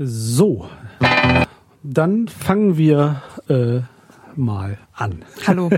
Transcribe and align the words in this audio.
So, 0.00 0.68
dann 1.82 2.28
fangen 2.28 2.78
wir 2.78 3.20
äh, 3.48 3.80
mal 4.36 4.78
an. 4.94 5.24
Hallo. 5.44 5.70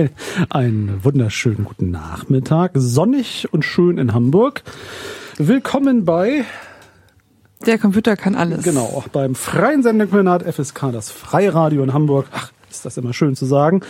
Einen 0.50 1.04
wunderschönen 1.04 1.64
guten 1.64 1.92
Nachmittag. 1.92 2.72
Sonnig 2.74 3.46
und 3.52 3.64
schön 3.64 3.98
in 3.98 4.14
Hamburg. 4.14 4.64
Willkommen 5.36 6.04
bei 6.04 6.44
Der 7.66 7.78
Computer 7.78 8.16
kann 8.16 8.34
alles. 8.34 8.64
Genau, 8.64 8.82
auch 8.82 9.06
beim 9.06 9.36
freien 9.36 9.84
Sendekombinat 9.84 10.42
FSK, 10.42 10.90
das 10.90 11.12
Freiradio 11.12 11.84
in 11.84 11.92
Hamburg. 11.92 12.26
Ach, 12.32 12.50
ist 12.70 12.84
das 12.84 12.96
immer 12.96 13.12
schön 13.12 13.34
zu 13.36 13.46
sagen. 13.46 13.82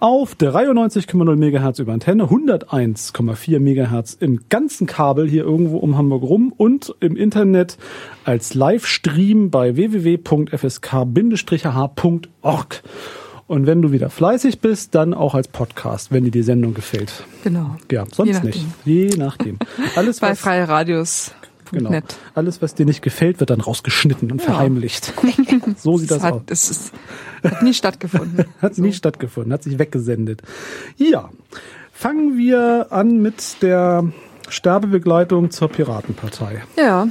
Auf 0.00 0.34
93,0 0.34 1.36
MHz 1.36 1.78
über 1.78 1.92
Antenne, 1.92 2.24
101,4 2.24 3.58
MHz 3.58 4.16
im 4.20 4.40
ganzen 4.48 4.86
Kabel 4.86 5.28
hier 5.28 5.44
irgendwo 5.44 5.78
um 5.78 5.96
Hamburg 5.96 6.22
rum 6.22 6.52
und 6.56 6.94
im 7.00 7.16
Internet 7.16 7.78
als 8.24 8.54
Livestream 8.54 9.50
bei 9.50 9.76
www.fsk-h.org. 9.76 10.42
Und 13.48 13.66
wenn 13.66 13.80
du 13.80 13.92
wieder 13.92 14.10
fleißig 14.10 14.60
bist, 14.60 14.94
dann 14.94 15.14
auch 15.14 15.34
als 15.34 15.48
Podcast, 15.48 16.12
wenn 16.12 16.22
dir 16.22 16.30
die 16.30 16.42
Sendung 16.42 16.74
gefällt. 16.74 17.24
Genau. 17.42 17.76
Ja, 17.90 18.04
sonst 18.12 18.44
nicht. 18.44 18.60
Je 18.84 19.08
nachdem. 19.16 19.58
Alles, 19.96 20.20
Bei 20.20 20.34
freie 20.34 20.68
Radios. 20.68 21.32
Genau, 21.70 21.90
Nett. 21.90 22.16
alles, 22.34 22.62
was 22.62 22.74
dir 22.74 22.86
nicht 22.86 23.02
gefällt, 23.02 23.40
wird 23.40 23.50
dann 23.50 23.60
rausgeschnitten 23.60 24.30
und 24.32 24.42
verheimlicht. 24.42 25.12
so 25.76 25.98
sieht 25.98 26.10
das 26.10 26.22
hat, 26.22 26.34
aus. 26.34 26.42
Es 26.48 26.70
ist, 26.70 26.92
hat 27.42 27.62
nie 27.62 27.74
stattgefunden. 27.74 28.44
Hat 28.62 28.78
nie 28.78 28.92
stattgefunden, 28.92 29.52
hat 29.52 29.62
sich 29.62 29.78
weggesendet. 29.78 30.42
Ja, 30.96 31.30
fangen 31.92 32.36
wir 32.36 32.88
an 32.90 33.22
mit 33.22 33.62
der 33.62 34.04
Sterbebegleitung 34.48 35.50
zur 35.50 35.68
Piratenpartei. 35.68 36.62
Ja, 36.76 37.08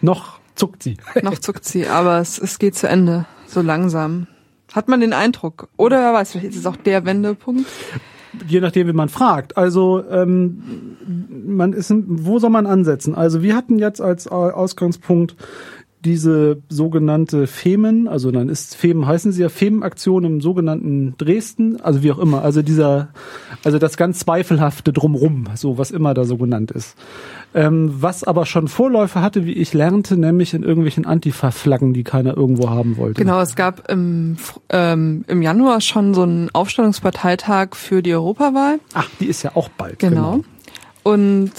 Noch 0.00 0.38
zuckt 0.54 0.82
sie. 0.82 0.96
noch 1.22 1.38
zuckt 1.38 1.64
sie, 1.64 1.86
aber 1.86 2.18
es, 2.18 2.38
es 2.38 2.58
geht 2.58 2.76
zu 2.76 2.88
Ende. 2.88 3.26
So 3.46 3.60
langsam. 3.60 4.26
Hat 4.72 4.88
man 4.88 5.00
den 5.00 5.12
Eindruck. 5.12 5.68
Oder 5.76 5.98
wer 5.98 6.14
weiß, 6.14 6.32
vielleicht 6.32 6.48
ist 6.48 6.56
es 6.56 6.66
auch 6.66 6.76
der 6.76 7.04
Wendepunkt. 7.04 7.66
Je 8.46 8.60
nachdem, 8.60 8.88
wie 8.88 8.92
man 8.92 9.08
fragt. 9.08 9.56
Also, 9.56 10.02
ähm, 10.10 10.62
man 11.46 11.72
ist, 11.72 11.92
wo 11.94 12.38
soll 12.38 12.50
man 12.50 12.66
ansetzen? 12.66 13.14
Also, 13.14 13.42
wir 13.42 13.54
hatten 13.54 13.78
jetzt 13.78 14.00
als 14.00 14.26
Ausgangspunkt 14.26 15.36
diese 16.04 16.62
sogenannte 16.68 17.46
Femen, 17.46 18.08
also 18.08 18.30
dann 18.30 18.48
ist 18.48 18.76
Femen 18.76 19.06
heißen 19.06 19.32
sie 19.32 19.42
ja 19.42 19.48
Femen-Aktion 19.48 20.24
im 20.24 20.40
sogenannten 20.40 21.14
Dresden, 21.16 21.80
also 21.80 22.02
wie 22.02 22.10
auch 22.10 22.18
immer, 22.18 22.42
also 22.42 22.62
dieser, 22.62 23.08
also 23.64 23.78
das 23.78 23.96
ganz 23.96 24.18
zweifelhafte 24.20 24.92
drumrum, 24.92 25.44
so 25.54 25.78
was 25.78 25.90
immer 25.90 26.14
da 26.14 26.24
so 26.24 26.36
genannt 26.36 26.70
ist. 26.72 26.96
Ähm, 27.54 27.94
was 28.00 28.24
aber 28.24 28.46
schon 28.46 28.68
Vorläufer 28.68 29.22
hatte, 29.22 29.46
wie 29.46 29.52
ich 29.52 29.74
lernte, 29.74 30.16
nämlich 30.16 30.54
in 30.54 30.62
irgendwelchen 30.62 31.06
Antifa-Flaggen, 31.06 31.92
die 31.94 32.02
keiner 32.02 32.36
irgendwo 32.36 32.70
haben 32.70 32.96
wollte. 32.96 33.22
Genau, 33.22 33.40
es 33.40 33.54
gab 33.54 33.90
im, 33.90 34.36
ähm, 34.70 35.24
im 35.28 35.42
Januar 35.42 35.80
schon 35.80 36.14
so 36.14 36.22
einen 36.22 36.50
Aufstellungsparteitag 36.52 37.74
für 37.74 38.02
die 38.02 38.14
Europawahl. 38.14 38.80
Ach, 38.94 39.08
die 39.20 39.26
ist 39.26 39.42
ja 39.42 39.52
auch 39.54 39.68
bald. 39.68 39.98
Genau. 40.00 40.40
Und 41.02 41.52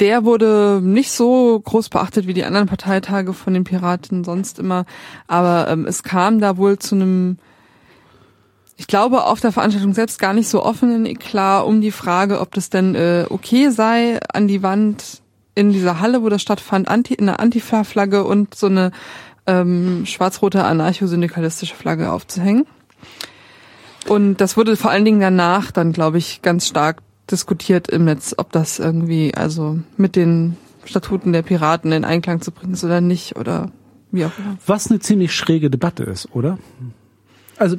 der 0.00 0.24
wurde 0.24 0.80
nicht 0.82 1.12
so 1.12 1.60
groß 1.60 1.90
beachtet 1.90 2.26
wie 2.26 2.34
die 2.34 2.44
anderen 2.44 2.66
Parteitage 2.66 3.34
von 3.34 3.52
den 3.54 3.64
Piraten 3.64 4.24
sonst 4.24 4.58
immer. 4.58 4.86
Aber 5.26 5.68
ähm, 5.68 5.86
es 5.86 6.02
kam 6.02 6.40
da 6.40 6.56
wohl 6.56 6.78
zu 6.78 6.94
einem, 6.94 7.36
ich 8.76 8.86
glaube, 8.86 9.24
auf 9.24 9.40
der 9.40 9.52
Veranstaltung 9.52 9.92
selbst 9.92 10.18
gar 10.18 10.32
nicht 10.32 10.48
so 10.48 10.64
offenen 10.64 11.04
Eklat 11.04 11.66
um 11.66 11.82
die 11.82 11.90
Frage, 11.90 12.40
ob 12.40 12.52
das 12.54 12.70
denn 12.70 12.94
äh, 12.94 13.26
okay 13.28 13.68
sei, 13.68 14.18
an 14.32 14.48
die 14.48 14.62
Wand 14.62 15.20
in 15.54 15.72
dieser 15.72 16.00
Halle, 16.00 16.22
wo 16.22 16.30
das 16.30 16.40
stattfand, 16.40 16.88
anti, 16.88 17.18
eine 17.18 17.38
Antifa-Flagge 17.38 18.24
und 18.24 18.54
so 18.54 18.66
eine 18.66 18.92
ähm, 19.46 20.06
schwarz-rote 20.06 20.64
anarcho-syndikalistische 20.64 21.74
Flagge 21.74 22.10
aufzuhängen. 22.10 22.66
Und 24.08 24.38
das 24.40 24.56
wurde 24.56 24.76
vor 24.76 24.90
allen 24.90 25.04
Dingen 25.04 25.20
danach 25.20 25.72
dann, 25.72 25.92
glaube 25.92 26.16
ich, 26.16 26.40
ganz 26.40 26.66
stark 26.66 27.02
diskutiert 27.30 27.88
im 27.88 28.04
Netz, 28.04 28.34
ob 28.36 28.52
das 28.52 28.78
irgendwie 28.78 29.34
also 29.34 29.78
mit 29.96 30.16
den 30.16 30.56
Statuten 30.84 31.32
der 31.32 31.42
Piraten 31.42 31.92
in 31.92 32.04
Einklang 32.04 32.40
zu 32.40 32.52
bringen 32.52 32.72
ist 32.72 32.84
oder 32.84 33.00
nicht 33.00 33.36
oder 33.36 33.70
wie 34.10 34.24
auch 34.24 34.38
immer. 34.38 34.56
Was 34.66 34.90
eine 34.90 35.00
ziemlich 35.00 35.34
schräge 35.34 35.70
Debatte 35.70 36.04
ist, 36.04 36.28
oder? 36.34 36.58
Also, 37.56 37.76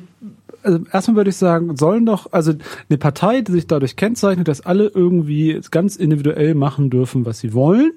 also 0.63 0.79
erstmal 0.91 1.17
würde 1.17 1.29
ich 1.31 1.37
sagen, 1.37 1.75
sollen 1.75 2.05
doch, 2.05 2.31
also 2.31 2.53
eine 2.89 2.97
Partei, 2.97 3.41
die 3.41 3.51
sich 3.51 3.67
dadurch 3.67 3.95
kennzeichnet, 3.95 4.47
dass 4.47 4.61
alle 4.61 4.87
irgendwie 4.87 5.59
ganz 5.71 5.95
individuell 5.95 6.55
machen 6.55 6.89
dürfen, 6.89 7.25
was 7.25 7.39
sie 7.39 7.53
wollen. 7.53 7.91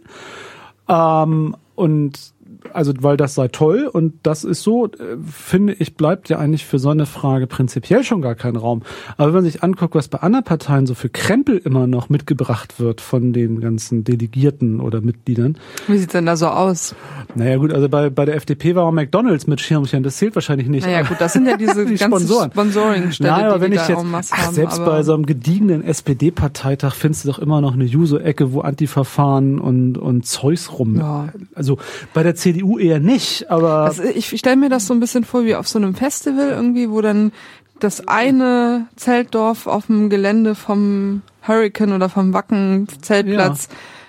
Ähm, 0.88 1.56
und 1.74 2.33
also 2.72 2.92
weil 3.00 3.16
das 3.16 3.34
sei 3.34 3.48
toll 3.48 3.88
und 3.92 4.14
das 4.22 4.44
ist 4.44 4.62
so, 4.62 4.86
äh, 4.86 5.16
finde 5.30 5.74
ich, 5.74 5.94
bleibt 5.96 6.28
ja 6.28 6.38
eigentlich 6.38 6.64
für 6.64 6.78
so 6.78 6.88
eine 6.90 7.06
Frage 7.06 7.46
prinzipiell 7.46 8.02
schon 8.04 8.22
gar 8.22 8.34
kein 8.34 8.56
Raum. 8.56 8.82
Aber 9.16 9.28
wenn 9.28 9.34
man 9.34 9.44
sich 9.44 9.62
anguckt, 9.62 9.94
was 9.94 10.08
bei 10.08 10.18
anderen 10.18 10.44
Parteien 10.44 10.86
so 10.86 10.94
für 10.94 11.08
Krempel 11.08 11.58
immer 11.58 11.86
noch 11.86 12.08
mitgebracht 12.08 12.80
wird 12.80 13.00
von 13.00 13.32
den 13.32 13.60
ganzen 13.60 14.04
Delegierten 14.04 14.80
oder 14.80 15.00
Mitgliedern, 15.00 15.56
Wie 15.86 15.98
sieht's 15.98 16.12
denn 16.12 16.26
da 16.26 16.36
so 16.36 16.46
aus? 16.48 16.94
naja 17.34 17.56
gut, 17.56 17.72
also 17.72 17.88
bei, 17.88 18.10
bei 18.10 18.24
der 18.24 18.36
FDP 18.36 18.74
war 18.74 18.84
auch 18.84 18.92
McDonalds 18.92 19.46
mit 19.46 19.60
Schirmchen, 19.60 20.02
das 20.02 20.16
zählt 20.16 20.34
wahrscheinlich 20.34 20.68
nicht. 20.68 20.86
Naja 20.86 21.02
gut, 21.02 21.16
das 21.20 21.32
sind 21.32 21.46
ja 21.46 21.56
diese 21.58 21.84
Die 21.84 21.96
ganzen 21.96 22.06
Sponsoren. 22.26 22.50
Sponsoring-Stelle, 22.50 23.30
Nein, 23.30 23.44
aber 23.46 23.56
die 23.56 23.60
wenn 23.62 23.70
die 23.72 23.76
ich 23.78 23.88
jetzt, 23.88 24.04
ach, 24.32 24.46
haben. 24.46 24.54
selbst 24.54 24.80
aber 24.80 24.92
bei 24.92 25.02
so 25.02 25.14
einem 25.14 25.26
gediegenen 25.26 25.82
SPD-Parteitag 25.84 26.94
findest 26.94 27.24
du 27.24 27.28
doch 27.28 27.38
immer 27.38 27.60
noch 27.60 27.74
eine 27.74 27.84
Juso-Ecke, 27.84 28.52
wo 28.52 28.60
Antiverfahren 28.60 29.58
und, 29.58 29.98
und 29.98 30.26
Zeus 30.26 30.78
rum. 30.78 30.96
Ja. 30.96 31.28
Also 31.54 31.78
bei 32.12 32.22
der 32.22 32.34
CDU 32.34 32.53
eher 32.78 33.00
nicht, 33.00 33.50
aber 33.50 33.84
Also 33.84 34.02
ich 34.02 34.32
ich 34.32 34.38
stelle 34.38 34.56
mir 34.56 34.68
das 34.68 34.86
so 34.86 34.94
ein 34.94 35.00
bisschen 35.00 35.24
vor 35.24 35.44
wie 35.44 35.54
auf 35.54 35.68
so 35.68 35.78
einem 35.78 35.94
Festival 35.94 36.50
irgendwie, 36.50 36.90
wo 36.90 37.00
dann 37.00 37.32
das 37.80 38.06
eine 38.08 38.86
Zeltdorf 38.96 39.66
auf 39.66 39.86
dem 39.86 40.10
Gelände 40.10 40.54
vom 40.54 41.22
Hurricane 41.46 41.92
oder 41.92 42.08
vom 42.08 42.32
Wacken 42.32 42.88
Zeltplatz 43.02 43.68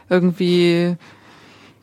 irgendwie 0.10 0.96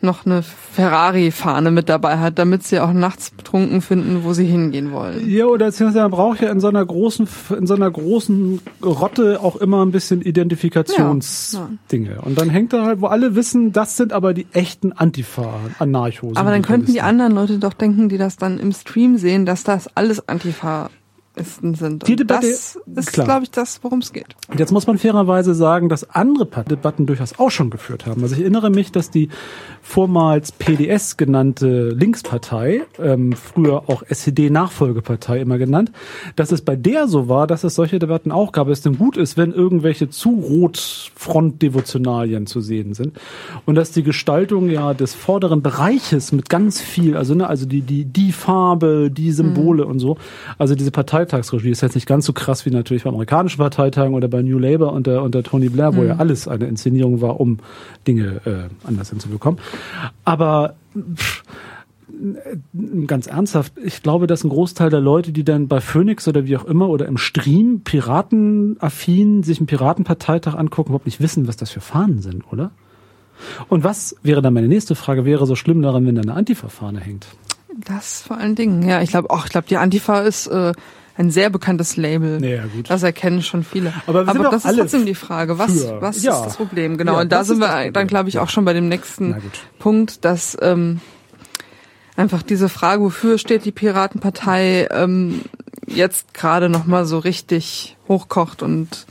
noch 0.02 0.26
eine 0.26 0.42
Ferrari-Fahne 0.42 1.70
mit 1.70 1.88
dabei 1.88 2.18
hat, 2.18 2.38
damit 2.38 2.62
sie 2.64 2.80
auch 2.80 2.92
nachts 2.92 3.30
betrunken 3.30 3.80
finden, 3.80 4.24
wo 4.24 4.32
sie 4.32 4.44
hingehen 4.44 4.92
wollen. 4.92 5.28
ja, 5.28 5.46
oder 5.46 5.66
beziehungsweise 5.66 6.02
man 6.02 6.10
braucht 6.10 6.40
ja 6.40 6.50
in 6.50 6.60
so 6.60 6.68
einer 6.68 6.84
großen, 6.84 7.28
in 7.58 7.66
so 7.66 7.74
einer 7.74 7.90
großen 7.90 8.60
Rotte 8.82 9.40
auch 9.40 9.56
immer 9.56 9.84
ein 9.84 9.92
bisschen 9.92 10.22
Identifikationsdinge. 10.22 12.20
Und 12.22 12.38
dann 12.38 12.50
hängt 12.50 12.72
da 12.72 12.84
halt, 12.84 13.00
wo 13.00 13.06
alle 13.06 13.34
wissen, 13.34 13.72
das 13.72 13.96
sind 13.96 14.12
aber 14.12 14.34
die 14.34 14.46
echten 14.52 14.92
Antifa-Anarchos. 14.92 16.36
Aber 16.36 16.50
dann 16.50 16.62
könnten 16.62 16.92
die 16.92 17.00
anderen 17.00 17.32
Leute 17.32 17.58
doch 17.58 17.72
denken, 17.72 18.08
die 18.08 18.18
das 18.18 18.36
dann 18.36 18.58
im 18.58 18.72
Stream 18.72 19.18
sehen, 19.18 19.46
dass 19.46 19.64
das 19.64 19.88
alles 19.96 20.28
Antifa-Isten 21.36 21.74
sind. 21.74 22.06
Die 22.08 22.16
Debatte- 22.16 22.46
das 22.48 22.78
ist, 22.86 23.12
glaube 23.12 23.44
ich, 23.44 23.50
das, 23.50 23.80
worum 23.82 24.00
es 24.00 24.12
geht. 24.12 24.26
Und 24.48 24.60
Jetzt 24.60 24.72
muss 24.72 24.86
man 24.86 24.98
fairerweise 24.98 25.54
sagen, 25.54 25.88
dass 25.88 26.08
andere 26.10 26.46
Debatten 26.64 27.06
durchaus 27.06 27.38
auch 27.38 27.50
schon 27.50 27.70
geführt 27.70 28.06
haben. 28.06 28.22
Also 28.22 28.34
ich 28.34 28.42
erinnere 28.42 28.70
mich, 28.70 28.92
dass 28.92 29.10
die 29.10 29.28
vormals 29.80 30.52
PDS 30.52 31.16
genannte 31.16 31.90
Linkspartei, 31.90 32.82
ähm, 32.98 33.32
früher 33.32 33.84
auch 33.88 34.02
SED-Nachfolgepartei 34.08 35.40
immer 35.40 35.58
genannt, 35.58 35.90
dass 36.36 36.52
es 36.52 36.62
bei 36.62 36.76
der 36.76 37.08
so 37.08 37.28
war, 37.28 37.46
dass 37.46 37.64
es 37.64 37.74
solche 37.74 37.98
Debatten 37.98 38.30
auch 38.30 38.52
gab, 38.52 38.68
es 38.68 38.82
denn 38.82 38.98
gut 38.98 39.16
ist, 39.16 39.36
wenn 39.36 39.52
irgendwelche 39.52 40.10
zu 40.10 40.30
Rot-Front-Devotionalien 40.30 42.46
zu 42.46 42.60
sehen 42.60 42.94
sind. 42.94 43.18
Und 43.66 43.74
dass 43.74 43.90
die 43.90 44.02
Gestaltung 44.02 44.70
ja 44.70 44.94
des 44.94 45.14
vorderen 45.14 45.62
Bereiches 45.62 46.32
mit 46.32 46.48
ganz 46.48 46.80
viel, 46.80 47.16
also 47.16 47.34
ne, 47.34 47.46
also 47.46 47.66
die, 47.66 47.82
die, 47.82 48.04
die 48.04 48.32
Farbe, 48.32 49.10
die 49.10 49.32
Symbole 49.32 49.86
und 49.86 49.98
so, 49.98 50.16
also 50.58 50.74
diese 50.74 50.90
Parteitagsregie 51.26 51.70
ist 51.70 51.82
jetzt 51.82 51.94
nicht 51.94 52.06
ganz 52.06 52.26
so 52.26 52.32
krass 52.32 52.66
wie 52.66 52.70
natürlich 52.70 53.04
beim 53.04 53.14
amerikanischen 53.14 53.58
Parteitagen 53.58 54.14
oder 54.14 54.28
bei 54.28 54.42
New 54.42 54.58
Labour 54.58 54.92
unter, 54.92 55.22
unter 55.22 55.42
Tony 55.42 55.68
Blair, 55.68 55.96
wo 55.96 56.02
ja 56.02 56.16
alles 56.16 56.48
eine 56.48 56.66
Inszenierung 56.66 57.20
war, 57.20 57.40
um 57.40 57.58
Dinge 58.06 58.40
äh, 58.44 58.86
anders 58.86 59.10
hinzubekommen. 59.10 59.60
Aber 60.24 60.74
pff, 60.96 61.42
ganz 63.06 63.26
ernsthaft, 63.26 63.72
ich 63.82 64.02
glaube, 64.02 64.26
dass 64.26 64.44
ein 64.44 64.50
Großteil 64.50 64.90
der 64.90 65.00
Leute, 65.00 65.32
die 65.32 65.44
dann 65.44 65.68
bei 65.68 65.80
Phoenix 65.80 66.28
oder 66.28 66.46
wie 66.46 66.56
auch 66.56 66.64
immer 66.64 66.88
oder 66.88 67.06
im 67.06 67.16
Stream 67.16 67.80
piratenaffin 67.82 69.42
sich 69.42 69.58
einen 69.58 69.66
Piratenparteitag 69.66 70.54
angucken, 70.54 70.90
überhaupt 70.90 71.06
nicht 71.06 71.20
wissen, 71.20 71.48
was 71.48 71.56
das 71.56 71.70
für 71.70 71.80
Fahnen 71.80 72.20
sind, 72.20 72.44
oder? 72.52 72.70
Und 73.68 73.82
was 73.82 74.14
wäre 74.22 74.42
dann 74.42 74.54
meine 74.54 74.68
nächste 74.68 74.94
Frage, 74.94 75.24
wäre 75.24 75.46
so 75.46 75.56
schlimm 75.56 75.82
daran, 75.82 76.06
wenn 76.06 76.14
da 76.14 76.22
eine 76.22 76.34
Antifa-Fahne 76.34 77.00
hängt? 77.00 77.26
Das 77.86 78.22
vor 78.22 78.38
allen 78.38 78.54
Dingen, 78.54 78.82
ja. 78.82 79.02
Ich 79.02 79.10
glaube 79.10 79.30
auch, 79.30 79.46
ich 79.46 79.50
glaube, 79.50 79.66
die 79.68 79.78
Antifa 79.78 80.20
ist 80.20 80.46
äh, 80.46 80.72
ein 81.16 81.30
sehr 81.30 81.50
bekanntes 81.50 81.96
Label. 81.96 82.42
Ja, 82.44 82.64
gut. 82.66 82.88
Das 82.88 83.02
erkennen 83.02 83.42
schon 83.42 83.64
viele. 83.64 83.92
Aber 84.06 84.24
doch 84.24 84.50
das 84.50 84.64
ist 84.64 84.76
trotzdem 84.76 85.06
die 85.06 85.14
Frage, 85.14 85.58
was, 85.58 85.82
für. 85.82 86.00
was 86.00 86.22
Ja. 86.22 86.38
ist 86.38 86.46
das 86.46 86.56
Problem? 86.56 86.96
Genau. 86.96 87.14
Ja, 87.14 87.20
und 87.20 87.32
da 87.32 87.44
sind 87.44 87.58
wir 87.58 87.90
dann, 87.92 88.06
glaube 88.06 88.28
ich, 88.28 88.38
auch 88.38 88.48
schon 88.48 88.64
bei 88.64 88.72
dem 88.72 88.88
nächsten. 88.88 89.36
Punkt, 89.78 90.24
dass 90.24 90.56
ähm, 90.62 91.00
einfach 92.16 92.42
diese 92.42 92.68
Frage, 92.68 93.02
wofür 93.02 93.38
steht 93.38 93.64
die 93.64 93.72
Piratenpartei, 93.72 94.88
ähm, 94.90 95.42
jetzt 95.86 96.32
gerade 96.34 96.68
noch 96.68 96.86
mal 96.86 97.04
so 97.04 97.18
richtig 97.18 97.96
hochkocht 98.08 98.62
und 98.62 99.06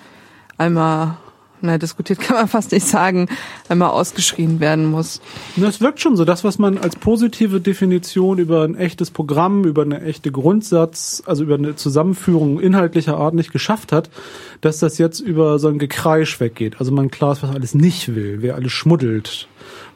einmal 0.58 1.18
na, 1.62 1.78
diskutiert 1.78 2.20
kann 2.20 2.36
man 2.36 2.48
fast 2.50 2.72
nicht 2.72 2.88
sagen, 2.88 3.28
einmal 3.70 3.90
ausgeschrien 3.90 4.60
werden 4.60 4.86
muss. 4.86 5.22
Das 5.56 5.82
wirkt 5.82 6.02
schon 6.02 6.16
so. 6.16 6.26
Das, 6.26 6.44
was 6.44 6.60
man 6.60 6.78
als 6.78 6.96
positive 6.96 7.62
Definition 7.62 8.38
über 8.38 8.64
ein 8.64 8.76
echtes 8.76 9.12
Programm, 9.12 9.64
über 9.64 9.84
eine 9.84 10.02
echte 10.02 10.32
Grundsatz, 10.32 11.24
also 11.26 11.44
über 11.44 11.56
eine 11.56 11.76
Zusammenführung 11.76 12.60
inhaltlicher 12.60 13.18
Art 13.18 13.34
nicht 13.34 13.52
geschafft 13.52 13.92
hat, 13.92 14.10
dass 14.62 14.80
das 14.80 14.98
jetzt 14.98 15.20
über 15.20 15.60
so 15.60 15.68
ein 15.68 15.80
Gekreisch 15.80 16.40
weggeht. 16.40 16.80
Also 16.80 16.92
man 16.92 17.12
klar 17.12 17.34
ist, 17.34 17.44
was 17.44 17.52
alles 17.52 17.74
nicht 17.74 18.16
will, 18.16 18.38
wer 18.42 18.56
alles 18.56 18.72
schmuddelt, 18.72 19.48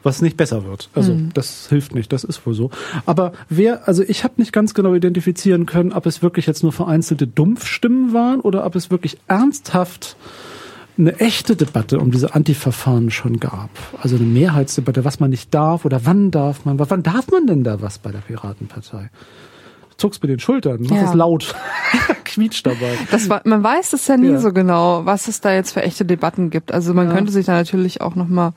was 0.02 0.22
nicht 0.22 0.36
besser 0.36 0.64
wird. 0.64 0.88
Also 0.94 1.14
mhm. 1.14 1.30
das 1.34 1.68
hilft 1.68 1.94
nicht, 1.94 2.12
das 2.12 2.24
ist 2.24 2.46
wohl 2.46 2.54
so. 2.54 2.70
Aber 3.06 3.32
wer, 3.48 3.88
also 3.88 4.02
ich 4.02 4.24
habe 4.24 4.34
nicht 4.36 4.52
ganz 4.52 4.74
genau 4.74 4.94
identifizieren 4.94 5.66
können, 5.66 5.92
ob 5.92 6.06
es 6.06 6.22
wirklich 6.22 6.46
jetzt 6.46 6.62
nur 6.62 6.72
vereinzelte 6.72 7.26
Dumpfstimmen 7.26 8.12
waren 8.12 8.40
oder 8.40 8.64
ob 8.64 8.76
es 8.76 8.90
wirklich 8.90 9.18
ernsthaft 9.26 10.16
eine 10.98 11.18
echte 11.20 11.56
Debatte 11.56 11.98
um 11.98 12.10
diese 12.10 12.34
Antiverfahren 12.34 13.10
schon 13.10 13.38
gab. 13.38 13.70
Also 14.00 14.16
eine 14.16 14.24
Mehrheitsdebatte, 14.24 15.04
was 15.04 15.20
man 15.20 15.30
nicht 15.30 15.52
darf 15.52 15.84
oder 15.84 16.04
wann 16.04 16.30
darf 16.30 16.64
man, 16.64 16.78
wann 16.78 17.02
darf 17.02 17.30
man 17.30 17.46
denn 17.46 17.64
da 17.64 17.82
was 17.82 17.98
bei 17.98 18.10
der 18.10 18.20
Piratenpartei? 18.20 19.10
zuckst 19.96 20.22
mit 20.22 20.30
den 20.30 20.38
Schultern, 20.38 20.78
mach 20.88 20.96
ja. 20.96 21.08
es 21.08 21.14
laut, 21.14 21.54
quietscht 22.24 22.66
dabei. 22.66 22.98
Das 23.10 23.28
war, 23.28 23.40
man 23.44 23.62
weiß 23.62 23.92
es 23.94 24.06
ja 24.06 24.16
nie 24.16 24.32
ja. 24.32 24.38
so 24.38 24.52
genau, 24.52 25.06
was 25.06 25.28
es 25.28 25.40
da 25.40 25.54
jetzt 25.54 25.72
für 25.72 25.82
echte 25.82 26.04
Debatten 26.04 26.50
gibt. 26.50 26.72
Also 26.72 26.94
man 26.94 27.08
ja. 27.08 27.14
könnte 27.14 27.32
sich 27.32 27.46
da 27.46 27.52
natürlich 27.52 28.00
auch 28.00 28.14
noch 28.14 28.28
mal 28.28 28.52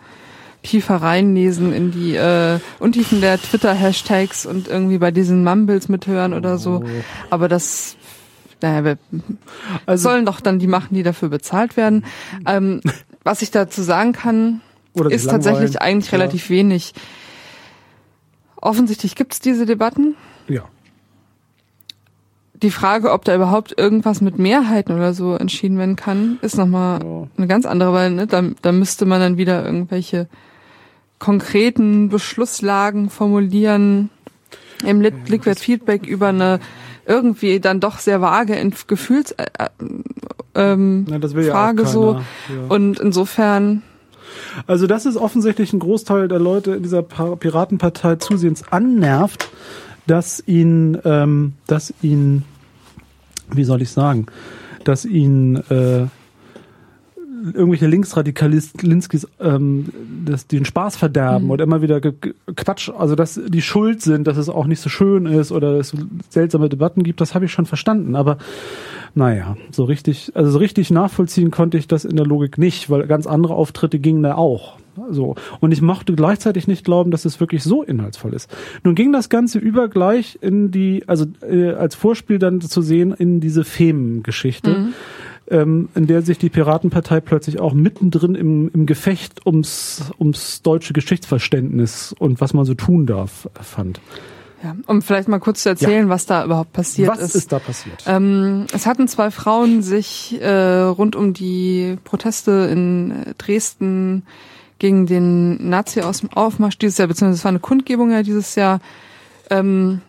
tiefer 0.64 0.98
reinlesen 0.98 1.72
in 1.72 1.92
die 1.92 2.16
äh, 2.16 2.60
Untiefen 2.80 3.22
der 3.22 3.42
Twitter-Hashtags 3.42 4.46
und 4.46 4.68
irgendwie 4.68 4.98
bei 4.98 5.12
diesen 5.12 5.44
Mumbles 5.44 5.88
mithören 5.88 6.34
oder 6.34 6.58
so. 6.58 6.84
Oh. 6.84 6.90
Aber 7.30 7.48
das 7.48 7.96
naja, 8.62 8.84
wir 8.84 8.98
also, 9.86 10.04
sollen 10.10 10.26
doch 10.26 10.42
dann 10.42 10.60
die 10.60 10.68
machen, 10.68 10.96
die 10.96 11.04
dafür 11.04 11.30
bezahlt 11.30 11.78
werden. 11.78 12.06
Ähm, 12.46 12.82
was 13.24 13.42
ich 13.42 13.52
dazu 13.52 13.82
sagen 13.82 14.14
kann, 14.14 14.62
ist 15.10 15.30
tatsächlich 15.30 15.82
eigentlich 15.82 16.12
ja. 16.12 16.18
relativ 16.18 16.50
wenig. 16.50 16.94
Offensichtlich 18.56 19.16
gibt 19.16 19.34
es 19.34 19.40
diese 19.40 19.66
Debatten. 19.66 20.16
Ja. 20.48 20.64
Die 22.62 22.72
Frage, 22.72 23.12
ob 23.12 23.24
da 23.24 23.34
überhaupt 23.34 23.78
irgendwas 23.78 24.20
mit 24.20 24.38
Mehrheiten 24.38 24.94
oder 24.94 25.14
so 25.14 25.36
entschieden 25.36 25.78
werden 25.78 25.96
kann, 25.96 26.40
ist 26.42 26.58
nochmal 26.58 27.00
ja. 27.02 27.28
eine 27.38 27.48
ganz 27.48 27.66
andere, 27.66 27.94
weil 27.94 28.12
ne, 28.12 28.28
da, 28.28 28.44
da 28.62 28.72
müsste 28.74 29.06
man 29.06 29.22
dann 29.22 29.38
wieder 29.38 29.66
irgendwelche 29.66 30.28
konkreten 31.20 32.10
Beschlusslagen 32.10 33.10
formulieren 33.10 34.10
im 34.86 35.02
Liquid 35.02 35.60
Feedback 35.60 36.06
über 36.06 36.30
eine 36.30 36.60
irgendwie 37.06 37.60
dann 37.60 37.80
doch 37.80 38.00
sehr 38.00 38.22
vage 38.22 38.56
in 38.56 38.74
Gefühls 38.88 39.32
äh, 39.34 39.46
äh 39.58 39.70
ähm, 40.56 41.06
ja, 41.08 41.52
Frage 41.52 41.86
so. 41.86 42.14
Ja. 42.14 42.22
Und 42.70 43.00
insofern 43.00 43.84
also 44.68 44.88
das 44.88 45.06
ist 45.06 45.18
offensichtlich 45.18 45.74
ein 45.74 45.80
Großteil 45.80 46.28
der 46.28 46.40
Leute 46.40 46.72
in 46.72 46.84
dieser 46.84 47.02
Piratenpartei 47.02 48.16
zusehends 48.16 48.64
annervt, 48.72 49.50
dass 50.08 50.44
ihn, 50.46 50.98
ähm, 51.06 51.54
dass 51.68 51.94
ihn, 52.02 52.44
wie 53.52 53.64
soll 53.64 53.82
ich 53.82 53.92
sagen, 53.92 54.28
dass 54.84 55.06
ihn 55.06 55.58
äh, 55.70 56.08
irgendwelche 57.54 57.88
Linksradikalinskis 57.88 59.28
ähm, 59.40 59.86
das, 60.26 60.48
den 60.48 60.66
Spaß 60.66 60.96
verderben 60.96 61.46
mhm. 61.46 61.52
oder 61.52 61.64
immer 61.64 61.82
wieder 61.82 62.02
Quatsch, 62.56 62.90
also 62.90 63.16
dass 63.16 63.40
die 63.48 63.62
schuld 63.62 64.02
sind, 64.02 64.28
dass 64.28 64.38
es 64.38 64.50
auch 64.50 64.66
nicht 64.66 64.82
so 64.82 64.90
schön 64.90 65.26
ist 65.26 65.52
oder 65.52 65.74
es 65.80 65.94
seltsame 66.30 66.70
Debatten 66.70 67.04
gibt, 67.04 67.22
das 67.22 67.36
habe 67.36 67.46
ich 67.46 67.52
schon 67.52 67.66
verstanden. 67.66 68.16
Aber 68.16 68.38
naja, 69.16 69.58
so 69.72 69.84
richtig, 69.86 70.32
also 70.36 70.52
so 70.52 70.60
richtig 70.60 70.92
nachvollziehen 70.92 71.52
konnte 71.52 71.78
ich 71.78 71.88
das 71.88 72.06
in 72.06 72.16
der 72.16 72.26
Logik 72.26 72.58
nicht, 72.58 72.90
weil 72.90 73.08
ganz 73.08 73.28
andere 73.28 73.56
Auftritte 73.56 74.00
gingen 74.00 74.24
da 74.24 74.36
auch. 74.36 74.78
So. 75.10 75.36
Und 75.60 75.72
ich 75.72 75.82
mochte 75.82 76.14
gleichzeitig 76.14 76.68
nicht 76.68 76.84
glauben, 76.84 77.12
dass 77.12 77.26
es 77.26 77.40
wirklich 77.40 77.64
so 77.64 77.84
inhaltsvoll 77.84 78.34
ist. 78.34 78.54
Nun 78.84 78.96
ging 78.96 79.14
das 79.14 79.30
Ganze 79.30 79.58
über 79.58 79.88
gleich 79.88 80.38
in 80.42 80.72
die, 80.72 81.04
also 81.08 81.26
äh, 81.42 81.72
als 81.72 81.96
Vorspiel 81.96 82.38
dann 82.38 82.60
zu 82.62 82.82
sehen 82.82 83.14
in 83.14 83.40
diese 83.40 83.64
Femen-Geschichte. 83.64 84.70
Mhm 84.72 84.94
ähm, 85.50 85.90
in 85.96 86.08
der 86.08 86.22
sich 86.22 86.38
die 86.38 86.50
Piratenpartei 86.50 87.20
plötzlich 87.22 87.60
auch 87.60 87.74
mittendrin 87.74 88.36
im, 88.36 88.70
im 88.74 88.86
Gefecht 88.86 89.46
ums, 89.46 90.12
ums 90.20 90.62
deutsche 90.62 90.94
Geschichtsverständnis 90.94 92.14
und 92.18 92.42
was 92.42 92.54
man 92.54 92.66
so 92.66 92.74
tun 92.74 93.06
darf, 93.06 93.50
fand. 93.62 94.00
Ja, 94.64 94.76
um 94.88 95.02
vielleicht 95.02 95.30
mal 95.30 95.40
kurz 95.40 95.64
zu 95.64 95.70
erzählen, 95.70 96.08
ja. 96.08 96.10
was 96.10 96.26
da 96.26 96.44
überhaupt 96.44 96.74
passiert 96.74 97.10
was 97.10 97.20
ist. 97.20 97.24
Was 97.24 97.36
ist 97.36 97.52
da 97.52 97.60
passiert? 97.60 98.04
Ähm, 98.08 98.66
es 98.74 98.86
hatten 98.86 99.08
zwei 99.08 99.32
Frauen 99.32 99.82
sich 99.82 100.40
äh, 100.42 100.82
rund 100.82 101.16
um 101.16 101.34
die 101.34 101.98
Proteste 102.04 102.70
in 102.70 103.12
äh, 103.12 103.34
Dresden 103.38 104.24
gegen 104.78 105.06
den 105.06 105.70
Nazi-Aufmarsch 105.70 106.78
dieses 106.78 106.98
Jahr, 106.98 107.08
beziehungsweise 107.08 107.40
es 107.40 107.46
war 107.46 107.50
eine 107.50 107.60
Kundgebung 107.60 108.12
ja 108.12 108.22
dieses 108.22 108.56
Jahr, 108.56 108.82
ähm, 109.50 110.02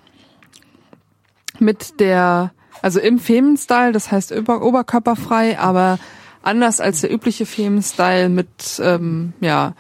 mit 1.61 2.01
der 2.01 2.53
also 2.83 3.01
im 3.01 3.19
Femen-Style, 3.19 3.93
das 3.93 4.11
heißt 4.11 4.31
über, 4.31 4.63
oberkörperfrei, 4.63 5.59
aber 5.59 5.99
anders 6.43 6.81
als 6.81 7.03
der 7.03 7.13
übliche 7.13 7.47
Femen-Style 7.47 8.29
mit 8.29 8.49
ähm, 8.83 9.33
ja, 9.41 9.75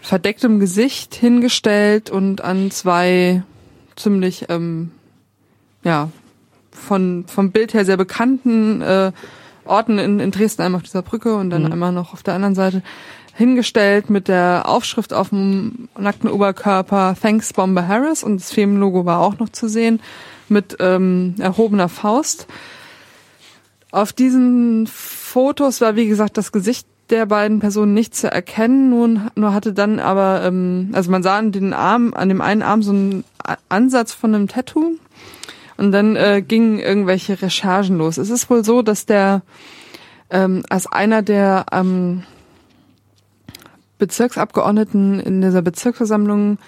verdecktem 0.00 0.60
Gesicht 0.60 1.14
hingestellt 1.14 2.10
und 2.10 2.42
an 2.42 2.70
zwei 2.70 3.42
ziemlich 3.96 4.46
ähm, 4.48 4.92
ja 5.82 6.10
von 6.70 7.24
vom 7.26 7.50
Bild 7.50 7.74
her 7.74 7.84
sehr 7.84 7.96
bekannten 7.96 8.82
äh, 8.82 9.12
Orten 9.64 9.98
in, 9.98 10.20
in 10.20 10.30
Dresden, 10.30 10.62
einmal 10.62 10.80
auf 10.80 10.84
dieser 10.84 11.02
Brücke 11.02 11.34
und 11.34 11.50
dann 11.50 11.64
mhm. 11.64 11.72
einmal 11.72 11.92
noch 11.92 12.12
auf 12.12 12.22
der 12.22 12.34
anderen 12.34 12.54
Seite 12.54 12.82
hingestellt 13.34 14.08
mit 14.08 14.28
der 14.28 14.64
Aufschrift 14.66 15.12
auf 15.12 15.30
dem 15.30 15.88
nackten 15.98 16.30
Oberkörper 16.30 17.16
Thanks 17.20 17.52
Bomber 17.52 17.88
Harris 17.88 18.22
und 18.22 18.40
das 18.40 18.52
Femen-Logo 18.52 19.04
war 19.04 19.20
auch 19.20 19.38
noch 19.38 19.48
zu 19.48 19.68
sehen 19.68 20.00
mit 20.48 20.76
ähm, 20.80 21.34
erhobener 21.38 21.88
Faust. 21.88 22.46
Auf 23.90 24.12
diesen 24.12 24.86
Fotos 24.86 25.80
war, 25.80 25.96
wie 25.96 26.06
gesagt, 26.06 26.36
das 26.36 26.52
Gesicht 26.52 26.86
der 27.10 27.26
beiden 27.26 27.60
Personen 27.60 27.94
nicht 27.94 28.14
zu 28.14 28.30
erkennen, 28.30 28.90
nun, 28.90 29.30
nur 29.36 29.54
hatte 29.54 29.72
dann 29.72 30.00
aber, 30.00 30.42
ähm, 30.44 30.90
also 30.92 31.10
man 31.10 31.22
sah 31.22 31.38
an 31.38 31.52
den 31.52 31.72
Arm, 31.72 32.12
an 32.14 32.28
dem 32.28 32.40
einen 32.40 32.62
Arm 32.62 32.82
so 32.82 32.90
einen 32.90 33.24
Ansatz 33.68 34.12
von 34.12 34.34
einem 34.34 34.48
Tattoo 34.48 34.96
und 35.76 35.92
dann 35.92 36.16
äh, 36.16 36.42
gingen 36.46 36.78
irgendwelche 36.78 37.40
Recherchen 37.40 37.98
los. 37.98 38.18
Es 38.18 38.30
ist 38.30 38.50
wohl 38.50 38.64
so, 38.64 38.82
dass 38.82 39.06
der 39.06 39.42
ähm, 40.30 40.64
als 40.68 40.86
einer 40.86 41.22
der 41.22 41.66
ähm, 41.72 42.24
Bezirksabgeordneten 43.98 45.20
in 45.20 45.40
dieser 45.40 45.62
Bezirksversammlung 45.62 46.58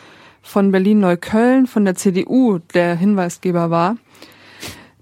von 0.49 0.73
Berlin-Neukölln 0.73 1.67
von 1.67 1.85
der 1.85 1.95
CDU 1.95 2.59
der 2.73 2.97
Hinweisgeber 2.97 3.71
war, 3.71 3.97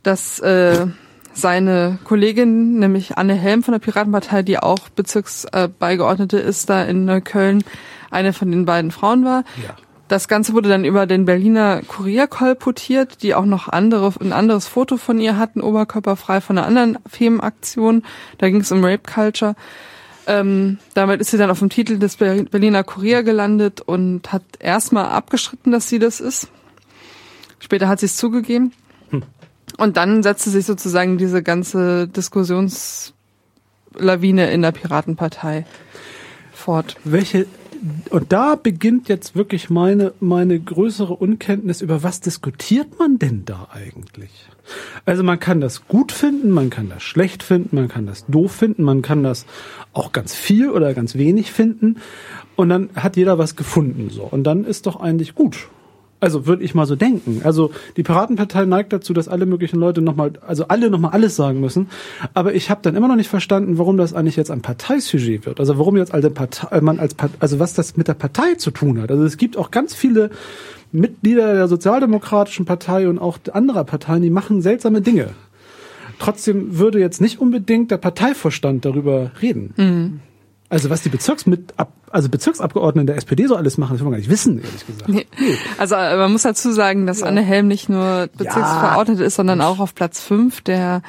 dass 0.02 0.40
äh, 0.40 0.86
seine 1.32 1.98
Kollegin, 2.04 2.78
nämlich 2.78 3.16
Anne 3.16 3.34
Helm 3.34 3.62
von 3.62 3.72
der 3.72 3.78
Piratenpartei, 3.78 4.42
die 4.42 4.58
auch 4.58 4.88
Bezirksbeigeordnete 4.88 6.42
äh, 6.42 6.48
ist 6.48 6.68
da 6.68 6.82
in 6.82 7.04
Neukölln, 7.04 7.62
eine 8.10 8.32
von 8.32 8.50
den 8.50 8.64
beiden 8.64 8.90
Frauen 8.90 9.24
war. 9.24 9.44
Ja. 9.64 9.76
Das 10.08 10.28
Ganze 10.28 10.52
wurde 10.52 10.68
dann 10.68 10.84
über 10.84 11.06
den 11.06 11.24
Berliner 11.24 11.82
Kurier 11.82 12.26
kolportiert, 12.26 13.22
die 13.22 13.34
auch 13.34 13.44
noch 13.44 13.68
andere, 13.68 14.12
ein 14.20 14.32
anderes 14.32 14.66
Foto 14.66 14.96
von 14.96 15.18
ihr 15.20 15.36
hatten, 15.36 15.60
oberkörperfrei 15.60 16.40
von 16.40 16.58
einer 16.58 16.66
anderen 16.66 16.98
Themenaktion. 17.10 18.04
Da 18.38 18.48
ging 18.48 18.60
es 18.60 18.70
um 18.70 18.84
Rape 18.84 19.02
Culture. 19.12 19.54
Ähm, 20.26 20.78
damit 20.94 21.20
ist 21.20 21.30
sie 21.30 21.38
dann 21.38 21.50
auf 21.50 21.60
dem 21.60 21.70
Titel 21.70 21.98
des 21.98 22.16
Berliner 22.16 22.82
Kurier 22.82 23.22
gelandet 23.22 23.80
und 23.80 24.32
hat 24.32 24.42
erstmal 24.58 25.06
abgeschritten, 25.06 25.70
dass 25.70 25.88
sie 25.88 25.98
das 25.98 26.20
ist. 26.20 26.48
Später 27.58 27.88
hat 27.88 28.00
sie 28.00 28.06
es 28.06 28.16
zugegeben. 28.16 28.72
Hm. 29.10 29.22
Und 29.78 29.96
dann 29.96 30.22
setzte 30.22 30.50
sich 30.50 30.66
sozusagen 30.66 31.18
diese 31.18 31.42
ganze 31.42 32.08
Diskussionslawine 32.08 34.50
in 34.50 34.62
der 34.62 34.72
Piratenpartei 34.72 35.66
fort. 36.52 36.96
Welche 37.04 37.46
und 38.10 38.32
da 38.32 38.54
beginnt 38.54 39.08
jetzt 39.08 39.36
wirklich 39.36 39.70
meine, 39.70 40.12
meine 40.20 40.58
größere 40.58 41.14
Unkenntnis 41.14 41.80
über 41.80 42.02
was 42.02 42.20
diskutiert 42.20 42.98
man 42.98 43.18
denn 43.18 43.44
da 43.44 43.68
eigentlich? 43.72 44.48
Also 45.04 45.22
man 45.22 45.38
kann 45.38 45.60
das 45.60 45.86
gut 45.86 46.12
finden, 46.12 46.50
man 46.50 46.70
kann 46.70 46.88
das 46.88 47.02
schlecht 47.02 47.42
finden, 47.42 47.76
man 47.76 47.88
kann 47.88 48.06
das 48.06 48.26
doof 48.26 48.52
finden, 48.52 48.82
man 48.82 49.02
kann 49.02 49.22
das 49.22 49.46
auch 49.92 50.12
ganz 50.12 50.34
viel 50.34 50.70
oder 50.70 50.94
ganz 50.94 51.14
wenig 51.14 51.52
finden 51.52 51.96
und 52.56 52.68
dann 52.68 52.90
hat 52.94 53.16
jeder 53.16 53.38
was 53.38 53.56
gefunden 53.56 54.10
so 54.10 54.22
und 54.22 54.44
dann 54.44 54.64
ist 54.64 54.86
doch 54.86 54.96
eigentlich 54.96 55.34
gut. 55.34 55.68
Also 56.18 56.46
würde 56.46 56.62
ich 56.64 56.74
mal 56.74 56.86
so 56.86 56.96
denken. 56.96 57.42
Also 57.44 57.72
die 57.96 58.02
Piratenpartei 58.02 58.64
neigt 58.64 58.92
dazu, 58.92 59.12
dass 59.12 59.28
alle 59.28 59.44
möglichen 59.44 59.78
Leute 59.78 60.00
nochmal, 60.00 60.32
also 60.46 60.68
alle 60.68 60.88
nochmal 60.88 61.12
alles 61.12 61.36
sagen 61.36 61.60
müssen. 61.60 61.88
Aber 62.32 62.54
ich 62.54 62.70
habe 62.70 62.80
dann 62.82 62.96
immer 62.96 63.08
noch 63.08 63.16
nicht 63.16 63.28
verstanden, 63.28 63.76
warum 63.76 63.98
das 63.98 64.14
eigentlich 64.14 64.36
jetzt 64.36 64.50
ein 64.50 64.62
Parteisujet 64.62 65.44
wird. 65.44 65.60
Also 65.60 65.78
warum 65.78 65.96
jetzt 65.96 66.14
als 66.14 66.32
Partei, 66.32 66.80
man 66.80 66.98
als 66.98 67.14
Partei, 67.14 67.36
also 67.40 67.58
was 67.58 67.74
das 67.74 67.96
mit 67.96 68.08
der 68.08 68.14
Partei 68.14 68.54
zu 68.54 68.70
tun 68.70 69.00
hat. 69.02 69.10
Also 69.10 69.24
es 69.24 69.36
gibt 69.36 69.58
auch 69.58 69.70
ganz 69.70 69.94
viele 69.94 70.30
Mitglieder 70.90 71.52
der 71.52 71.68
Sozialdemokratischen 71.68 72.64
Partei 72.64 73.08
und 73.08 73.18
auch 73.18 73.38
anderer 73.52 73.84
Parteien, 73.84 74.22
die 74.22 74.30
machen 74.30 74.62
seltsame 74.62 75.02
Dinge. 75.02 75.30
Trotzdem 76.18 76.78
würde 76.78 76.98
jetzt 76.98 77.20
nicht 77.20 77.40
unbedingt 77.40 77.90
der 77.90 77.98
Parteivorstand 77.98 78.86
darüber 78.86 79.32
reden. 79.42 79.74
Mhm. 79.76 80.20
Also 80.68 80.90
was 80.90 81.02
die 81.02 81.08
Bezirksmit 81.08 81.74
also 82.10 82.28
Bezirksabgeordneten 82.28 83.06
der 83.06 83.16
SPD 83.16 83.46
so 83.46 83.56
alles 83.56 83.78
machen, 83.78 83.92
das 83.92 84.00
will 84.00 84.06
man 84.06 84.12
gar 84.12 84.18
nicht 84.18 84.30
wissen, 84.30 84.58
ehrlich 84.58 84.86
gesagt. 84.86 85.08
Nee. 85.08 85.26
Also 85.78 85.96
äh, 85.96 86.16
man 86.16 86.32
muss 86.32 86.42
dazu 86.42 86.72
sagen, 86.72 87.06
dass 87.06 87.20
ja. 87.20 87.26
Anne 87.26 87.42
Helm 87.42 87.68
nicht 87.68 87.88
nur 87.88 88.28
Bezirksverordnete 88.36 89.20
ja. 89.20 89.26
ist, 89.26 89.36
sondern 89.36 89.60
auch 89.60 89.80
auf 89.80 89.94
Platz 89.94 90.20
fünf 90.22 90.60
der 90.60 91.02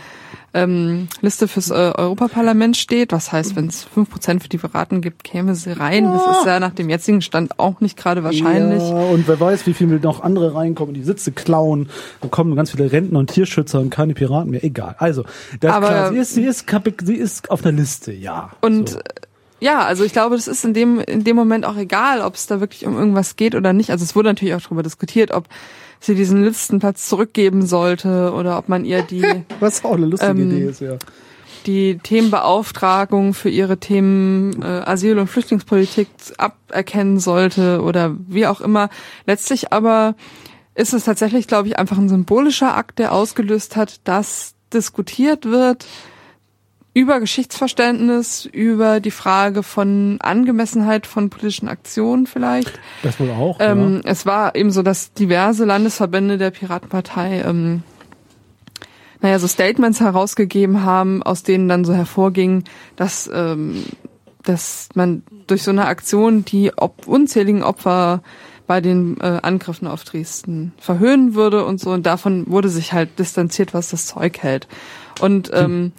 ähm, 0.53 1.07
Liste 1.21 1.47
fürs 1.47 1.69
äh, 1.69 1.73
Europaparlament 1.73 2.77
steht. 2.77 3.11
Was 3.11 3.31
heißt, 3.31 3.55
wenn 3.55 3.67
es 3.67 3.83
fünf 3.83 4.09
Prozent 4.09 4.41
für 4.41 4.49
die 4.49 4.57
Piraten 4.57 5.01
gibt, 5.01 5.23
käme 5.23 5.55
sie 5.55 5.71
rein. 5.71 6.05
Ja. 6.05 6.13
Das 6.13 6.39
ist 6.39 6.45
ja 6.45 6.59
nach 6.59 6.73
dem 6.73 6.89
jetzigen 6.89 7.21
Stand 7.21 7.59
auch 7.59 7.79
nicht 7.79 7.97
gerade 7.97 8.23
wahrscheinlich. 8.23 8.81
Ja, 8.81 8.95
und 8.95 9.27
wer 9.27 9.39
weiß, 9.39 9.67
wie 9.67 9.73
viel 9.73 9.87
noch 9.87 10.23
andere 10.23 10.55
reinkommen, 10.55 10.93
die 10.93 11.03
Sitze 11.03 11.31
klauen. 11.31 11.89
Da 12.21 12.27
kommen 12.27 12.55
ganz 12.55 12.71
viele 12.71 12.91
Rentner 12.91 13.19
und 13.19 13.29
Tierschützer 13.29 13.79
und 13.79 13.91
keine 13.91 14.13
Piraten 14.13 14.49
mehr. 14.49 14.63
Egal. 14.63 14.95
Also, 14.97 15.25
das 15.59 15.71
Aber, 15.71 15.87
klar, 15.87 16.11
sie 16.11 16.17
ist, 16.17 16.33
sie 16.33 16.43
ist, 16.45 16.65
sie 17.03 17.15
ist 17.15 17.51
auf 17.51 17.61
der 17.61 17.71
Liste, 17.71 18.11
ja. 18.11 18.51
Und 18.61 18.89
so 18.89 18.99
ja, 19.59 19.79
also 19.79 20.03
ich 20.03 20.13
glaube, 20.13 20.35
das 20.35 20.47
ist 20.47 20.63
in 20.65 20.73
dem, 20.73 20.99
in 20.99 21.23
dem 21.23 21.35
Moment 21.35 21.65
auch 21.65 21.77
egal, 21.77 22.21
ob 22.21 22.35
es 22.35 22.47
da 22.47 22.59
wirklich 22.59 22.85
um 22.85 22.97
irgendwas 22.97 23.35
geht 23.35 23.55
oder 23.55 23.73
nicht. 23.73 23.89
Also 23.91 24.03
es 24.03 24.15
wurde 24.15 24.29
natürlich 24.29 24.53
auch 24.53 24.61
darüber 24.61 24.83
diskutiert, 24.83 25.31
ob 25.31 25.45
sie 25.99 26.15
diesen 26.15 26.43
Listenplatz 26.43 27.07
zurückgeben 27.07 27.65
sollte 27.65 28.33
oder 28.33 28.57
ob 28.57 28.69
man 28.69 28.85
ihr 28.85 29.01
die. 29.01 29.23
Was 29.59 29.83
auch 29.83 29.95
eine 29.95 30.05
lustige 30.05 30.31
ähm, 30.31 30.51
Idee 30.51 30.65
ist, 30.65 30.81
ja. 30.81 30.97
Die 31.65 31.97
Themenbeauftragung 31.97 33.33
für 33.33 33.49
ihre 33.49 33.77
Themen 33.77 34.61
äh, 34.61 34.65
Asyl- 34.85 35.19
und 35.19 35.27
Flüchtlingspolitik 35.27 36.07
aberkennen 36.37 37.19
sollte 37.19 37.81
oder 37.81 38.15
wie 38.27 38.47
auch 38.47 38.61
immer. 38.61 38.89
Letztlich 39.25 39.73
aber 39.73 40.15
ist 40.75 40.93
es 40.93 41.03
tatsächlich, 41.03 41.47
glaube 41.47 41.67
ich, 41.67 41.79
einfach 41.79 41.97
ein 41.97 42.07
symbolischer 42.07 42.77
Akt, 42.77 42.99
der 42.99 43.11
ausgelöst 43.11 43.75
hat, 43.75 43.99
dass 44.05 44.53
diskutiert 44.73 45.45
wird, 45.45 45.85
über 46.97 47.19
Geschichtsverständnis, 47.19 48.49
über 48.51 48.99
die 48.99 49.11
Frage 49.11 49.61
von 49.61 50.17
Angemessenheit 50.19 51.05
von 51.05 51.29
politischen 51.29 51.67
Aktionen 51.67 52.25
vielleicht. 52.25 52.79
Das 53.03 53.19
wohl 53.19 53.29
auch. 53.29 53.57
Ähm, 53.59 54.01
ja. 54.03 54.09
Es 54.09 54.25
war 54.25 54.55
eben 54.55 54.71
so, 54.71 54.81
dass 54.81 55.13
diverse 55.13 55.63
Landesverbände 55.63 56.39
der 56.39 56.49
Piratenpartei 56.49 57.43
ähm, 57.45 57.83
naja, 59.21 59.37
so 59.37 59.47
Statements 59.47 59.99
herausgegeben 59.99 60.83
haben, 60.85 61.21
aus 61.21 61.43
denen 61.43 61.69
dann 61.69 61.85
so 61.85 61.93
hervorging, 61.93 62.63
dass, 62.95 63.29
ähm, 63.31 63.83
dass 64.43 64.89
man 64.95 65.21
durch 65.45 65.61
so 65.61 65.69
eine 65.69 65.85
Aktion 65.85 66.45
die 66.45 66.71
unzähligen 67.05 67.61
Opfer 67.61 68.23
bei 68.65 68.81
den 68.81 69.19
äh, 69.21 69.37
Angriffen 69.43 69.87
auf 69.87 70.03
Dresden 70.03 70.73
verhöhnen 70.79 71.35
würde 71.35 71.63
und 71.63 71.79
so. 71.79 71.91
Und 71.91 72.07
davon 72.07 72.47
wurde 72.47 72.69
sich 72.69 72.91
halt 72.91 73.19
distanziert, 73.19 73.75
was 73.75 73.89
das 73.89 74.07
Zeug 74.07 74.39
hält. 74.39 74.67
Und 75.19 75.51
ähm, 75.53 75.63
hm 75.63 75.91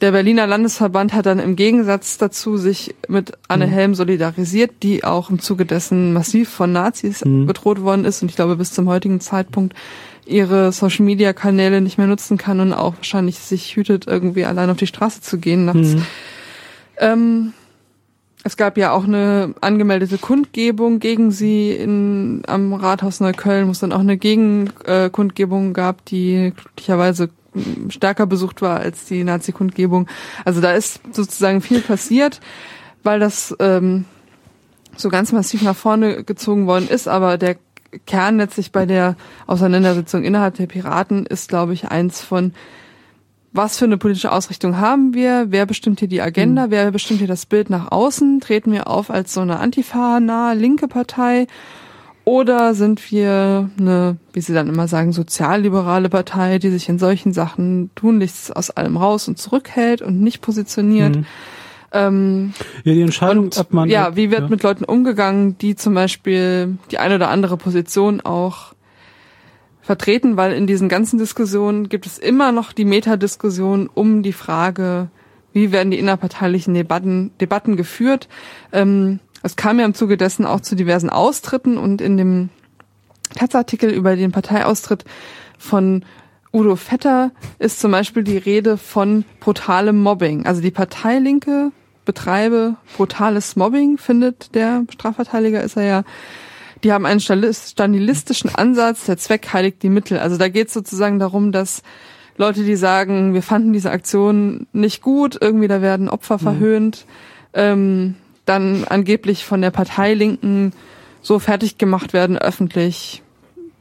der 0.00 0.12
Berliner 0.12 0.46
Landesverband 0.46 1.14
hat 1.14 1.26
dann 1.26 1.38
im 1.38 1.56
Gegensatz 1.56 2.18
dazu 2.18 2.56
sich 2.56 2.94
mit 3.08 3.32
Anne 3.48 3.66
mhm. 3.66 3.70
Helm 3.70 3.94
solidarisiert, 3.94 4.82
die 4.82 5.04
auch 5.04 5.30
im 5.30 5.38
Zuge 5.38 5.64
dessen 5.64 6.12
massiv 6.12 6.50
von 6.50 6.72
Nazis 6.72 7.24
mhm. 7.24 7.46
bedroht 7.46 7.80
worden 7.82 8.04
ist 8.04 8.22
und 8.22 8.28
ich 8.28 8.36
glaube 8.36 8.56
bis 8.56 8.72
zum 8.72 8.88
heutigen 8.88 9.20
Zeitpunkt 9.20 9.74
ihre 10.26 10.72
Social 10.72 11.04
Media 11.04 11.32
Kanäle 11.32 11.80
nicht 11.80 11.98
mehr 11.98 12.08
nutzen 12.08 12.36
kann 12.36 12.60
und 12.60 12.72
auch 12.72 12.96
wahrscheinlich 12.96 13.38
sich 13.38 13.76
hütet, 13.76 14.06
irgendwie 14.06 14.44
allein 14.44 14.70
auf 14.70 14.76
die 14.76 14.86
Straße 14.86 15.22
zu 15.22 15.38
gehen 15.38 15.64
nachts. 15.64 15.94
Mhm. 15.94 16.02
Ähm, 16.98 17.52
es 18.42 18.56
gab 18.56 18.76
ja 18.76 18.92
auch 18.92 19.04
eine 19.04 19.54
angemeldete 19.60 20.18
Kundgebung 20.18 21.00
gegen 21.00 21.30
sie 21.30 21.72
in, 21.72 22.42
am 22.46 22.74
Rathaus 22.74 23.20
Neukölln, 23.20 23.66
wo 23.66 23.72
es 23.72 23.80
dann 23.80 23.92
auch 23.92 24.00
eine 24.00 24.18
Gegenkundgebung 24.18 25.72
gab, 25.72 26.04
die 26.04 26.52
glücklicherweise 26.54 27.30
stärker 27.88 28.26
besucht 28.26 28.62
war 28.62 28.80
als 28.80 29.04
die 29.06 29.24
Nazi-Kundgebung. 29.24 30.08
Also 30.44 30.60
da 30.60 30.72
ist 30.72 31.00
sozusagen 31.12 31.60
viel 31.60 31.80
passiert, 31.80 32.40
weil 33.02 33.20
das 33.20 33.54
ähm, 33.60 34.04
so 34.96 35.08
ganz 35.08 35.32
massiv 35.32 35.62
nach 35.62 35.76
vorne 35.76 36.24
gezogen 36.24 36.66
worden 36.66 36.88
ist, 36.88 37.08
aber 37.08 37.38
der 37.38 37.56
Kern 38.06 38.38
letztlich 38.38 38.72
bei 38.72 38.84
der 38.84 39.16
Auseinandersetzung 39.46 40.24
innerhalb 40.24 40.56
der 40.56 40.66
Piraten 40.66 41.24
ist, 41.24 41.48
glaube 41.48 41.72
ich, 41.72 41.88
eins 41.88 42.20
von 42.20 42.52
was 43.52 43.78
für 43.78 43.86
eine 43.86 43.96
politische 43.96 44.32
Ausrichtung 44.32 44.76
haben 44.76 45.14
wir? 45.14 45.46
Wer 45.48 45.64
bestimmt 45.64 46.00
hier 46.00 46.08
die 46.08 46.20
Agenda? 46.20 46.66
Mhm. 46.66 46.70
Wer 46.70 46.90
bestimmt 46.90 47.20
hier 47.20 47.28
das 47.28 47.46
Bild 47.46 47.70
nach 47.70 47.90
außen? 47.90 48.40
Treten 48.40 48.70
wir 48.70 48.86
auf 48.86 49.10
als 49.10 49.32
so 49.32 49.40
eine 49.40 49.58
Antifa-nahe 49.58 50.54
linke 50.54 50.88
Partei? 50.88 51.46
Oder 52.28 52.74
sind 52.74 53.12
wir 53.12 53.70
eine, 53.78 54.16
wie 54.32 54.40
Sie 54.40 54.52
dann 54.52 54.68
immer 54.68 54.88
sagen, 54.88 55.12
sozialliberale 55.12 56.08
Partei, 56.08 56.58
die 56.58 56.70
sich 56.70 56.88
in 56.88 56.98
solchen 56.98 57.32
Sachen 57.32 57.90
tunlichst 57.94 58.54
aus 58.56 58.70
allem 58.70 58.96
raus 58.96 59.28
und 59.28 59.38
zurückhält 59.38 60.02
und 60.02 60.20
nicht 60.20 60.40
positioniert? 60.40 61.14
Mhm. 61.14 61.26
Ähm, 61.92 62.52
ja, 62.82 62.94
die 62.94 63.02
Entscheidung, 63.02 63.44
und, 63.44 63.58
ob 63.58 63.72
man. 63.72 63.88
Ja, 63.88 64.16
wie 64.16 64.32
wird 64.32 64.40
ja. 64.40 64.48
mit 64.48 64.64
Leuten 64.64 64.82
umgegangen, 64.82 65.56
die 65.58 65.76
zum 65.76 65.94
Beispiel 65.94 66.78
die 66.90 66.98
eine 66.98 67.14
oder 67.14 67.28
andere 67.28 67.56
Position 67.56 68.20
auch 68.20 68.74
vertreten, 69.80 70.36
weil 70.36 70.52
in 70.52 70.66
diesen 70.66 70.88
ganzen 70.88 71.20
Diskussionen 71.20 71.88
gibt 71.88 72.06
es 72.06 72.18
immer 72.18 72.50
noch 72.50 72.72
die 72.72 72.84
Metadiskussion 72.84 73.88
um 73.94 74.24
die 74.24 74.32
Frage, 74.32 75.10
wie 75.52 75.70
werden 75.70 75.92
die 75.92 76.00
innerparteilichen 76.00 76.74
Debatten, 76.74 77.30
Debatten 77.40 77.76
geführt. 77.76 78.28
Ähm, 78.72 79.20
es 79.46 79.56
kam 79.56 79.78
ja 79.78 79.86
im 79.86 79.94
Zuge 79.94 80.16
dessen 80.16 80.44
auch 80.44 80.60
zu 80.60 80.74
diversen 80.74 81.08
Austritten 81.08 81.78
und 81.78 82.00
in 82.00 82.16
dem 82.16 82.50
Taz-Artikel 83.34 83.90
über 83.90 84.16
den 84.16 84.32
Parteiaustritt 84.32 85.04
von 85.58 86.04
Udo 86.52 86.76
Vetter 86.76 87.32
ist 87.58 87.80
zum 87.80 87.90
Beispiel 87.92 88.24
die 88.24 88.38
Rede 88.38 88.76
von 88.76 89.24
brutalem 89.40 90.02
Mobbing. 90.02 90.46
Also 90.46 90.60
die 90.60 90.70
Parteilinke 90.70 91.70
betreibe 92.04 92.76
brutales 92.96 93.56
Mobbing, 93.56 93.98
findet 93.98 94.54
der 94.54 94.84
Strafverteidiger, 94.90 95.62
ist 95.62 95.76
er 95.76 95.84
ja. 95.84 96.04
Die 96.84 96.92
haben 96.92 97.06
einen 97.06 97.20
stalinistischen 97.20 98.54
Ansatz, 98.54 99.06
der 99.06 99.16
Zweck 99.16 99.48
heiligt 99.52 99.82
die 99.82 99.88
Mittel. 99.88 100.18
Also 100.18 100.36
da 100.36 100.48
geht 100.48 100.68
es 100.68 100.74
sozusagen 100.74 101.18
darum, 101.18 101.50
dass 101.50 101.82
Leute, 102.36 102.64
die 102.64 102.76
sagen, 102.76 103.32
wir 103.34 103.42
fanden 103.42 103.72
diese 103.72 103.90
Aktion 103.90 104.66
nicht 104.72 105.02
gut, 105.02 105.38
irgendwie 105.40 105.68
da 105.68 105.80
werden 105.80 106.08
Opfer 106.08 106.34
mhm. 106.34 106.40
verhöhnt, 106.40 107.06
ähm, 107.54 108.14
dann 108.46 108.84
angeblich 108.84 109.44
von 109.44 109.60
der 109.60 109.70
Partei 109.70 110.14
Linken 110.14 110.72
so 111.20 111.38
fertig 111.38 111.76
gemacht 111.76 112.12
werden 112.12 112.38
öffentlich, 112.38 113.22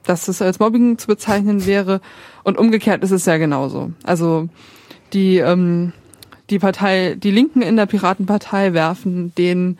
dass 0.04 0.28
es 0.28 0.42
als 0.42 0.60
Mobbing 0.60 0.98
zu 0.98 1.08
bezeichnen 1.08 1.66
wäre. 1.66 2.02
Und 2.44 2.58
umgekehrt 2.58 3.04
ist 3.04 3.12
es 3.12 3.26
ja 3.26 3.38
genauso. 3.38 3.92
Also 4.04 4.50
die, 5.14 5.38
ähm, 5.38 5.94
die 6.50 6.60
Partei, 6.60 7.16
die 7.16 7.32
Linken 7.32 7.62
in 7.62 7.78
der 7.78 7.86
Piratenpartei 7.86 8.74
werfen 8.74 9.34
den 9.36 9.78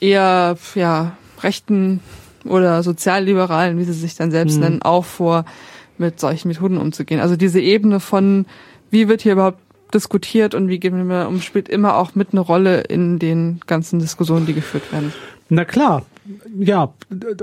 eher 0.00 0.56
ja, 0.74 1.16
rechten 1.42 2.00
oder 2.44 2.82
sozialliberalen, 2.82 3.78
wie 3.78 3.84
sie 3.84 3.92
sich 3.92 4.16
dann 4.16 4.30
selbst 4.30 4.56
mhm. 4.56 4.60
nennen, 4.60 4.82
auch 4.82 5.04
vor, 5.04 5.44
mit 5.98 6.20
solchen 6.20 6.48
Methoden 6.48 6.78
umzugehen. 6.78 7.20
Also 7.20 7.36
diese 7.36 7.60
Ebene 7.60 8.00
von, 8.00 8.46
wie 8.90 9.08
wird 9.08 9.22
hier 9.22 9.32
überhaupt 9.32 9.58
diskutiert 9.94 10.54
und 10.54 10.68
wie 10.68 10.78
gehen 10.78 11.08
wir 11.08 11.28
um, 11.28 11.40
spielt 11.40 11.68
immer 11.68 11.96
auch 11.96 12.14
mit 12.14 12.28
eine 12.32 12.40
Rolle 12.40 12.82
in 12.82 13.18
den 13.18 13.60
ganzen 13.66 13.98
Diskussionen, 13.98 14.46
die 14.46 14.54
geführt 14.54 14.92
werden. 14.92 15.12
Na 15.48 15.64
klar, 15.64 16.04
ja, 16.58 16.92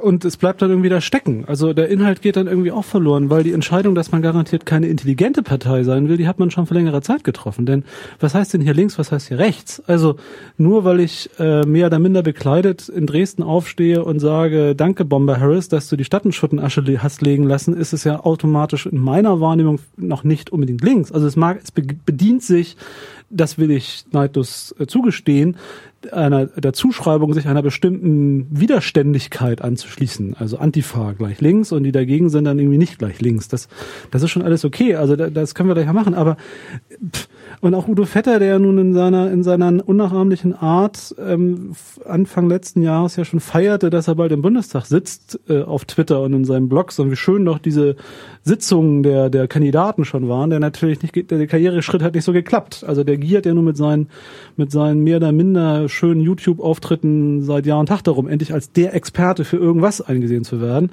und 0.01 0.25
es 0.25 0.37
bleibt 0.37 0.61
dann 0.61 0.69
irgendwie 0.69 0.89
da 0.89 1.01
stecken. 1.01 1.45
Also 1.47 1.73
der 1.73 1.89
Inhalt 1.89 2.21
geht 2.21 2.35
dann 2.35 2.47
irgendwie 2.47 2.71
auch 2.71 2.85
verloren, 2.85 3.29
weil 3.29 3.43
die 3.43 3.53
Entscheidung, 3.53 3.95
dass 3.95 4.11
man 4.11 4.21
garantiert 4.21 4.65
keine 4.65 4.87
intelligente 4.87 5.41
Partei 5.41 5.83
sein 5.83 6.07
will, 6.07 6.17
die 6.17 6.27
hat 6.27 6.39
man 6.39 6.51
schon 6.51 6.67
vor 6.67 6.75
längerer 6.75 7.01
Zeit 7.01 7.23
getroffen. 7.23 7.65
Denn 7.65 7.83
was 8.19 8.35
heißt 8.35 8.53
denn 8.53 8.61
hier 8.61 8.73
links, 8.73 8.99
was 8.99 9.11
heißt 9.11 9.27
hier 9.27 9.39
rechts? 9.39 9.81
Also 9.87 10.17
nur 10.57 10.83
weil 10.83 10.99
ich 10.99 11.29
äh, 11.39 11.65
mehr 11.65 11.87
oder 11.87 11.99
minder 11.99 12.21
bekleidet 12.21 12.87
in 12.89 13.07
Dresden 13.07 13.43
aufstehe 13.43 14.03
und 14.03 14.19
sage, 14.19 14.75
danke 14.75 15.03
Bomber 15.05 15.39
Harris, 15.39 15.67
dass 15.67 15.89
du 15.89 15.95
die 15.95 16.05
Stadtenschuttenasche 16.05 16.83
hast 17.01 17.21
legen 17.21 17.43
lassen, 17.43 17.75
ist 17.75 17.93
es 17.93 18.03
ja 18.03 18.19
automatisch 18.19 18.85
in 18.85 18.99
meiner 18.99 19.39
Wahrnehmung 19.39 19.79
noch 19.97 20.23
nicht 20.23 20.51
unbedingt 20.51 20.81
links. 20.81 21.11
Also 21.11 21.25
es 21.25 21.35
mag, 21.35 21.59
es 21.63 21.71
bedient 21.71 22.43
sich 22.43 22.77
das 23.29 23.57
will 23.57 23.71
ich 23.71 24.05
neidlos 24.11 24.75
äh, 24.79 24.87
zugestehen, 24.87 25.57
einer 26.11 26.45
der 26.45 26.73
Zuschreibung 26.73 27.33
sich 27.33 27.47
einer 27.47 27.61
bestimmten 27.61 28.47
Widerständigkeit 28.51 29.61
anzuschließen. 29.61 30.35
Also 30.37 30.57
Antifa 30.57 31.13
gleich 31.13 31.41
links 31.41 31.71
und 31.71 31.83
die 31.83 31.91
dagegen 31.91 32.29
sind 32.29 32.45
dann 32.45 32.59
irgendwie 32.59 32.77
nicht 32.77 32.99
gleich 32.99 33.21
links. 33.21 33.47
Das, 33.47 33.67
das 34.11 34.23
ist 34.23 34.31
schon 34.31 34.43
alles 34.43 34.65
okay. 34.65 34.95
Also 34.95 35.15
das 35.15 35.55
können 35.55 35.69
wir 35.69 35.73
gleich 35.73 35.87
mal 35.87 35.93
machen. 35.93 36.13
Aber 36.13 36.37
und 37.61 37.73
auch 37.73 37.87
Udo 37.87 38.05
Vetter, 38.05 38.39
der 38.39 38.59
nun 38.59 38.77
in 38.77 38.93
seiner 38.93 39.31
in 39.31 39.43
seiner 39.43 39.87
unnachahmlichen 39.87 40.53
Art 40.53 41.15
ähm, 41.19 41.71
Anfang 42.05 42.47
letzten 42.47 42.81
Jahres 42.81 43.15
ja 43.15 43.25
schon 43.25 43.39
feierte, 43.39 43.89
dass 43.89 44.07
er 44.07 44.15
bald 44.15 44.31
im 44.31 44.41
Bundestag 44.41 44.85
sitzt 44.85 45.39
äh, 45.49 45.61
auf 45.61 45.85
Twitter 45.85 46.21
und 46.21 46.33
in 46.33 46.45
seinem 46.45 46.69
Blog, 46.69 46.91
und 46.97 47.11
wie 47.11 47.15
schön 47.15 47.45
doch 47.45 47.59
diese 47.59 47.95
Sitzungen 48.43 49.03
der 49.03 49.29
der 49.29 49.47
Kandidaten 49.47 50.05
schon 50.05 50.27
waren. 50.27 50.49
Der 50.49 50.59
natürlich 50.59 51.01
nicht 51.01 51.31
der 51.31 51.47
Karriereschritt 51.47 52.01
hat 52.01 52.15
nicht 52.15 52.25
so 52.25 52.33
geklappt. 52.33 52.83
Also 52.85 53.03
der 53.03 53.17
giert 53.17 53.45
ja 53.45 53.53
nur 53.53 53.63
mit 53.63 53.77
seinen 53.77 54.09
mit 54.55 54.71
seinen 54.71 55.01
mehr 55.01 55.17
oder 55.17 55.31
minder 55.31 55.89
schönen 55.89 56.21
YouTube-Auftritten 56.21 57.41
seit 57.43 57.65
Jahr 57.65 57.79
und 57.79 57.87
Tag 57.87 58.03
darum, 58.03 58.27
endlich 58.27 58.53
als 58.53 58.71
der 58.71 58.93
Experte 58.93 59.45
für 59.45 59.57
irgendwas 59.57 60.01
eingesehen 60.01 60.43
zu 60.43 60.61
werden. 60.61 60.91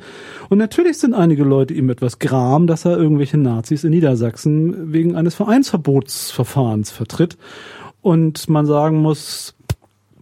Und 0.48 0.58
natürlich 0.58 0.98
sind 0.98 1.14
einige 1.14 1.44
Leute 1.44 1.74
ihm 1.74 1.90
etwas 1.90 2.18
gram, 2.18 2.66
dass 2.66 2.84
er 2.84 2.96
irgendwelche 2.96 3.38
Nazis 3.38 3.84
in 3.84 3.90
Niedersachsen 3.90 4.92
wegen 4.92 5.16
eines 5.16 5.34
Vereinsverbotsverfahrens 5.92 6.90
vertritt. 6.90 7.36
Und 8.00 8.48
man 8.48 8.66
sagen 8.66 8.98
muss, 8.98 9.54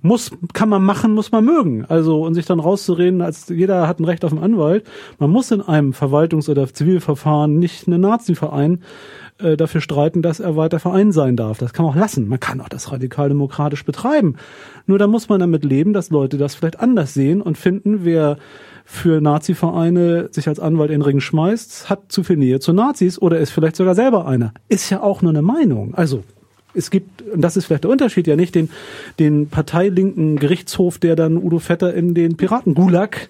muss, 0.02 0.30
kann 0.54 0.70
man 0.70 0.82
machen, 0.82 1.12
muss 1.12 1.30
man 1.30 1.44
mögen. 1.44 1.84
Also, 1.86 2.24
und 2.24 2.34
sich 2.34 2.46
dann 2.46 2.60
rauszureden, 2.60 3.20
als 3.20 3.48
jeder 3.48 3.86
hat 3.86 4.00
ein 4.00 4.04
Recht 4.04 4.24
auf 4.24 4.32
einen 4.32 4.42
Anwalt. 4.42 4.84
Man 5.18 5.30
muss 5.30 5.50
in 5.50 5.60
einem 5.60 5.92
Verwaltungs- 5.92 6.48
oder 6.48 6.72
Zivilverfahren 6.72 7.58
nicht 7.58 7.86
einen 7.86 8.00
Nazi-Verein 8.00 8.82
äh, 9.38 9.58
dafür 9.58 9.82
streiten, 9.82 10.22
dass 10.22 10.40
er 10.40 10.56
weiter 10.56 10.80
Verein 10.80 11.12
sein 11.12 11.36
darf. 11.36 11.58
Das 11.58 11.74
kann 11.74 11.84
man 11.84 11.94
auch 11.94 12.00
lassen. 12.00 12.28
Man 12.28 12.40
kann 12.40 12.62
auch 12.62 12.70
das 12.70 12.92
radikal-demokratisch 12.92 13.84
betreiben. 13.84 14.36
Nur 14.86 14.98
da 14.98 15.06
muss 15.06 15.28
man 15.28 15.40
damit 15.40 15.64
leben, 15.64 15.92
dass 15.92 16.10
Leute 16.10 16.38
das 16.38 16.54
vielleicht 16.54 16.80
anders 16.80 17.12
sehen 17.12 17.42
und 17.42 17.58
finden, 17.58 18.04
wer 18.04 18.38
für 18.92 19.20
Nazi-Vereine 19.20 20.30
sich 20.32 20.48
als 20.48 20.58
Anwalt 20.58 20.90
in 20.90 20.98
den 20.98 21.02
Ring 21.02 21.20
schmeißt, 21.20 21.88
hat 21.88 22.10
zu 22.10 22.24
viel 22.24 22.36
Nähe 22.36 22.58
zu 22.58 22.72
Nazis 22.72 23.22
oder 23.22 23.38
ist 23.38 23.50
vielleicht 23.50 23.76
sogar 23.76 23.94
selber 23.94 24.26
einer. 24.26 24.52
Ist 24.68 24.90
ja 24.90 25.00
auch 25.00 25.22
nur 25.22 25.30
eine 25.30 25.42
Meinung. 25.42 25.94
Also 25.94 26.24
es 26.74 26.90
gibt, 26.90 27.22
und 27.22 27.40
das 27.40 27.56
ist 27.56 27.66
vielleicht 27.66 27.84
der 27.84 27.90
Unterschied, 27.90 28.26
ja 28.26 28.34
nicht 28.34 28.56
den, 28.56 28.68
den 29.20 29.48
parteilinken 29.48 30.40
Gerichtshof, 30.40 30.98
der 30.98 31.14
dann 31.14 31.36
Udo 31.36 31.60
Vetter 31.60 31.94
in 31.94 32.14
den 32.14 32.36
Piratengulag 32.36 33.28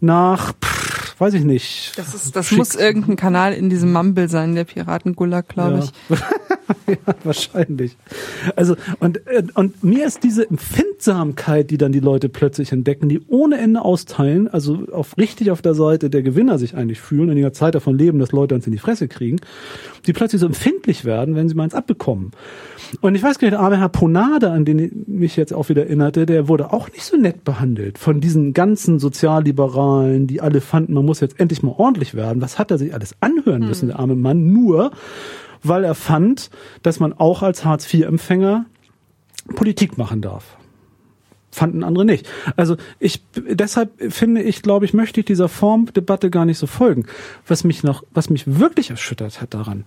nach, 0.00 0.54
pff, 0.54 0.97
weiß 1.20 1.34
ich 1.34 1.44
nicht. 1.44 1.92
Das, 1.96 2.14
ist, 2.14 2.34
das 2.36 2.50
muss 2.52 2.74
irgendein 2.74 3.16
Kanal 3.16 3.52
in 3.54 3.70
diesem 3.70 3.92
Mumble 3.92 4.28
sein, 4.28 4.54
der 4.54 4.64
Piratengulag, 4.64 5.48
glaube 5.48 5.78
Ja. 5.78 5.84
ich. 5.84 6.18
ja, 7.06 7.14
wahrscheinlich. 7.24 7.96
Also 8.56 8.76
und 9.00 9.26
äh, 9.26 9.42
und 9.54 9.82
mir 9.84 10.06
ist 10.06 10.22
diese 10.22 10.48
Empfindsamkeit, 10.48 11.70
die 11.70 11.78
dann 11.78 11.92
die 11.92 12.00
Leute 12.00 12.28
plötzlich 12.28 12.72
entdecken, 12.72 13.08
die 13.08 13.20
ohne 13.28 13.58
Ende 13.58 13.82
austeilen, 13.82 14.48
also 14.48 14.86
auf 14.92 15.16
richtig 15.18 15.50
auf 15.50 15.62
der 15.62 15.74
Seite 15.74 16.10
der 16.10 16.22
Gewinner 16.22 16.58
sich 16.58 16.74
eigentlich 16.76 17.00
fühlen, 17.00 17.30
in 17.30 17.36
der 17.40 17.52
Zeit 17.52 17.74
davon 17.74 17.96
leben, 17.96 18.18
dass 18.18 18.32
Leute 18.32 18.54
uns 18.54 18.66
in 18.66 18.72
die 18.72 18.78
Fresse 18.78 19.08
kriegen, 19.08 19.38
die 20.06 20.12
plötzlich 20.12 20.40
so 20.40 20.46
empfindlich 20.46 21.04
werden, 21.04 21.34
wenn 21.34 21.48
sie 21.48 21.54
mal 21.54 21.64
eins 21.64 21.74
abbekommen. 21.74 22.32
Und 23.00 23.14
ich 23.14 23.22
weiß 23.22 23.38
gar 23.38 23.46
nicht, 23.46 23.52
der 23.52 23.60
arme 23.60 23.78
Herr 23.78 23.88
Ponade, 23.88 24.50
an 24.50 24.64
den 24.64 24.78
ich 24.78 24.92
mich 25.06 25.36
jetzt 25.36 25.52
auch 25.52 25.68
wieder 25.68 25.84
erinnerte, 25.84 26.26
der 26.26 26.48
wurde 26.48 26.72
auch 26.72 26.90
nicht 26.90 27.04
so 27.04 27.16
nett 27.16 27.44
behandelt 27.44 27.98
von 27.98 28.20
diesen 28.20 28.54
ganzen 28.54 28.98
Sozialliberalen, 28.98 30.26
die 30.26 30.40
alle 30.40 30.60
fanden, 30.60 30.94
man 30.94 31.04
muss 31.04 31.20
jetzt 31.20 31.38
endlich 31.38 31.62
mal 31.62 31.74
ordentlich 31.76 32.14
werden. 32.14 32.42
Was 32.42 32.58
hat 32.58 32.70
er 32.70 32.78
sich 32.78 32.94
alles 32.94 33.14
anhören 33.20 33.66
müssen, 33.66 33.88
der 33.88 33.98
arme 33.98 34.16
Mann? 34.16 34.52
Nur, 34.52 34.90
weil 35.62 35.84
er 35.84 35.94
fand, 35.94 36.50
dass 36.82 37.00
man 37.00 37.12
auch 37.12 37.42
als 37.42 37.64
Hartz-IV-Empfänger 37.64 38.66
Politik 39.54 39.98
machen 39.98 40.20
darf. 40.20 40.56
Fanden 41.50 41.82
andere 41.82 42.04
nicht. 42.04 42.28
Also 42.56 42.76
ich 42.98 43.22
deshalb 43.34 43.90
finde 44.12 44.42
ich, 44.42 44.62
glaube 44.62 44.84
ich, 44.84 44.92
möchte 44.92 45.20
ich 45.20 45.26
dieser 45.26 45.48
Formdebatte 45.48 46.30
gar 46.30 46.44
nicht 46.44 46.58
so 46.58 46.66
folgen. 46.66 47.06
Was 47.46 47.64
mich 47.64 47.82
noch, 47.82 48.04
was 48.12 48.28
mich 48.28 48.58
wirklich 48.58 48.90
erschüttert 48.90 49.40
hat 49.40 49.54
daran, 49.54 49.84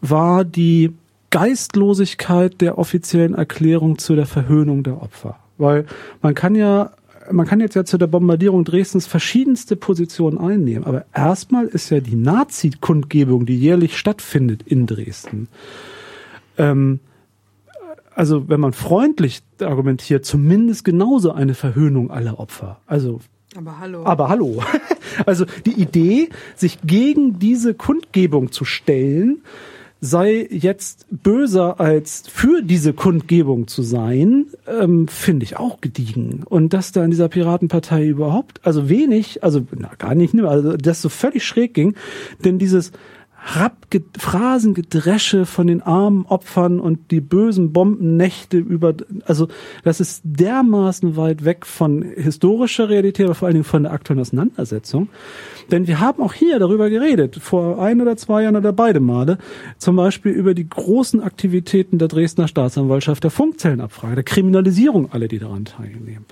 war 0.00 0.44
die 0.44 0.92
Geistlosigkeit 1.34 2.60
der 2.60 2.78
offiziellen 2.78 3.34
Erklärung 3.34 3.98
zu 3.98 4.14
der 4.14 4.24
Verhöhnung 4.24 4.84
der 4.84 5.02
Opfer. 5.02 5.36
Weil 5.58 5.84
man 6.22 6.34
kann 6.34 6.54
ja 6.54 6.92
man 7.32 7.44
kann 7.46 7.58
jetzt 7.58 7.74
ja 7.74 7.84
zu 7.84 7.98
der 7.98 8.06
Bombardierung 8.06 8.64
Dresdens 8.64 9.06
verschiedenste 9.06 9.74
Positionen 9.74 10.38
einnehmen, 10.38 10.84
aber 10.84 11.06
erstmal 11.12 11.66
ist 11.66 11.90
ja 11.90 12.00
die 12.00 12.14
Nazi-Kundgebung, 12.14 13.46
die 13.46 13.58
jährlich 13.58 13.96
stattfindet 13.96 14.62
in 14.62 14.86
Dresden, 14.86 15.48
ähm, 16.58 17.00
also 18.14 18.48
wenn 18.48 18.60
man 18.60 18.72
freundlich 18.72 19.42
argumentiert, 19.60 20.24
zumindest 20.24 20.84
genauso 20.84 21.32
eine 21.32 21.54
Verhöhnung 21.54 22.12
aller 22.12 22.38
Opfer. 22.38 22.78
Also 22.86 23.20
Aber 23.56 23.80
hallo. 23.80 24.04
aber 24.04 24.28
hallo. 24.28 24.62
Also 25.26 25.46
die 25.64 25.80
Idee, 25.80 26.28
sich 26.56 26.78
gegen 26.82 27.38
diese 27.38 27.72
Kundgebung 27.74 28.50
zu 28.52 28.64
stellen, 28.64 29.42
sei 30.04 30.46
jetzt 30.50 31.06
böser 31.10 31.80
als 31.80 32.24
für 32.28 32.62
diese 32.62 32.92
Kundgebung 32.92 33.68
zu 33.68 33.82
sein, 33.82 34.46
ähm, 34.66 35.08
finde 35.08 35.44
ich 35.44 35.56
auch 35.56 35.80
gediegen. 35.80 36.42
Und 36.44 36.74
dass 36.74 36.92
da 36.92 37.02
in 37.02 37.10
dieser 37.10 37.28
Piratenpartei 37.28 38.06
überhaupt, 38.06 38.60
also 38.64 38.90
wenig, 38.90 39.42
also 39.42 39.66
na, 39.74 39.90
gar 39.96 40.14
nicht, 40.14 40.34
ne, 40.34 40.46
also 40.46 40.76
das 40.76 41.00
so 41.00 41.08
völlig 41.08 41.44
schräg 41.44 41.72
ging, 41.72 41.94
denn 42.44 42.58
dieses 42.58 42.92
Rapge 43.46 44.02
Phrasengedresche 44.16 45.44
von 45.44 45.66
den 45.66 45.82
armen 45.82 46.24
Opfern 46.26 46.80
und 46.80 47.10
die 47.10 47.20
bösen 47.20 47.72
Bombennächte 47.72 48.56
über, 48.56 48.94
also 49.26 49.48
das 49.82 50.00
ist 50.00 50.22
dermaßen 50.24 51.16
weit 51.16 51.44
weg 51.44 51.66
von 51.66 52.02
historischer 52.02 52.88
Realität, 52.88 53.26
aber 53.26 53.34
vor 53.34 53.46
allen 53.46 53.56
Dingen 53.56 53.64
von 53.64 53.82
der 53.82 53.92
aktuellen 53.92 54.20
Auseinandersetzung. 54.20 55.08
Denn 55.70 55.86
wir 55.86 56.00
haben 56.00 56.22
auch 56.22 56.32
hier 56.32 56.58
darüber 56.58 56.88
geredet, 56.88 57.36
vor 57.36 57.80
ein 57.82 58.00
oder 58.00 58.16
zwei 58.16 58.42
Jahren 58.42 58.56
oder 58.56 58.72
beide 58.72 59.00
Male, 59.00 59.38
zum 59.78 59.96
Beispiel 59.96 60.32
über 60.32 60.54
die 60.54 60.68
großen 60.68 61.22
Aktivitäten 61.22 61.98
der 61.98 62.08
Dresdner 62.08 62.48
Staatsanwaltschaft, 62.48 63.24
der 63.24 63.30
Funkzellenabfrage, 63.30 64.14
der 64.16 64.24
Kriminalisierung 64.24 65.12
aller, 65.12 65.28
die 65.28 65.38
daran 65.38 65.66
teilnehmen. 65.66 66.24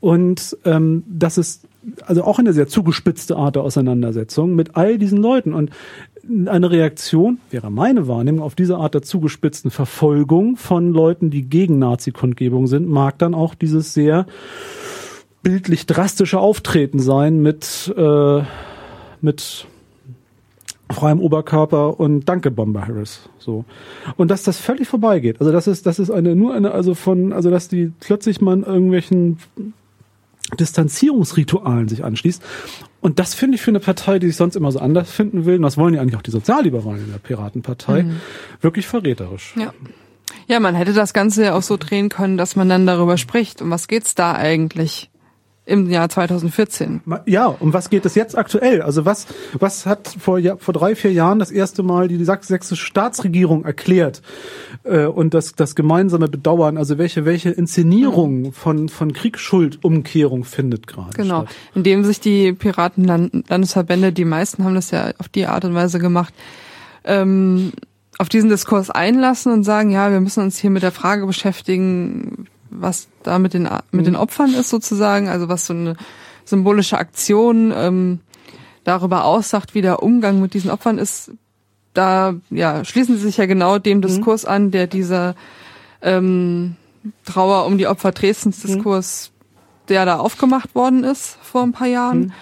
Und 0.00 0.56
ähm, 0.64 1.02
das 1.08 1.36
ist 1.36 1.66
also 2.06 2.24
auch 2.24 2.38
eine 2.38 2.52
sehr 2.52 2.68
zugespitzte 2.68 3.36
Art 3.36 3.56
der 3.56 3.62
Auseinandersetzung 3.62 4.54
mit 4.54 4.76
all 4.76 4.98
diesen 4.98 5.18
Leuten. 5.18 5.52
Und 5.52 5.70
eine 6.46 6.70
Reaktion 6.70 7.38
wäre 7.50 7.70
meine 7.70 8.08
Wahrnehmung 8.08 8.42
auf 8.42 8.54
diese 8.54 8.76
Art 8.76 8.94
der 8.94 9.02
zugespitzten 9.02 9.70
Verfolgung 9.70 10.56
von 10.56 10.92
Leuten, 10.92 11.30
die 11.30 11.42
gegen 11.42 11.78
Nazi-Kundgebung 11.78 12.66
sind, 12.66 12.88
mag 12.88 13.18
dann 13.18 13.34
auch 13.34 13.54
dieses 13.54 13.94
sehr 13.94 14.26
bildlich 15.42 15.86
drastische 15.86 16.38
Auftreten 16.38 16.98
sein 16.98 17.40
mit 17.40 17.92
äh, 17.96 18.42
mit 19.20 19.66
freiem 20.90 21.20
Oberkörper 21.20 21.98
und 21.98 22.28
Danke 22.28 22.50
Bomber 22.50 22.86
Harris 22.86 23.28
so. 23.38 23.64
Und 24.16 24.30
dass 24.30 24.42
das 24.42 24.58
völlig 24.58 24.88
vorbeigeht. 24.88 25.40
Also 25.40 25.52
das 25.52 25.66
ist 25.66 25.86
das 25.86 25.98
ist 25.98 26.10
eine 26.10 26.34
nur 26.34 26.54
eine 26.54 26.72
also 26.72 26.94
von 26.94 27.32
also 27.32 27.50
dass 27.50 27.68
die 27.68 27.92
plötzlich 28.00 28.40
mal 28.40 28.54
in 28.54 28.64
irgendwelchen 28.64 29.38
Distanzierungsritualen 30.58 31.88
sich 31.88 32.04
anschließt. 32.04 32.42
Und 33.00 33.18
das 33.18 33.34
finde 33.34 33.56
ich 33.56 33.62
für 33.62 33.70
eine 33.70 33.80
Partei, 33.80 34.18
die 34.18 34.28
sich 34.28 34.36
sonst 34.36 34.56
immer 34.56 34.72
so 34.72 34.78
anders 34.78 35.10
finden 35.10 35.44
will, 35.44 35.56
und 35.56 35.62
das 35.62 35.76
wollen 35.76 35.94
ja 35.94 36.00
eigentlich 36.00 36.16
auch 36.16 36.22
die 36.22 36.30
Sozialliberalen 36.30 37.04
in 37.04 37.12
der 37.12 37.18
Piratenpartei, 37.18 38.06
wirklich 38.60 38.86
verräterisch. 38.86 39.54
Ja. 39.56 39.72
Ja, 40.46 40.60
man 40.60 40.74
hätte 40.74 40.92
das 40.92 41.14
Ganze 41.14 41.44
ja 41.44 41.54
auch 41.54 41.62
so 41.62 41.76
drehen 41.76 42.08
können, 42.08 42.36
dass 42.36 42.56
man 42.56 42.68
dann 42.68 42.86
darüber 42.86 43.16
spricht. 43.16 43.62
Um 43.62 43.70
was 43.70 43.88
geht's 43.88 44.14
da 44.14 44.34
eigentlich 44.34 45.10
im 45.66 45.88
Jahr 45.88 46.08
2014? 46.10 47.00
Ma- 47.06 47.22
Ja, 47.26 47.46
um 47.46 47.72
was 47.72 47.88
geht 47.88 48.04
es 48.04 48.14
jetzt 48.14 48.36
aktuell? 48.36 48.82
Also 48.82 49.04
was, 49.06 49.26
was 49.58 49.86
hat 49.86 50.08
vor, 50.18 50.38
ja, 50.38 50.56
vor 50.58 50.74
drei, 50.74 50.94
vier 50.94 51.12
Jahren 51.12 51.38
das 51.38 51.50
erste 51.50 51.82
Mal 51.82 52.08
die 52.08 52.22
sächsische 52.22 52.76
Staatsregierung 52.76 53.64
erklärt 53.64 54.20
äh, 54.82 55.06
und 55.06 55.32
das, 55.32 55.54
das 55.54 55.74
gemeinsame 55.74 56.28
Bedauern, 56.28 56.76
also 56.76 56.98
welche, 56.98 57.24
welche 57.24 57.50
Inszenierung 57.50 58.52
von, 58.52 58.88
von 58.90 59.12
Kriegsschuldumkehrung 59.14 60.44
findet 60.44 60.86
gerade 60.86 61.16
Genau. 61.16 61.42
statt? 61.42 61.54
Indem 61.74 62.04
sich 62.04 62.20
die 62.20 62.52
Piratenlandesverbände, 62.52 64.12
die 64.12 64.24
meisten 64.24 64.64
haben 64.64 64.74
das 64.74 64.90
ja 64.90 65.12
auf 65.18 65.28
die 65.28 65.46
Art 65.46 65.64
und 65.64 65.74
Weise 65.74 65.98
gemacht, 65.98 66.34
ähm, 67.04 67.72
auf 68.18 68.28
diesen 68.28 68.48
Diskurs 68.50 68.90
einlassen 68.90 69.52
und 69.52 69.64
sagen, 69.64 69.90
ja, 69.90 70.10
wir 70.12 70.20
müssen 70.20 70.42
uns 70.42 70.58
hier 70.58 70.70
mit 70.70 70.82
der 70.82 70.92
Frage 70.92 71.26
beschäftigen, 71.26 72.46
was 72.74 73.08
da 73.22 73.38
mit 73.38 73.54
den, 73.54 73.68
mit 73.90 74.06
den 74.06 74.16
Opfern 74.16 74.54
ist 74.54 74.70
sozusagen, 74.70 75.28
also 75.28 75.48
was 75.48 75.66
so 75.66 75.72
eine 75.72 75.96
symbolische 76.44 76.98
Aktion 76.98 77.72
ähm, 77.74 78.20
darüber 78.84 79.24
aussagt, 79.24 79.74
wie 79.74 79.82
der 79.82 80.02
Umgang 80.02 80.40
mit 80.40 80.54
diesen 80.54 80.70
Opfern 80.70 80.98
ist. 80.98 81.32
Da 81.94 82.34
ja, 82.50 82.84
schließen 82.84 83.16
sie 83.16 83.22
sich 83.22 83.36
ja 83.36 83.46
genau 83.46 83.78
dem 83.78 84.02
Diskurs 84.02 84.44
an, 84.44 84.70
der 84.70 84.86
dieser 84.86 85.36
ähm, 86.02 86.76
Trauer 87.24 87.66
um 87.66 87.78
die 87.78 87.86
Opfer 87.86 88.12
Dresdens 88.12 88.60
Diskurs, 88.60 89.30
der 89.88 90.04
da 90.04 90.18
aufgemacht 90.18 90.74
worden 90.74 91.04
ist 91.04 91.38
vor 91.42 91.62
ein 91.62 91.72
paar 91.72 91.86
Jahren. 91.86 92.32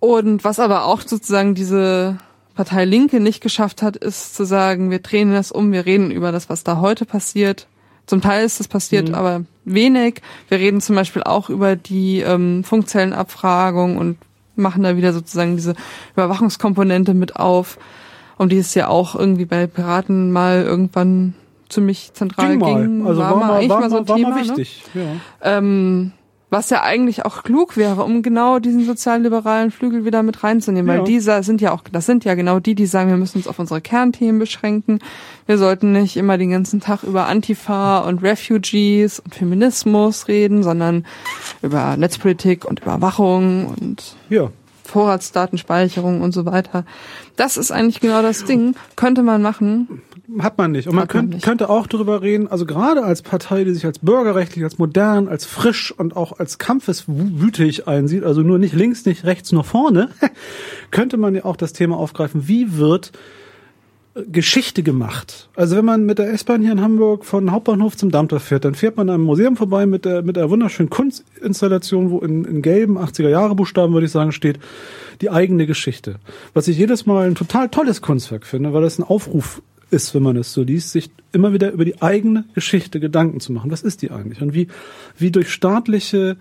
Und 0.00 0.44
was 0.44 0.60
aber 0.60 0.84
auch 0.84 1.02
sozusagen 1.02 1.54
diese 1.54 2.18
Partei 2.54 2.84
Linke 2.84 3.20
nicht 3.20 3.40
geschafft 3.40 3.82
hat, 3.82 3.96
ist 3.96 4.34
zu 4.34 4.44
sagen, 4.44 4.90
wir 4.90 5.00
drehen 5.00 5.32
das 5.32 5.50
um, 5.50 5.72
wir 5.72 5.86
reden 5.86 6.10
über 6.10 6.30
das, 6.30 6.48
was 6.48 6.62
da 6.62 6.78
heute 6.78 7.04
passiert. 7.04 7.66
Zum 8.06 8.20
Teil 8.20 8.44
ist 8.44 8.60
das 8.60 8.68
passiert, 8.68 9.12
aber 9.14 9.44
wenig. 9.64 10.20
Wir 10.48 10.58
reden 10.58 10.80
zum 10.80 10.94
Beispiel 10.94 11.22
auch 11.22 11.48
über 11.48 11.74
die 11.76 12.20
ähm, 12.20 12.62
Funkzellenabfragung 12.64 13.96
und 13.96 14.18
machen 14.56 14.82
da 14.82 14.96
wieder 14.96 15.12
sozusagen 15.12 15.56
diese 15.56 15.74
Überwachungskomponente 16.14 17.14
mit 17.14 17.36
auf, 17.36 17.78
um 18.36 18.48
die 18.48 18.58
es 18.58 18.74
ja 18.74 18.88
auch 18.88 19.14
irgendwie 19.14 19.46
bei 19.46 19.66
Piraten 19.66 20.32
mal 20.32 20.62
irgendwann 20.62 21.34
ziemlich 21.68 22.12
zentral 22.12 22.50
Ging 22.50 22.58
mal. 22.60 22.82
ging. 22.82 23.06
Also 23.06 23.20
war, 23.20 23.36
mal, 23.36 23.52
eigentlich 23.54 23.70
war, 23.70 23.80
mal 23.80 23.90
so 23.90 23.96
ein 23.96 24.02
mal, 24.02 24.08
war 24.08 24.16
Thema, 24.16 24.30
mal 24.30 24.42
ne? 24.42 24.48
wichtig. 24.48 24.82
Ja. 24.94 25.02
Ähm, 25.42 26.12
was 26.50 26.70
ja 26.70 26.82
eigentlich 26.82 27.24
auch 27.24 27.42
klug 27.42 27.76
wäre, 27.76 28.04
um 28.04 28.22
genau 28.22 28.58
diesen 28.60 28.84
sozialliberalen 28.84 29.70
Flügel 29.72 30.04
wieder 30.04 30.22
mit 30.22 30.44
reinzunehmen, 30.44 30.86
weil 30.88 30.98
Ja. 30.98 31.04
dieser 31.04 31.42
sind 31.42 31.60
ja 31.60 31.72
auch, 31.72 31.82
das 31.90 32.06
sind 32.06 32.24
ja 32.24 32.34
genau 32.34 32.60
die, 32.60 32.74
die 32.76 32.86
sagen, 32.86 33.10
wir 33.10 33.16
müssen 33.16 33.38
uns 33.38 33.48
auf 33.48 33.58
unsere 33.58 33.80
Kernthemen 33.80 34.38
beschränken. 34.38 35.00
Wir 35.46 35.58
sollten 35.58 35.92
nicht 35.92 36.16
immer 36.16 36.38
den 36.38 36.50
ganzen 36.50 36.80
Tag 36.80 37.02
über 37.02 37.26
Antifa 37.26 37.98
und 38.00 38.22
Refugees 38.22 39.18
und 39.20 39.34
Feminismus 39.34 40.28
reden, 40.28 40.62
sondern 40.62 41.04
über 41.62 41.96
Netzpolitik 41.96 42.64
und 42.64 42.80
Überwachung 42.80 43.66
und 43.80 44.14
ja. 44.28 44.50
Vorratsdatenspeicherung 44.84 46.20
und 46.20 46.32
so 46.32 46.46
weiter. 46.46 46.84
Das 47.36 47.56
ist 47.56 47.72
eigentlich 47.72 48.00
genau 48.00 48.22
das 48.22 48.44
Ding. 48.44 48.74
Könnte 48.96 49.22
man 49.22 49.42
machen. 49.42 50.02
Hat 50.38 50.58
man 50.58 50.72
nicht. 50.72 50.88
Und 50.88 50.94
man, 50.94 51.02
man 51.02 51.08
könnt, 51.08 51.30
nicht. 51.34 51.44
könnte 51.44 51.68
auch 51.68 51.86
darüber 51.86 52.22
reden, 52.22 52.48
also 52.48 52.66
gerade 52.66 53.04
als 53.04 53.22
Partei, 53.22 53.64
die 53.64 53.72
sich 53.72 53.84
als 53.84 53.98
bürgerrechtlich, 53.98 54.64
als 54.64 54.78
modern, 54.78 55.28
als 55.28 55.44
frisch 55.44 55.92
und 55.92 56.16
auch 56.16 56.38
als 56.38 56.58
kampfeswütig 56.58 57.86
einsieht, 57.86 58.24
also 58.24 58.42
nur 58.42 58.58
nicht 58.58 58.74
links, 58.74 59.04
nicht 59.04 59.24
rechts, 59.24 59.52
nur 59.52 59.64
vorne, 59.64 60.08
könnte 60.90 61.16
man 61.16 61.34
ja 61.34 61.44
auch 61.44 61.56
das 61.56 61.72
Thema 61.72 61.98
aufgreifen, 61.98 62.48
wie 62.48 62.78
wird 62.78 63.12
äh, 64.14 64.22
Geschichte 64.22 64.82
gemacht. 64.82 65.50
Also 65.56 65.76
wenn 65.76 65.84
man 65.84 66.06
mit 66.06 66.18
der 66.18 66.32
S-Bahn 66.32 66.62
hier 66.62 66.72
in 66.72 66.80
Hamburg 66.80 67.26
von 67.26 67.50
Hauptbahnhof 67.50 67.96
zum 67.96 68.10
Dammtor 68.10 68.40
fährt, 68.40 68.64
dann 68.64 68.74
fährt 68.74 68.96
man 68.96 69.10
am 69.10 69.20
Museum 69.20 69.56
vorbei 69.56 69.84
mit 69.84 70.06
der, 70.06 70.22
mit 70.22 70.36
der 70.36 70.48
wunderschönen 70.48 70.88
Kunstinstallation, 70.88 72.10
wo 72.10 72.20
in, 72.20 72.46
in 72.46 72.62
gelben 72.62 72.96
80er 72.96 73.28
Jahre 73.28 73.54
Buchstaben, 73.54 73.92
würde 73.92 74.06
ich 74.06 74.12
sagen, 74.12 74.32
steht, 74.32 74.58
die 75.20 75.28
eigene 75.28 75.66
Geschichte. 75.66 76.16
Was 76.54 76.66
ich 76.66 76.78
jedes 76.78 77.04
Mal 77.04 77.26
ein 77.26 77.34
total 77.34 77.68
tolles 77.68 78.00
Kunstwerk 78.00 78.46
finde, 78.46 78.72
weil 78.72 78.82
das 78.82 78.98
ein 78.98 79.04
Aufruf 79.04 79.60
ist, 79.94 80.14
wenn 80.14 80.22
man 80.22 80.36
es 80.36 80.52
so 80.52 80.62
liest, 80.62 80.90
sich 80.90 81.10
immer 81.32 81.52
wieder 81.52 81.70
über 81.70 81.84
die 81.84 82.02
eigene 82.02 82.44
Geschichte 82.54 83.00
Gedanken 83.00 83.40
zu 83.40 83.52
machen. 83.52 83.70
Was 83.70 83.82
ist 83.82 84.02
die 84.02 84.10
eigentlich? 84.10 84.42
Und 84.42 84.52
wie, 84.54 84.68
wie 85.16 85.30
durch 85.30 85.50
staatliche 85.50 86.36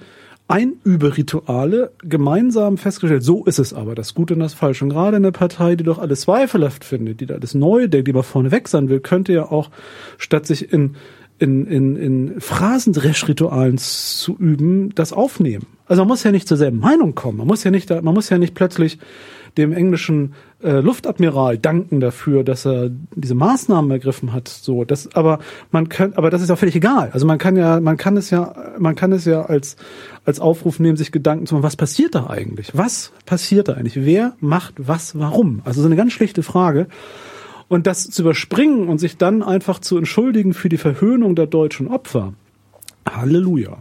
Einüberituale 0.48 1.94
gemeinsam 2.00 2.78
festgestellt, 2.78 3.24
so 3.24 3.46
ist 3.46 3.60
es 3.60 3.74
aber, 3.74 3.96
das 3.96 4.14
Gute 4.14 4.34
und 4.34 4.42
das 4.42 4.54
Falsche. 4.54 4.84
Und 4.84 4.90
gerade 4.90 5.16
eine 5.16 5.32
Partei, 5.32 5.76
die 5.76 5.84
doch 5.84 6.00
alles 6.00 6.22
zweifelhaft 6.22 6.84
findet, 6.84 7.22
die 7.22 7.26
da 7.26 7.36
alles 7.36 7.54
neu 7.54 7.88
denkt, 7.88 8.08
die 8.08 8.14
mal 8.14 8.24
vorne 8.24 8.52
weg 8.52 8.68
sein 8.68 8.90
will, 8.90 9.00
könnte 9.00 9.32
ja 9.32 9.50
auch, 9.50 9.70
statt 10.18 10.46
sich 10.46 10.74
in, 10.74 10.96
in, 11.40 11.66
in, 11.66 11.96
in 11.96 12.42
Phrasendresch-Ritualen 12.42 13.78
zu 13.78 14.36
üben, 14.38 14.94
das 14.96 15.14
aufnehmen. 15.14 15.66
Also 15.86 16.02
man 16.02 16.10
muss 16.10 16.24
ja 16.24 16.32
nicht 16.32 16.48
zur 16.48 16.58
selben 16.58 16.80
Meinung 16.80 17.16
kommen. 17.16 17.38
Man 17.38 17.48
muss 17.48 17.64
ja 17.64 17.72
nicht, 17.72 17.90
da, 17.90 18.02
man 18.02 18.14
muss 18.14 18.30
ja 18.30 18.38
nicht 18.38 18.54
plötzlich 18.54 19.00
dem 19.58 19.72
englischen 19.74 20.34
äh, 20.64 20.80
Luftadmiral 20.80 21.58
danken 21.58 22.00
dafür, 22.00 22.44
dass 22.44 22.66
er 22.66 22.90
diese 23.16 23.36
Maßnahmen 23.36 23.92
ergriffen 23.92 24.34
hat. 24.34 24.48
So, 24.48 24.84
das, 24.84 25.16
aber 25.16 25.40
man 25.72 25.90
kann, 25.90 26.14
aber 26.14 26.30
das 26.30 26.42
ist 26.42 26.50
auch 26.50 26.58
völlig 26.58 26.76
egal. 26.76 27.12
Also 27.14 27.26
man 27.26 27.38
kann 27.38 27.56
ja, 27.56 27.80
man 27.80 27.98
kann 27.98 28.18
es 28.18 28.30
ja, 28.30 28.54
man 28.80 28.96
kann 28.96 29.12
es 29.12 29.26
ja 29.26 29.44
als 29.44 29.76
als 30.26 30.40
Aufruf 30.40 30.80
nehmen, 30.80 30.98
sich 30.98 31.12
Gedanken 31.12 31.46
zu 31.46 31.56
machen, 31.56 31.64
was 31.64 31.76
passiert 31.76 32.16
da 32.16 32.28
eigentlich? 32.28 32.72
Was 32.74 33.12
passiert 33.26 33.68
da 33.68 33.74
eigentlich? 33.74 34.06
Wer 34.06 34.34
macht 34.40 34.76
was? 34.78 35.18
Warum? 35.20 35.62
Also 35.66 35.82
so 35.82 35.88
eine 35.88 35.96
ganz 35.96 36.14
schlichte 36.14 36.44
Frage. 36.44 36.88
Und 37.68 37.88
das 37.88 38.10
zu 38.10 38.22
überspringen 38.22 38.88
und 38.88 39.00
sich 39.00 39.18
dann 39.18 39.42
einfach 39.42 39.80
zu 39.80 39.98
entschuldigen 39.98 40.54
für 40.54 40.70
die 40.70 40.78
Verhöhnung 40.78 41.36
der 41.36 41.48
deutschen 41.48 41.88
Opfer. 41.88 42.34
Halleluja. 43.16 43.78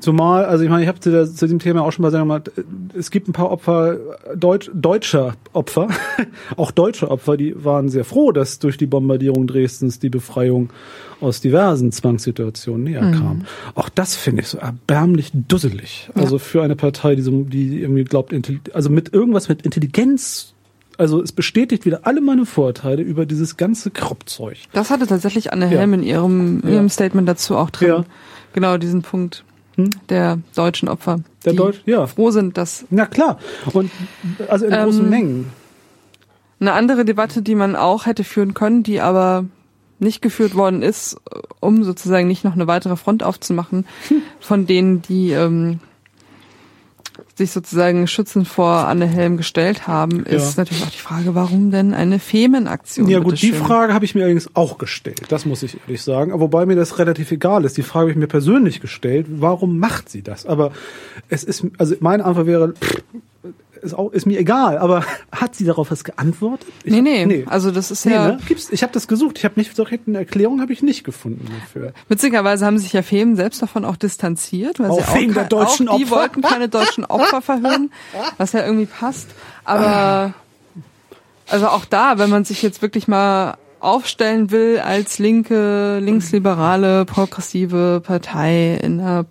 Zumal, 0.00 0.44
also 0.44 0.64
ich 0.64 0.70
meine, 0.70 0.82
ich 0.82 0.88
habe 0.88 0.98
zu, 1.00 1.10
zu 1.32 1.44
diesem 1.46 1.58
Thema 1.58 1.82
auch 1.82 1.92
schon 1.92 2.02
mal 2.02 2.10
gesagt, 2.10 2.50
es 2.96 3.10
gibt 3.10 3.28
ein 3.28 3.32
paar 3.32 3.50
Opfer, 3.50 3.96
Deutsch, 4.36 4.70
deutscher 4.74 5.34
Opfer, 5.52 5.88
auch 6.56 6.70
deutsche 6.70 7.10
Opfer, 7.10 7.36
die 7.36 7.54
waren 7.64 7.88
sehr 7.88 8.04
froh, 8.04 8.32
dass 8.32 8.58
durch 8.58 8.76
die 8.76 8.86
Bombardierung 8.86 9.46
Dresdens 9.46 9.98
die 9.98 10.08
Befreiung 10.10 10.70
aus 11.20 11.40
diversen 11.40 11.92
Zwangssituationen 11.92 12.82
näher 12.84 13.12
kam. 13.12 13.42
Auch 13.76 13.88
das 13.88 14.16
finde 14.16 14.42
ich 14.42 14.48
so 14.48 14.58
erbärmlich 14.58 15.30
dusselig. 15.32 16.10
Also 16.14 16.38
für 16.40 16.62
eine 16.62 16.74
Partei, 16.74 17.14
die, 17.14 17.22
so, 17.22 17.42
die 17.42 17.80
irgendwie 17.80 18.02
glaubt, 18.04 18.34
also 18.72 18.90
mit 18.90 19.12
irgendwas 19.14 19.48
mit 19.48 19.62
Intelligenz, 19.62 20.54
also 20.98 21.22
es 21.22 21.30
bestätigt 21.30 21.86
wieder 21.86 22.00
alle 22.02 22.20
meine 22.20 22.44
Vorurteile 22.44 23.02
über 23.02 23.24
dieses 23.24 23.56
ganze 23.56 23.90
Kroppzeug. 23.92 24.56
Das 24.72 24.90
hatte 24.90 25.06
tatsächlich 25.06 25.52
Anne 25.52 25.66
Ja. 25.66 25.78
Helm 25.78 25.94
in 25.94 26.02
ihrem, 26.02 26.60
in 26.62 26.68
Ja. 26.68 26.74
ihrem 26.74 26.88
Statement 26.88 27.28
dazu 27.28 27.56
auch 27.56 27.70
drin. 27.70 27.88
Ja. 27.88 28.04
Genau 28.52 28.76
diesen 28.76 29.02
Punkt 29.02 29.44
Hm? 29.76 29.88
der 30.10 30.38
deutschen 30.54 30.88
Opfer. 30.88 31.20
Der 31.46 31.54
Deutsch- 31.54 31.80
ja. 31.86 32.06
froh 32.06 32.30
sind, 32.30 32.56
dass 32.58 32.84
Na 32.90 33.06
klar. 33.06 33.38
Und 33.72 33.90
also 34.48 34.66
in 34.66 34.72
Ähm, 34.72 34.84
großen 34.84 35.08
Mengen. 35.08 35.46
Eine 36.60 36.74
andere 36.74 37.04
Debatte, 37.04 37.40
die 37.42 37.54
man 37.54 37.74
auch 37.74 38.06
hätte 38.06 38.22
führen 38.22 38.54
können, 38.54 38.82
die 38.82 39.00
aber 39.00 39.46
nicht 39.98 40.20
geführt 40.20 40.54
worden 40.54 40.82
ist, 40.82 41.16
um 41.60 41.84
sozusagen 41.84 42.28
nicht 42.28 42.44
noch 42.44 42.52
eine 42.54 42.66
weitere 42.66 42.96
Front 42.96 43.22
aufzumachen, 43.22 43.86
von 44.40 44.66
denen, 44.66 45.00
die 45.02 45.30
ähm, 45.32 45.80
sich 47.34 47.50
sozusagen 47.50 48.06
schützend 48.06 48.46
vor 48.46 48.86
Anne 48.88 49.06
Helm 49.06 49.36
gestellt 49.36 49.86
haben, 49.86 50.24
ist 50.26 50.56
Ja. 50.56 50.62
natürlich 50.62 50.82
auch 50.84 50.90
die 50.90 50.98
Frage, 50.98 51.34
warum 51.34 51.70
denn 51.70 51.94
eine 51.94 52.18
Femenaktion? 52.18 53.08
Ja 53.08 53.20
gut, 53.20 53.40
die? 53.40 53.52
Frage 53.52 53.94
habe 53.94 54.04
ich 54.04 54.14
mir 54.14 54.22
allerdings 54.24 54.50
auch 54.54 54.78
gestellt. 54.78 55.22
Das 55.28 55.46
muss 55.46 55.62
ich 55.62 55.78
ehrlich 55.86 56.02
sagen. 56.02 56.32
Wobei 56.38 56.66
mir 56.66 56.76
das 56.76 56.98
relativ 56.98 57.30
egal 57.32 57.64
ist. 57.64 57.76
Die 57.76 57.82
Frage 57.82 58.02
habe 58.02 58.10
ich 58.10 58.16
mir 58.18 58.26
persönlich 58.26 58.80
gestellt. 58.80 59.26
Warum 59.28 59.78
macht 59.78 60.08
sie 60.10 60.22
das? 60.22 60.44
Aber 60.46 60.72
es 61.28 61.42
ist, 61.44 61.64
also 61.78 61.94
meine 62.00 62.24
Antwort 62.24 62.46
wäre, 62.46 62.74
pff, 62.74 63.02
ist, 63.82 63.94
auch, 63.94 64.12
ist 64.12 64.26
mir 64.26 64.38
egal. 64.38 64.78
Aber 64.78 65.04
hat 65.32 65.54
sie 65.54 65.64
darauf 65.64 65.90
was 65.90 66.04
geantwortet? 66.04 66.68
Ich, 66.84 66.92
Nee, 66.92 67.00
nee, 67.26 67.44
also 67.48 67.70
das 67.70 67.90
ist 67.90 68.06
Nee, 68.06 68.12
ja, 68.12 68.28
ne? 68.28 68.38
Gibt's, 68.46 68.70
ich 68.70 68.82
habe 68.82 68.92
das 68.92 69.08
gesucht. 69.08 69.38
Ich 69.38 69.44
habe 69.44 69.54
nicht 69.56 69.74
so 69.76 69.84
eine 69.84 70.18
Erklärung 70.18 70.60
habe 70.60 70.72
ich 70.72 70.82
nicht 70.82 71.04
gefunden 71.04 71.48
dafür. 71.60 71.92
witzigerweise 72.08 72.64
haben 72.64 72.78
sich 72.78 72.92
ja 72.92 73.02
Femen 73.02 73.36
selbst 73.36 73.60
davon 73.62 73.84
auch 73.84 73.96
distanziert, 73.96 74.78
weil 74.78 74.90
Auch 74.90 74.98
sie 74.98 75.04
auch, 75.04 75.16
wegen 75.16 75.34
der 75.34 75.44
deutschen 75.44 75.88
auch 75.88 75.96
die 75.96 76.04
Opfer? 76.04 76.16
wollten 76.16 76.42
keine 76.42 76.68
deutschen 76.68 77.04
Opfer 77.04 77.42
verhören, 77.42 77.90
was 78.38 78.52
ja 78.52 78.64
irgendwie 78.64 78.86
passt. 78.86 79.28
Aber 79.64 80.34
also 81.48 81.68
auch 81.68 81.84
da, 81.84 82.18
wenn 82.18 82.30
man 82.30 82.44
sich 82.44 82.62
jetzt 82.62 82.82
wirklich 82.82 83.08
mal 83.08 83.56
aufstellen 83.80 84.50
will 84.50 84.78
als 84.78 85.18
linke, 85.18 85.98
linksliberale, 85.98 87.04
progressive 87.04 88.00
Partei 88.04 88.78
in 88.80 89.00
einer 89.00 89.26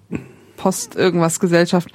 Post-Irgendwas 0.58 1.40
Gesellschaft, 1.40 1.90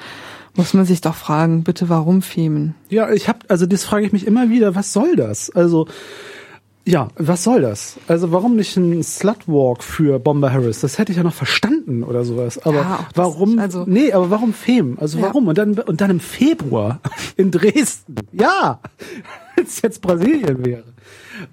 muss 0.57 0.75
man 0.75 0.85
sich 0.85 1.01
doch 1.01 1.15
fragen, 1.15 1.63
bitte 1.65 1.89
warum 1.89 2.23
Femen? 2.23 2.75
Ja, 2.89 3.11
ich 3.13 3.29
habe, 3.29 3.41
also 3.49 3.67
das 3.67 3.85
frage 3.85 4.07
ich 4.07 4.13
mich 4.13 4.27
immer 4.27 4.51
wieder. 4.51 4.75
Was 4.75 4.93
soll 4.93 5.17
das? 5.17 5.51
Also 5.51 5.87
ja, 6.89 7.09
was 7.17 7.43
soll 7.43 7.63
das? 7.63 7.97
Also 8.07 8.31
warum 8.31 8.55
nicht 8.55 8.77
ein 8.77 9.03
Slutwalk 9.03 9.83
für 9.83 10.21
Bomber 10.21 10.53
Harris? 10.53 10.81
Das 10.81 10.99
hätte 10.99 11.11
ich 11.11 11.19
ja 11.19 11.25
noch 11.25 11.35
verstanden 11.35 12.05
oder 12.05 12.25
sowas. 12.25 12.59
Aber 12.65 12.77
Ja, 12.77 12.99
warum? 13.15 13.59
Also- 13.59 13.85
nee, 13.89 14.13
aber 14.13 14.31
warum 14.31 14.53
Fem? 14.53 14.97
Also 15.01 15.19
Ja. 15.19 15.25
warum? 15.25 15.49
Und 15.49 15.59
dann 15.59 15.75
und 15.81 16.01
dann 16.01 16.11
im 16.11 16.21
Februar 16.21 17.01
in 17.37 17.51
Dresden. 17.51 18.15
Ja, 18.33 18.79
als 19.57 19.83
jetzt 19.83 20.01
Brasilien 20.01 20.65
wäre. 20.65 20.85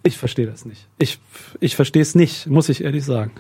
Ich 0.04 0.18
verstehe 0.18 0.46
das 0.46 0.66
nicht. 0.66 0.88
Ich 0.98 1.20
ich 1.60 1.76
verstehe 1.76 2.02
es 2.02 2.16
nicht, 2.16 2.48
muss 2.48 2.70
ich 2.70 2.84
ehrlich 2.84 3.04
sagen. 3.06 3.32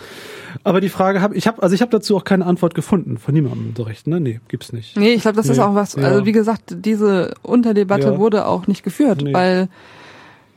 Aber 0.63 0.82
die 0.82 0.89
Frage 0.89 1.21
habe 1.21 1.36
ich 1.36 1.47
habe 1.47 1.62
also 1.63 1.73
ich 1.75 1.82
habe 1.82 1.91
dazu 1.91 2.15
auch 2.17 2.23
keine 2.23 2.45
Antwort 2.45 2.75
gefunden 2.75 3.17
von 3.17 3.34
niemandem 3.34 3.73
so 3.75 3.84
recht, 3.84 4.08
ne? 4.08 4.19
Nee, 4.19 4.39
gibt's 4.47 4.73
nicht. 4.73 4.97
Nee, 4.97 5.13
ich 5.13 5.21
glaube, 5.21 5.38
das 5.38 5.47
ist 5.49 5.58
Nee, 5.58 5.63
auch 5.63 5.75
was, 5.75 5.95
also 5.95 6.25
wie 6.25 6.32
gesagt, 6.32 6.75
diese 6.79 7.34
Unterdebatte 7.41 8.08
Ja. 8.08 8.17
wurde 8.17 8.45
auch 8.45 8.67
nicht 8.67 8.84
geführt, 8.84 9.21
Nee. 9.21 9.34
weil 9.34 9.69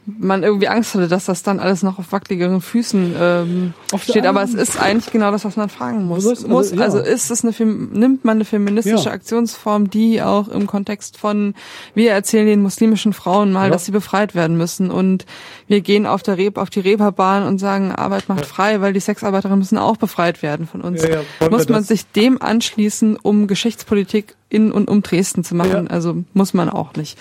man 0.07 0.45
irgendwie 0.45 0.69
Angst 0.69 0.95
hatte, 0.95 1.09
dass 1.09 1.25
das 1.25 1.42
dann 1.42 1.59
alles 1.59 1.83
noch 1.83 1.99
auf 1.99 2.12
wackeligeren 2.12 2.61
Füßen 2.61 3.14
ähm, 3.19 3.75
Auf 3.92 4.05
steht. 4.05 4.25
Aber 4.25 4.42
es 4.42 4.55
ist 4.55 4.81
eigentlich 4.81 5.12
genau 5.12 5.33
das, 5.33 5.45
was 5.45 5.57
man 5.57 5.69
fragen 5.69 6.05
muss. 6.05 6.27
Also 6.27 6.47
muss 6.47 6.71
also, 6.71 6.77
ja. 6.77 6.83
also 6.85 6.99
ist 7.01 7.31
es 7.31 7.45
eine 7.45 7.53
nimmt 7.66 8.25
man 8.25 8.37
eine 8.37 8.45
feministische 8.45 9.07
Ja. 9.09 9.12
Aktionsform, 9.12 9.90
die 9.90 10.23
auch 10.23 10.49
im 10.49 10.66
Kontext 10.66 11.16
von 11.19 11.55
wir 11.95 12.12
erzählen 12.12 12.47
den 12.47 12.62
muslimischen 12.62 13.12
Frauen 13.12 13.53
mal, 13.53 13.64
Ja. 13.66 13.71
dass 13.71 13.85
sie 13.85 13.92
befreit 13.92 14.35
werden 14.37 14.57
müssen 14.57 14.90
und 14.90 15.27
wir 15.66 15.81
gehen 15.81 16.07
auf 16.07 16.23
der 16.23 16.37
Reb 16.38 16.57
auf 16.57 16.71
die 16.71 16.81
Reeperbahn 16.81 17.42
und 17.45 17.59
sagen 17.59 17.90
Arbeit 17.92 18.29
macht 18.29 18.47
frei, 18.47 18.81
weil 18.81 18.92
die 18.92 19.01
Sexarbeiterinnen 19.01 19.59
müssen 19.59 19.79
auch 19.79 19.97
befreit 19.97 20.42
werden 20.42 20.66
von 20.69 20.83
uns. 20.83 21.03
Muss 21.51 21.69
man 21.69 21.83
sich 21.83 22.07
dem 22.12 22.40
anschließen, 22.40 23.16
um 23.16 23.49
Geschichtspolitik 23.49 24.37
in 24.49 24.71
und 24.71 24.88
um 24.88 25.03
Dresden 25.03 25.42
zu 25.42 25.57
machen? 25.57 25.88
Also 25.88 26.25
muss 26.33 26.55
man 26.55 26.71
auch 26.71 26.95
nicht. 26.95 27.19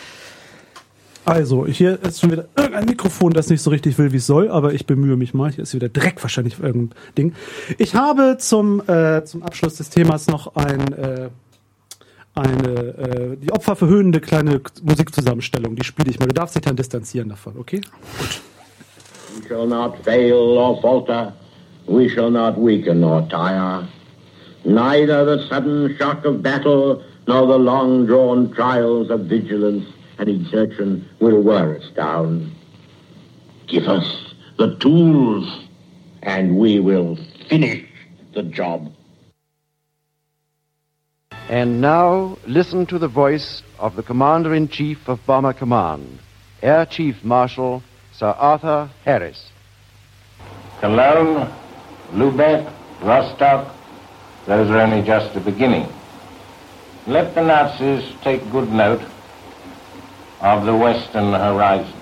Also, 1.25 1.65
hier 1.65 1.99
ist 2.03 2.21
schon 2.21 2.31
wieder 2.31 2.45
irgendein 2.55 2.85
Mikrofon, 2.85 3.33
das 3.33 3.49
nicht 3.49 3.61
so 3.61 3.71
richtig 3.71 3.97
will, 3.97 4.11
wie 4.11 4.17
es 4.17 4.27
soll, 4.27 4.49
aber 4.49 4.73
ich 4.73 4.85
bemühe 4.85 5.17
mich 5.17 5.33
mal. 5.33 5.51
Hier 5.51 5.63
ist 5.63 5.73
wieder 5.73 5.89
Dreck 5.89 6.21
wahrscheinlich 6.21 6.59
irgendein 6.59 6.95
Ding. 7.17 7.33
Ich 7.79 7.95
habe 7.95 8.38
zum, 8.38 8.81
äh, 8.88 9.23
zum 9.25 9.41
Abschluss 9.41 9.75
des 9.75 9.89
Themas 9.89 10.27
noch 10.27 10.55
ein, 10.55 10.93
äh, 10.93 11.29
eine, 12.35 12.69
äh, 12.69 13.38
die 13.38 13.51
opferverhöhnende 13.51 14.19
kleine 14.19 14.61
Musikzusammenstellung. 14.83 15.75
Die 15.75 15.83
spiele 15.83 16.11
ich 16.11 16.19
mal. 16.19 16.27
Du 16.27 16.33
darfst 16.33 16.55
dich 16.55 16.61
dann 16.61 16.75
distanzieren 16.75 17.29
davon, 17.29 17.53
okay? 17.57 17.81
We 19.35 19.47
shall 19.47 19.65
not 19.65 19.95
fail 20.03 20.33
or 20.33 20.79
falter. 20.79 21.33
We 21.88 22.07
shall 22.07 22.29
not 22.29 22.55
weaken 22.55 23.03
or 23.03 23.27
tire. 23.29 23.88
Neither 24.63 25.25
the 25.25 25.43
sudden 25.47 25.95
shock 25.97 26.23
of 26.23 26.43
battle 26.43 27.01
nor 27.25 27.47
the 27.47 27.57
long 27.57 28.05
drawn 28.05 28.51
trials 28.53 29.09
of 29.09 29.21
vigilance 29.21 29.85
and 30.17 30.30
exertion 30.30 31.08
will 31.19 31.41
wear 31.41 31.78
us 31.78 31.89
down. 31.95 32.51
Give 33.67 33.88
us 33.88 34.34
the 34.58 34.75
tools 34.78 35.65
and 36.23 36.58
we 36.58 36.80
will 36.80 37.17
finish 37.49 37.88
the 38.34 38.43
job. 38.43 38.91
And 41.49 41.80
now 41.80 42.38
listen 42.47 42.86
to 42.88 42.97
the 42.97 43.08
voice 43.08 43.62
of 43.78 43.95
the 43.95 44.04
Commander 44.04 44.54
in 44.54 44.67
Chief 44.67 45.08
of 45.08 45.23
Bomber 45.25 45.54
Command, 45.54 46.19
Air 46.62 46.86
Chief 46.86 47.23
Marshal 47.23 47.84
Sir 48.13 48.28
Arthur 48.28 48.89
Harris. 49.04 49.51
Cologne, 50.80 51.51
Lubeck, 52.13 52.71
Rostock, 53.01 53.75
those 54.45 54.69
are 54.69 54.80
only 54.80 55.01
just 55.01 55.34
the 55.34 55.39
beginning. 55.39 55.88
Let 57.08 57.36
the 57.36 57.43
Nazis 57.43 58.04
take 58.21 58.49
good 58.51 58.71
note 58.71 59.01
of 60.45 60.63
the 60.63 60.75
western 60.75 61.34
horizon. 61.34 61.99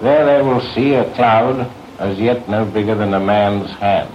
There 0.00 0.24
they 0.24 0.42
will 0.42 0.62
see 0.72 0.94
a 0.94 1.12
cloud 1.12 1.70
as 1.98 2.18
yet 2.18 2.48
no 2.48 2.64
bigger 2.64 2.94
than 2.94 3.12
a 3.12 3.20
man's 3.20 3.70
hand. 3.72 4.10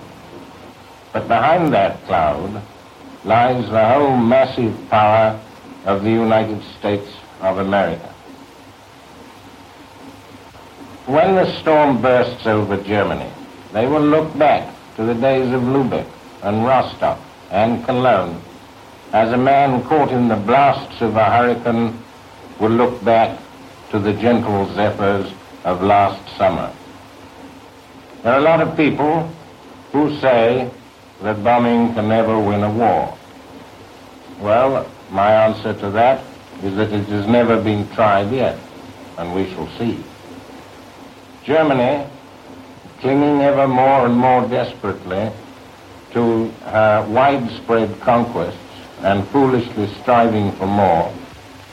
But 1.13 1.27
behind 1.27 1.71
that 1.73 2.03
cloud 2.07 2.63
lies 3.23 3.69
the 3.69 3.87
whole 3.87 4.17
massive 4.17 4.75
power 4.89 5.39
of 5.85 6.03
the 6.03 6.09
United 6.09 6.63
States 6.79 7.07
of 7.41 7.59
America. 7.59 8.11
When 11.05 11.35
the 11.35 11.59
storm 11.61 12.01
bursts 12.01 12.47
over 12.47 12.75
Germany, 12.77 13.29
they 13.71 13.85
will 13.85 14.01
look 14.01 14.35
back 14.35 14.73
to 14.95 15.03
the 15.03 15.13
days 15.13 15.53
of 15.53 15.61
Lubeck 15.61 16.07
and 16.41 16.65
Rostock 16.65 17.19
and 17.51 17.85
Cologne 17.85 18.41
as 19.13 19.31
a 19.31 19.37
man 19.37 19.83
caught 19.83 20.09
in 20.09 20.27
the 20.27 20.35
blasts 20.35 21.01
of 21.01 21.15
a 21.15 21.25
hurricane 21.25 21.99
will 22.59 22.71
look 22.71 23.03
back 23.03 23.39
to 23.91 23.99
the 23.99 24.13
gentle 24.13 24.73
zephyrs 24.73 25.31
of 25.63 25.81
last 25.81 26.37
summer. 26.37 26.71
There 28.23 28.33
are 28.33 28.39
a 28.39 28.43
lot 28.43 28.61
of 28.61 28.75
people 28.75 29.31
who 29.91 30.17
say 30.19 30.69
that 31.21 31.43
bombing 31.43 31.93
can 31.93 32.09
never 32.09 32.39
win 32.39 32.63
a 32.63 32.71
war. 32.71 33.17
Well, 34.39 34.89
my 35.11 35.31
answer 35.31 35.73
to 35.73 35.89
that 35.91 36.23
is 36.63 36.75
that 36.75 36.91
it 36.91 37.05
has 37.05 37.27
never 37.27 37.61
been 37.61 37.87
tried 37.91 38.31
yet, 38.31 38.57
and 39.17 39.33
we 39.33 39.49
shall 39.53 39.69
see. 39.77 40.03
Germany, 41.43 42.05
clinging 42.99 43.41
ever 43.41 43.67
more 43.67 44.05
and 44.05 44.15
more 44.15 44.47
desperately 44.47 45.31
to 46.11 46.49
her 46.65 47.05
widespread 47.09 47.99
conquests 48.01 48.57
and 49.01 49.27
foolishly 49.27 49.87
striving 50.01 50.51
for 50.53 50.65
more, 50.65 51.13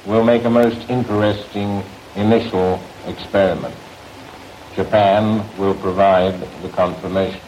will 0.06 0.24
make 0.24 0.44
a 0.44 0.50
most 0.50 0.88
interesting 0.90 1.82
initial 2.16 2.82
experiment. 3.06 3.74
Japan 4.74 5.44
will 5.58 5.74
provide 5.74 6.40
the 6.62 6.68
confirmation. 6.70 7.40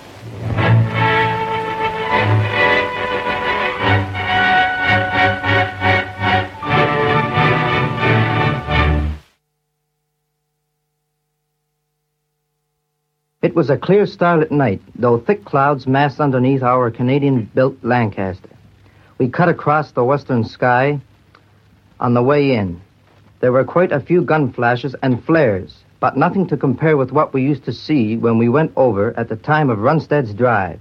It 13.43 13.55
was 13.55 13.69
a 13.69 13.77
clear 13.77 14.07
starlit 14.07 14.51
night, 14.51 14.81
though 14.95 15.19
thick 15.19 15.45
clouds 15.45 15.87
massed 15.87 16.19
underneath 16.19 16.63
our 16.63 16.91
Canadian-built 16.91 17.77
Lancaster. 17.83 18.49
We 19.19 19.29
cut 19.29 19.49
across 19.49 19.93
the 19.93 20.03
western 20.03 20.45
sky 20.45 21.01
on 22.05 22.13
the 22.13 22.23
way 22.23 22.53
in. 22.53 22.79
There 23.41 23.51
were 23.51 23.65
quite 23.65 23.91
a 23.91 23.99
few 23.99 24.21
gun 24.21 24.53
flashes 24.53 24.95
and 25.03 25.25
flares, 25.25 25.85
but 26.01 26.19
nothing 26.19 26.47
to 26.49 26.57
compare 26.59 26.99
with 26.99 27.13
what 27.13 27.33
we 27.33 27.43
used 27.43 27.65
to 27.65 27.73
see 27.73 28.19
when 28.19 28.37
we 28.37 28.47
went 28.51 28.73
over 28.77 29.19
at 29.19 29.31
the 29.31 29.37
time 29.37 29.71
of 29.71 29.79
Runstead's 29.79 30.35
drive. 30.35 30.81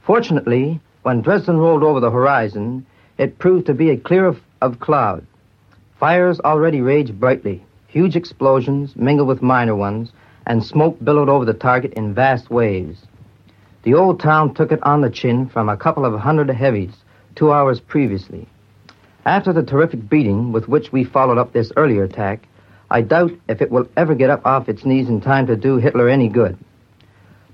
Fortunately, 0.00 0.80
when 1.02 1.20
Dresden 1.20 1.58
rolled 1.58 1.82
over 1.82 2.00
the 2.00 2.10
horizon, 2.10 2.86
it 3.18 3.38
proved 3.38 3.66
to 3.66 3.74
be 3.74 3.90
a 3.90 3.98
clear 3.98 4.24
of, 4.24 4.40
of 4.62 4.80
cloud. 4.80 5.26
Fires 6.00 6.40
already 6.40 6.80
raged 6.80 7.20
brightly. 7.20 7.62
Huge 7.88 8.16
explosions 8.16 8.96
mingled 8.96 9.28
with 9.28 9.42
minor 9.42 9.76
ones, 9.76 10.10
and 10.46 10.64
smoke 10.64 10.96
billowed 11.04 11.28
over 11.28 11.44
the 11.44 11.52
target 11.52 11.92
in 11.92 12.14
vast 12.14 12.48
waves. 12.50 13.06
The 13.82 13.92
old 13.92 14.20
town 14.20 14.54
took 14.54 14.72
it 14.72 14.82
on 14.84 15.02
the 15.02 15.10
chin 15.10 15.50
from 15.50 15.68
a 15.68 15.76
couple 15.76 16.06
of 16.06 16.18
hundred 16.18 16.48
heavies 16.48 16.94
two 17.34 17.52
hours 17.52 17.78
previously. 17.78 18.48
After 19.24 19.52
the 19.52 19.62
terrific 19.62 20.08
beating 20.08 20.50
with 20.50 20.68
which 20.68 20.90
we 20.90 21.04
followed 21.04 21.38
up 21.38 21.52
this 21.52 21.70
earlier 21.76 22.02
attack, 22.02 22.48
I 22.90 23.02
doubt 23.02 23.32
if 23.48 23.62
it 23.62 23.70
will 23.70 23.88
ever 23.96 24.16
get 24.16 24.30
up 24.30 24.44
off 24.44 24.68
its 24.68 24.84
knees 24.84 25.08
in 25.08 25.20
time 25.20 25.46
to 25.46 25.56
do 25.56 25.76
Hitler 25.76 26.08
any 26.08 26.28
good. 26.28 26.58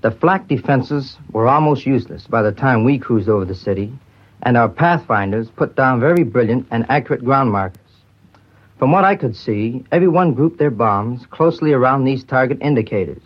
The 0.01 0.09
flak 0.09 0.47
defenses 0.47 1.17
were 1.31 1.47
almost 1.47 1.85
useless 1.85 2.25
by 2.25 2.41
the 2.41 2.51
time 2.51 2.83
we 2.83 2.97
cruised 2.97 3.29
over 3.29 3.45
the 3.45 3.53
city, 3.53 3.93
and 4.41 4.57
our 4.57 4.67
pathfinders 4.67 5.49
put 5.49 5.75
down 5.75 5.99
very 5.99 6.23
brilliant 6.23 6.67
and 6.71 6.85
accurate 6.89 7.23
ground 7.23 7.51
markers. 7.51 7.81
From 8.79 8.91
what 8.91 9.03
I 9.03 9.15
could 9.15 9.35
see, 9.35 9.83
everyone 9.91 10.33
grouped 10.33 10.57
their 10.57 10.71
bombs 10.71 11.25
closely 11.27 11.73
around 11.73 12.03
these 12.03 12.23
target 12.23 12.57
indicators. 12.61 13.21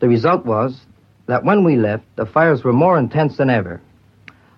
The 0.00 0.08
result 0.08 0.44
was 0.44 0.80
that 1.26 1.44
when 1.44 1.64
we 1.64 1.76
left, 1.76 2.04
the 2.16 2.26
fires 2.26 2.64
were 2.64 2.72
more 2.72 2.98
intense 2.98 3.36
than 3.36 3.48
ever. 3.48 3.80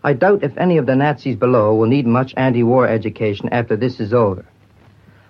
I 0.07 0.13
doubt 0.13 0.45
if 0.45 0.59
any 0.59 0.77
of 0.77 0.85
the 0.85 0.95
Nazis 0.95 1.35
below 1.35 1.75
will 1.75 1.87
need 1.87 2.07
much 2.07 2.35
anti-war 2.37 2.87
education 2.87 3.49
after 3.51 3.75
this 3.75 4.01
is 4.01 4.13
over. 4.13 4.45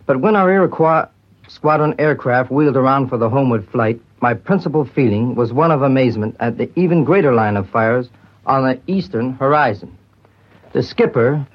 But 0.05 0.21
when 0.21 0.35
our 0.35 0.51
Iroquois 0.51 1.07
squadron 1.47 1.95
aircraft 2.01 2.51
wheeled 2.51 2.77
around 2.77 3.09
for 3.09 3.17
the 3.17 3.31
homeward 3.31 3.69
flight, 3.69 4.01
my 4.21 4.35
principal 4.35 4.85
feeling 4.85 5.37
was 5.37 5.53
one 5.53 5.71
of 5.71 5.83
amazement 5.83 6.35
at 6.41 6.59
the 6.59 6.69
even 6.75 7.05
greater 7.05 7.33
line 7.33 7.57
of 7.57 7.71
fires 7.71 8.11
on 8.47 8.65
the 8.65 8.81
eastern 8.89 9.35
horizon. 9.35 9.97
The 10.73 10.83
skipper, 10.83 11.47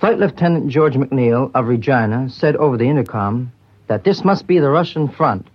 Flight 0.00 0.18
Lieutenant 0.18 0.68
George 0.70 0.94
McNeil 0.94 1.50
of 1.54 1.66
Regina, 1.66 2.30
said 2.30 2.56
over 2.56 2.78
the 2.78 2.88
intercom 2.88 3.52
that 3.86 4.02
this 4.02 4.24
must 4.24 4.46
be 4.46 4.58
the 4.58 4.70
Russian 4.70 5.08
front. 5.08 5.46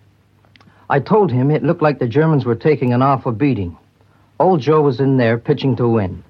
I 0.88 1.00
told 1.00 1.32
him 1.32 1.50
it 1.50 1.64
looked 1.64 1.82
like 1.82 1.98
the 1.98 2.08
Germans 2.08 2.46
were 2.46 2.56
taking 2.56 2.94
an 2.94 3.02
awful 3.02 3.32
beating. 3.32 3.76
Old 4.40 4.62
Joe 4.62 4.84
was 4.84 5.00
in 5.00 5.18
there 5.18 5.40
pitching 5.40 5.76
to 5.78 5.88
win. 5.88 6.24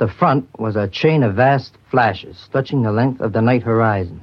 The 0.00 0.08
front 0.08 0.48
was 0.58 0.76
a 0.76 0.88
chain 0.88 1.22
of 1.22 1.34
vast 1.34 1.76
flashes 1.90 2.38
stretching 2.38 2.80
the 2.80 2.90
length 2.90 3.20
of 3.20 3.34
the 3.34 3.42
night 3.42 3.64
horizon. 3.64 4.22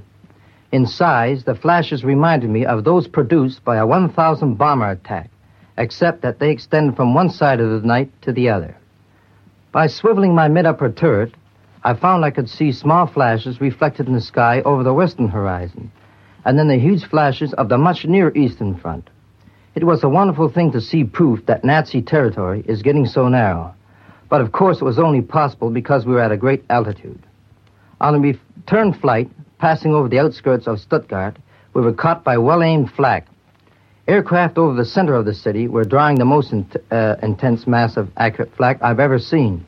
In 0.72 0.88
size, 0.88 1.44
the 1.44 1.54
flashes 1.54 2.04
reminded 2.04 2.50
me 2.50 2.66
of 2.66 2.84
those 2.84 3.08
produced 3.08 3.64
by 3.64 3.76
a 3.76 3.86
1,000 3.86 4.56
bomber 4.56 4.90
attack, 4.90 5.30
except 5.78 6.24
that 6.24 6.40
they 6.40 6.50
extended 6.50 6.96
from 6.96 7.14
one 7.14 7.30
side 7.30 7.60
of 7.60 7.70
the 7.70 7.88
night 7.88 8.12
to 8.24 8.32
the 8.32 8.50
other. 8.50 8.76
By 9.72 9.86
swiveling 9.86 10.34
my 10.34 10.48
mid-upper 10.48 10.90
turret, 10.90 11.36
I 11.84 11.94
found 11.94 12.26
I 12.26 12.32
could 12.32 12.50
see 12.50 12.72
small 12.72 13.06
flashes 13.06 13.62
reflected 13.62 14.08
in 14.08 14.16
the 14.16 14.20
sky 14.20 14.64
over 14.66 14.82
the 14.82 14.96
western 14.96 15.28
horizon, 15.28 15.92
and 16.44 16.58
then 16.58 16.70
the 16.70 16.80
huge 16.80 17.06
flashes 17.06 17.54
of 17.54 17.70
the 17.70 17.78
much 17.78 18.04
nearer 18.04 18.36
eastern 18.36 18.74
front. 18.74 19.12
It 19.76 19.84
was 19.84 20.04
a 20.04 20.10
wonderful 20.10 20.50
thing 20.50 20.72
to 20.72 20.82
see 20.82 21.04
proof 21.04 21.46
that 21.46 21.64
Nazi 21.64 22.02
territory 22.02 22.64
is 22.68 22.82
getting 22.82 23.06
so 23.06 23.28
narrow. 23.28 23.76
But 24.30 24.42
of 24.42 24.52
course, 24.52 24.82
it 24.82 24.84
was 24.84 25.00
only 25.00 25.22
possible 25.22 25.70
because 25.70 26.06
we 26.06 26.14
were 26.14 26.22
at 26.22 26.32
a 26.32 26.38
great 26.38 26.64
altitude. 26.70 27.22
On 28.02 28.16
a 28.16 28.20
return 28.20 28.94
flight, 28.94 29.30
passing 29.58 29.94
over 29.94 30.08
the 30.08 30.20
outskirts 30.20 30.68
of 30.68 30.80
Stuttgart, 30.80 31.38
we 31.74 31.82
were 31.82 31.94
caught 31.94 32.24
by 32.24 32.38
well 32.38 32.62
aimed 32.62 32.92
flak. 32.92 33.26
Aircraft 34.08 34.58
over 34.58 34.74
the 34.74 34.86
center 34.86 35.16
of 35.16 35.26
the 35.26 35.34
city 35.34 35.68
were 35.68 35.84
drawing 35.84 36.18
the 36.18 36.26
most 36.26 36.54
in- 36.54 36.70
uh, 36.92 37.16
intense 37.22 37.68
mass 37.68 37.98
of 37.98 38.10
accurate 38.18 38.56
flak 38.56 38.78
I've 38.82 39.00
ever 39.00 39.20
seen. 39.20 39.66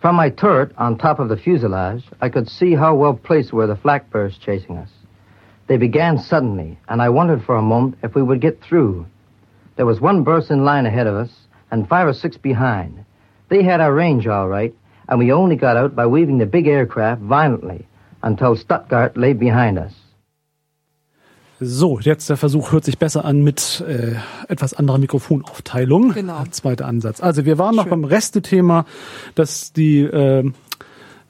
From 0.00 0.16
my 0.16 0.30
turret 0.30 0.72
on 0.78 0.96
top 0.96 1.18
of 1.18 1.28
the 1.28 1.36
fuselage, 1.36 2.04
I 2.20 2.28
could 2.28 2.48
see 2.48 2.74
how 2.74 2.94
well 2.94 3.14
placed 3.14 3.52
were 3.52 3.66
the 3.66 3.76
flak 3.76 4.10
bursts 4.10 4.38
chasing 4.38 4.76
us. 4.76 4.90
They 5.66 5.76
began 5.76 6.18
suddenly, 6.18 6.78
and 6.88 7.02
I 7.02 7.08
wondered 7.08 7.42
for 7.42 7.56
a 7.56 7.62
moment 7.62 7.98
if 8.02 8.14
we 8.14 8.22
would 8.22 8.40
get 8.40 8.60
through. 8.62 9.06
There 9.76 9.86
was 9.86 10.00
one 10.00 10.24
burst 10.24 10.50
in 10.50 10.64
line 10.64 10.86
ahead 10.86 11.06
of 11.06 11.14
us, 11.14 11.30
and 11.70 11.88
five 11.88 12.06
or 12.06 12.14
six 12.14 12.36
behind. 12.36 13.04
They 13.48 13.62
had 13.62 13.80
our 13.80 13.94
range 13.94 14.26
all 14.26 14.48
right, 14.48 14.74
and 15.08 15.18
we 15.18 15.32
only 15.32 15.56
got 15.56 15.76
out 15.76 15.94
by 15.94 16.06
weaving 16.06 16.38
the 16.38 16.46
big 16.46 16.66
aircraft 16.66 17.22
violently 17.22 17.86
until 18.22 18.56
Stuttgart 18.56 19.16
lay 19.16 19.32
behind 19.32 19.78
us. 19.78 19.92
So, 21.60 21.98
jetzt 21.98 22.28
der 22.30 22.36
Versuch 22.36 22.70
hört 22.70 22.84
sich 22.84 22.98
besser 22.98 23.24
an 23.24 23.42
mit 23.42 23.82
äh, 23.86 24.14
etwas 24.46 24.74
anderer 24.74 24.98
Mikrofonaufteilung. 24.98 26.12
Genau. 26.12 26.44
Zweiter 26.50 26.86
Ansatz. 26.86 27.20
Also 27.20 27.46
wir 27.46 27.58
waren 27.58 27.74
noch 27.74 27.84
Schön. 27.84 28.02
beim 28.02 28.04
Reste-Thema, 28.04 28.84
dass 29.34 29.72
die, 29.72 30.02
äh, 30.02 30.48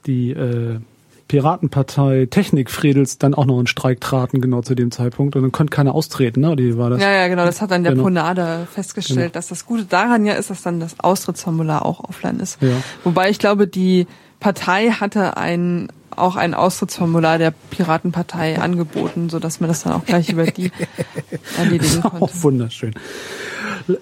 die 0.05 0.31
äh, 0.31 0.81
Piratenpartei 1.29 2.27
Technik 2.29 2.69
Fredels 2.69 3.17
dann 3.19 3.33
auch 3.33 3.45
noch 3.45 3.59
in 3.61 3.67
Streik 3.67 4.01
traten, 4.01 4.41
genau 4.41 4.61
zu 4.61 4.75
dem 4.75 4.91
Zeitpunkt. 4.91 5.37
Und 5.37 5.43
dann 5.43 5.51
konnte 5.53 5.71
keiner 5.71 5.95
austreten, 5.95 6.41
ne? 6.41 6.51
Oder 6.51 6.63
wie 6.63 6.77
war 6.77 6.89
das? 6.89 7.01
Ja, 7.01 7.09
ja, 7.11 7.27
genau. 7.29 7.45
Das 7.45 7.61
hat 7.61 7.71
dann 7.71 7.83
der 7.83 7.93
Genau. 7.93 8.03
Ponade 8.03 8.67
festgestellt, 8.69 9.17
Genau. 9.19 9.31
dass 9.31 9.47
das 9.47 9.65
Gute 9.65 9.85
daran 9.85 10.25
ja 10.25 10.33
ist, 10.33 10.49
dass 10.49 10.61
dann 10.63 10.81
das 10.81 10.99
Austrittsformular 10.99 11.85
auch 11.85 12.03
offline 12.03 12.39
ist. 12.41 12.61
Ja. 12.61 12.69
Wobei 13.05 13.29
ich 13.29 13.39
glaube, 13.39 13.67
die 13.67 14.07
Partei 14.41 14.89
hatte 14.89 15.37
ein 15.37 15.87
auch 16.15 16.35
ein 16.35 16.53
Austrittsformular 16.53 17.37
der 17.37 17.53
Piratenpartei 17.69 18.59
angeboten, 18.59 19.29
so 19.29 19.39
dass 19.39 19.61
man 19.61 19.69
das 19.69 19.83
dann 19.83 19.93
auch 19.93 20.03
gleich 20.03 20.29
über 20.29 20.45
die 20.45 20.69
erledigen 21.57 22.03
Auch 22.03 22.19
konnte. 22.19 22.43
wunderschön. 22.43 22.93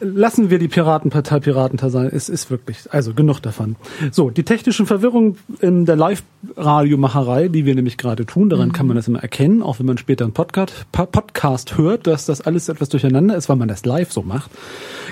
Lassen 0.02 0.50
wir 0.50 0.60
die 0.60 0.67
Piratenpartei 0.67 1.39
Piratentei 1.39 1.88
sein. 1.88 2.10
Es 2.12 2.28
ist 2.28 2.52
wirklich, 2.52 2.91
also 2.91 3.13
genug 3.13 3.39
davon. 3.39 3.78
So, 4.12 4.30
die 4.30 4.43
technischen 4.43 4.86
Verwirrungen 4.86 5.38
in 5.62 5.86
der 5.86 5.95
Live-Radiomacherei, 5.95 7.47
die 7.47 7.65
wir 7.65 7.73
nämlich 7.73 7.97
gerade 7.97 8.26
tun, 8.26 8.50
daran 8.50 8.73
kann 8.73 8.88
man 8.88 8.97
das 8.97 9.08
immer 9.08 9.21
erkennen, 9.21 9.62
auch 9.62 9.80
wenn 9.80 9.86
man 9.86 9.97
später 9.97 10.26
einen 10.26 10.34
Podcast, 10.34 10.73
Podcast 10.91 11.78
hört, 11.78 12.06
dass 12.06 12.26
das 12.26 12.41
alles 12.41 12.67
etwas 12.67 12.89
durcheinander 12.89 13.38
ist, 13.38 13.47
weil 13.47 13.56
man 13.56 13.69
das 13.69 13.86
live 13.86 14.12
so 14.12 14.23
macht, 14.23 14.52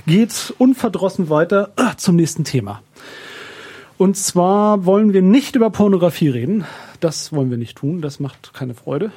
geht 0.08 0.54
unverdrossen 0.58 1.30
weiter 1.30 1.72
ah, 1.78 1.96
zum 1.96 2.18
nächsten 2.18 2.44
Thema. 2.44 2.82
Und 3.98 4.18
zwar 4.18 4.86
wollen 4.86 5.14
wir 5.14 5.22
nicht 5.22 5.56
über 5.56 5.70
Pornografie 5.70 6.28
reden. 6.28 6.66
Das 7.00 7.32
wollen 7.32 7.50
wir 7.50 7.58
nicht 7.58 7.78
tun. 7.78 8.02
Das 8.02 8.20
macht 8.20 8.54
keine 8.54 8.74
Freude. 8.74 9.12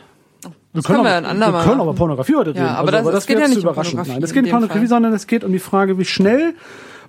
Wir 0.79 0.95
können 0.95 1.01
aber, 1.07 1.09
wir 1.23 1.29
andermal 1.29 1.61
wir 1.65 1.69
können 1.69 1.81
aber. 1.81 1.95
Pornografie 1.95 2.35
heute 2.37 2.51
reden. 2.51 2.59
Ja, 2.65 2.75
aber 2.77 2.91
das- 2.93 3.07
es 3.07 3.27
geht 3.27 3.37
wäre 3.37 3.41
ja 3.41 3.47
zu 3.47 3.51
nicht 3.57 3.65
um 3.65 3.71
überraschend. 3.71 3.95
Pornografie 3.97 4.13
Nein, 4.15 4.23
es 4.23 4.33
geht 4.33 4.43
nicht 4.43 4.53
um 4.53 4.59
Pornografie, 4.59 4.79
Fall. 4.81 4.89
sondern 4.89 5.13
es 5.13 5.27
geht 5.27 5.45
um 5.45 5.53
die 5.53 5.59
Frage, 5.59 5.99
wie 5.99 6.05
schnell 6.05 6.55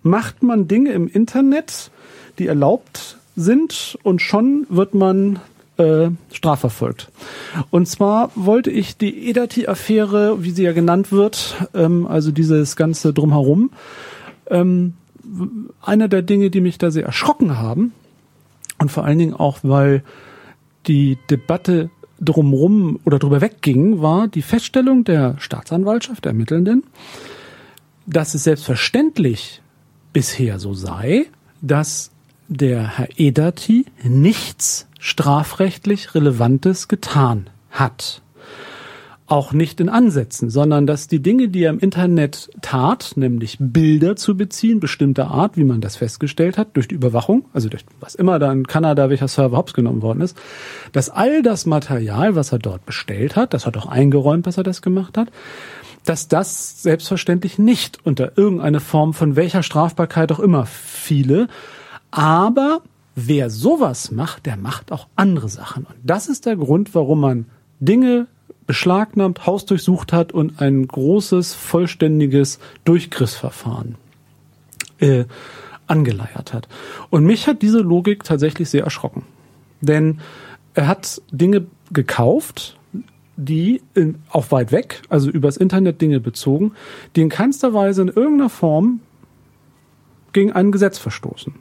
macht 0.03 0.43
man 0.43 0.67
Dinge 0.67 0.91
im 0.91 1.07
Internet, 1.07 1.91
die 2.39 2.47
erlaubt 2.47 3.17
sind 3.35 3.97
und 4.03 4.21
schon 4.21 4.65
wird 4.69 4.93
man 4.93 5.39
äh, 5.77 6.09
strafverfolgt. 6.33 7.09
Und 7.69 7.87
zwar 7.87 8.31
wollte 8.35 8.69
ich 8.69 8.97
die 8.97 9.29
Edati-Affäre, 9.29 10.43
wie 10.43 10.51
sie 10.51 10.63
ja 10.63 10.73
genannt 10.73 11.11
wird, 11.13 11.55
ähm, 11.73 12.05
also 12.05 12.31
dieses 12.31 12.75
ganze 12.75 13.13
Drumherum, 13.13 13.71
ähm, 14.49 14.93
einer 15.81 16.07
der 16.09 16.21
Dinge, 16.21 16.49
die 16.49 16.59
mich 16.59 16.77
da 16.79 16.91
sehr 16.91 17.05
erschrocken 17.05 17.57
haben 17.59 17.93
und 18.79 18.91
vor 18.91 19.05
allen 19.05 19.19
Dingen 19.19 19.33
auch, 19.33 19.59
weil 19.63 20.03
die 20.87 21.17
Debatte 21.29 21.89
drumrum 22.19 22.99
oder 23.05 23.19
drüber 23.19 23.41
wegging, 23.41 24.01
war 24.01 24.27
die 24.27 24.41
Feststellung 24.41 25.03
der 25.03 25.35
Staatsanwaltschaft, 25.39 26.25
der 26.25 26.31
Ermittelnden, 26.31 26.83
dass 28.05 28.33
es 28.33 28.43
selbstverständlich 28.43 29.61
bisher 30.13 30.59
so 30.59 30.73
sei, 30.73 31.27
dass 31.61 32.11
der 32.47 32.97
Herr 32.97 33.09
Edati 33.17 33.85
nichts 34.03 34.87
strafrechtlich 34.99 36.15
Relevantes 36.15 36.87
getan 36.87 37.49
hat. 37.69 38.21
Auch 39.29 39.53
nicht 39.53 39.79
in 39.79 39.89
Ansätzen, 39.89 40.49
sondern 40.49 40.87
dass 40.87 41.07
die 41.07 41.21
Dinge, 41.21 41.49
die 41.49 41.61
er 41.61 41.69
im 41.69 41.77
Internet 41.77 42.49
tat, 42.61 43.13
nämlich 43.15 43.57
Bilder 43.59 44.15
zu 44.15 44.35
beziehen, 44.35 44.79
bestimmter 44.79 45.27
Art, 45.29 45.55
wie 45.55 45.63
man 45.63 45.81
das 45.81 45.97
festgestellt 45.97 46.57
hat, 46.57 46.69
durch 46.75 46.87
die 46.87 46.95
Überwachung, 46.95 47.45
also 47.53 47.69
durch 47.69 47.85
was 47.99 48.15
immer 48.15 48.39
da 48.39 48.51
in 48.51 48.65
Kanada, 48.65 49.11
welcher 49.11 49.27
Server 49.27 49.55
hops 49.55 49.75
genommen 49.75 50.01
worden 50.01 50.21
ist, 50.21 50.35
dass 50.93 51.11
all 51.11 51.43
das 51.43 51.67
Material, 51.67 52.35
was 52.35 52.51
er 52.51 52.57
dort 52.57 52.87
bestellt 52.87 53.35
hat, 53.35 53.53
das 53.53 53.67
hat 53.67 53.77
auch 53.77 53.85
eingeräumt, 53.85 54.47
dass 54.47 54.57
er 54.57 54.63
das 54.63 54.81
gemacht 54.81 55.15
hat, 55.15 55.29
dass 56.05 56.27
das 56.27 56.81
selbstverständlich 56.81 57.59
nicht 57.59 57.99
unter 58.03 58.35
irgendeine 58.35 58.79
Form 58.79 59.13
von 59.13 59.35
welcher 59.35 59.61
Strafbarkeit 59.61 60.31
auch 60.31 60.39
immer 60.39 60.65
fiele. 60.65 61.47
Aber 62.09 62.81
wer 63.13 63.51
sowas 63.51 64.09
macht, 64.09 64.47
der 64.47 64.57
macht 64.57 64.91
auch 64.91 65.07
andere 65.15 65.49
Sachen. 65.49 65.83
Und 65.85 65.95
das 66.03 66.27
ist 66.27 66.47
der 66.47 66.55
Grund, 66.55 66.95
warum 66.95 67.19
man 67.19 67.45
Dinge 67.79 68.25
beschlagnahmt, 68.69 69.47
hausdurchsucht 69.47 70.13
hat 70.13 70.31
und 70.31 70.61
ein 70.61 70.87
großes, 70.87 71.55
vollständiges 71.55 72.59
Durchgriffsverfahren 72.83 73.95
äh, 74.99 75.25
angeleiert 75.87 76.53
hat. 76.53 76.67
Und 77.09 77.25
mich 77.25 77.47
hat 77.47 77.63
diese 77.63 77.79
Logik 77.79 78.23
tatsächlich 78.23 78.69
sehr 78.69 78.83
erschrocken. 78.83 79.23
Denn 79.81 80.19
er 80.75 80.85
hat 80.85 81.19
Dinge 81.31 81.65
gekauft, 81.91 82.77
die 83.37 83.81
in, 83.95 84.19
auch 84.29 84.51
weit 84.51 84.71
weg, 84.71 85.01
also 85.09 85.31
übers 85.31 85.57
Internet 85.57 85.99
Dinge 85.99 86.19
bezogen, 86.19 86.73
die 87.15 87.21
in 87.21 87.29
keinster 87.29 87.73
Weise 87.73 88.03
in 88.03 88.09
irgendeiner 88.09 88.51
Form 88.51 88.99
gegen 90.31 90.51
ein 90.51 90.71
Gesetz 90.71 90.99
verstoßen. 90.99 91.55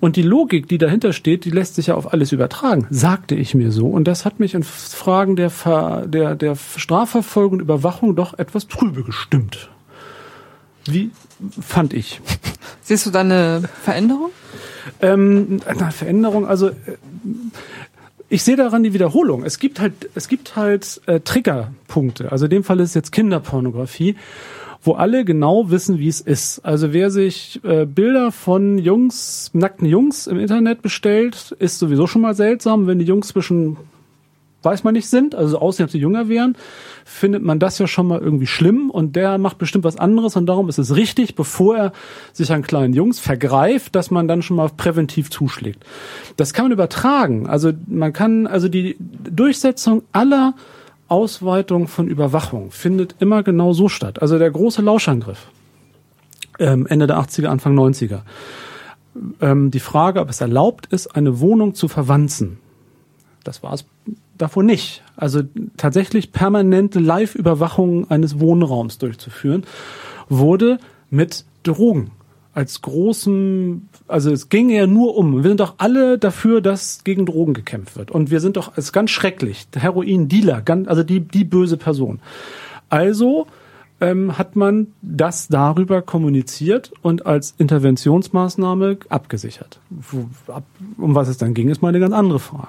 Und 0.00 0.14
die 0.16 0.22
Logik, 0.22 0.68
die 0.68 0.78
dahinter 0.78 1.12
steht, 1.12 1.44
die 1.44 1.50
lässt 1.50 1.74
sich 1.74 1.88
ja 1.88 1.94
auf 1.94 2.12
alles 2.12 2.30
übertragen, 2.30 2.86
sagte 2.90 3.34
ich 3.34 3.54
mir 3.54 3.72
so. 3.72 3.88
Und 3.88 4.06
das 4.06 4.24
hat 4.24 4.38
mich 4.38 4.54
in 4.54 4.62
Fragen 4.62 5.34
der, 5.34 5.50
Ver, 5.50 6.06
der, 6.06 6.36
der 6.36 6.56
Strafverfolgung 6.56 7.54
und 7.54 7.60
Überwachung 7.60 8.14
doch 8.14 8.38
etwas 8.38 8.68
trübe 8.68 9.02
gestimmt. 9.02 9.70
Wie 10.86 11.10
fand 11.60 11.92
ich? 11.94 12.20
Siehst 12.82 13.06
du 13.06 13.10
da 13.10 13.20
eine 13.20 13.68
Veränderung? 13.82 14.30
Ähm, 15.00 15.60
eine 15.66 15.90
Veränderung, 15.90 16.46
also 16.46 16.68
äh, 16.68 16.74
ich 18.30 18.42
sehe 18.42 18.56
daran 18.56 18.82
die 18.82 18.92
Wiederholung. 18.92 19.44
Es 19.44 19.58
gibt 19.58 19.80
halt, 19.80 20.10
es 20.14 20.28
gibt 20.28 20.54
halt 20.54 21.00
äh, 21.06 21.20
Triggerpunkte. 21.20 22.30
Also 22.30 22.44
in 22.44 22.50
dem 22.50 22.64
Fall 22.64 22.78
ist 22.80 22.90
es 22.90 22.94
jetzt 22.94 23.12
Kinderpornografie, 23.12 24.16
wo 24.82 24.92
alle 24.92 25.24
genau 25.24 25.70
wissen, 25.70 25.98
wie 25.98 26.08
es 26.08 26.20
ist. 26.20 26.60
Also 26.60 26.92
wer 26.92 27.10
sich 27.10 27.60
äh, 27.64 27.84
Bilder 27.84 28.32
von 28.32 28.78
Jungs, 28.78 29.50
nackten 29.52 29.86
Jungs 29.86 30.26
im 30.26 30.38
Internet 30.38 30.82
bestellt, 30.82 31.56
ist 31.58 31.78
sowieso 31.78 32.06
schon 32.06 32.22
mal 32.22 32.34
seltsam, 32.34 32.86
wenn 32.86 32.98
die 32.98 33.04
Jungs 33.04 33.28
zwischen 33.28 33.76
weiß 34.62 34.84
man 34.84 34.94
nicht 34.94 35.08
sind, 35.08 35.34
also 35.34 35.52
so 35.52 35.58
aussehen, 35.60 35.84
als 35.84 35.92
sie 35.92 35.98
jünger 35.98 36.28
wären, 36.28 36.56
findet 37.04 37.42
man 37.42 37.58
das 37.58 37.78
ja 37.78 37.86
schon 37.86 38.08
mal 38.08 38.18
irgendwie 38.18 38.46
schlimm 38.46 38.90
und 38.90 39.14
der 39.14 39.38
macht 39.38 39.58
bestimmt 39.58 39.84
was 39.84 39.96
anderes 39.96 40.36
und 40.36 40.46
darum 40.46 40.68
ist 40.68 40.78
es 40.78 40.96
richtig, 40.96 41.36
bevor 41.36 41.76
er 41.76 41.92
sich 42.32 42.52
an 42.52 42.62
kleinen 42.62 42.92
Jungs 42.92 43.20
vergreift, 43.20 43.94
dass 43.94 44.10
man 44.10 44.26
dann 44.26 44.42
schon 44.42 44.56
mal 44.56 44.68
präventiv 44.68 45.30
zuschlägt. 45.30 45.84
Das 46.36 46.52
kann 46.52 46.66
man 46.66 46.72
übertragen. 46.72 47.46
Also 47.46 47.72
man 47.86 48.12
kann, 48.12 48.46
also 48.46 48.68
die 48.68 48.96
Durchsetzung 48.98 50.02
aller 50.12 50.54
Ausweitung 51.08 51.88
von 51.88 52.06
Überwachung 52.08 52.70
findet 52.70 53.16
immer 53.18 53.42
genau 53.42 53.72
so 53.72 53.88
statt. 53.88 54.20
Also 54.22 54.38
der 54.38 54.50
große 54.50 54.82
Lauschangriff 54.82 55.48
ähm, 56.58 56.86
Ende 56.86 57.06
der 57.06 57.18
80er, 57.18 57.46
Anfang 57.46 57.78
90er. 57.78 58.20
Ähm, 59.40 59.70
die 59.70 59.80
Frage, 59.80 60.20
ob 60.20 60.28
es 60.28 60.40
erlaubt 60.40 60.86
ist, 60.86 61.08
eine 61.08 61.40
Wohnung 61.40 61.74
zu 61.74 61.88
verwanzen. 61.88 62.58
Das 63.44 63.62
war 63.62 63.72
es 63.72 63.86
davor 64.36 64.62
nicht. 64.62 65.02
Also 65.16 65.42
tatsächlich 65.76 66.32
permanente 66.32 67.00
Live-Überwachung 67.00 68.10
eines 68.10 68.38
Wohnraums 68.40 68.98
durchzuführen, 68.98 69.64
wurde 70.28 70.78
mit 71.10 71.44
Drogen 71.62 72.10
als 72.54 72.82
großem, 72.82 73.88
also 74.08 74.32
es 74.32 74.48
ging 74.48 74.70
ja 74.70 74.86
nur 74.86 75.16
um, 75.16 75.42
wir 75.42 75.50
sind 75.50 75.60
doch 75.60 75.74
alle 75.78 76.18
dafür, 76.18 76.60
dass 76.60 77.04
gegen 77.04 77.26
Drogen 77.26 77.54
gekämpft 77.54 77.96
wird. 77.96 78.10
Und 78.10 78.30
wir 78.30 78.40
sind 78.40 78.56
doch, 78.56 78.72
es 78.72 78.86
ist 78.86 78.92
ganz 78.92 79.10
schrecklich, 79.10 79.68
Heroin-Dealer, 79.74 80.62
also 80.86 81.02
die, 81.02 81.20
die 81.20 81.44
böse 81.44 81.76
Person. 81.76 82.20
Also 82.88 83.46
ähm, 84.00 84.38
hat 84.38 84.56
man 84.56 84.88
das 85.02 85.48
darüber 85.48 86.02
kommuniziert 86.02 86.92
und 87.02 87.26
als 87.26 87.54
Interventionsmaßnahme 87.58 88.98
abgesichert. 89.08 89.80
Um 90.96 91.14
was 91.14 91.28
es 91.28 91.38
dann 91.38 91.54
ging, 91.54 91.68
ist 91.68 91.82
mal 91.82 91.88
eine 91.88 92.00
ganz 92.00 92.14
andere 92.14 92.38
Frage. 92.38 92.68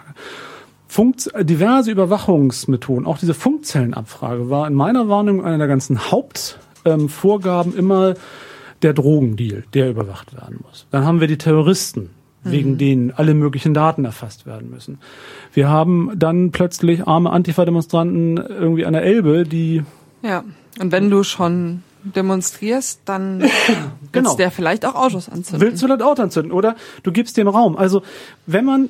Funkt, 0.87 1.31
diverse 1.41 1.91
Überwachungsmethoden, 1.91 3.05
auch 3.05 3.19
diese 3.19 3.35
Funkzellenabfrage 3.35 4.49
war 4.49 4.67
in 4.67 4.73
meiner 4.73 5.07
Wahrnehmung 5.07 5.45
einer 5.45 5.59
der 5.59 5.67
ganzen 5.67 6.11
Hauptvorgaben 6.11 7.73
ähm, 7.73 7.79
immer 7.79 8.15
der 8.81 8.93
Drogendeal, 8.93 9.63
der 9.73 9.89
überwacht 9.89 10.33
werden 10.35 10.59
muss. 10.65 10.87
Dann 10.91 11.05
haben 11.05 11.19
wir 11.19 11.27
die 11.27 11.37
Terroristen, 11.37 12.09
wegen 12.43 12.77
denen 12.77 13.11
alle 13.11 13.33
möglichen 13.33 13.73
Daten 13.73 14.05
erfasst 14.05 14.45
werden 14.45 14.69
müssen. 14.69 14.99
Wir 15.53 15.67
haben 15.69 16.11
dann 16.15 16.51
plötzlich 16.51 17.05
arme 17.07 17.31
Antifa-Demonstranten 17.31 18.37
irgendwie 18.37 18.85
an 18.85 18.93
der 18.93 19.03
Elbe, 19.03 19.43
die 19.43 19.83
Ja. 20.21 20.43
Und 20.79 20.91
wenn 20.93 21.09
du 21.09 21.23
schon 21.23 21.83
demonstrierst, 22.03 23.01
dann 23.05 23.39
Genau. 24.11 24.29
willst 24.29 24.39
der 24.39 24.51
vielleicht 24.51 24.85
auch 24.85 24.95
Autos 24.95 25.27
anzünden. 25.27 25.59
Willst 25.67 25.83
du 25.83 25.87
das 25.87 25.99
Auto 26.01 26.21
anzünden 26.21 26.51
oder 26.53 26.75
du 27.03 27.11
gibst 27.11 27.35
dem 27.37 27.47
Raum. 27.49 27.75
Also 27.75 28.01
wenn 28.45 28.63
man 28.65 28.89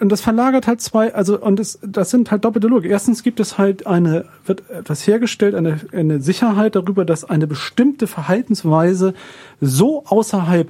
und 0.00 0.10
das 0.10 0.20
verlagert 0.20 0.66
halt 0.66 0.80
zwei, 0.80 1.14
also 1.14 1.40
und 1.40 1.58
das, 1.58 1.78
das 1.82 2.10
sind 2.10 2.30
halt 2.30 2.44
doppelte 2.44 2.68
Logik. 2.68 2.90
Erstens 2.90 3.22
gibt 3.22 3.40
es 3.40 3.58
halt 3.58 3.86
eine 3.86 4.26
wird 4.46 4.68
etwas 4.70 5.06
hergestellt, 5.06 5.54
eine 5.54 5.80
eine 5.92 6.20
Sicherheit 6.20 6.74
darüber, 6.76 7.04
dass 7.04 7.24
eine 7.24 7.46
bestimmte 7.46 8.06
Verhaltensweise 8.06 9.14
so 9.60 10.04
außerhalb 10.06 10.68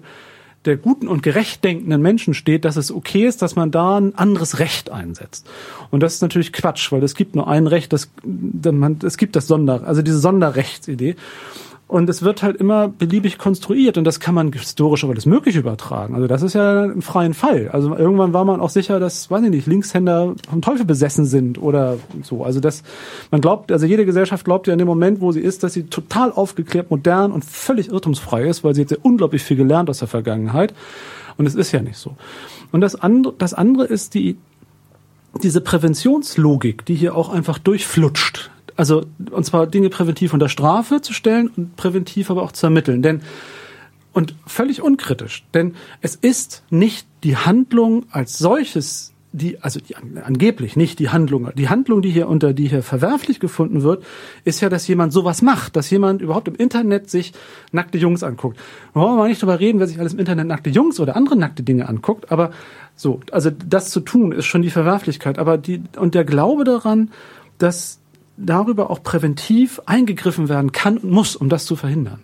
der 0.66 0.76
guten 0.76 1.08
und 1.08 1.22
gerecht 1.22 1.64
denkenden 1.64 2.02
Menschen 2.02 2.34
steht, 2.34 2.64
dass 2.64 2.76
es 2.76 2.92
okay 2.92 3.26
ist, 3.26 3.40
dass 3.40 3.56
man 3.56 3.70
da 3.70 3.96
ein 3.96 4.14
anderes 4.14 4.58
Recht 4.58 4.90
einsetzt. 4.90 5.48
Und 5.90 6.02
das 6.02 6.14
ist 6.14 6.22
natürlich 6.22 6.52
Quatsch, 6.52 6.92
weil 6.92 7.02
es 7.02 7.14
gibt 7.14 7.34
nur 7.34 7.48
ein 7.48 7.66
Recht, 7.66 7.92
das, 7.92 8.10
man, 8.24 8.98
es 9.02 9.16
gibt 9.16 9.36
das 9.36 9.46
Sonder, 9.46 9.86
also 9.86 10.02
diese 10.02 10.18
Sonderrechtsidee. 10.18 11.16
Und 11.90 12.09
es 12.09 12.22
wird 12.22 12.44
halt 12.44 12.55
immer 12.55 12.87
beliebig 12.87 13.37
konstruiert 13.37 13.98
und 13.98 14.05
das 14.05 14.20
kann 14.20 14.33
man 14.33 14.53
historisch 14.53 15.03
auf 15.03 15.11
alles 15.11 15.26
Mögliche 15.26 15.59
übertragen. 15.59 16.14
Also 16.14 16.29
das 16.29 16.40
ist 16.40 16.53
ja 16.53 16.85
ein 16.85 17.03
freien 17.03 17.35
Fall. 17.35 17.68
Also 17.72 17.96
irgendwann 17.96 18.33
war 18.33 18.44
man 18.44 18.61
auch 18.61 18.70
sicher, 18.70 19.00
dass, 19.00 19.29
weiß 19.29 19.42
ich 19.42 19.50
nicht, 19.50 19.66
Linkshänder 19.66 20.37
vom 20.48 20.62
Teufel 20.62 20.85
besessen 20.85 21.24
sind 21.24 21.61
oder 21.61 21.96
so. 22.22 22.44
Also 22.44 22.61
das, 22.61 22.85
man 23.33 23.40
glaubt, 23.40 23.72
also 23.72 23.87
jede 23.87 24.07
Gesellschaft 24.07 24.44
glaubt 24.44 24.68
ja 24.68 24.72
in 24.72 24.79
dem 24.79 24.87
Moment, 24.87 25.20
wo 25.20 25.33
sie 25.33 25.40
ist, 25.40 25.64
dass 25.64 25.72
sie 25.72 25.83
total 25.83 26.31
aufgeklärt, 26.31 26.92
modern 26.92 27.33
und 27.33 27.44
völlig 27.44 27.88
irrtumsfrei 27.88 28.44
ist, 28.44 28.62
weil 28.62 28.76
sie 28.76 28.83
jetzt 28.83 28.92
ja 28.92 28.98
unglaublich 29.03 29.42
viel 29.42 29.57
gelernt 29.57 29.90
aus 29.90 29.98
der 29.98 30.07
Vergangenheit. 30.07 30.72
Und 31.38 31.47
es 31.47 31.57
ist 31.57 31.72
ja 31.72 31.82
nicht 31.82 31.99
so. 31.99 32.14
Und 32.70 32.82
das 32.82 32.95
andere, 32.95 33.34
das 33.36 33.53
andere 33.53 33.86
ist 33.86 34.14
die, 34.14 34.36
diese 35.43 35.61
Präventionslogik, 35.61 36.84
die 36.84 36.95
hier 36.95 37.16
auch 37.16 37.30
einfach 37.30 37.59
durchflutscht. 37.59 38.53
Also, 38.81 39.05
und 39.31 39.45
zwar 39.45 39.66
Dinge 39.66 39.91
präventiv 39.91 40.33
unter 40.33 40.49
Strafe 40.49 41.03
zu 41.03 41.12
stellen 41.12 41.51
und 41.55 41.76
präventiv 41.76 42.31
aber 42.31 42.43
auch 42.43 42.53
zu 42.53 42.64
ermitteln. 42.64 43.03
Denn, 43.03 43.20
und 44.14 44.35
völlig 44.47 44.81
unkritisch, 44.81 45.45
denn 45.53 45.74
es 46.01 46.14
ist 46.14 46.62
nicht 46.70 47.07
die 47.22 47.37
Handlung 47.37 48.07
als 48.11 48.39
solches, 48.39 49.12
die, 49.33 49.61
also 49.61 49.81
die, 49.81 49.97
angeblich 49.97 50.76
nicht 50.76 50.99
die 50.99 51.11
Handlung. 51.11 51.51
Die 51.57 51.68
Handlung, 51.68 52.01
die 52.01 52.09
hier 52.09 52.26
unter, 52.26 52.55
die 52.55 52.68
hier 52.68 52.83
verwerflich 52.83 53.39
gefunden 53.39 53.83
wird, 53.83 54.03
ist 54.47 54.62
ja, 54.62 54.70
dass 54.70 54.89
jemand 54.89 55.12
sowas 55.12 55.43
macht, 55.43 55.76
dass 55.76 55.91
jemand 55.91 56.22
überhaupt 56.22 56.49
im 56.49 56.55
Internet 56.55 57.11
sich 57.11 57.35
nackte 57.72 57.99
Jungs 57.99 58.22
anguckt. 58.22 58.57
Wir 58.95 59.03
wollen 59.03 59.18
mal 59.18 59.28
nicht 59.28 59.43
drüber 59.43 59.61
reden, 59.61 59.78
wer 59.78 59.89
sich 59.89 59.99
alles 59.99 60.14
im 60.14 60.20
Internet 60.20 60.47
nackte 60.47 60.70
Jungs 60.70 60.99
oder 61.01 61.16
andere 61.16 61.37
nackte 61.37 61.62
Dinge 61.62 61.87
anguckt, 61.87 62.33
aber 62.33 62.51
so, 62.97 63.20
also 63.31 63.51
das 63.51 63.91
zu 63.91 64.01
tun 64.01 64.33
ist 64.33 64.47
schon 64.47 64.62
die 64.62 64.70
Verwerflichkeit, 64.70 65.39
aber 65.39 65.59
die, 65.59 65.83
und 65.99 66.14
der 66.14 66.24
Glaube 66.24 66.64
daran, 66.64 67.11
dass 67.59 67.99
darüber 68.45 68.91
auch 68.91 69.03
präventiv 69.03 69.80
eingegriffen 69.86 70.49
werden 70.49 70.72
kann 70.72 70.99
und 70.99 71.11
muss, 71.11 71.36
um 71.36 71.49
das 71.49 71.64
zu 71.64 71.76
verhindern. 71.76 72.20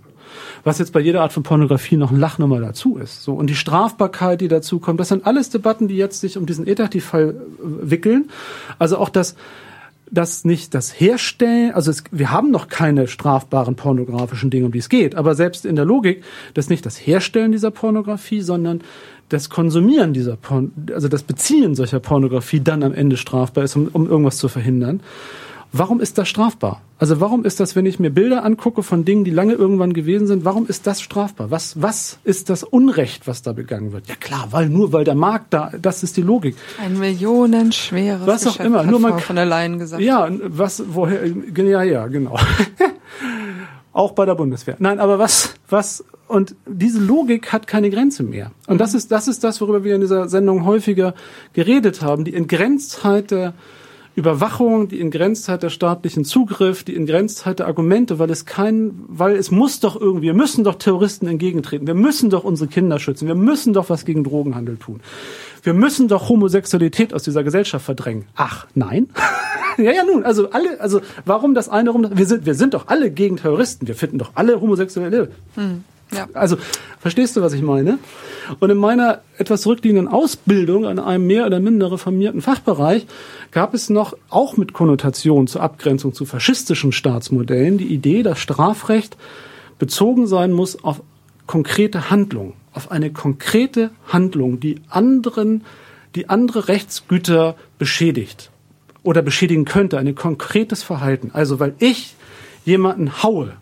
Was 0.65 0.79
jetzt 0.79 0.93
bei 0.93 1.01
jeder 1.01 1.23
Art 1.23 1.33
von 1.33 1.43
Pornografie 1.43 1.97
noch 1.97 2.11
ein 2.11 2.19
Lachnummer 2.19 2.61
dazu 2.61 2.97
ist. 2.97 3.23
So 3.23 3.35
und 3.35 3.49
die 3.49 3.55
Strafbarkeit, 3.55 4.41
die 4.41 4.49
dazu 4.49 4.81
kommt, 4.81 5.01
das 5.01 5.09
sind 5.09 5.27
alles 5.27 5.51
Debatten, 5.51 5.89
die 5.89 5.97
jetzt 5.97 6.21
sich 6.21 6.37
um 6.37 6.47
diesen 6.47 6.67
Etativ-Fall 6.67 7.31
äh, 7.31 7.91
wickeln. 7.91 8.31
Also 8.79 8.99
auch 8.99 9.09
das 9.09 9.37
das 10.11 10.45
nicht 10.45 10.75
das 10.75 11.01
Herstellen, 11.01 11.73
also 11.73 11.91
es, 11.91 12.05
wir 12.13 12.31
haben 12.31 12.51
noch 12.51 12.69
keine 12.69 13.09
strafbaren 13.09 13.75
pornografischen 13.75 14.51
Dinge, 14.51 14.67
um 14.67 14.73
die 14.73 14.79
es 14.79 14.89
geht, 14.89 15.17
aber 15.17 15.35
selbst 15.35 15.67
in 15.67 15.77
der 15.77 15.85
Logik, 15.85 16.23
das 16.55 16.69
nicht 16.69 16.87
das 16.87 16.97
Herstellen 16.97 17.53
dieser 17.53 17.71
Pornografie, 17.71 18.41
sondern 18.41 18.83
das 19.29 19.51
Konsumieren 19.51 20.13
dieser 20.13 20.37
Porn, 20.37 20.71
also 20.95 21.09
das 21.09 21.25
Beziehen 21.25 21.75
solcher 21.75 21.99
Pornografie 21.99 22.61
dann 22.61 22.85
am 22.85 22.95
Ende 22.95 23.17
strafbar 23.17 23.65
ist, 23.65 23.75
um, 23.75 23.89
um 23.89 24.09
irgendwas 24.09 24.37
zu 24.37 24.49
verhindern. 24.49 25.01
Warum 25.79 26.01
ist 26.01 26.19
das 26.19 26.29
strafbar? 26.29 26.81
Also 26.99 27.21
warum 27.21 27.45
ist 27.45 27.61
das, 27.61 27.77
wenn 27.77 27.85
ich 27.85 27.99
mir 27.99 28.11
Bilder 28.11 28.45
angucke 28.45 28.83
von 28.83 29.05
Dingen, 29.05 29.25
die 29.25 29.31
lange 29.31 29.53
irgendwann 29.53 29.93
gewesen 29.93 30.27
sind, 30.27 30.45
warum 30.45 30.67
ist 30.67 30.87
das 30.87 31.03
strafbar? 31.03 31.51
Was, 31.51 31.81
was 31.83 32.19
ist 32.25 32.49
das 32.49 32.63
Unrecht, 32.63 33.27
was 33.27 33.43
da 33.43 33.53
begangen 33.53 33.93
wird? 33.93 34.09
Ja 34.09 34.15
klar, 34.15 34.49
weil 34.51 34.69
nur 34.69 34.93
weil 34.93 35.05
der 35.05 35.15
Markt 35.15 35.53
da, 35.53 35.71
das 35.81 36.03
ist 36.03 36.17
die 36.17 36.23
Logik. 36.23 36.57
Ein 36.83 36.99
millionenschweres 36.99 38.27
Was 38.27 38.47
auch 38.47 38.53
Geschäft, 38.53 38.67
immer, 38.67 38.85
nur 38.85 39.01
man 39.01 39.19
von 39.19 39.37
der 39.37 39.45
Leyen 39.45 39.79
gesagt. 39.79 40.03
Ja, 40.03 40.29
was, 40.45 40.83
woher, 40.89 41.27
ja, 41.27 41.83
ja, 41.83 42.07
genau. 42.07 42.39
Auch 43.93 44.13
bei 44.13 44.27
der 44.27 44.35
Bundeswehr. 44.35 44.77
Nein, 44.79 45.01
aber 45.01 45.19
was, 45.19 45.55
was, 45.71 46.05
und 46.29 46.55
diese 46.67 47.01
Logik 47.01 47.51
hat 47.51 47.67
keine 47.67 47.89
Grenze 47.89 48.25
mehr. 48.25 48.51
Und 48.67 48.79
das 48.79 48.93
ist, 48.93 49.11
das 49.11 49.27
ist 49.27 49.43
das, 49.43 49.59
worüber 49.63 49.85
wir 49.85 49.95
in 49.95 50.03
dieser 50.03 50.29
Sendung 50.29 50.67
häufiger 50.67 51.15
geredet 51.55 52.03
haben. 52.03 52.25
Die 52.25 52.35
Entgrenztheit 52.35 53.31
der 53.31 53.55
Überwachung, 54.17 54.89
die 54.89 54.99
Entgrenztheit 54.99 55.63
der 55.63 55.69
staatlichen 55.69 56.25
Zugriff, 56.25 56.85
die 56.85 56.97
Entgrenztheit 56.97 57.59
der 57.59 57.67
Argumente, 57.67 58.19
weil 58.19 58.31
es 58.31 58.47
kein, 58.47 59.05
weil 59.09 59.37
es 59.37 59.51
muss 59.51 59.79
doch 59.81 60.01
irgendwie, 60.01 60.29
wir 60.29 60.35
müssen 60.35 60.65
doch 60.65 60.77
Terroristen 60.77 61.27
entgegentreten. 61.27 61.87
Wir 61.87 61.95
müssen 61.95 62.31
doch 62.31 62.43
unsere 62.43 62.71
Kinder 62.71 62.99
schützen. 62.99 63.29
Wir 63.29 63.35
müssen 63.35 63.75
doch 63.75 63.91
was 63.91 64.07
gegen 64.07 64.25
Drogenhandel 64.25 64.79
tun. 64.79 65.01
Wir 65.63 65.75
müssen 65.75 66.09
doch 66.09 66.31
Homosexualität 66.31 67.13
aus 67.13 67.25
dieser 67.25 67.45
Gesellschaft 67.45 67.85
verdrängen. 67.85 68.25
Ach, 68.37 68.67
nein. 68.75 69.11
ja, 69.77 69.93
ja, 69.93 70.03
nun, 70.05 70.25
also 70.25 70.51
alle, 70.51 70.81
also 70.81 71.03
warum 71.27 71.55
das 71.55 71.69
eine 71.69 71.91
rum, 71.91 72.09
wir 72.11 72.27
sind, 72.27 72.47
wir 72.47 72.55
sind 72.55 72.73
doch 72.73 72.89
alle 72.89 73.11
gegen 73.11 73.37
Terroristen. 73.37 73.87
Wir 73.87 73.97
finden 73.97 74.17
doch 74.17 74.31
alle 74.35 74.59
Homosexuelle. 74.63 75.31
Ja. 76.13 76.29
Also, 76.35 76.57
verstehst 77.01 77.37
du, 77.37 77.43
was 77.43 77.53
ich 77.53 77.63
meine? 77.63 77.99
Und 78.61 78.71
in 78.71 78.79
meiner 78.79 79.23
etwas 79.39 79.63
zurückliegenden 79.63 80.09
Ausbildung 80.09 80.87
an 80.87 80.99
einem 80.99 81.27
mehr 81.27 81.47
oder 81.47 81.59
minder 81.59 81.91
reformierten 81.91 82.43
Fachbereich 82.43 83.07
gab 83.51 83.75
es 83.75 83.91
noch, 83.91 84.17
auch 84.31 84.57
mit 84.57 84.73
Konnotation 84.73 85.49
zur 85.49 85.63
Abgrenzung 85.63 86.15
zu 86.15 86.25
faschistischen 86.25 86.93
Staatsmodellen, 86.93 87.79
die 87.79 87.93
Idee, 87.93 88.23
dass 88.23 88.39
Strafrecht 88.39 89.17
bezogen 89.79 90.27
sein 90.27 90.53
muss 90.53 90.83
auf 90.85 91.03
konkrete 91.47 92.09
Handlung, 92.11 92.55
auf 92.73 92.91
eine 92.91 93.13
konkrete 93.13 93.91
Handlung, 94.07 94.61
die 94.61 94.81
anderen, 94.89 95.65
die 96.15 96.29
andere 96.29 96.69
Rechtsgüter 96.69 97.57
beschädigt 97.79 98.51
oder 99.03 99.23
beschädigen 99.23 99.65
könnte, 99.65 99.99
ein 99.99 100.15
konkretes 100.15 100.83
Verhalten. 100.85 101.31
Also, 101.33 101.59
weil 101.59 101.75
ich 101.81 102.15
jemanden 102.65 103.23
haue, 103.23 103.55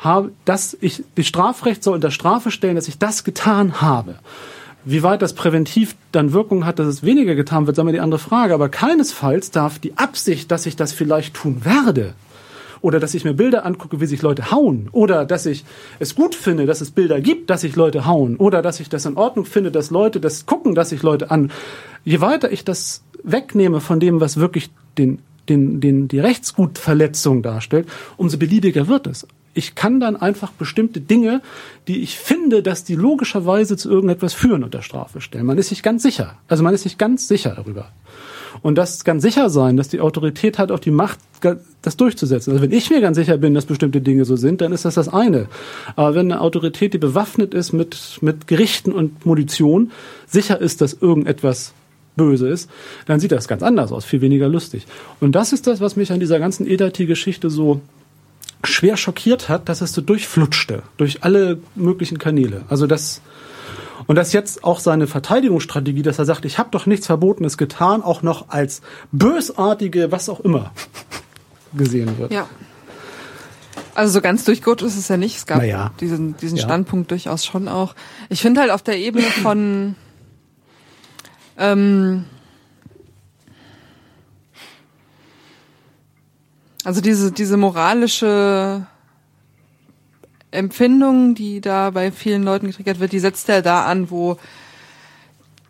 habe, 0.00 0.32
dass 0.44 0.76
ich 0.80 1.04
die 1.16 1.24
Strafrecht 1.24 1.84
soll 1.84 1.94
unter 1.94 2.10
Strafe 2.10 2.50
stellen, 2.50 2.76
dass 2.76 2.88
ich 2.88 2.98
das 2.98 3.24
getan 3.24 3.80
habe. 3.80 4.16
Wie 4.84 5.02
weit 5.02 5.20
das 5.20 5.34
präventiv 5.34 5.94
dann 6.10 6.32
Wirkung 6.32 6.64
hat, 6.64 6.78
dass 6.78 6.86
es 6.86 7.02
weniger 7.02 7.34
getan 7.34 7.66
wird, 7.66 7.76
sagen 7.76 7.88
wir 7.88 7.92
die 7.92 8.00
andere 8.00 8.18
Frage. 8.18 8.54
Aber 8.54 8.70
keinesfalls 8.70 9.50
darf 9.50 9.78
die 9.78 9.96
Absicht, 9.98 10.50
dass 10.50 10.64
ich 10.64 10.74
das 10.74 10.92
vielleicht 10.92 11.34
tun 11.34 11.64
werde, 11.64 12.14
oder 12.82 12.98
dass 12.98 13.12
ich 13.12 13.24
mir 13.24 13.34
Bilder 13.34 13.66
angucke, 13.66 14.00
wie 14.00 14.06
sich 14.06 14.22
Leute 14.22 14.50
hauen, 14.50 14.88
oder 14.92 15.26
dass 15.26 15.44
ich 15.44 15.64
es 15.98 16.14
gut 16.14 16.34
finde, 16.34 16.64
dass 16.64 16.80
es 16.80 16.90
Bilder 16.90 17.20
gibt, 17.20 17.50
dass 17.50 17.60
sich 17.60 17.76
Leute 17.76 18.06
hauen, 18.06 18.36
oder 18.36 18.62
dass 18.62 18.80
ich 18.80 18.88
das 18.88 19.04
in 19.04 19.18
Ordnung 19.18 19.44
finde, 19.44 19.70
dass 19.70 19.90
Leute 19.90 20.18
das 20.18 20.46
gucken, 20.46 20.74
dass 20.74 20.88
sich 20.88 21.02
Leute 21.02 21.30
an. 21.30 21.52
Je 22.04 22.22
weiter 22.22 22.50
ich 22.50 22.64
das 22.64 23.04
wegnehme 23.22 23.80
von 23.80 24.00
dem, 24.00 24.20
was 24.22 24.38
wirklich 24.38 24.70
den, 24.96 25.18
den, 25.50 25.80
den, 25.80 26.08
die 26.08 26.20
Rechtsgutverletzung 26.20 27.42
darstellt, 27.42 27.86
umso 28.16 28.38
beliebiger 28.38 28.88
wird 28.88 29.06
es. 29.06 29.26
Ich 29.52 29.74
kann 29.74 29.98
dann 30.00 30.16
einfach 30.16 30.52
bestimmte 30.52 31.00
Dinge, 31.00 31.42
die 31.88 32.02
ich 32.02 32.18
finde, 32.18 32.62
dass 32.62 32.84
die 32.84 32.94
logischerweise 32.94 33.76
zu 33.76 33.90
irgendetwas 33.90 34.32
führen, 34.32 34.62
unter 34.62 34.82
Strafe 34.82 35.20
stellen. 35.20 35.46
Man 35.46 35.58
ist 35.58 35.70
sich 35.70 35.82
ganz 35.82 36.02
sicher. 36.02 36.36
Also 36.48 36.62
man 36.62 36.74
ist 36.74 36.84
sich 36.84 36.98
ganz 36.98 37.26
sicher 37.26 37.54
darüber. 37.56 37.90
Und 38.62 38.76
das 38.76 39.04
ganz 39.04 39.22
sicher 39.22 39.48
sein, 39.48 39.76
dass 39.76 39.88
die 39.88 40.00
Autorität 40.00 40.58
hat 40.58 40.70
auch 40.70 40.78
die 40.78 40.90
Macht, 40.90 41.18
das 41.82 41.96
durchzusetzen. 41.96 42.52
Also 42.52 42.62
wenn 42.62 42.72
ich 42.72 42.90
mir 42.90 43.00
ganz 43.00 43.16
sicher 43.16 43.38
bin, 43.38 43.54
dass 43.54 43.64
bestimmte 43.64 44.00
Dinge 44.00 44.24
so 44.24 44.36
sind, 44.36 44.60
dann 44.60 44.72
ist 44.72 44.84
das 44.84 44.94
das 44.94 45.08
eine. 45.08 45.46
Aber 45.96 46.14
wenn 46.14 46.30
eine 46.30 46.40
Autorität, 46.40 46.92
die 46.92 46.98
bewaffnet 46.98 47.54
ist 47.54 47.72
mit, 47.72 48.18
mit 48.20 48.46
Gerichten 48.46 48.92
und 48.92 49.24
Munition, 49.24 49.90
sicher 50.26 50.60
ist, 50.60 50.80
dass 50.80 50.92
irgendetwas 50.94 51.72
böse 52.16 52.48
ist, 52.48 52.68
dann 53.06 53.20
sieht 53.20 53.32
das 53.32 53.48
ganz 53.48 53.62
anders 53.62 53.92
aus, 53.92 54.04
viel 54.04 54.20
weniger 54.20 54.48
lustig. 54.48 54.86
Und 55.20 55.32
das 55.32 55.52
ist 55.52 55.66
das, 55.66 55.80
was 55.80 55.96
mich 55.96 56.12
an 56.12 56.20
dieser 56.20 56.38
ganzen 56.38 56.66
Edati-Geschichte 56.66 57.48
so 57.48 57.80
schwer 58.64 58.96
schockiert 58.96 59.48
hat, 59.48 59.68
dass 59.68 59.80
es 59.80 59.92
so 59.92 60.00
durchflutschte, 60.00 60.82
durch 60.96 61.22
alle 61.24 61.58
möglichen 61.74 62.18
Kanäle. 62.18 62.62
Also 62.68 62.86
das, 62.86 63.20
und 64.06 64.16
dass 64.16 64.32
jetzt 64.32 64.64
auch 64.64 64.80
seine 64.80 65.06
Verteidigungsstrategie, 65.06 66.02
dass 66.02 66.18
er 66.18 66.24
sagt, 66.24 66.44
ich 66.44 66.58
habe 66.58 66.70
doch 66.70 66.86
nichts 66.86 67.06
Verbotenes 67.06 67.56
getan, 67.58 68.02
auch 68.02 68.22
noch 68.22 68.48
als 68.48 68.82
bösartige, 69.12 70.12
was 70.12 70.28
auch 70.28 70.40
immer, 70.40 70.72
gesehen 71.72 72.18
wird. 72.18 72.32
Ja. 72.32 72.48
Also 73.94 74.12
so 74.12 74.20
ganz 74.20 74.44
durchgerutscht 74.44 74.84
ist 74.84 74.96
es 74.96 75.08
ja 75.08 75.16
nicht. 75.16 75.36
Es 75.36 75.46
gab 75.46 75.58
Naja. 75.58 75.92
diesen, 76.00 76.36
diesen 76.36 76.58
Ja. 76.58 76.64
Standpunkt 76.64 77.10
durchaus 77.10 77.44
schon 77.44 77.68
auch. 77.68 77.94
Ich 78.28 78.40
finde 78.40 78.60
halt 78.60 78.70
auf 78.70 78.82
der 78.82 78.98
Ebene 78.98 79.24
von 79.24 79.94
ähm, 81.58 82.24
also 86.84 87.00
diese, 87.00 87.32
diese 87.32 87.56
moralische 87.56 88.86
Empfindung, 90.50 91.34
die 91.34 91.60
da 91.60 91.90
bei 91.90 92.10
vielen 92.10 92.42
Leuten 92.42 92.66
getriggert 92.66 93.00
wird, 93.00 93.12
die 93.12 93.18
setzt 93.18 93.48
er 93.48 93.62
da 93.62 93.84
an, 93.84 94.10
wo 94.10 94.38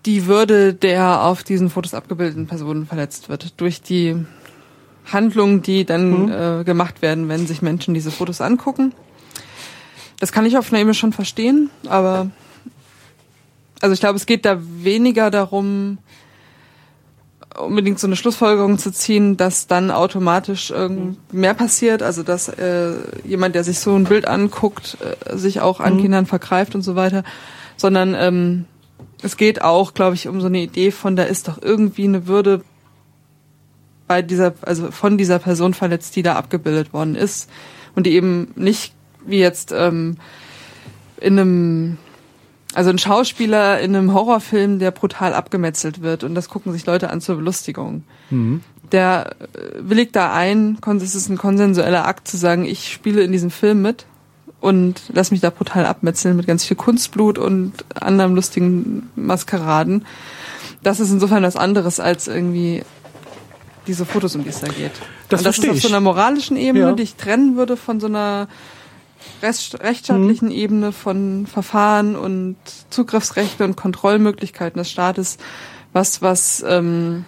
die 0.07 0.27
Würde 0.27 0.73
der 0.73 1.23
auf 1.23 1.43
diesen 1.43 1.69
Fotos 1.69 1.95
abgebildeten 1.95 2.47
Personen 2.47 2.87
verletzt 2.87 3.29
wird. 3.29 3.61
Durch 3.61 3.83
die 3.83 4.25
Handlungen, 5.13 5.63
die 5.63 5.85
dann 5.85 6.31
äh, 6.31 6.65
gemacht 6.65 7.03
werden, 7.03 7.29
wenn 7.29 7.47
sich 7.47 7.63
Menschen 7.63 7.95
diese 7.95 8.11
Fotos 8.11 8.41
angucken. 8.41 8.95
Das 10.19 10.33
kann 10.33 10.47
ich 10.47 10.57
auf 10.57 10.71
einer 10.71 10.81
Ebene 10.81 10.95
schon 10.95 11.13
verstehen, 11.13 11.71
aber 11.87 12.31
also 13.81 13.95
ich 13.95 14.01
glaube, 14.01 14.17
es 14.17 14.27
geht 14.27 14.45
da 14.45 14.59
weniger 14.61 15.31
darum, 15.31 15.99
unbedingt 17.59 17.99
so 17.99 18.07
eine 18.07 18.17
Schlussfolgerung 18.17 18.79
zu 18.79 18.93
ziehen, 18.93 19.37
dass 19.37 19.67
dann 19.67 19.91
automatisch 19.91 20.71
irgend 20.71 21.33
mehr 21.33 21.55
passiert, 21.55 22.03
also 22.03 22.23
dass 22.23 22.49
äh, 22.49 22.93
jemand, 23.25 23.55
der 23.55 23.65
sich 23.65 23.81
so 23.81 23.95
ein 23.95 24.05
Bild 24.05 24.27
anguckt, 24.27 24.97
äh, 25.01 25.37
sich 25.37 25.61
auch 25.61 25.81
an 25.81 25.99
Kindern 25.99 26.27
vergreift 26.27 26.75
und 26.75 26.83
so 26.83 26.97
weiter, 26.97 27.25
sondern 27.77 28.15
ähm, 28.15 28.65
es 29.23 29.37
geht 29.37 29.63
auch, 29.63 29.95
glaube 29.95 30.15
ich, 30.15 30.29
um 30.29 30.41
so 30.41 30.47
eine 30.47 30.61
Idee 30.61 30.91
von, 30.91 31.17
da 31.17 31.25
ist 31.25 31.49
doch 31.49 31.61
irgendwie 31.61 32.05
eine 32.05 32.27
Würde 32.27 32.63
bei 34.07 34.23
dieser, 34.23 34.55
also 34.63 34.91
von 34.91 35.19
dieser 35.19 35.39
Person 35.39 35.73
verletzt, 35.75 36.17
die 36.17 36.23
da 36.23 36.35
abgebildet 36.35 36.93
worden 36.93 37.15
ist. 37.15 37.49
Und 37.95 38.07
die 38.07 38.13
eben 38.15 38.53
nicht 38.57 38.93
wie 39.25 39.39
jetzt 39.39 39.73
ähm, 39.73 40.17
in 41.21 41.39
einem 41.39 41.99
also 42.75 42.91
ein 42.91 42.99
Schauspieler 42.99 43.81
in 43.81 43.97
einem 43.97 44.15
Horrorfilm, 44.15 44.79
der 44.79 44.91
brutal 44.93 45.35
abgemetzelt 45.35 46.03
wird 46.03 46.25
und 46.25 46.35
das 46.35 46.49
gucken 46.49 46.73
sich 46.73 46.87
Leute 46.87 47.11
an 47.11 47.21
zur 47.21 47.37
Belustigung. 47.37 48.05
Der 48.93 49.33
äh, 49.41 49.59
willigt 49.81 50.15
da 50.17 50.33
ein, 50.33 50.79
es 51.03 51.15
ist 51.15 51.29
ein 51.29 51.39
konsensueller 51.39 52.07
Akt 52.07 52.29
zu 52.29 52.37
sagen, 52.37 52.65
ich 52.65 52.93
spiele 52.93 53.23
in 53.23 53.33
diesem 53.33 53.51
Film 53.51 53.83
mit 53.83 54.07
und 54.61 55.03
lass 55.13 55.31
mich 55.31 55.41
da 55.41 55.51
brutal 55.51 55.87
abmetzeln 55.87 56.37
mit 56.37 56.47
ganz 56.47 56.65
viel 56.65 56.77
Kunstblut 56.77 57.39
und 57.39 57.73
anderen 57.95 58.35
lustigen 58.35 59.11
Maskeraden. 59.17 60.07
Das 60.83 61.01
ist 61.01 61.11
insofern 61.11 61.43
was 61.43 61.57
anderes 61.57 61.99
als 62.01 62.29
irgendwie 62.29 62.83
diese 63.87 64.05
Fotos, 64.07 64.37
um 64.37 64.45
die 64.45 64.51
es 64.51 64.61
da 64.61 64.69
geht. 64.69 64.93
Das 65.29 65.41
und 65.41 65.47
das 65.47 65.59
ist 65.59 65.69
auf 65.69 65.81
so 65.81 65.89
einer 65.89 66.01
moralischen 66.01 66.57
Ebene, 66.57 66.87
Ja. 66.87 66.93
die 66.93 67.03
ich 67.03 67.17
trennen 67.17 67.57
würde 67.57 67.77
von 67.77 68.01
so 68.01 68.07
einer 68.07 68.49
rechtsstaatlichen 69.43 70.49
Mhm. 70.49 70.55
Ebene 70.55 70.93
von 70.93 71.47
Verfahren 71.47 72.17
und 72.17 72.57
Zugriffsrechte 72.91 73.65
und 73.65 73.77
Kontrollmöglichkeiten 73.77 74.79
des 74.79 74.91
Staates, 74.91 75.39
was 75.93 76.23
was 76.23 76.65
ähm, 76.67 77.25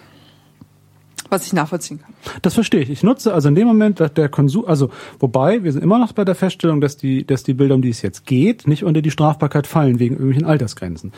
was 1.29 1.47
ich 1.47 1.53
nachvollziehen 1.53 1.99
kann. 1.99 2.13
Das 2.41 2.53
verstehe 2.53 2.81
ich. 2.81 2.89
Ich 2.89 3.03
nutze 3.03 3.33
also 3.33 3.49
in 3.49 3.55
dem 3.55 3.67
Moment, 3.67 3.99
dass 3.99 4.13
der 4.13 4.29
Konsum, 4.29 4.65
also 4.65 4.89
wobei 5.19 5.63
wir 5.63 5.71
sind 5.71 5.83
immer 5.83 5.97
noch 5.97 6.13
bei 6.13 6.23
der 6.23 6.35
Feststellung, 6.35 6.79
dass 6.79 6.95
die, 6.95 7.25
dass 7.25 7.43
die 7.43 7.53
Bilder, 7.53 7.75
um 7.75 7.81
die 7.81 7.89
es 7.89 8.01
jetzt 8.01 8.25
geht, 8.25 8.67
nicht 8.67 8.83
unter 8.83 9.01
die 9.01 9.11
Strafbarkeit 9.11 9.67
fallen 9.67 9.99
wegen 9.99 10.15
irgendwelchen 10.15 10.45
Altersgrenzen. 10.45 11.11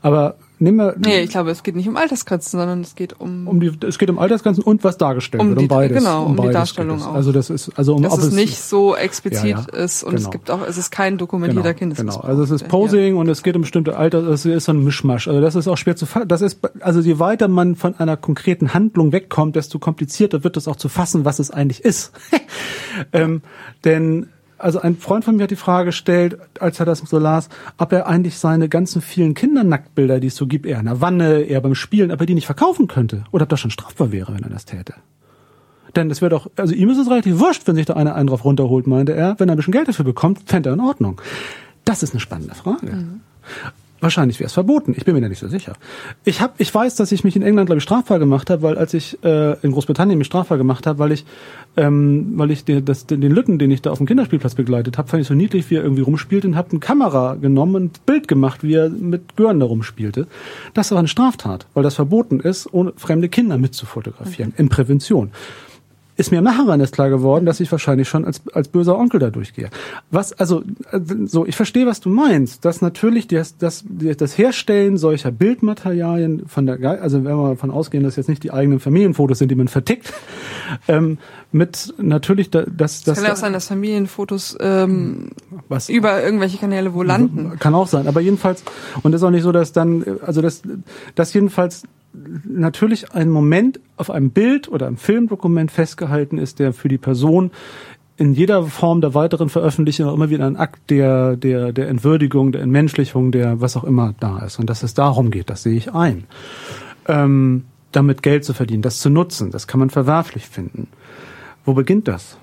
Aber 0.00 0.36
nehmen 0.60 0.78
wir, 0.78 0.94
Nee, 0.98 1.20
ich 1.20 1.30
glaube, 1.30 1.50
es 1.50 1.62
geht 1.62 1.76
nicht 1.76 1.88
um 1.88 1.96
Altersgrenzen, 1.96 2.58
sondern 2.58 2.80
es 2.82 2.94
geht 2.94 3.18
um, 3.20 3.46
um 3.48 3.60
die, 3.60 3.72
es 3.86 3.98
geht 3.98 4.10
um 4.10 4.18
Altersgrenzen 4.18 4.62
und 4.64 4.84
was 4.84 4.98
dargestellt 4.98 5.40
Um 5.40 5.48
wird, 5.50 5.58
um 5.58 5.62
die- 5.64 5.68
beides. 5.68 5.98
genau, 5.98 6.24
um 6.26 6.32
die 6.32 6.38
beides 6.42 6.52
Darstellung 6.54 6.98
es. 6.98 7.04
auch. 7.04 7.14
Also 7.14 7.32
das 7.32 7.50
ist, 7.50 7.70
also 7.76 7.94
um, 7.96 8.02
dass 8.02 8.12
ob 8.12 8.20
es 8.20 8.32
nicht 8.32 8.58
so 8.60 8.94
explizit 8.96 9.44
Ja, 9.44 9.64
ja, 9.72 9.78
ist 9.84 10.02
und 10.04 10.14
es 10.14 10.22
genau. 10.22 10.30
gibt 10.30 10.50
auch, 10.50 10.62
es 10.66 10.78
ist 10.78 10.90
kein 10.90 11.18
dokumentierter 11.18 11.74
Genau, 11.74 11.78
Kindesmissbrauch. 11.78 12.22
genau. 12.22 12.30
Also 12.40 12.42
es 12.42 12.50
ist 12.62 12.68
Posing 12.68 13.16
und 13.16 13.28
es 13.28 13.42
geht 13.42 13.56
um 13.56 13.62
bestimmte 13.62 13.96
Alter, 13.96 14.18
es 14.28 14.44
ist 14.44 14.64
so 14.64 14.72
ein 14.72 14.82
Mischmasch. 14.84 15.28
Also 15.28 15.40
das 15.40 15.54
ist 15.54 15.68
auch 15.68 15.76
schwer 15.76 15.96
zu 15.96 16.06
fassen. 16.06 16.28
Das 16.28 16.42
ist, 16.42 16.60
also 16.80 17.00
je 17.00 17.18
weiter 17.18 17.48
man 17.48 17.76
von 17.76 17.94
einer 17.98 18.16
konkreten 18.16 18.74
Handlung 18.74 19.12
wegkommt, 19.12 19.56
desto 19.56 19.78
komplizierter 19.78 20.44
wird 20.44 20.56
es 20.56 20.68
auch 20.68 20.76
zu 20.76 20.88
fassen, 20.88 21.24
was 21.24 21.38
es 21.38 21.50
eigentlich 21.50 21.84
ist. 21.84 22.12
ähm, 23.12 23.42
denn 23.84 24.28
also 24.58 24.80
ein 24.80 24.96
Freund 24.96 25.24
von 25.24 25.36
mir 25.36 25.44
hat 25.44 25.50
die 25.50 25.56
Frage 25.56 25.86
gestellt, 25.86 26.38
als 26.60 26.80
er 26.80 26.86
das 26.86 26.98
so 26.98 27.18
las, 27.18 27.48
ob 27.76 27.92
er 27.92 28.06
eigentlich 28.06 28.38
seine 28.38 28.68
ganzen 28.68 29.00
vielen 29.00 29.34
Kindernacktbilder, 29.34 30.20
die 30.20 30.28
es 30.28 30.36
so 30.36 30.46
gibt, 30.46 30.66
eher 30.66 30.80
in 30.80 30.86
der 30.86 31.00
Wanne, 31.00 31.42
eher 31.42 31.60
beim 31.60 31.74
Spielen, 31.74 32.10
ob 32.10 32.20
er 32.20 32.26
die 32.26 32.34
nicht 32.34 32.46
verkaufen 32.46 32.88
könnte 32.88 33.24
oder 33.30 33.44
ob 33.44 33.48
das 33.48 33.60
schon 33.60 33.70
strafbar 33.70 34.12
wäre, 34.12 34.34
wenn 34.34 34.42
er 34.42 34.50
das 34.50 34.64
täte. 34.64 34.94
Denn 35.96 36.10
es 36.10 36.20
wäre 36.20 36.30
doch, 36.30 36.50
also 36.56 36.74
ihm 36.74 36.90
ist 36.90 36.98
es 36.98 37.08
relativ 37.08 37.38
wurscht, 37.38 37.66
wenn 37.66 37.76
sich 37.76 37.86
da 37.86 37.94
einer 37.94 38.14
einen 38.14 38.28
drauf 38.28 38.44
runterholt, 38.44 38.86
meinte 38.86 39.14
er. 39.14 39.38
Wenn 39.38 39.48
er 39.48 39.54
ein 39.54 39.56
bisschen 39.56 39.72
Geld 39.72 39.88
dafür 39.88 40.04
bekommt, 40.04 40.40
fände 40.46 40.70
er 40.70 40.74
in 40.74 40.80
Ordnung. 40.80 41.20
Das 41.84 42.02
ist 42.02 42.12
eine 42.12 42.20
spannende 42.20 42.54
Frage. 42.54 43.04
Wahrscheinlich 44.00 44.38
wäre 44.38 44.46
es 44.46 44.52
verboten. 44.52 44.94
Ich 44.96 45.04
bin 45.04 45.14
mir 45.14 45.20
da 45.20 45.28
nicht 45.28 45.40
so 45.40 45.48
sicher. 45.48 45.72
Ich 46.24 46.40
hab, 46.40 46.60
ich 46.60 46.72
weiß, 46.72 46.94
dass 46.96 47.10
ich 47.10 47.24
mich 47.24 47.34
in 47.34 47.42
England, 47.42 47.66
glaube 47.66 47.78
ich, 47.78 47.82
strafbar 47.82 48.20
gemacht 48.20 48.48
habe, 48.48 48.62
weil 48.62 48.78
als 48.78 48.94
ich 48.94 49.18
äh, 49.24 49.54
in 49.60 49.72
Großbritannien 49.72 50.16
mich 50.18 50.28
strafbar 50.28 50.56
gemacht 50.56 50.86
habe, 50.86 51.00
weil 51.00 51.10
ich, 51.10 51.24
ähm, 51.76 52.34
weil 52.36 52.52
ich 52.52 52.64
den, 52.64 52.84
das, 52.84 53.06
den, 53.06 53.20
den 53.20 53.32
Lütten, 53.32 53.58
den 53.58 53.72
ich 53.72 53.82
da 53.82 53.90
auf 53.90 53.98
dem 53.98 54.06
Kinderspielplatz 54.06 54.54
begleitet 54.54 54.98
habe, 54.98 55.08
fand 55.08 55.22
ich 55.22 55.26
so 55.26 55.34
niedlich, 55.34 55.68
wie 55.70 55.76
er 55.76 55.82
irgendwie 55.82 56.02
rumspielt 56.02 56.44
und 56.44 56.54
habe 56.54 56.70
eine 56.70 56.80
Kamera 56.80 57.34
genommen 57.34 57.74
und 57.74 58.06
Bild 58.06 58.28
gemacht, 58.28 58.62
wie 58.62 58.74
er 58.74 58.88
mit 58.88 59.36
Gören 59.36 59.58
da 59.58 59.66
rumspielte. 59.66 60.28
Das 60.74 60.92
war 60.92 60.98
eine 60.98 61.08
Straftat, 61.08 61.66
weil 61.74 61.82
das 61.82 61.96
verboten 61.96 62.38
ist, 62.38 62.72
ohne 62.72 62.92
fremde 62.96 63.28
Kinder 63.28 63.58
mitzufotografieren, 63.58 64.54
in 64.56 64.68
Prävention 64.68 65.32
ist 66.18 66.32
mir 66.32 66.38
im 66.38 66.44
Nachhinein 66.44 66.80
erst 66.80 66.94
klar 66.94 67.10
geworden, 67.10 67.46
dass 67.46 67.60
ich 67.60 67.70
wahrscheinlich 67.70 68.08
schon 68.08 68.24
als, 68.24 68.42
als 68.52 68.68
böser 68.68 68.98
Onkel 68.98 69.20
da 69.20 69.30
durchgehe. 69.30 69.70
Was, 70.10 70.32
also, 70.32 70.62
so, 71.26 71.46
ich 71.46 71.54
verstehe, 71.54 71.86
was 71.86 72.00
du 72.00 72.08
meinst, 72.08 72.64
dass 72.64 72.82
natürlich 72.82 73.28
das, 73.28 73.56
das, 73.56 73.84
das 73.88 74.36
Herstellen 74.36 74.96
solcher 74.96 75.30
Bildmaterialien 75.30 76.48
von 76.48 76.66
der, 76.66 77.00
also 77.00 77.24
wenn 77.24 77.36
wir 77.36 77.50
davon 77.50 77.70
ausgehen, 77.70 78.02
dass 78.02 78.16
jetzt 78.16 78.28
nicht 78.28 78.42
die 78.42 78.52
eigenen 78.52 78.80
Familienfotos 78.80 79.38
sind, 79.38 79.48
die 79.48 79.54
man 79.54 79.68
vertickt, 79.68 80.12
ähm, 80.88 81.18
mit 81.52 81.94
natürlich, 81.98 82.50
da, 82.50 82.62
dass, 82.62 82.96
es 82.96 83.04
dass 83.04 83.18
kann 83.18 83.26
ja 83.26 83.32
auch 83.32 83.36
sein, 83.36 83.52
dass 83.52 83.68
Familienfotos 83.68 84.58
ähm, 84.60 85.30
was, 85.68 85.88
über 85.88 86.20
irgendwelche 86.20 86.58
Kanäle 86.58 86.94
wo 86.94 87.04
landen. 87.04 87.58
Kann 87.60 87.76
auch 87.76 87.86
sein, 87.86 88.08
aber 88.08 88.20
jedenfalls, 88.20 88.64
und 89.04 89.14
es 89.14 89.20
ist 89.20 89.24
auch 89.24 89.30
nicht 89.30 89.44
so, 89.44 89.52
dass 89.52 89.72
dann, 89.72 90.04
also 90.26 90.42
das, 90.42 90.62
das 91.14 91.32
jedenfalls 91.32 91.84
natürlich 92.12 93.12
ein 93.12 93.30
Moment 93.30 93.80
auf 93.96 94.10
einem 94.10 94.30
Bild 94.30 94.68
oder 94.68 94.86
einem 94.86 94.96
Filmdokument 94.96 95.70
festgehalten 95.70 96.38
ist, 96.38 96.58
der 96.58 96.72
für 96.72 96.88
die 96.88 96.98
Person 96.98 97.50
in 98.16 98.32
jeder 98.32 98.64
Form 98.64 99.00
der 99.00 99.14
weiteren 99.14 99.48
Veröffentlichung 99.48 100.08
auch 100.08 100.14
immer 100.14 100.28
wieder 100.28 100.46
ein 100.46 100.56
Akt 100.56 100.90
der, 100.90 101.36
der, 101.36 101.72
der 101.72 101.88
Entwürdigung, 101.88 102.50
der 102.50 102.62
Entmenschlichung, 102.62 103.30
der 103.30 103.60
was 103.60 103.76
auch 103.76 103.84
immer 103.84 104.14
da 104.18 104.40
ist. 104.40 104.58
Und 104.58 104.68
dass 104.68 104.82
es 104.82 104.92
darum 104.92 105.30
geht, 105.30 105.50
das 105.50 105.62
sehe 105.62 105.76
ich 105.76 105.94
ein. 105.94 106.24
Ähm, 107.06 107.64
damit 107.92 108.22
Geld 108.22 108.44
zu 108.44 108.54
verdienen, 108.54 108.82
das 108.82 108.98
zu 108.98 109.08
nutzen, 109.08 109.50
das 109.50 109.66
kann 109.66 109.78
man 109.78 109.90
verwerflich 109.90 110.46
finden. 110.46 110.88
Wo 111.64 111.74
beginnt 111.74 112.08
das? 112.08 112.38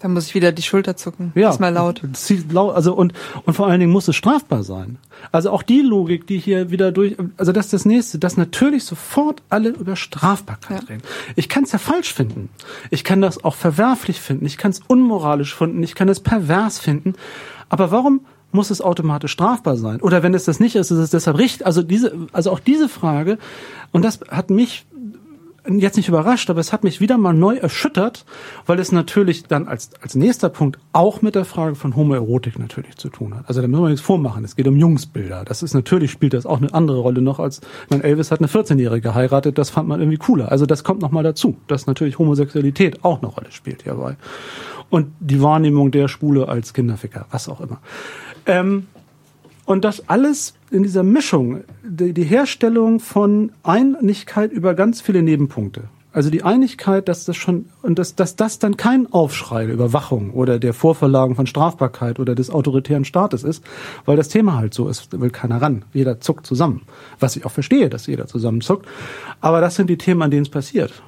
Da 0.00 0.08
muss 0.08 0.26
ich 0.26 0.34
wieder 0.34 0.50
die 0.50 0.62
Schulter 0.62 0.96
zucken. 0.96 1.30
Ja, 1.34 1.50
Ist 1.50 1.60
mal 1.60 1.68
laut. 1.72 2.00
Also 2.74 2.94
und 2.94 3.12
und 3.44 3.54
vor 3.54 3.66
allen 3.68 3.80
Dingen 3.80 3.92
muss 3.92 4.08
es 4.08 4.16
strafbar 4.16 4.62
sein. 4.62 4.96
Also 5.30 5.50
auch 5.50 5.62
die 5.62 5.82
Logik, 5.82 6.26
die 6.26 6.38
hier 6.38 6.70
wieder 6.70 6.90
durch, 6.90 7.16
also 7.36 7.52
das 7.52 7.66
ist 7.66 7.72
das 7.74 7.84
nächste, 7.84 8.18
dass 8.18 8.38
natürlich 8.38 8.84
sofort 8.84 9.42
alle 9.50 9.68
über 9.68 9.96
Strafbarkeit 9.96 10.82
Ja. 10.84 10.88
reden. 10.88 11.02
Ich 11.36 11.50
kann 11.50 11.64
es 11.64 11.72
ja 11.72 11.78
falsch 11.78 12.14
finden. 12.14 12.48
Ich 12.88 13.04
kann 13.04 13.20
das 13.20 13.44
auch 13.44 13.54
verwerflich 13.54 14.20
finden. 14.20 14.46
Ich 14.46 14.56
kann 14.56 14.70
es 14.70 14.80
unmoralisch 14.88 15.54
finden. 15.54 15.82
Ich 15.82 15.94
kann 15.94 16.08
es 16.08 16.20
pervers 16.20 16.78
finden. 16.78 17.14
Aber 17.68 17.90
warum 17.90 18.22
muss 18.52 18.70
es 18.70 18.80
automatisch 18.80 19.32
strafbar 19.32 19.76
sein? 19.76 20.00
Oder 20.00 20.22
wenn 20.22 20.34
es 20.34 20.44
das 20.44 20.58
nicht 20.60 20.76
ist, 20.76 20.90
ist 20.90 20.98
es 20.98 21.10
deshalb 21.10 21.36
richtig? 21.38 21.66
Also 21.66 21.82
diese, 21.82 22.16
also 22.32 22.50
auch 22.50 22.58
diese 22.58 22.88
Frage. 22.88 23.38
Und 23.92 24.02
das 24.04 24.20
hat 24.30 24.50
mich 24.50 24.86
jetzt 25.78 25.96
nicht 25.96 26.08
überrascht, 26.08 26.50
aber 26.50 26.60
es 26.60 26.72
hat 26.72 26.84
mich 26.84 27.00
wieder 27.00 27.18
mal 27.18 27.32
neu 27.32 27.56
erschüttert, 27.56 28.24
weil 28.66 28.78
es 28.78 28.92
natürlich 28.92 29.44
dann 29.44 29.68
als, 29.68 29.90
als 30.02 30.14
nächster 30.14 30.48
Punkt 30.48 30.78
auch 30.92 31.22
mit 31.22 31.34
der 31.34 31.44
Frage 31.44 31.74
von 31.74 31.96
Homoerotik 31.96 32.58
natürlich 32.58 32.96
zu 32.96 33.08
tun 33.08 33.34
hat. 33.34 33.48
Also 33.48 33.60
da 33.60 33.68
müssen 33.68 33.82
wir 33.82 33.88
nichts 33.88 34.04
vormachen. 34.04 34.44
Es 34.44 34.56
geht 34.56 34.66
um 34.66 34.76
Jungsbilder. 34.76 35.44
Das 35.44 35.62
ist 35.62 35.74
natürlich, 35.74 36.10
spielt 36.10 36.34
das 36.34 36.46
auch 36.46 36.58
eine 36.58 36.72
andere 36.74 36.98
Rolle 36.98 37.22
noch 37.22 37.38
als, 37.38 37.60
mein 37.88 38.02
Elvis 38.02 38.30
hat 38.30 38.40
eine 38.40 38.48
14-Jährige 38.48 39.00
geheiratet, 39.00 39.58
das 39.58 39.70
fand 39.70 39.88
man 39.88 40.00
irgendwie 40.00 40.18
cooler. 40.18 40.50
Also 40.50 40.66
das 40.66 40.84
kommt 40.84 41.00
noch 41.02 41.10
mal 41.10 41.22
dazu, 41.22 41.56
dass 41.66 41.86
natürlich 41.86 42.18
Homosexualität 42.18 43.04
auch 43.04 43.22
eine 43.22 43.28
Rolle 43.28 43.50
spielt 43.50 43.82
hierbei. 43.82 44.16
Und 44.88 45.12
die 45.20 45.40
Wahrnehmung 45.40 45.92
der 45.92 46.08
Schwule 46.08 46.48
als 46.48 46.74
Kinderficker, 46.74 47.26
was 47.30 47.48
auch 47.48 47.60
immer. 47.60 47.78
Ähm, 48.46 48.86
und 49.70 49.84
das 49.84 50.08
alles 50.08 50.54
in 50.72 50.82
dieser 50.82 51.04
Mischung, 51.04 51.60
die, 51.84 52.12
die 52.12 52.24
Herstellung 52.24 52.98
von 52.98 53.52
Einigkeit 53.62 54.50
über 54.50 54.74
ganz 54.74 55.00
viele 55.00 55.22
Nebenpunkte. 55.22 55.84
Also 56.12 56.28
die 56.28 56.42
Einigkeit, 56.42 57.06
dass 57.06 57.24
das 57.24 57.36
schon 57.36 57.66
und 57.80 57.96
dass, 58.00 58.16
dass 58.16 58.34
das 58.34 58.58
dann 58.58 58.76
kein 58.76 59.12
Aufschrei 59.12 59.66
der 59.66 59.74
Überwachung 59.74 60.32
oder 60.32 60.58
der 60.58 60.74
Vorverlagen 60.74 61.36
von 61.36 61.46
Strafbarkeit 61.46 62.18
oder 62.18 62.34
des 62.34 62.50
autoritären 62.50 63.04
Staates 63.04 63.44
ist, 63.44 63.62
weil 64.06 64.16
das 64.16 64.26
Thema 64.26 64.56
halt 64.56 64.74
so 64.74 64.88
ist, 64.88 65.12
da 65.12 65.20
will 65.20 65.30
keiner 65.30 65.62
ran. 65.62 65.84
Jeder 65.92 66.18
zuckt 66.18 66.46
zusammen. 66.46 66.82
Was 67.20 67.36
ich 67.36 67.46
auch 67.46 67.52
verstehe, 67.52 67.88
dass 67.88 68.08
jeder 68.08 68.26
zusammenzuckt. 68.26 68.88
Aber 69.40 69.60
das 69.60 69.76
sind 69.76 69.88
die 69.88 69.98
Themen, 69.98 70.22
an 70.22 70.32
denen 70.32 70.42
es 70.42 70.48
passiert 70.48 71.00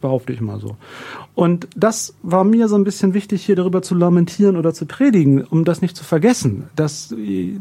behaupte 0.00 0.32
ich 0.32 0.40
mal 0.40 0.58
so. 0.60 0.76
Und 1.34 1.68
das 1.74 2.14
war 2.22 2.44
mir 2.44 2.68
so 2.68 2.74
ein 2.74 2.84
bisschen 2.84 3.14
wichtig, 3.14 3.44
hier 3.44 3.56
darüber 3.56 3.82
zu 3.82 3.94
lamentieren 3.94 4.56
oder 4.56 4.74
zu 4.74 4.84
predigen, 4.84 5.44
um 5.44 5.64
das 5.64 5.80
nicht 5.80 5.96
zu 5.96 6.04
vergessen, 6.04 6.68
dass 6.76 7.14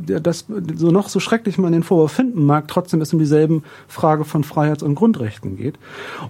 das 0.06 0.46
so 0.76 0.92
noch 0.92 1.08
so 1.08 1.20
schrecklich 1.20 1.58
man 1.58 1.72
den 1.72 1.84
Vorwurf 1.84 2.12
finden 2.12 2.46
mag, 2.46 2.68
trotzdem 2.68 3.00
es 3.02 3.14
um 3.14 3.20
dieselben 3.20 3.64
Frage 3.88 4.26
von 4.26 4.44
Freiheits- 4.44 4.84
und 4.84 4.96
Grundrechten 4.96 5.56
geht. 5.56 5.78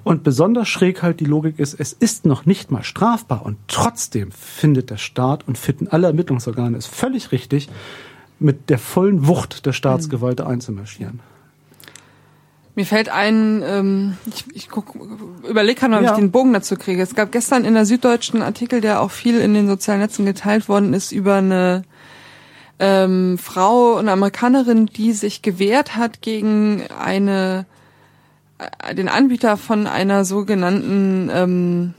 Und 0.03 0.23
besonders 0.23 0.67
schräg 0.67 1.01
halt 1.01 1.19
die 1.21 1.25
Logik 1.25 1.59
ist, 1.59 1.79
es 1.79 1.93
ist 1.93 2.25
noch 2.25 2.45
nicht 2.45 2.71
mal 2.71 2.83
strafbar 2.83 3.45
und 3.45 3.57
trotzdem 3.67 4.31
findet 4.31 4.89
der 4.89 4.97
Staat 4.97 5.47
und 5.47 5.57
finden 5.57 5.87
alle 5.87 6.07
Ermittlungsorgane 6.07 6.77
es 6.77 6.85
völlig 6.85 7.31
richtig, 7.31 7.69
mit 8.39 8.69
der 8.69 8.79
vollen 8.79 9.27
Wucht 9.27 9.65
der 9.65 9.73
Staatsgewalt 9.73 10.41
einzumarschieren. 10.41 11.19
Mir 12.80 12.86
fällt 12.86 13.09
ein, 13.09 13.61
ähm, 13.67 14.17
ich, 14.25 14.45
ich 14.53 14.69
guck, 14.69 14.95
überlege 15.45 15.77
gerade, 15.82 15.97
ob 15.97 16.01
Ja. 16.01 16.11
ich 16.11 16.15
den 16.17 16.32
Bogen 16.32 16.53
dazu 16.53 16.77
kriege. 16.77 17.01
Es 17.01 17.13
gab 17.13 17.30
gestern 17.34 17.65
in 17.65 17.73
der 17.73 17.86
Süddeutschen 17.86 18.41
Artikel, 18.41 18.80
der 18.80 19.01
auch 19.01 19.11
viel 19.11 19.38
in 19.41 19.53
den 19.53 19.67
sozialen 19.67 19.99
Netzen 19.99 20.25
geteilt 20.25 20.69
worden 20.69 20.93
ist, 20.93 21.11
über 21.11 21.36
eine 21.36 21.84
ähm, 22.80 23.38
Frau, 23.38 23.97
eine 23.97 24.13
Amerikanerin, 24.13 24.86
die 24.86 25.11
sich 25.11 25.41
gewehrt 25.41 25.97
hat 25.97 26.21
gegen 26.21 26.84
eine 26.97 27.65
äh, 28.59 28.95
den 28.95 29.09
Anbieter 29.09 29.57
von 29.57 29.86
einer 29.86 30.23
sogenannten 30.23 31.30
ähm, 31.34 31.93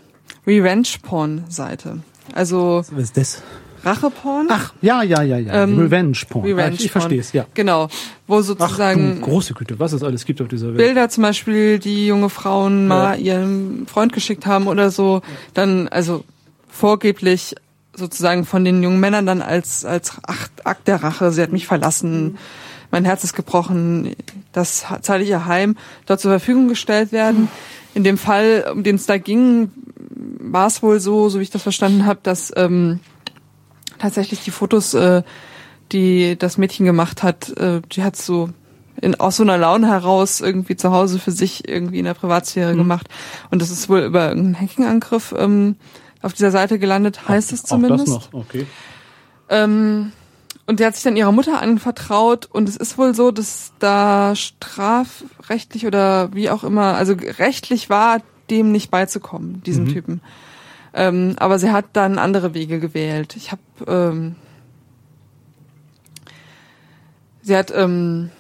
Revenge-Porn-Seite. 0.46 1.98
Also 2.34 2.84
Was 2.90 3.02
ist 3.04 3.16
das? 3.18 3.42
Racheporn. 3.84 4.48
Ach, 4.50 4.72
ja, 4.82 5.02
ja, 5.02 5.22
ja, 5.22 5.38
ja. 5.38 5.64
Ähm, 5.64 5.78
Revenge 5.78 6.18
Porn. 6.28 6.44
Revenge 6.44 6.74
ich 6.74 6.86
ich 6.86 6.90
verstehe 6.92 7.20
es, 7.20 7.32
ja. 7.32 7.46
Genau, 7.54 7.88
wo 8.26 8.38
Ach, 8.38 8.42
sozusagen 8.42 9.20
du 9.20 9.26
große 9.26 9.54
Güte, 9.54 9.78
was 9.78 9.92
es 9.92 10.02
alles 10.02 10.24
gibt 10.24 10.40
auf 10.40 10.48
dieser 10.48 10.68
Welt. 10.68 10.78
Bilder 10.78 11.08
zum 11.08 11.22
Beispiel, 11.22 11.78
die 11.78 12.06
junge 12.06 12.30
Frauen 12.30 12.86
mal 12.86 13.18
ihrem 13.18 13.86
Freund 13.86 14.12
geschickt 14.12 14.46
haben 14.46 14.66
oder 14.66 14.90
so, 14.90 15.22
dann 15.54 15.88
also 15.88 16.24
vorgeblich 16.68 17.54
sozusagen 17.94 18.44
von 18.44 18.64
den 18.64 18.82
jungen 18.82 19.00
Männern 19.00 19.26
dann 19.26 19.42
als 19.42 19.84
als 19.84 20.18
Akt, 20.22 20.66
Akt 20.66 20.88
der 20.88 21.02
Rache, 21.02 21.32
sie 21.32 21.42
hat 21.42 21.52
mich 21.52 21.66
verlassen, 21.66 22.38
mein 22.90 23.04
Herz 23.04 23.24
ist 23.24 23.34
gebrochen, 23.34 24.14
das 24.52 24.84
zahle 25.02 25.22
ich 25.22 25.30
ihr 25.30 25.46
heim, 25.46 25.76
dort 26.06 26.20
zur 26.20 26.30
Verfügung 26.30 26.68
gestellt 26.68 27.12
werden. 27.12 27.48
In 27.94 28.04
dem 28.04 28.18
Fall, 28.18 28.70
um 28.72 28.82
den 28.82 28.96
es 28.96 29.06
da 29.06 29.18
ging, 29.18 29.70
war 30.40 30.66
es 30.66 30.82
wohl 30.82 31.00
so, 31.00 31.28
so 31.28 31.38
wie 31.38 31.44
ich 31.44 31.50
das 31.50 31.62
verstanden 31.62 32.06
habe, 32.06 32.20
dass 32.22 32.52
ähm, 32.56 33.00
tatsächlich 34.00 34.42
die 34.42 34.50
Fotos, 34.50 34.94
äh, 34.94 35.22
die 35.92 36.36
das 36.38 36.58
Mädchen 36.58 36.86
gemacht 36.86 37.22
hat, 37.22 37.50
äh, 37.56 37.80
die 37.92 38.02
hat 38.02 38.16
so 38.16 38.50
in, 39.00 39.18
aus 39.18 39.36
so 39.36 39.42
einer 39.42 39.58
Laune 39.58 39.88
heraus 39.88 40.40
irgendwie 40.40 40.76
zu 40.76 40.90
Hause 40.92 41.18
für 41.18 41.30
sich 41.32 41.68
irgendwie 41.68 41.98
in 42.00 42.04
der 42.04 42.14
Privatsphäre 42.14 42.74
gemacht. 42.76 43.08
Und 43.50 43.62
das 43.62 43.70
ist 43.70 43.88
wohl 43.88 44.00
über 44.00 44.28
irgendeinen 44.28 44.60
Hacking-Angriff 44.60 45.34
ähm, 45.38 45.76
auf 46.22 46.32
dieser 46.32 46.50
Seite 46.50 46.78
gelandet, 46.78 47.28
heißt 47.28 47.52
es 47.52 47.62
zumindest. 47.62 48.08
Auch 48.08 48.22
das 48.22 48.32
noch, 48.32 48.40
okay. 48.40 48.66
Ähm, 49.48 50.12
und 50.66 50.78
die 50.80 50.84
hat 50.84 50.94
sich 50.94 51.02
dann 51.02 51.16
ihrer 51.16 51.32
Mutter 51.32 51.60
anvertraut 51.60 52.46
und 52.46 52.68
es 52.68 52.76
ist 52.76 52.98
wohl 52.98 53.14
so, 53.14 53.30
dass 53.30 53.72
da 53.80 54.34
strafrechtlich 54.36 55.86
oder 55.86 56.32
wie 56.34 56.50
auch 56.50 56.62
immer, 56.62 56.94
also 56.94 57.14
rechtlich 57.14 57.90
war, 57.90 58.20
dem 58.50 58.70
nicht 58.70 58.90
beizukommen, 58.90 59.62
diesem 59.64 59.84
Mhm. 59.84 59.92
Typen. 59.92 60.20
Ähm, 60.92 61.36
aber 61.38 61.58
sie 61.58 61.70
hat 61.70 61.86
dann 61.92 62.18
andere 62.18 62.54
Wege 62.54 62.80
gewählt. 62.80 63.36
Ich 63.36 63.52
habe, 63.52 63.62
ähm, 63.86 64.36
sie 67.42 67.56
hat 67.56 67.72
ähm, 67.74 68.30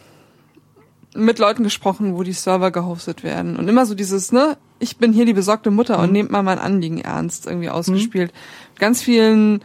mit 1.14 1.38
Leuten 1.38 1.64
gesprochen, 1.64 2.16
wo 2.16 2.22
die 2.22 2.32
Server 2.32 2.70
gehostet 2.70 3.22
werden. 3.22 3.56
Und 3.56 3.68
immer 3.68 3.86
so 3.86 3.94
dieses, 3.94 4.32
ne, 4.32 4.56
ich 4.78 4.96
bin 4.96 5.12
hier 5.12 5.26
die 5.26 5.32
besorgte 5.32 5.70
Mutter 5.70 5.98
und 5.98 6.12
nehmt 6.12 6.30
mal 6.30 6.42
mein 6.42 6.58
Anliegen 6.58 7.00
ernst, 7.00 7.46
irgendwie 7.46 7.70
ausgespielt. 7.70 8.32
Ganz 8.78 9.02
vielen 9.02 9.62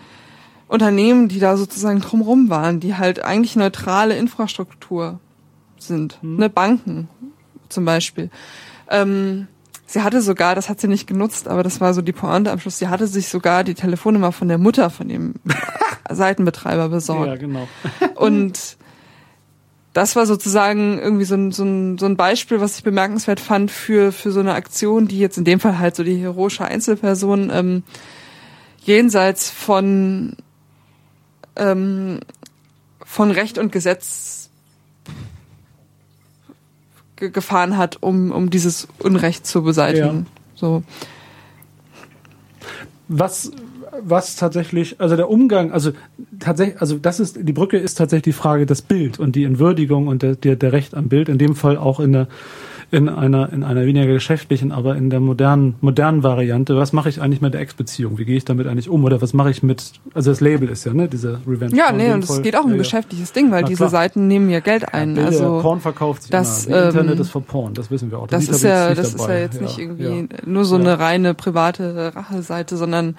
Unternehmen, 0.67 1.27
die 1.27 1.39
da 1.39 1.57
sozusagen 1.57 2.01
drumrum 2.01 2.49
waren, 2.49 2.79
die 2.79 2.95
halt 2.95 3.23
eigentlich 3.23 3.55
neutrale 3.55 4.17
Infrastruktur 4.17 5.19
sind. 5.77 6.19
Ne, 6.21 6.49
Banken 6.49 7.07
zum 7.69 7.86
Beispiel. 7.86 8.29
Ähm, 8.89 9.47
sie 9.86 10.01
hatte 10.01 10.21
sogar, 10.21 10.55
das 10.55 10.69
hat 10.69 10.79
sie 10.79 10.88
nicht 10.88 11.07
genutzt, 11.07 11.47
aber 11.47 11.63
das 11.63 11.79
war 11.81 11.93
so 11.93 12.01
die 12.01 12.11
Pointe 12.11 12.51
am 12.51 12.59
Schluss, 12.59 12.79
sie 12.79 12.88
hatte 12.88 13.07
sich 13.07 13.29
sogar 13.29 13.63
die 13.63 13.75
Telefonnummer 13.75 14.31
von 14.31 14.47
der 14.47 14.57
Mutter 14.57 14.89
von 14.89 15.07
dem 15.07 15.36
Seitenbetreiber 16.09 16.89
besorgt. 16.89 17.27
Ja, 17.27 17.36
genau. 17.36 17.67
Und 18.15 18.77
das 19.93 20.15
war 20.17 20.25
sozusagen 20.25 20.99
irgendwie 20.99 21.23
so 21.23 21.36
ein, 21.36 21.51
so, 21.51 21.63
ein, 21.63 21.97
so 21.97 22.05
ein 22.05 22.17
Beispiel, 22.17 22.59
was 22.59 22.77
ich 22.77 22.83
bemerkenswert 22.83 23.39
fand 23.39 23.71
für, 23.71 24.11
für 24.11 24.31
so 24.31 24.41
eine 24.41 24.53
Aktion, 24.53 25.07
die 25.07 25.19
jetzt 25.19 25.38
in 25.38 25.45
dem 25.45 25.59
Fall 25.61 25.79
halt 25.79 25.95
so 25.95 26.03
die 26.03 26.17
heroische 26.17 26.65
Einzelperson 26.65 27.49
ähm, 27.53 27.83
jenseits 28.83 29.49
von, 29.49 30.36
ähm, 31.55 32.19
von 33.05 33.31
Recht 33.31 33.57
und 33.57 33.71
Gesetz 33.71 34.44
ge 37.16 37.30
gefahren 37.30 37.78
hat, 37.78 38.01
um, 38.01 38.32
um 38.32 38.49
dieses 38.49 38.88
Unrecht 38.99 39.45
zu 39.45 39.63
beseitigen. 39.63 40.28
So. 40.55 40.84
was 43.07 43.51
was 44.01 44.36
tatsächlich, 44.36 44.99
also 44.99 45.16
der 45.16 45.30
Umgang, 45.30 45.72
also 45.72 45.91
tatsächlich, 46.39 46.82
also 46.82 46.97
das 46.97 47.20
ist, 47.20 47.38
die 47.41 47.53
Brücke 47.53 47.78
ist 47.78 47.95
tatsächlich 47.95 48.36
die 48.36 48.39
Frage 48.39 48.66
das 48.66 48.82
Bild 48.82 49.20
und 49.20 49.36
die 49.36 49.43
Entwürdigung 49.43 50.07
und 50.07 50.22
der, 50.22 50.36
der, 50.36 50.55
der 50.55 50.74
Recht 50.74 50.95
am 50.95 51.07
Bild, 51.07 51.30
in 51.30 51.38
dem 51.38 51.55
Fall 51.55 51.78
auch 51.78 51.99
in 51.99 52.11
der, 52.11 52.28
in 52.91 53.09
einer, 53.09 53.51
in 53.51 53.63
einer 53.63 53.86
weniger 53.86 54.05
geschäftlichen, 54.13 54.71
aber 54.71 54.95
in 54.95 55.09
der 55.09 55.19
modernen, 55.19 55.75
modernen 55.81 56.23
Variante. 56.23 56.75
Was 56.77 56.93
mache 56.93 57.09
ich 57.09 57.21
eigentlich 57.21 57.41
mit 57.41 57.53
der 57.53 57.61
Ex-Beziehung? 57.61 58.17
Wie 58.17 58.25
gehe 58.25 58.38
ich 58.38 58.45
damit 58.45 58.67
eigentlich 58.67 58.89
um? 58.89 59.03
Oder 59.03 59.21
was 59.21 59.33
mache 59.33 59.51
ich 59.51 59.63
mit, 59.63 59.93
also 60.13 60.31
das 60.31 60.41
Label 60.41 60.69
ist 60.69 60.86
ja, 60.86 60.93
ne, 60.93 61.07
diese 61.07 61.39
Revenge. 61.47 61.75
Ja, 61.75 61.91
nee, 61.91 62.11
und 62.11 62.23
es 62.23 62.41
geht 62.41 62.55
auch 62.55 62.61
um 62.63 62.67
Ja, 62.69 62.73
ein 62.73 62.77
ja. 62.77 62.83
geschäftliches 62.83 63.31
Ding, 63.33 63.51
weil 63.51 63.63
diese. 63.63 63.89
Seiten 63.89 64.27
nehmen 64.27 64.49
ja 64.49 64.59
Geld 64.59 64.93
ein. 64.93 65.13
Bilder, 65.13 65.29
also 65.29 65.59
Porn 65.61 65.79
verkauft 65.79 66.23
sich 66.23 66.31
das, 66.31 66.65
immer. 66.65 66.77
Ähm, 66.77 66.89
Internet 66.89 67.19
ist 67.19 67.29
für 67.29 67.41
Porn, 67.41 67.73
das 67.75 67.91
wissen 67.91 68.09
wir 68.11 68.19
auch. 68.19 68.27
Da 68.27 68.38
das 68.38 68.45
liegt 68.47 68.55
ist 68.55 68.63
ja, 68.63 68.89
jetzt 68.89 68.97
das 68.97 69.13
ist 69.13 69.27
ja 69.27 69.36
jetzt 69.38 69.61
nicht 69.61 69.77
Ja, 69.77 69.83
irgendwie 69.83 70.27
ja. 70.33 70.39
nur 70.45 70.65
so 70.65 70.75
Ja. 70.75 70.81
eine 70.81 70.99
reine 70.99 71.33
private 71.33 72.13
Racheseite, 72.15 72.77
sondern 72.77 73.15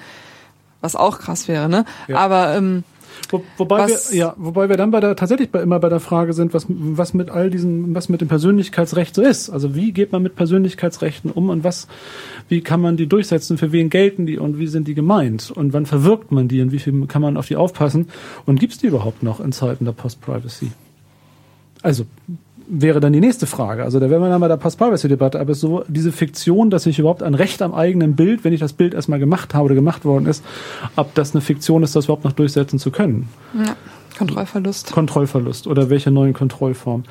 was 0.80 0.96
auch 0.96 1.18
krass 1.18 1.48
wäre, 1.48 1.68
ne? 1.68 1.84
Ja. 2.08 2.18
Aber 2.18 2.54
ähm, 2.56 2.84
Wo, 3.30 3.42
wobei 3.56 3.80
Was- 3.84 4.12
wir, 4.12 4.18
ja, 4.18 4.34
wobei 4.36 4.68
wir 4.68 4.76
dann 4.76 4.90
bei 4.90 5.00
der, 5.00 5.16
tatsächlich 5.16 5.50
bei, 5.50 5.60
immer 5.62 5.80
bei 5.80 5.88
der 5.88 6.00
Frage 6.00 6.32
sind, 6.32 6.54
was, 6.54 6.66
was 6.68 7.14
mit 7.14 7.30
all 7.30 7.50
diesen, 7.50 7.94
was 7.94 8.08
mit 8.08 8.20
dem 8.20 8.28
Persönlichkeitsrecht 8.28 9.14
so 9.14 9.22
ist. 9.22 9.50
Also 9.50 9.74
wie 9.74 9.92
geht 9.92 10.12
man 10.12 10.22
mit 10.22 10.36
Persönlichkeitsrechten 10.36 11.30
um 11.30 11.50
und 11.50 11.64
was, 11.64 11.88
wie 12.48 12.60
kann 12.60 12.80
man 12.80 12.96
die 12.96 13.06
durchsetzen, 13.06 13.58
für 13.58 13.72
wen 13.72 13.90
gelten 13.90 14.26
die 14.26 14.38
und 14.38 14.58
wie 14.58 14.66
sind 14.66 14.86
die 14.88 14.94
gemeint 14.94 15.50
und 15.50 15.72
wann 15.72 15.86
verwirkt 15.86 16.30
man 16.32 16.48
die 16.48 16.60
und 16.60 16.72
wie 16.72 16.78
viel 16.78 17.06
kann 17.06 17.22
man 17.22 17.36
auf 17.36 17.46
die 17.48 17.56
aufpassen 17.56 18.08
und 18.44 18.60
gibt's 18.60 18.78
die 18.78 18.86
überhaupt 18.86 19.22
noch 19.22 19.40
in 19.40 19.52
Zeiten 19.52 19.84
der 19.84 19.92
Post-Privacy? 19.92 20.70
Also, 21.82 22.04
wäre 22.68 23.00
dann 23.00 23.12
die 23.12 23.20
nächste 23.20 23.46
Frage. 23.46 23.84
Also 23.84 24.00
da 24.00 24.10
wären 24.10 24.20
wir 24.22 24.28
dann 24.28 24.40
bei 24.40 24.48
der 24.48 24.56
Post-Privacy-Debatte, 24.56 25.38
aber 25.40 25.54
so 25.54 25.84
diese 25.88 26.12
Fiktion, 26.12 26.70
dass 26.70 26.86
ich 26.86 26.98
überhaupt 26.98 27.22
ein 27.22 27.34
Recht 27.34 27.62
am 27.62 27.74
eigenen 27.74 28.16
Bild, 28.16 28.44
wenn 28.44 28.52
ich 28.52 28.60
das 28.60 28.72
Bild 28.72 28.94
erstmal 28.94 29.18
gemacht 29.18 29.54
habe 29.54 29.66
oder 29.66 29.74
gemacht 29.74 30.04
worden 30.04 30.26
ist, 30.26 30.44
ob 30.96 31.14
das 31.14 31.34
eine 31.34 31.40
Fiktion 31.42 31.82
ist, 31.82 31.94
das 31.96 32.06
überhaupt 32.06 32.24
noch 32.24 32.32
durchsetzen 32.32 32.78
zu 32.78 32.90
können. 32.90 33.28
ja, 33.54 33.76
Kontrollverlust. 34.18 34.92
Kontrollverlust 34.92 35.66
oder 35.66 35.90
welche 35.90 36.10
neuen 36.10 36.32
Kontrollformen. 36.32 37.04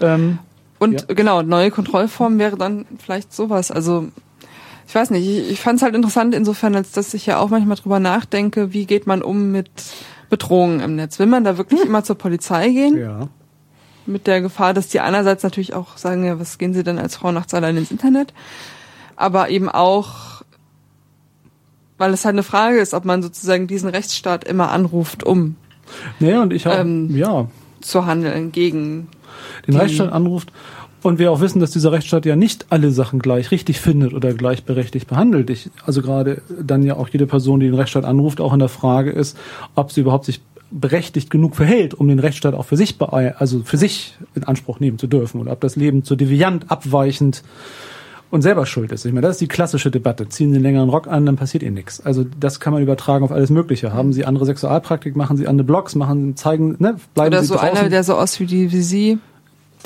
Ähm, 0.00 0.38
Und 0.78 0.92
Ja. 1.08 1.14
genau, 1.14 1.42
neue 1.42 1.70
Kontrollform 1.70 2.38
wäre 2.38 2.56
dann 2.56 2.86
vielleicht 2.98 3.32
sowas. 3.32 3.70
Also 3.70 4.06
ich 4.86 4.94
weiß 4.94 5.10
nicht, 5.10 5.26
ich, 5.26 5.50
ich 5.50 5.60
fand 5.60 5.76
es 5.78 5.82
halt 5.82 5.94
interessant 5.94 6.34
insofern, 6.34 6.74
als 6.76 6.92
dass 6.92 7.14
ich 7.14 7.26
ja 7.26 7.38
auch 7.38 7.50
manchmal 7.50 7.76
drüber 7.76 8.00
nachdenke, 8.00 8.72
wie 8.72 8.86
geht 8.86 9.06
man 9.06 9.22
um 9.22 9.50
mit 9.50 9.70
Bedrohungen 10.30 10.80
im 10.80 10.96
Netz. 10.96 11.18
Will 11.18 11.26
man 11.26 11.44
da 11.44 11.58
wirklich 11.58 11.80
immer 11.84 12.04
zur 12.04 12.16
Polizei 12.16 12.68
gehen? 12.70 12.98
ja. 12.98 13.28
Mit 14.06 14.26
der 14.26 14.40
Gefahr, 14.40 14.74
dass 14.74 14.88
die 14.88 15.00
einerseits 15.00 15.42
natürlich 15.42 15.74
auch 15.74 15.96
sagen, 15.96 16.24
ja, 16.24 16.38
was 16.38 16.58
gehen 16.58 16.74
sie 16.74 16.84
denn 16.84 16.98
als 16.98 17.16
Frau 17.16 17.32
nachts 17.32 17.54
allein 17.54 17.76
ins 17.76 17.90
Internet? 17.90 18.34
Aber 19.16 19.48
eben 19.48 19.68
auch, 19.68 20.42
weil 21.96 22.12
es 22.12 22.24
halt 22.24 22.34
eine 22.34 22.42
Frage 22.42 22.78
ist, 22.78 22.92
ob 22.92 23.04
man 23.04 23.22
sozusagen 23.22 23.66
diesen 23.66 23.88
Rechtsstaat 23.88 24.44
immer 24.44 24.70
anruft, 24.70 25.24
um 25.24 25.56
Naja, 26.20 26.42
und 26.42 26.52
ich 26.52 26.66
habe, 26.66 26.80
Ähm, 26.80 27.16
ja, 27.16 27.48
zu 27.80 28.06
handeln 28.06 28.52
gegen 28.52 29.08
den 29.66 29.76
Rechtsstaat 29.76 30.12
anruft 30.12 30.52
und 31.02 31.18
wir 31.18 31.30
auch 31.30 31.40
wissen, 31.40 31.60
dass 31.60 31.70
dieser 31.70 31.92
Rechtsstaat 31.92 32.24
ja 32.26 32.34
nicht 32.34 32.66
alle 32.70 32.90
Sachen 32.90 33.18
gleich 33.18 33.50
richtig 33.50 33.80
findet 33.80 34.14
oder 34.14 34.32
gleichberechtigt 34.32 35.06
behandelt. 35.06 35.50
Ich, 35.50 35.70
also 35.84 36.02
gerade 36.02 36.42
dann 36.60 36.82
ja 36.82 36.96
auch 36.96 37.08
jede 37.08 37.26
Person, 37.26 37.60
die 37.60 37.66
den 37.66 37.74
Rechtsstaat 37.74 38.04
anruft, 38.04 38.40
auch 38.40 38.52
in 38.52 38.58
der 38.58 38.68
Frage 38.68 39.10
ist, 39.10 39.36
ob 39.74 39.92
sie 39.92 40.00
überhaupt 40.00 40.24
sich 40.24 40.40
berechtigt 40.74 41.30
genug 41.30 41.54
verhält, 41.54 41.94
um 41.94 42.08
den 42.08 42.18
Rechtsstaat 42.18 42.54
auch 42.54 42.64
für 42.64 42.76
sich, 42.76 42.96
also 43.00 43.62
für 43.62 43.76
sich 43.76 44.16
in 44.34 44.44
Anspruch 44.44 44.80
nehmen 44.80 44.98
zu 44.98 45.06
dürfen 45.06 45.40
oder 45.40 45.52
ob 45.52 45.60
das 45.60 45.76
Leben 45.76 46.02
zu 46.02 46.16
deviant, 46.16 46.70
abweichend 46.70 47.42
und 48.30 48.42
selber 48.42 48.66
schuld 48.66 48.90
ist. 48.90 49.04
Ich 49.04 49.12
meine, 49.12 49.26
das 49.26 49.36
ist 49.36 49.40
die 49.40 49.46
klassische 49.46 49.92
Debatte. 49.92 50.28
Ziehen 50.28 50.50
Sie 50.50 50.56
einen 50.56 50.64
längeren 50.64 50.88
Rock 50.88 51.06
an, 51.06 51.24
dann 51.24 51.36
passiert 51.36 51.62
Ihnen 51.62 51.74
nichts. 51.74 52.00
Also 52.00 52.24
das 52.24 52.58
kann 52.58 52.72
man 52.72 52.82
übertragen 52.82 53.24
auf 53.24 53.30
alles 53.30 53.50
Mögliche. 53.50 53.92
Haben 53.92 54.12
Sie 54.12 54.24
andere 54.24 54.46
Sexualpraktik, 54.46 55.14
machen 55.14 55.36
Sie 55.36 55.46
andere 55.46 55.64
Blogs, 55.64 55.94
machen, 55.94 56.34
zeigen, 56.34 56.74
ne, 56.80 56.96
bleiben 57.14 57.28
oder 57.28 57.42
Sie 57.42 57.48
so 57.48 57.54
draußen. 57.54 57.78
einer, 57.78 57.88
der 57.88 58.02
so 58.02 58.16
aussieht 58.16 58.50
wie, 58.50 58.56
die, 58.56 58.72
wie 58.72 58.82
sie, 58.82 59.18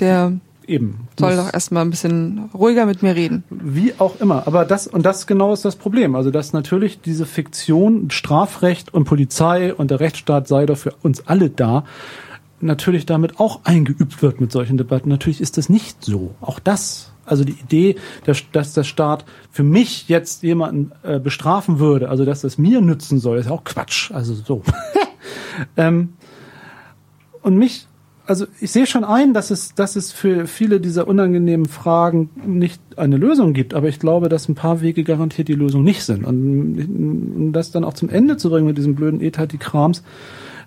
der 0.00 0.32
Eben. 0.68 1.08
soll 1.18 1.34
doch 1.34 1.52
erstmal 1.52 1.84
ein 1.84 1.90
bisschen 1.90 2.50
ruhiger 2.52 2.84
mit 2.84 3.02
mir 3.02 3.16
reden. 3.16 3.42
Wie 3.48 3.94
auch 3.98 4.20
immer. 4.20 4.46
Aber 4.46 4.66
das, 4.66 4.86
und 4.86 5.06
das 5.06 5.26
genau 5.26 5.54
ist 5.54 5.64
das 5.64 5.76
Problem. 5.76 6.14
Also, 6.14 6.30
dass 6.30 6.52
natürlich 6.52 7.00
diese 7.00 7.24
Fiktion, 7.24 8.10
Strafrecht 8.10 8.92
und 8.92 9.04
Polizei 9.04 9.74
und 9.74 9.90
der 9.90 10.00
Rechtsstaat 10.00 10.46
sei 10.46 10.66
doch 10.66 10.76
für 10.76 10.94
uns 11.02 11.26
alle 11.26 11.48
da, 11.48 11.84
natürlich 12.60 13.06
damit 13.06 13.40
auch 13.40 13.60
eingeübt 13.64 14.20
wird 14.22 14.40
mit 14.40 14.52
solchen 14.52 14.76
Debatten. 14.76 15.08
Natürlich 15.08 15.40
ist 15.40 15.56
das 15.56 15.68
nicht 15.68 16.04
so. 16.04 16.34
Auch 16.40 16.58
das. 16.58 17.12
Also 17.24 17.44
die 17.44 17.52
Idee, 17.52 17.96
dass, 18.24 18.42
dass 18.52 18.72
der 18.72 18.84
Staat 18.84 19.24
für 19.50 19.62
mich 19.62 20.08
jetzt 20.08 20.42
jemanden 20.42 20.92
äh, 21.02 21.18
bestrafen 21.18 21.78
würde, 21.78 22.08
also 22.08 22.24
dass 22.24 22.40
das 22.40 22.58
mir 22.58 22.80
nützen 22.80 23.20
soll, 23.20 23.38
ist 23.38 23.46
ja 23.46 23.52
auch 23.52 23.64
Quatsch. 23.64 24.10
Also 24.12 24.34
so. 24.34 24.62
ähm, 25.76 26.14
und 27.42 27.56
mich, 27.56 27.86
also 28.28 28.46
ich 28.60 28.70
sehe 28.70 28.86
schon 28.86 29.04
ein, 29.04 29.32
dass 29.32 29.50
es, 29.50 29.74
dass 29.74 29.96
es 29.96 30.12
für 30.12 30.46
viele 30.46 30.80
dieser 30.80 31.08
unangenehmen 31.08 31.66
Fragen 31.66 32.28
nicht 32.44 32.80
eine 32.96 33.16
Lösung 33.16 33.54
gibt, 33.54 33.72
aber 33.72 33.88
ich 33.88 33.98
glaube, 33.98 34.28
dass 34.28 34.48
ein 34.48 34.54
paar 34.54 34.82
Wege 34.82 35.02
garantiert 35.02 35.48
die 35.48 35.54
Lösung 35.54 35.82
nicht 35.82 36.04
sind. 36.04 36.24
Und 36.24 36.78
um 36.78 37.52
das 37.52 37.70
dann 37.70 37.84
auch 37.84 37.94
zum 37.94 38.10
Ende 38.10 38.36
zu 38.36 38.50
bringen 38.50 38.66
mit 38.66 38.76
diesem 38.76 38.94
blöden 38.94 39.20
Etati-Krams, 39.20 40.02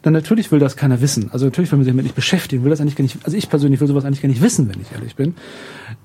dann 0.01 0.13
natürlich 0.13 0.51
will 0.51 0.59
das 0.59 0.75
keiner 0.75 1.01
wissen. 1.01 1.29
Also 1.31 1.45
natürlich 1.45 1.71
will 1.71 1.77
man 1.77 1.83
sich 1.85 1.93
damit 1.93 2.05
nicht 2.05 2.15
beschäftigen, 2.15 2.63
will 2.63 2.71
das 2.71 2.81
eigentlich 2.81 2.95
gar 2.95 3.03
nicht, 3.03 3.19
also 3.23 3.37
ich 3.37 3.49
persönlich 3.49 3.79
will 3.79 3.87
sowas 3.87 4.05
eigentlich 4.05 4.23
gar 4.23 4.29
nicht 4.29 4.41
wissen, 4.41 4.67
wenn 4.67 4.81
ich 4.81 4.91
ehrlich 4.91 5.15
bin, 5.15 5.35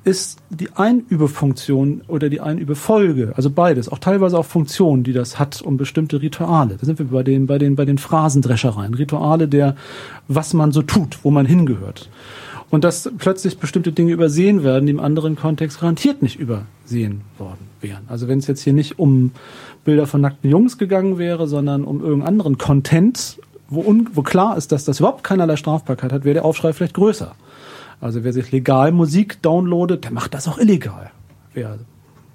ist 0.06 0.38
die 0.50 0.68
Einübefunktion 0.72 2.02
oder 2.06 2.30
die 2.30 2.40
Einübefolge, 2.40 3.32
also 3.34 3.50
beides, 3.50 3.88
auch 3.88 3.98
teilweise 3.98 4.38
auch 4.38 4.44
Funktionen, 4.44 5.02
die 5.02 5.12
das 5.12 5.40
hat, 5.40 5.60
um 5.62 5.76
bestimmte 5.76 6.22
Rituale. 6.22 6.76
Da 6.78 6.86
sind 6.86 7.00
wir 7.00 7.06
bei 7.06 7.24
den, 7.24 7.48
bei 7.48 7.58
den, 7.58 7.74
bei 7.74 7.84
den 7.84 7.98
Phrasendreschereien. 7.98 8.94
Rituale 8.94 9.48
der, 9.48 9.74
was 10.28 10.54
man 10.54 10.70
so 10.70 10.82
tut, 10.82 11.18
wo 11.24 11.32
man 11.32 11.44
hingehört. 11.44 12.08
Und 12.70 12.84
dass 12.84 13.10
plötzlich 13.18 13.58
bestimmte 13.58 13.90
Dinge 13.90 14.12
übersehen 14.12 14.62
werden, 14.62 14.86
die 14.86 14.92
im 14.92 15.00
anderen 15.00 15.34
Kontext 15.34 15.80
garantiert 15.80 16.22
nicht 16.22 16.38
übersehen 16.38 17.22
worden 17.36 17.66
wären. 17.80 18.04
Also 18.06 18.28
wenn 18.28 18.38
es 18.38 18.46
jetzt 18.46 18.62
hier 18.62 18.72
nicht 18.72 19.00
um 19.00 19.32
Bilder 19.84 20.06
von 20.06 20.20
nackten 20.20 20.48
Jungs 20.48 20.78
gegangen 20.78 21.18
wäre, 21.18 21.48
sondern 21.48 21.82
um 21.82 22.00
irgendeinen 22.00 22.28
anderen 22.28 22.58
Content, 22.58 23.40
wo, 23.68 23.84
wo 24.12 24.22
klar 24.22 24.56
ist, 24.56 24.70
dass 24.70 24.84
das 24.84 25.00
überhaupt 25.00 25.24
keinerlei 25.24 25.56
Strafbarkeit 25.56 26.12
hat, 26.12 26.24
wäre 26.24 26.34
der 26.34 26.44
Aufschrei 26.44 26.72
vielleicht 26.72 26.94
größer. 26.94 27.34
Also 28.00 28.24
wer 28.24 28.32
sich 28.32 28.52
legal 28.52 28.92
Musik 28.92 29.40
downloadet, 29.42 30.04
der 30.04 30.12
macht 30.12 30.34
das 30.34 30.46
auch 30.48 30.58
illegal. 30.58 31.10
Wer, 31.54 31.78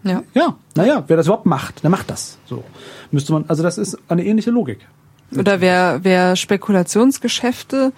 Ja. 0.03 0.23
ja, 0.33 0.55
naja, 0.75 1.03
wer 1.07 1.17
das 1.17 1.27
überhaupt 1.27 1.45
macht, 1.45 1.83
der 1.83 1.89
macht 1.91 2.09
das. 2.09 2.37
So 2.45 2.63
müsste 3.11 3.33
man, 3.33 3.45
also 3.47 3.61
das 3.61 3.77
ist 3.77 3.97
eine 4.07 4.25
ähnliche 4.25 4.49
Logik. 4.51 4.79
Oder 5.37 5.61
wer, 5.61 5.99
wer 6.03 6.35
Spekulationsgeschäfte 6.35 7.93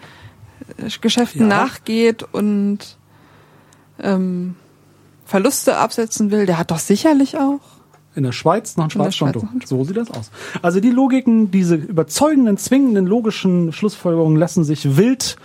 äh, 0.78 0.90
Geschäften 1.02 1.42
Ja. 1.42 1.48
nachgeht 1.48 2.24
und 2.24 2.80
ähm, 4.00 4.56
Verluste 5.26 5.78
absetzen 5.78 6.30
will, 6.32 6.46
der 6.46 6.58
hat 6.58 6.72
doch 6.72 6.80
sicherlich 6.80 7.38
auch. 7.38 7.60
In 8.16 8.24
der 8.24 8.32
Schweiz 8.32 8.78
noch 8.78 8.94
ein 8.94 9.02
ein 9.02 9.62
So 9.66 9.84
sieht 9.84 9.98
das 9.98 10.12
aus. 10.12 10.30
Also 10.62 10.80
die 10.80 10.92
Logiken, 10.92 11.50
diese 11.52 11.76
überzeugenden, 11.76 12.58
zwingenden, 12.58 13.08
logischen 13.08 13.74
Schlussfolgerungen 13.74 14.38
lassen 14.38 14.64
sich 14.64 14.98
wild 14.98 15.38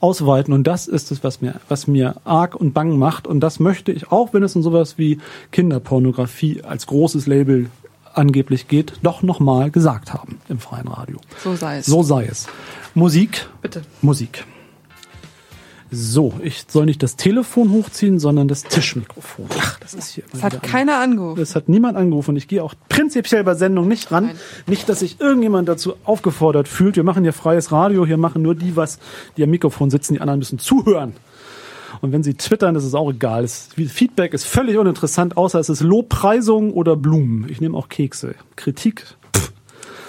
ausweiten 0.00 0.52
und 0.52 0.66
das 0.66 0.86
ist 0.86 1.10
es, 1.12 1.22
was 1.24 1.40
mir, 1.40 1.54
was 1.68 1.86
mir 1.86 2.16
arg 2.24 2.54
und 2.54 2.72
bang 2.72 2.98
macht 2.98 3.26
und 3.26 3.40
das 3.40 3.60
möchte 3.60 3.92
ich, 3.92 4.10
auch 4.10 4.32
wenn 4.32 4.42
es 4.42 4.56
um 4.56 4.62
sowas 4.62 4.98
wie 4.98 5.18
Kinderpornografie 5.52 6.62
als 6.62 6.86
großes 6.86 7.26
Label 7.26 7.70
angeblich 8.14 8.68
geht, 8.68 8.94
doch 9.02 9.22
nochmal 9.22 9.70
gesagt 9.70 10.12
haben 10.12 10.38
im 10.48 10.58
freien 10.58 10.88
Radio. 10.88 11.18
So 11.42 11.54
sei 11.54 11.78
es. 11.78 11.86
So 11.86 12.02
sei 12.02 12.24
es. 12.24 12.48
Musik. 12.94 13.46
Bitte. 13.62 13.82
Musik. 14.02 14.44
So, 15.90 16.34
ich 16.42 16.66
soll 16.68 16.86
nicht 16.86 17.02
das 17.02 17.16
Telefon 17.16 17.72
hochziehen, 17.72 18.20
sondern 18.20 18.46
das 18.46 18.62
Tischmikrofon. 18.62 19.46
Ach, 19.58 19.78
das 19.80 19.94
ist 19.94 20.10
hier. 20.10 20.24
Das 20.30 20.42
hat 20.42 20.62
keiner 20.62 20.98
angerufen. 20.98 21.40
Es 21.40 21.56
hat 21.56 21.68
niemand 21.68 21.96
angerufen. 21.96 22.36
Ich 22.36 22.46
gehe 22.46 22.62
auch 22.62 22.74
prinzipiell 22.88 23.42
bei 23.42 23.54
Sendung 23.54 23.88
nicht 23.88 24.12
ran. 24.12 24.26
Nein. 24.26 24.36
Nicht, 24.66 24.88
dass 24.88 25.00
sich 25.00 25.20
irgendjemand 25.20 25.68
dazu 25.68 25.94
aufgefordert 26.04 26.68
fühlt. 26.68 26.96
Wir 26.96 27.02
machen 27.02 27.24
hier 27.24 27.32
freies 27.32 27.72
Radio. 27.72 28.06
Hier 28.06 28.18
machen 28.18 28.42
nur 28.42 28.54
die 28.54 28.76
was, 28.76 28.98
die 29.36 29.42
am 29.42 29.50
Mikrofon 29.50 29.90
sitzen. 29.90 30.14
Die 30.14 30.20
anderen 30.20 30.38
müssen 30.38 30.60
zuhören. 30.60 31.14
Und 32.00 32.12
wenn 32.12 32.22
sie 32.22 32.34
twittern, 32.34 32.74
das 32.74 32.84
ist 32.84 32.94
auch 32.94 33.10
egal. 33.10 33.42
Das 33.42 33.68
Feedback 33.74 34.32
ist 34.32 34.44
völlig 34.44 34.78
uninteressant, 34.78 35.36
außer 35.36 35.58
es 35.58 35.68
ist 35.68 35.82
Lobpreisung 35.82 36.72
oder 36.72 36.96
Blumen. 36.96 37.46
Ich 37.50 37.60
nehme 37.60 37.76
auch 37.76 37.88
Kekse. 37.88 38.36
Kritik, 38.56 39.04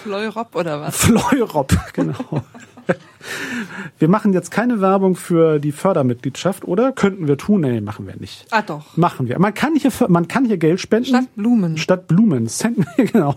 Fleurop 0.02 0.56
oder 0.56 0.82
was? 0.82 0.96
Fleurop, 0.96 1.74
genau. 1.94 2.44
Wir 4.00 4.08
machen 4.08 4.34
jetzt 4.34 4.50
keine 4.52 4.82
Werbung 4.82 5.16
für 5.16 5.60
die 5.60 5.72
Fördermitgliedschaft, 5.72 6.68
oder? 6.68 6.92
Könnten 6.92 7.28
wir 7.28 7.38
tun? 7.38 7.62
Nee, 7.62 7.82
machen 7.82 8.08
wir 8.08 8.16
nicht. 8.16 8.48
Ah 8.50 8.62
doch. 8.62 8.98
Machen 8.98 9.28
wir. 9.28 9.38
Man 9.40 9.54
kann 9.54 9.76
hier, 9.76 9.92
man 10.08 10.28
kann 10.28 10.46
hier 10.46 10.58
Geld 10.58 10.80
spenden. 10.80 11.10
Statt 11.10 11.36
Blumen. 11.36 11.78
Statt 11.78 12.08
Blumen. 12.08 12.48
Senden, 12.48 12.86
genau, 12.98 13.36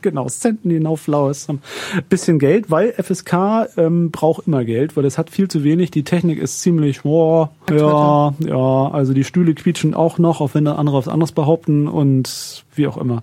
genau. 0.00 0.28
Senden 0.28 0.82
No 0.82 0.96
Flowers. 0.96 1.48
Ein 1.48 1.60
bisschen 2.08 2.38
Geld, 2.38 2.70
weil 2.70 2.92
FSK 2.92 3.68
ähm, 3.76 4.10
braucht 4.10 4.46
immer 4.46 4.64
Geld, 4.64 4.96
weil 4.96 5.04
es 5.04 5.18
hat 5.18 5.30
viel 5.30 5.48
zu 5.48 5.64
wenig. 5.64 5.90
Die 5.90 6.04
Technik 6.04 6.38
ist 6.38 6.60
ziemlich, 6.60 7.02
boah, 7.02 7.50
ja, 7.70 8.34
ja, 8.38 8.90
also 8.90 9.12
die 9.12 9.24
Stühle 9.24 9.54
quietschen 9.54 9.94
auch 9.94 10.18
noch, 10.18 10.40
auch 10.40 10.54
wenn 10.54 10.64
da 10.64 10.76
andere 10.76 10.96
was 10.96 11.08
anderes 11.08 11.32
behaupten 11.32 11.88
und 11.88 12.64
wie 12.74 12.86
auch 12.86 12.96
immer. 12.96 13.22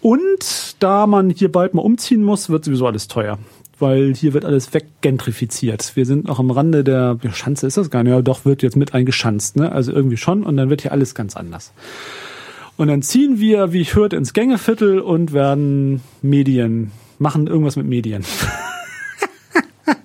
Und 0.00 0.82
da 0.82 1.06
man 1.06 1.30
hier 1.30 1.50
bald 1.50 1.74
mal 1.74 1.82
umziehen 1.82 2.22
muss, 2.22 2.50
wird 2.50 2.64
sowieso 2.64 2.86
alles 2.86 3.08
teuer. 3.08 3.38
Weil 3.84 4.14
hier 4.14 4.32
wird 4.32 4.46
alles 4.46 4.72
weggentrifiziert. 4.72 5.94
Wir 5.94 6.06
sind 6.06 6.24
noch 6.24 6.38
am 6.38 6.50
Rande 6.50 6.84
der 6.84 7.18
ja, 7.20 7.32
Schanze, 7.34 7.66
ist 7.66 7.76
das 7.76 7.90
gar 7.90 8.02
nicht, 8.02 8.12
ja 8.12 8.22
doch, 8.22 8.46
wird 8.46 8.62
jetzt 8.62 8.76
mit 8.76 8.94
eingeschanzt, 8.94 9.56
ne? 9.56 9.70
Also 9.70 9.92
irgendwie 9.92 10.16
schon 10.16 10.42
und 10.42 10.56
dann 10.56 10.70
wird 10.70 10.80
hier 10.80 10.92
alles 10.92 11.14
ganz 11.14 11.36
anders. 11.36 11.70
Und 12.78 12.88
dann 12.88 13.02
ziehen 13.02 13.40
wir, 13.40 13.74
wie 13.74 13.82
ich 13.82 13.94
hörte, 13.94 14.16
ins 14.16 14.32
Gängeviertel 14.32 15.00
und 15.00 15.34
werden 15.34 16.00
Medien, 16.22 16.92
machen 17.18 17.46
irgendwas 17.46 17.76
mit 17.76 17.86
Medien. 17.86 18.24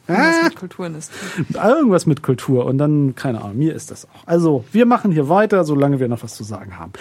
Was 0.07 0.43
mit 0.43 0.55
Kulturen 0.57 0.95
ist. 0.95 1.09
irgendwas 1.53 2.05
mit 2.05 2.21
Kultur 2.21 2.65
und 2.65 2.79
dann, 2.79 3.15
keine 3.15 3.41
Ahnung, 3.41 3.59
mir 3.59 3.73
ist 3.73 3.91
das 3.91 4.09
auch. 4.09 4.27
Also, 4.27 4.65
wir 4.73 4.85
machen 4.85 5.13
hier 5.13 5.29
weiter, 5.29 5.63
solange 5.63 6.01
wir 6.01 6.09
noch 6.09 6.21
was 6.21 6.35
zu 6.35 6.43
sagen 6.43 6.77
haben. 6.77 6.91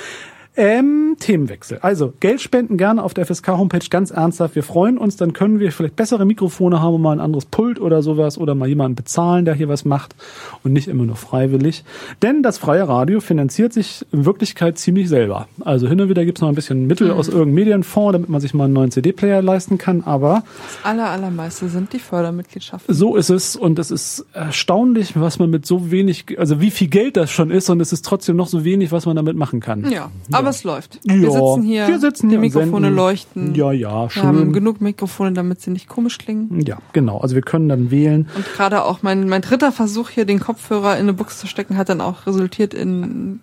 Ähm, 0.59 1.17
Themenwechsel. 1.21 1.79
Also, 1.83 2.13
Geld 2.19 2.41
spenden 2.41 2.77
gerne 2.77 3.05
auf 3.05 3.15
der 3.15 3.25
FSK-Homepage, 3.27 3.89
ganz 3.91 4.11
ernsthaft. 4.11 4.57
Wir 4.57 4.65
freuen 4.65 4.99
uns, 4.99 5.17
dann 5.17 5.33
können 5.33 5.61
wir 5.61 5.71
vielleicht 5.71 5.95
bessere 5.95 6.27
Mikrofone 6.27 6.83
haben 6.83 6.95
und 6.95 7.03
mal 7.03 7.13
ein 7.13 7.21
anderes 7.21 7.45
Pult 7.45 7.81
oder 7.81 8.03
sowas 8.03 8.37
oder 8.39 8.57
mal 8.57 8.69
jemanden 8.69 8.97
bezahlen, 8.97 9.45
der 9.45 9.55
hier 9.55 9.69
was 9.69 9.85
macht 9.85 10.17
und 10.65 10.73
nicht 10.73 10.89
immer 10.89 11.05
nur 11.05 11.15
freiwillig. 11.15 11.85
Denn 12.23 12.43
das 12.43 12.59
freie 12.59 12.89
Radio 12.89 13.21
finanziert 13.21 13.73
sich 13.73 14.05
in 14.11 14.25
Wirklichkeit 14.25 14.79
ziemlich 14.79 15.09
selber. 15.09 15.47
Also 15.61 15.87
hin 15.89 16.01
und 16.01 16.09
wieder 16.09 16.25
gibt's 16.25 16.41
noch 16.41 16.49
ein 16.49 16.57
bisschen 16.57 16.89
Mittel 16.89 17.13
aus 17.13 17.29
irgendeinem 17.29 17.55
Medienfonds, 17.55 18.13
damit 18.15 18.29
man 18.29 18.41
sich 18.41 18.53
mal 18.53 18.65
einen 18.65 18.73
neuen 18.73 18.91
CD-Player 18.91 19.41
leisten 19.43 19.79
kann, 19.79 20.03
aber 20.05 20.43
Das 20.83 20.91
aller, 20.91 21.09
allermeiste 21.09 21.69
sind 21.69 21.93
die 21.93 22.01
Fördermitgliedschaften. 22.01 22.93
so 22.93 23.15
ist 23.15 23.31
es 23.31 23.55
und 23.55 23.79
es 23.79 23.93
ist 23.93 24.27
erstaunlich, 24.33 25.13
was 25.15 25.39
man 25.39 25.51
mit 25.51 25.67
so 25.67 25.93
wenig, 25.93 26.37
also 26.37 26.61
wie 26.61 26.73
viel 26.73 26.89
Geld 26.89 27.17
das 27.17 27.31
schon 27.31 27.53
ist 27.53 27.71
und 27.71 27.81
es 27.81 27.93
ist 27.93 28.05
trotzdem 28.05 28.35
noch 28.35 28.49
so 28.49 28.65
wenig, 28.65 28.91
was 28.91 29.07
man 29.07 29.15
damit 29.15 29.37
machen 29.37 29.61
kann. 29.61 29.89
Ja, 29.89 30.11
aber 30.33 30.48
es 30.51 30.65
läuft. 30.65 31.01
Ja, 31.05 31.15
Wir 31.15 31.31
sitzen 31.31 31.63
hier, 31.63 31.89
wir 31.89 31.99
sitzen 31.99 32.29
die 32.29 32.35
hier 32.35 32.41
Mikrofone 32.41 32.91
leuchten. 32.91 33.55
Ja, 33.55 33.73
ja, 33.73 34.09
Wir 34.15 34.23
haben 34.23 34.39
schön. 34.39 34.53
genug 34.53 34.81
Mikrofone, 34.81 35.33
damit 35.33 35.61
sie 35.61 35.71
nicht 35.71 35.89
komisch 35.89 36.19
klingen. 36.19 36.61
Ja, 36.67 36.79
genau. 36.93 37.19
Also 37.19 37.35
wir 37.35 37.43
können 37.43 37.69
dann 37.69 37.91
wählen. 37.91 38.29
Und 38.35 38.45
gerade 38.55 38.85
auch 38.85 39.03
mein, 39.03 39.29
mein 39.29 39.43
dritter 39.43 39.73
Versuch 39.73 40.11
hier, 40.11 40.25
den 40.25 40.41
Kopfhörer 40.41 40.95
in 40.95 41.03
eine 41.03 41.13
Buchse 41.13 41.39
zu 41.39 41.47
stecken, 41.47 41.77
hat 41.77 41.89
dann 41.89 42.01
auch 42.01 42.27
resultiert 42.27 42.75
in 42.75 43.41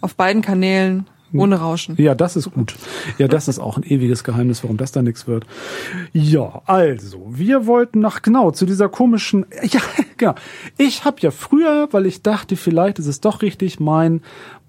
auf 0.00 0.14
beiden 0.14 0.42
Kanälen 0.42 1.06
ohne 1.32 1.56
Rauschen. 1.56 1.96
Ja, 1.98 2.14
das 2.14 2.36
ist 2.36 2.52
gut. 2.52 2.74
Ja, 3.18 3.28
das 3.28 3.48
ist 3.48 3.58
auch 3.58 3.76
ein 3.76 3.82
ewiges 3.82 4.24
Geheimnis, 4.24 4.62
warum 4.62 4.76
das 4.76 4.92
da 4.92 5.02
nichts 5.02 5.26
wird. 5.26 5.44
Ja, 6.12 6.62
also, 6.66 7.26
wir 7.28 7.66
wollten 7.66 8.00
noch 8.00 8.22
genau 8.22 8.52
zu 8.52 8.64
dieser 8.64 8.88
komischen, 8.88 9.44
ja, 9.62 9.80
genau. 10.16 10.34
Ich 10.78 11.04
habe 11.04 11.16
ja 11.20 11.30
früher, 11.30 11.88
weil 11.90 12.06
ich 12.06 12.22
dachte, 12.22 12.56
vielleicht 12.56 12.98
ist 12.98 13.06
es 13.06 13.20
doch 13.20 13.42
richtig, 13.42 13.80
mein 13.80 14.22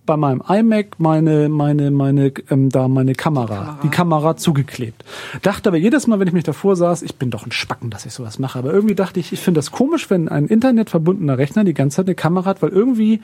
bei 0.07 0.17
meinem 0.17 0.41
iMac 0.49 0.99
meine 0.99 1.47
meine 1.49 1.91
meine 1.91 2.33
ähm, 2.49 2.69
da 2.69 2.87
meine 2.87 3.13
Kamera, 3.13 3.45
Kamera. 3.47 3.79
die 3.83 3.89
Kamera 3.89 4.35
zugeklebt. 4.37 5.05
Dachte 5.43 5.69
aber 5.69 5.77
jedes 5.77 6.07
Mal, 6.07 6.19
wenn 6.19 6.27
ich 6.27 6.33
mich 6.33 6.43
davor 6.45 6.75
saß, 6.75 7.03
ich 7.03 7.17
bin 7.17 7.29
doch 7.29 7.45
ein 7.45 7.51
Spacken, 7.51 7.91
dass 7.91 8.07
ich 8.07 8.13
sowas 8.13 8.39
mache. 8.39 8.57
Aber 8.57 8.73
irgendwie 8.73 8.95
dachte 8.95 9.19
ich, 9.19 9.31
ich 9.31 9.39
finde 9.39 9.59
das 9.59 9.71
komisch, 9.71 10.09
wenn 10.09 10.27
ein 10.29 10.47
internetverbundener 10.47 11.37
Rechner 11.37 11.63
die 11.63 11.75
ganze 11.75 11.97
Zeit 11.97 12.07
eine 12.07 12.15
Kamera 12.15 12.45
hat, 12.49 12.63
weil 12.63 12.69
irgendwie 12.71 13.21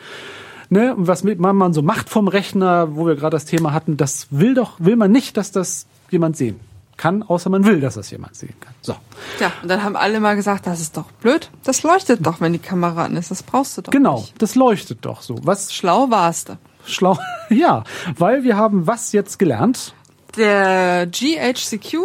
ne, 0.70 0.94
was 0.98 1.24
mit 1.24 1.40
man, 1.40 1.56
man 1.56 1.74
so 1.74 1.82
macht 1.82 2.10
vom 2.10 2.28
Rechner, 2.28 2.96
wo 2.96 3.08
wir 3.08 3.16
gerade 3.16 3.36
das 3.36 3.46
Thema 3.46 3.74
hatten, 3.74 3.98
das 3.98 4.28
will 4.30 4.54
doch, 4.54 4.74
will 4.80 4.96
man 4.96 5.12
nicht, 5.12 5.38
dass 5.38 5.52
das 5.52 5.88
jemand 6.12 6.38
sehen 6.38 6.60
kann, 6.96 7.24
außer 7.24 7.50
man 7.50 7.66
will, 7.66 7.80
dass 7.82 7.96
das 7.96 8.12
jemand 8.12 8.36
sehen 8.36 8.54
kann. 8.60 8.74
So. 8.82 8.96
Ja, 9.40 9.52
und 9.64 9.68
dann 9.70 9.84
haben 9.84 9.96
alle 9.96 10.20
mal 10.20 10.36
gesagt, 10.36 10.68
das 10.68 10.80
ist 10.80 10.96
doch 10.96 11.10
blöd. 11.22 11.50
Das 11.64 11.82
leuchtet 11.82 12.26
doch, 12.26 12.40
wenn 12.40 12.54
die 12.54 12.60
Kamera 12.60 13.06
an 13.06 13.18
ist. 13.18 13.32
Das 13.32 13.42
brauchst 13.42 13.78
du 13.78 13.82
doch 13.82 13.92
Genau, 13.92 14.18
nicht. 14.18 14.40
das 14.42 14.54
leuchtet 14.54 15.00
doch 15.02 15.22
so. 15.24 15.36
Was 15.42 15.74
Schlau 15.74 16.12
warst 16.12 16.50
du. 16.50 16.58
Schlau, 16.86 17.18
ja, 17.50 17.84
weil 18.18 18.44
wir 18.44 18.58
haben 18.58 18.88
was 18.88 19.12
jetzt 19.12 19.40
gelernt? 19.40 19.94
Der 20.38 21.06
GHCQ, 21.08 21.96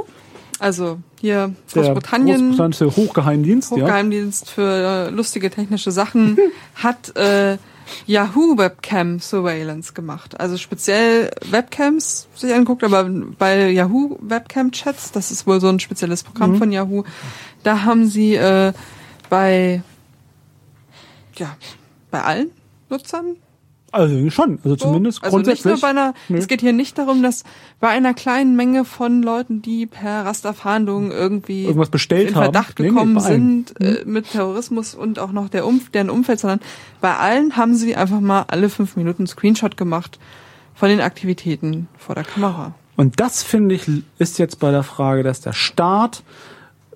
also 0.59 0.99
hier 1.21 1.55
Der 1.75 1.83
Großbritannien, 1.83 2.49
Großbritannische 2.49 2.97
Hochgeheimdienst, 2.97 3.71
ja. 3.73 3.77
Hochgeheimdienst 3.79 4.51
für 4.51 5.09
äh, 5.09 5.11
lustige 5.11 5.51
technische 5.51 5.91
Sachen, 5.91 6.37
hat 6.75 7.17
äh, 7.17 7.57
Yahoo 8.07 8.59
Webcam 8.59 9.19
Surveillance 9.19 9.95
gemacht. 9.95 10.39
Also 10.39 10.59
speziell 10.59 11.31
Webcams 11.51 12.29
sich 12.35 12.53
anguckt, 12.53 12.85
aber 12.85 13.05
bei 13.39 13.71
Yahoo 13.71 14.19
Webcam 14.21 14.73
Chats, 14.73 15.11
das 15.11 15.31
ist 15.31 15.47
wohl 15.47 15.59
so 15.61 15.69
ein 15.69 15.81
spezielles 15.81 16.23
Programm 16.23 16.53
Mhm. 16.53 16.59
von 16.59 16.73
Yahoo, 16.73 17.05
da 17.63 17.85
haben 17.85 18.07
sie 18.07 18.35
äh, 18.35 18.75
bei 19.31 19.83
ja 21.37 21.57
bei 22.11 22.23
allen 22.23 22.51
Nutzern 22.91 23.37
Also 23.91 24.31
schon, 24.31 24.59
also 24.63 24.77
zumindest 24.77 25.23
also 25.25 25.39
nicht 25.39 25.47
grundsätzlich. 25.47 25.73
nur 25.73 25.81
bei 25.81 25.89
einer, 25.89 26.15
Nö. 26.29 26.39
es 26.39 26.47
geht 26.47 26.61
hier 26.61 26.73
nicht 26.73 26.99
darum, 26.99 27.23
dass 27.23 27.45
bei 27.81 27.89
einer 27.89 28.13
kleinen 28.13 28.55
Menge 28.55 28.85
von 28.85 29.23
Leuten, 29.23 29.63
die 29.63 29.87
per 29.87 30.27
Rasterfahndung 30.27 31.11
irgendwie 31.11 31.65
Irgendwas 31.65 31.89
bestellt 31.89 32.31
in 32.31 32.35
haben. 32.35 32.45
Verdacht 32.45 32.79
Nee, 32.79 32.85
nee, 32.87 32.91
gekommen 32.91 33.19
allen. 33.19 33.67
sind 33.67 33.81
äh, 33.81 34.05
mit 34.05 34.31
Terrorismus 34.33 34.95
und 34.95 35.19
auch 35.19 35.33
noch 35.33 35.49
der 35.49 35.67
Umf 35.67 35.91
deren 35.91 36.11
Umfeld, 36.11 36.41
sondern 36.41 36.61
bei 37.01 37.17
allen 37.17 37.57
haben 37.57 37.75
sie 37.75 37.97
einfach 37.97 38.21
mal 38.21 38.45
alle 38.49 38.69
fünf 38.69 38.97
Minuten 38.97 39.23
einen 39.23 39.27
Screenshot 39.27 39.77
gemacht 39.77 40.19
von 40.75 40.89
den 40.91 41.01
Aktivitäten 41.01 41.89
vor 41.97 42.15
der 42.15 42.25
Kamera. 42.25 42.75
Und 42.97 43.21
das 43.21 43.43
finde 43.43 43.75
ich 43.75 43.89
ist 44.19 44.39
jetzt 44.39 44.59
bei 44.59 44.71
der 44.71 44.83
Frage, 44.83 45.23
dass 45.23 45.41
der 45.41 45.53
Staat 45.53 46.23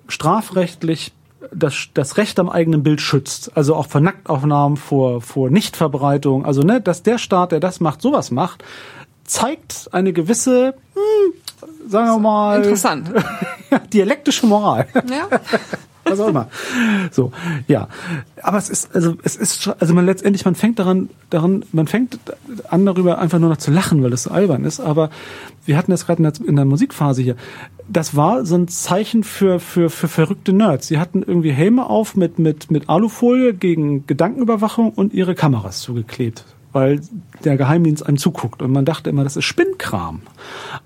strafrechtlich 0.07 1.11
das, 1.51 1.89
das 1.93 2.17
Recht 2.17 2.39
am 2.39 2.49
eigenen 2.49 2.83
Bild 2.83 3.01
schützt. 3.01 3.55
Also 3.55 3.75
auch 3.75 3.87
vor 3.87 4.01
Nacktaufnahmen, 4.01 4.77
vor, 4.77 5.21
vor 5.21 5.49
Nichtverbreitung. 5.49 6.45
Also, 6.45 6.61
ne, 6.61 6.81
dass 6.81 7.03
der 7.03 7.17
Staat, 7.17 7.51
der 7.51 7.59
das 7.59 7.79
macht, 7.79 8.01
sowas 8.01 8.31
macht, 8.31 8.63
zeigt 9.23 9.89
eine 9.91 10.13
gewisse, 10.13 10.75
hm, 10.93 11.89
sagen 11.89 12.07
wir 12.07 12.19
mal, 12.19 12.57
Interessant. 12.57 13.09
dialektische 13.93 14.45
Moral. 14.45 14.87
ja. 15.09 15.27
was 16.05 16.19
auch 16.19 16.27
immer. 16.27 16.47
So, 17.11 17.31
ja. 17.67 17.87
Aber 18.41 18.57
es 18.57 18.69
ist, 18.69 18.93
also, 18.95 19.15
es 19.23 19.35
ist, 19.35 19.69
also 19.79 19.93
man 19.93 20.05
letztendlich, 20.05 20.45
man 20.45 20.55
fängt 20.55 20.79
daran, 20.79 21.09
daran, 21.29 21.63
man 21.71 21.87
fängt 21.87 22.19
an 22.69 22.85
darüber 22.85 23.19
einfach 23.19 23.39
nur 23.39 23.49
noch 23.49 23.57
zu 23.57 23.71
lachen, 23.71 24.03
weil 24.03 24.09
das 24.09 24.23
so 24.23 24.31
albern 24.31 24.65
ist. 24.65 24.79
Aber 24.79 25.09
wir 25.65 25.77
hatten 25.77 25.91
das 25.91 26.05
gerade 26.05 26.23
in 26.23 26.31
der, 26.31 26.47
in 26.47 26.55
der 26.55 26.65
Musikphase 26.65 27.21
hier. 27.21 27.35
Das 27.87 28.15
war 28.15 28.45
so 28.45 28.55
ein 28.55 28.67
Zeichen 28.67 29.23
für, 29.23 29.59
für, 29.59 29.89
für 29.89 30.07
verrückte 30.07 30.53
Nerds. 30.53 30.87
Sie 30.87 30.99
hatten 30.99 31.21
irgendwie 31.21 31.51
Helme 31.51 31.89
auf 31.89 32.15
mit, 32.15 32.39
mit, 32.39 32.71
mit 32.71 32.89
Alufolie 32.89 33.53
gegen 33.53 34.07
Gedankenüberwachung 34.07 34.91
und 34.91 35.13
ihre 35.13 35.35
Kameras 35.35 35.79
zugeklebt. 35.81 36.45
Weil 36.71 37.01
der 37.43 37.55
Geheimdienst 37.55 38.05
einem 38.05 38.17
zuguckt. 38.17 38.61
Und 38.61 38.71
man 38.71 38.85
dachte 38.85 39.09
immer, 39.09 39.23
das 39.23 39.35
ist 39.37 39.45
Spinnkram. 39.45 40.21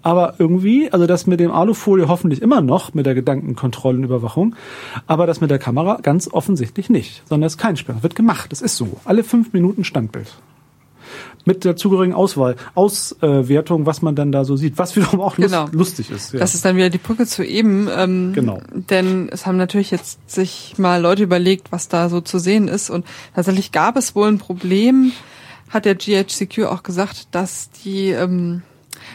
Aber 0.02 0.36
irgendwie, 0.38 0.92
also 0.92 1.06
das 1.06 1.28
mit 1.28 1.40
dem 1.40 1.52
Alufolie 1.52 2.10
hoffentlich 2.10 2.42
immer 2.42 2.60
noch, 2.60 2.94
mit 2.94 3.06
der 3.06 3.16
Gedankenkontrolle 3.16 4.00
und 4.00 4.04
Überwachung, 4.04 4.56
aber 5.06 5.28
das 5.28 5.40
mit 5.40 5.50
der 5.50 5.60
Kamera 5.60 6.00
ganz 6.02 6.28
offensichtlich 6.32 6.90
nicht, 6.90 7.24
sondern 7.30 7.48
es 7.48 7.54
ist 7.54 7.60
kein 7.60 7.78
Spiel. 7.78 7.96
Wird 8.02 8.16
gemacht. 8.16 8.52
Es 8.52 8.62
ist 8.62 8.76
so. 8.76 8.98
Alle 9.06 9.24
fünf 9.24 9.54
Minuten 9.54 9.86
Standbild. 9.86 10.36
Mit 11.46 11.64
der 11.64 11.76
zugehörigen 11.78 12.14
Auswahl, 12.14 12.56
Auswertung, 12.76 13.86
was 13.86 14.02
man 14.02 14.16
dann 14.16 14.32
da 14.32 14.44
so 14.44 14.56
sieht, 14.58 14.78
was 14.78 14.96
wiederum 14.96 15.22
auch 15.22 15.38
lust, 15.38 15.50
Genau. 15.54 15.68
lustig 15.72 16.12
ist. 16.12 16.34
Ja. 16.34 16.40
Das 16.40 16.56
ist 16.56 16.66
dann 16.66 16.76
wieder 16.76 16.90
die 16.90 16.98
Brücke 16.98 17.26
zu 17.26 17.44
eben. 17.46 17.88
Ähm, 17.96 18.34
Genau. 18.34 18.60
Denn 18.74 19.30
es 19.32 19.46
haben 19.46 19.58
natürlich 19.58 19.92
jetzt 19.92 20.30
sich 20.30 20.76
mal 20.78 21.02
Leute 21.02 21.24
überlegt, 21.24 21.72
was 21.72 21.88
da 21.88 22.10
so 22.10 22.20
zu 22.22 22.38
sehen 22.40 22.68
ist. 22.68 22.90
Und 22.90 23.06
tatsächlich 23.34 23.72
gab 23.72 23.96
es 23.98 24.14
wohl 24.16 24.28
ein 24.28 24.38
Problem, 24.40 25.12
hat 25.70 25.86
der 25.86 25.96
GHCQ 25.96 26.66
auch 26.66 26.84
gesagt, 26.84 27.28
dass 27.32 27.70
die, 27.84 28.10
ähm, 28.10 28.62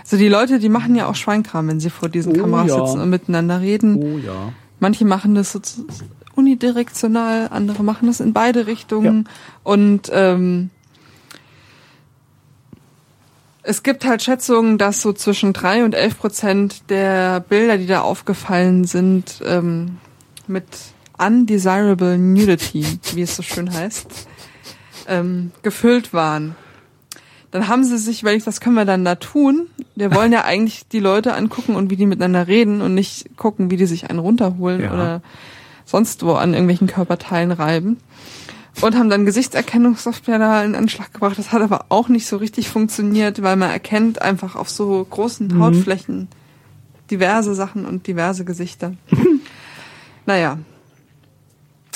also 0.02 0.16
die 0.16 0.28
Leute, 0.28 0.58
die 0.58 0.68
machen 0.70 0.94
ja 0.94 1.08
auch 1.08 1.14
Schweinkram, 1.16 1.68
wenn 1.68 1.80
sie 1.80 1.90
vor 1.90 2.08
diesen 2.08 2.36
Oh 2.36 2.40
Kameras 2.40 2.68
ja. 2.68 2.86
sitzen 2.86 3.00
und 3.00 3.10
miteinander 3.10 3.60
reden. 3.60 3.96
oh 3.96 4.18
ja. 4.18 4.52
Manche 4.80 5.04
machen 5.04 5.34
das 5.34 5.58
unidirektional, 6.34 7.48
andere 7.50 7.82
machen 7.84 8.06
das 8.08 8.20
in 8.20 8.32
beide 8.32 8.66
Richtungen. 8.66 9.28
Und 9.62 10.10
ähm, 10.12 10.70
es 13.62 13.82
gibt 13.82 14.04
halt 14.04 14.22
Schätzungen, 14.22 14.78
dass 14.78 15.02
so 15.02 15.12
zwischen 15.12 15.52
drei 15.52 15.84
und 15.84 15.94
elf 15.94 16.18
Prozent 16.18 16.90
der 16.90 17.40
Bilder, 17.40 17.78
die 17.78 17.86
da 17.86 18.00
aufgefallen 18.00 18.84
sind, 18.84 19.40
ähm, 19.44 19.98
mit 20.46 20.64
undesirable 21.18 22.18
nudity, 22.18 22.84
wie 23.14 23.22
es 23.22 23.36
so 23.36 23.42
schön 23.42 23.72
heißt, 23.72 24.26
ähm, 25.08 25.52
gefüllt 25.62 26.12
waren. 26.12 26.56
Dann 27.52 27.68
haben 27.68 27.84
sie 27.84 27.98
sich, 27.98 28.24
weil 28.24 28.36
ich, 28.36 28.46
was 28.46 28.60
können 28.60 28.76
wir 28.76 28.86
dann 28.86 29.04
da 29.04 29.14
tun? 29.14 29.66
Wir 29.94 30.14
wollen 30.14 30.32
ja 30.32 30.44
eigentlich 30.44 30.88
die 30.88 31.00
Leute 31.00 31.34
angucken 31.34 31.76
und 31.76 31.90
wie 31.90 31.96
die 31.96 32.06
miteinander 32.06 32.46
reden 32.48 32.80
und 32.80 32.94
nicht 32.94 33.36
gucken, 33.36 33.70
wie 33.70 33.76
die 33.76 33.86
sich 33.86 34.08
einen 34.08 34.18
runterholen 34.18 34.80
Ja. 34.80 34.92
oder 34.92 35.22
sonst 35.84 36.24
wo 36.24 36.32
an 36.32 36.54
irgendwelchen 36.54 36.86
Körperteilen 36.86 37.52
reiben. 37.52 37.98
Und 38.80 38.96
haben 38.96 39.10
dann 39.10 39.26
Gesichtserkennungssoftware 39.26 40.38
da 40.38 40.64
in 40.64 40.74
Anschlag 40.74 41.12
gebracht. 41.12 41.38
Das 41.38 41.52
hat 41.52 41.62
aber 41.62 41.86
auch 41.90 42.08
nicht 42.08 42.26
so 42.26 42.38
richtig 42.38 42.68
funktioniert, 42.68 43.42
weil 43.42 43.56
man 43.56 43.70
erkennt 43.70 44.22
einfach 44.22 44.56
auf 44.56 44.70
so 44.70 45.06
großen 45.08 45.58
Hautflächen 45.60 46.28
diverse 47.10 47.54
Sachen 47.54 47.84
und 47.84 48.06
diverse 48.06 48.44
Gesichter. 48.44 48.94
naja. 50.26 50.58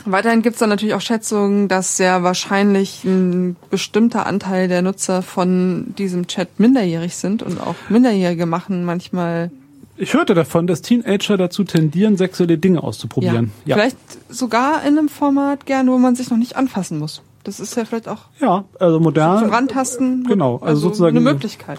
Weiterhin 0.04 0.42
gibt's 0.42 0.60
dann 0.60 0.68
natürlich 0.68 0.94
auch 0.94 1.00
Schätzungen, 1.00 1.66
dass 1.66 1.96
sehr 1.96 2.22
wahrscheinlich 2.22 3.02
ein 3.02 3.56
bestimmter 3.70 4.26
Anteil 4.26 4.68
der 4.68 4.82
Nutzer 4.82 5.22
von 5.22 5.94
diesem 5.98 6.28
Chat 6.28 6.60
minderjährig 6.60 7.16
sind 7.16 7.42
und 7.42 7.60
auch 7.60 7.74
Minderjährige 7.88 8.46
machen 8.46 8.84
manchmal 8.84 9.50
Ich 9.98 10.12
hörte 10.14 10.34
davon, 10.34 10.66
dass 10.66 10.82
Teenager 10.82 11.36
dazu 11.36 11.64
tendieren, 11.64 12.16
sexuelle 12.16 12.58
Dinge 12.58 12.82
auszuprobieren. 12.82 13.52
ja, 13.64 13.76
vielleicht 13.76 13.96
sogar 14.28 14.82
in 14.84 14.98
einem 14.98 15.08
Format 15.08 15.64
gern, 15.66 15.88
wo 15.88 15.96
man 15.98 16.14
sich 16.16 16.30
noch 16.30 16.36
nicht 16.36 16.56
anfassen 16.56 16.98
muss. 16.98 17.22
Das 17.44 17.60
ist 17.60 17.76
ja 17.76 17.84
vielleicht 17.84 18.08
auch 18.08 18.22
Ja, 18.40 18.64
also 18.78 19.00
modern. 19.00 19.40
zum 19.44 19.50
Rantasten 19.50 20.24
Genau, 20.24 20.58
also 20.58 20.80
sozusagen 20.82 21.16
eine 21.16 21.24
Möglichkeit. 21.24 21.78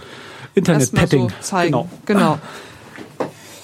Internet-Petting. 0.56 1.30
So 1.30 1.36
zeigen. 1.42 1.72
Genau. 1.72 1.90
genau. 2.06 2.40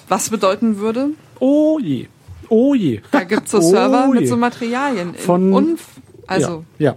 Was 0.10 0.30
bedeuten 0.30 0.78
würde, 0.78 1.10
Oh 1.40 1.80
je. 1.82 2.08
Oh 2.50 2.76
je. 2.76 3.02
da 3.12 3.24
gibt's 3.24 3.52
so 3.52 3.58
Oh 3.58 3.62
Server 3.62 4.08
mit 4.10 4.22
je. 4.22 4.28
so 4.28 4.38
Materialien. 4.38 5.16
Von- 5.16 5.54
Unf 5.54 5.88
also 6.28 6.66
Ja. 6.78 6.92
ja. 6.92 6.96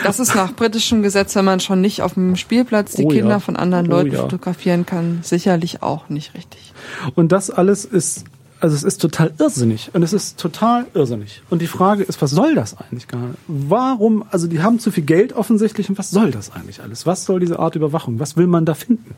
Ja, 0.00 0.06
das 0.06 0.20
ist 0.20 0.34
nach 0.34 0.52
britischem 0.54 1.02
Gesetz, 1.02 1.34
wenn 1.36 1.44
man 1.44 1.60
schon 1.60 1.80
nicht 1.80 2.02
auf 2.02 2.14
dem 2.14 2.36
Spielplatz 2.36 2.92
die 2.92 3.04
Oh 3.04 3.10
ja. 3.10 3.20
Kinder 3.20 3.40
von 3.40 3.56
anderen 3.56 3.86
Oh 3.88 3.90
Leuten 3.90 4.12
ja. 4.12 4.22
fotografieren 4.22 4.86
kann, 4.86 5.20
sicherlich 5.22 5.82
auch 5.82 6.08
nicht 6.08 6.34
richtig. 6.34 6.72
Und 7.14 7.32
das 7.32 7.50
alles 7.50 7.84
ist, 7.84 8.24
also 8.60 8.74
es 8.74 8.82
ist 8.82 9.00
total 9.00 9.32
irrsinnig. 9.38 9.90
Und 9.92 10.02
es 10.02 10.12
ist 10.12 10.38
total 10.38 10.86
irrsinnig. 10.94 11.42
Und 11.50 11.62
die 11.62 11.66
Frage 11.66 12.02
ist, 12.02 12.20
was 12.20 12.30
soll 12.30 12.54
das 12.54 12.76
eigentlich 12.78 13.08
gar 13.08 13.20
nicht? 13.20 13.38
Warum, 13.46 14.24
also 14.30 14.46
die 14.46 14.62
haben 14.62 14.78
zu 14.78 14.90
viel 14.90 15.04
Geld 15.04 15.32
offensichtlich 15.32 15.88
und 15.88 15.98
was 15.98 16.10
soll 16.10 16.30
das 16.30 16.52
eigentlich 16.52 16.82
alles? 16.82 17.06
Was 17.06 17.24
soll 17.24 17.40
diese 17.40 17.58
Art 17.58 17.76
Überwachung? 17.76 18.18
Was 18.18 18.36
will 18.36 18.46
man 18.46 18.64
da 18.64 18.74
finden? 18.74 19.14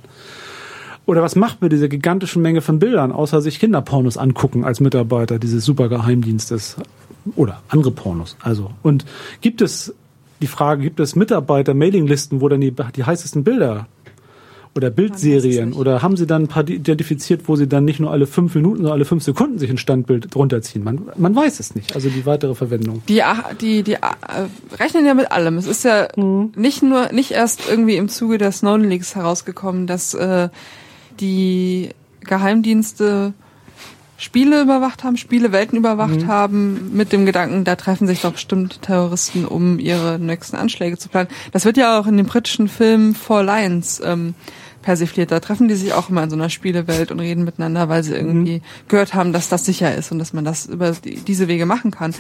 Oder 1.05 1.23
was 1.23 1.35
macht 1.35 1.63
mit 1.63 1.73
dieser 1.73 1.89
gigantischen 1.89 2.43
Menge 2.43 2.61
von 2.61 2.79
Bildern, 2.79 3.11
außer 3.11 3.41
sich 3.41 3.59
Kinderpornos 3.59 4.17
angucken 4.17 4.65
als 4.65 4.79
Mitarbeiter 4.79 5.41
dieses 5.41 5.65
Supergeheimdienstes 5.65 6.77
oder 7.35 7.61
andere 7.69 7.91
Pornos? 7.91 8.37
Also, 8.41 8.71
und 8.83 9.05
gibt 9.41 9.63
es 9.63 9.95
die 10.43 10.47
Frage, 10.47 10.83
gibt 10.83 11.01
es 11.01 11.17
Mitarbeiter-Mailinglisten, 11.17 12.41
wo 12.41 12.49
dann 12.49 12.61
die, 12.61 12.75
die 12.97 13.05
heißesten 13.05 13.45
Bilder 13.45 13.87
oder 14.75 14.89
Bildserien 14.89 15.75
oder 15.75 16.01
haben 16.01 16.17
sie 16.17 16.27
dann 16.27 16.45
ein 16.45 16.49
paar 16.49 16.67
identifiziert, 16.67 17.43
wo 17.47 17.57
sie 17.57 17.67
dann 17.69 17.85
nicht 17.85 18.01
nur 18.01 18.11
alle 18.11 18.27
fünf 18.27 18.55
Minuten, 18.55 18.77
sondern 18.79 18.95
alle 18.95 19.05
fünf 19.05 19.23
Sekunden 19.23 19.59
sich 19.59 19.69
ein 19.69 19.77
Standbild 19.77 20.35
runterziehen? 20.35 20.83
Man, 20.83 21.03
man 21.19 21.37
weiß 21.37 21.61
es 21.61 21.75
nicht. 21.75 21.95
Also 21.95 22.09
die 22.09 22.25
weitere 22.25 22.55
Verwendung. 22.55 23.03
Die, 23.07 23.23
ach- 23.23 23.53
die, 23.61 23.83
die 23.83 23.95
äh, 23.95 23.99
rechnen 24.81 25.05
ja 25.05 25.13
mit 25.13 25.31
allem. 25.31 25.59
Es 25.59 25.67
ist 25.67 25.85
ja 25.85 26.09
Mhm. 26.17 26.53
nicht 26.57 26.83
nur, 26.83 27.13
nicht 27.13 27.33
erst 27.33 27.69
irgendwie 27.69 27.97
im 27.97 28.09
Zuge 28.09 28.39
der 28.39 28.51
Snowden 28.51 28.89
Leaks 28.89 29.15
herausgekommen, 29.15 29.87
dass 29.87 30.15
äh, 30.15 30.49
die 31.21 31.91
Geheimdienste 32.21 33.35
Spiele 34.23 34.63
überwacht 34.63 35.03
haben, 35.05 35.17
Spielewelten 35.17 35.77
überwacht 35.77 36.23
Mhm. 36.23 36.27
haben, 36.29 36.91
mit 36.97 37.13
dem 37.13 37.27
Gedanken, 37.27 37.65
da 37.65 37.75
treffen 37.77 38.07
sich 38.07 38.21
doch 38.23 38.33
bestimmt 38.33 38.81
Terroristen, 38.83 39.45
um 39.45 39.79
ihre 39.81 40.19
nächsten 40.21 40.57
Anschläge 40.57 40.97
zu 40.97 41.09
planen. 41.09 41.29
Das 41.51 41.65
wird 41.65 41.77
ja 41.77 41.99
auch 41.99 42.07
in 42.07 42.17
dem 42.17 42.27
britischen 42.27 42.69
Film 42.69 43.15
Four 43.17 43.43
Lions 43.43 44.01
ähm, 44.05 44.35
persifliert. 44.81 45.31
Da 45.33 45.41
treffen 45.41 45.67
die 45.69 45.75
sich 45.75 45.93
auch 45.93 46.09
immer 46.09 46.23
in 46.23 46.31
so 46.31 46.37
einer 46.37 46.51
Spielewelt 46.51 47.11
und 47.11 47.19
reden 47.21 47.45
miteinander, 47.45 47.89
weil 47.89 48.03
sie 48.05 48.15
irgendwie 48.15 48.59
Mhm. 48.59 48.89
gehört 48.89 49.15
haben, 49.15 49.33
dass 49.33 49.49
das 49.49 49.65
sicher 49.65 49.95
ist 49.95 50.13
und 50.13 50.19
dass 50.21 50.33
man 50.33 50.45
das 50.45 50.67
über 50.67 50.93
die, 50.93 51.17
diese 51.17 51.49
Wege 51.49 51.67
machen 51.67 51.91
kann. 51.91 52.15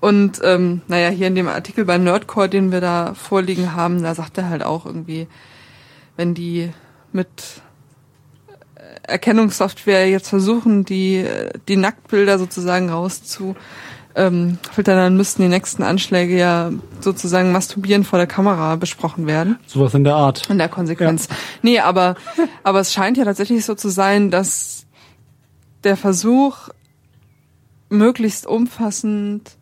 Und 0.00 0.40
ähm, 0.44 0.82
naja, 0.88 1.08
hier 1.10 1.26
in 1.26 1.34
dem 1.34 1.48
Artikel 1.48 1.84
bei 1.84 1.98
Nerdcore, 1.98 2.48
den 2.48 2.70
wir 2.72 2.80
da 2.80 3.14
vorliegen 3.14 3.74
haben, 3.74 4.02
da 4.02 4.14
sagt 4.14 4.38
er 4.38 4.48
halt 4.48 4.62
auch 4.62 4.86
irgendwie, 4.86 5.26
wenn 6.16 6.34
die 6.34 6.70
mit 7.12 7.28
Erkennungssoftware 9.02 10.08
jetzt 10.08 10.28
versuchen, 10.28 10.84
die, 10.84 11.24
die 11.68 11.76
Nacktbilder 11.76 12.38
sozusagen 12.38 12.90
rauszu 12.90 13.56
ähm, 14.14 14.58
filtern, 14.72 14.96
dann 14.96 15.16
müssten 15.16 15.42
die 15.42 15.48
nächsten 15.48 15.82
Anschläge 15.82 16.36
ja 16.36 16.70
sozusagen 17.00 17.52
masturbieren 17.52 18.04
vor 18.04 18.18
der 18.18 18.26
Kamera 18.26 18.76
besprochen 18.76 19.26
werden. 19.26 19.58
Sowas 19.66 19.94
in 19.94 20.04
der 20.04 20.14
Art. 20.14 20.48
In 20.50 20.58
der 20.58 20.68
Konsequenz. 20.68 21.28
Nee, 21.62 21.78
aber, 21.78 22.16
aber 22.62 22.80
es 22.80 22.92
scheint 22.92 23.16
ja 23.16 23.24
tatsächlich 23.24 23.64
so 23.64 23.74
zu 23.74 23.88
sein, 23.88 24.30
dass 24.30 24.86
der 25.84 25.96
Versuch, 25.96 26.68
möglichst 27.88 28.46
umfassend 28.46 29.56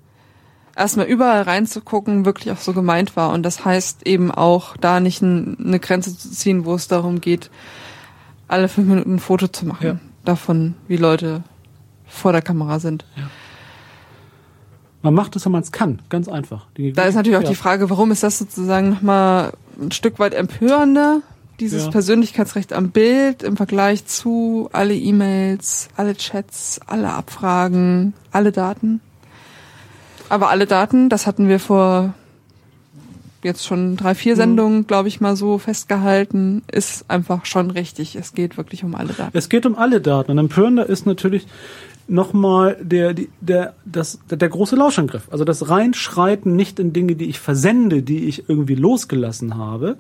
erstmal 0.77 1.07
überall 1.07 1.43
reinzugucken, 1.43 2.25
wirklich 2.25 2.53
auch 2.53 2.59
so 2.59 2.73
gemeint 2.73 3.17
war. 3.17 3.33
Und 3.33 3.43
das 3.43 3.65
heißt 3.65 4.07
eben 4.07 4.31
auch, 4.31 4.77
da 4.77 5.01
nicht 5.01 5.23
ein, 5.23 5.57
eine 5.59 5.81
Grenze 5.81 6.17
zu 6.17 6.31
ziehen, 6.31 6.65
wo 6.65 6.75
es 6.75 6.89
darum 6.89 7.21
geht, 7.21 7.51
alle 8.49 8.69
fünf 8.69 8.89
Minuten 8.89 9.15
ein 9.15 9.19
Foto 9.19 9.47
zu 9.49 9.67
machen. 9.67 9.87
Ja. 9.87 9.97
Davon, 10.25 10.75
wie 10.89 10.97
Leute 10.97 11.43
vor 12.07 12.33
der 12.33 12.43
Kamera 12.43 12.81
sind. 12.81 13.05
Man 15.03 15.15
macht 15.15 15.37
es, 15.37 15.45
wenn 15.45 15.53
man 15.53 15.63
es 15.63 15.71
kann. 15.73 16.01
Ganz 16.09 16.29
einfach. 16.29 16.67
Die, 16.77 16.93
Da 16.93 17.05
ist 17.05 17.15
natürlich 17.15 17.39
auch 17.39 17.43
ja. 17.43 17.49
die 17.51 17.55
Frage, 17.55 17.89
warum 17.89 18.11
ist 18.11 18.23
das 18.23 18.39
sozusagen 18.39 18.91
nochmal 18.91 19.53
ein 19.81 19.93
Stück 19.93 20.19
weit 20.19 20.35
empörender, 20.35 21.21
dieses 21.61 21.85
Ja. 21.85 21.91
Persönlichkeitsrecht 21.91 22.73
am 22.73 22.91
Bild 22.91 23.43
im 23.43 23.57
Vergleich 23.57 24.07
zu 24.07 24.69
alle 24.73 24.95
E-Mails, 24.95 25.89
alle 25.97 26.17
Chats, 26.17 26.81
alle 26.87 27.13
Abfragen, 27.13 28.15
alle 28.33 28.53
Daten. 28.53 29.01
Aber 30.29 30.51
alle 30.51 30.67
Daten, 30.67 31.09
das 31.09 31.27
hatten 31.27 31.49
wir 31.49 31.61
vor 31.61 32.15
jetzt 33.43 33.67
schon 33.67 33.97
drei, 33.97 34.15
vier 34.15 34.35
Mhm. 34.35 34.39
Sendungen, 34.39 34.87
glaube 34.87 35.09
ich, 35.09 35.21
mal 35.21 35.37
so 35.37 35.59
festgehalten, 35.59 36.63
ist 36.71 37.05
einfach 37.09 37.45
schon 37.47 37.71
richtig. 37.71 38.17
Es 38.17 38.33
geht 38.35 38.57
wirklich 38.57 38.85
um 38.85 38.95
alle 38.95 39.13
Daten. 39.13 39.37
Es 39.37 39.49
geht 39.49 39.67
um 39.67 39.77
alle 39.77 40.01
Daten. 40.01 40.31
Und 40.33 40.39
empörender 40.39 40.87
ist 40.89 41.07
natürlich 41.07 41.47
nochmal 42.11 42.79
der, 42.81 43.15
der, 43.41 43.75
das, 43.85 44.19
der 44.31 44.49
große 44.49 44.77
Lauschangriff. 44.77 45.29
Also 45.31 45.45
das 45.45 45.69
Reinschreiten 45.69 46.57
nicht 46.57 46.81
in 46.81 46.93
Dinge, 46.95 47.15
die 47.17 47.27
ich 47.27 47.39
versende, 47.39 48.03
die 48.03 48.25
ich 48.25 48.49
irgendwie 48.49 48.77
losgelassen 48.77 49.57
habe. 49.59 49.99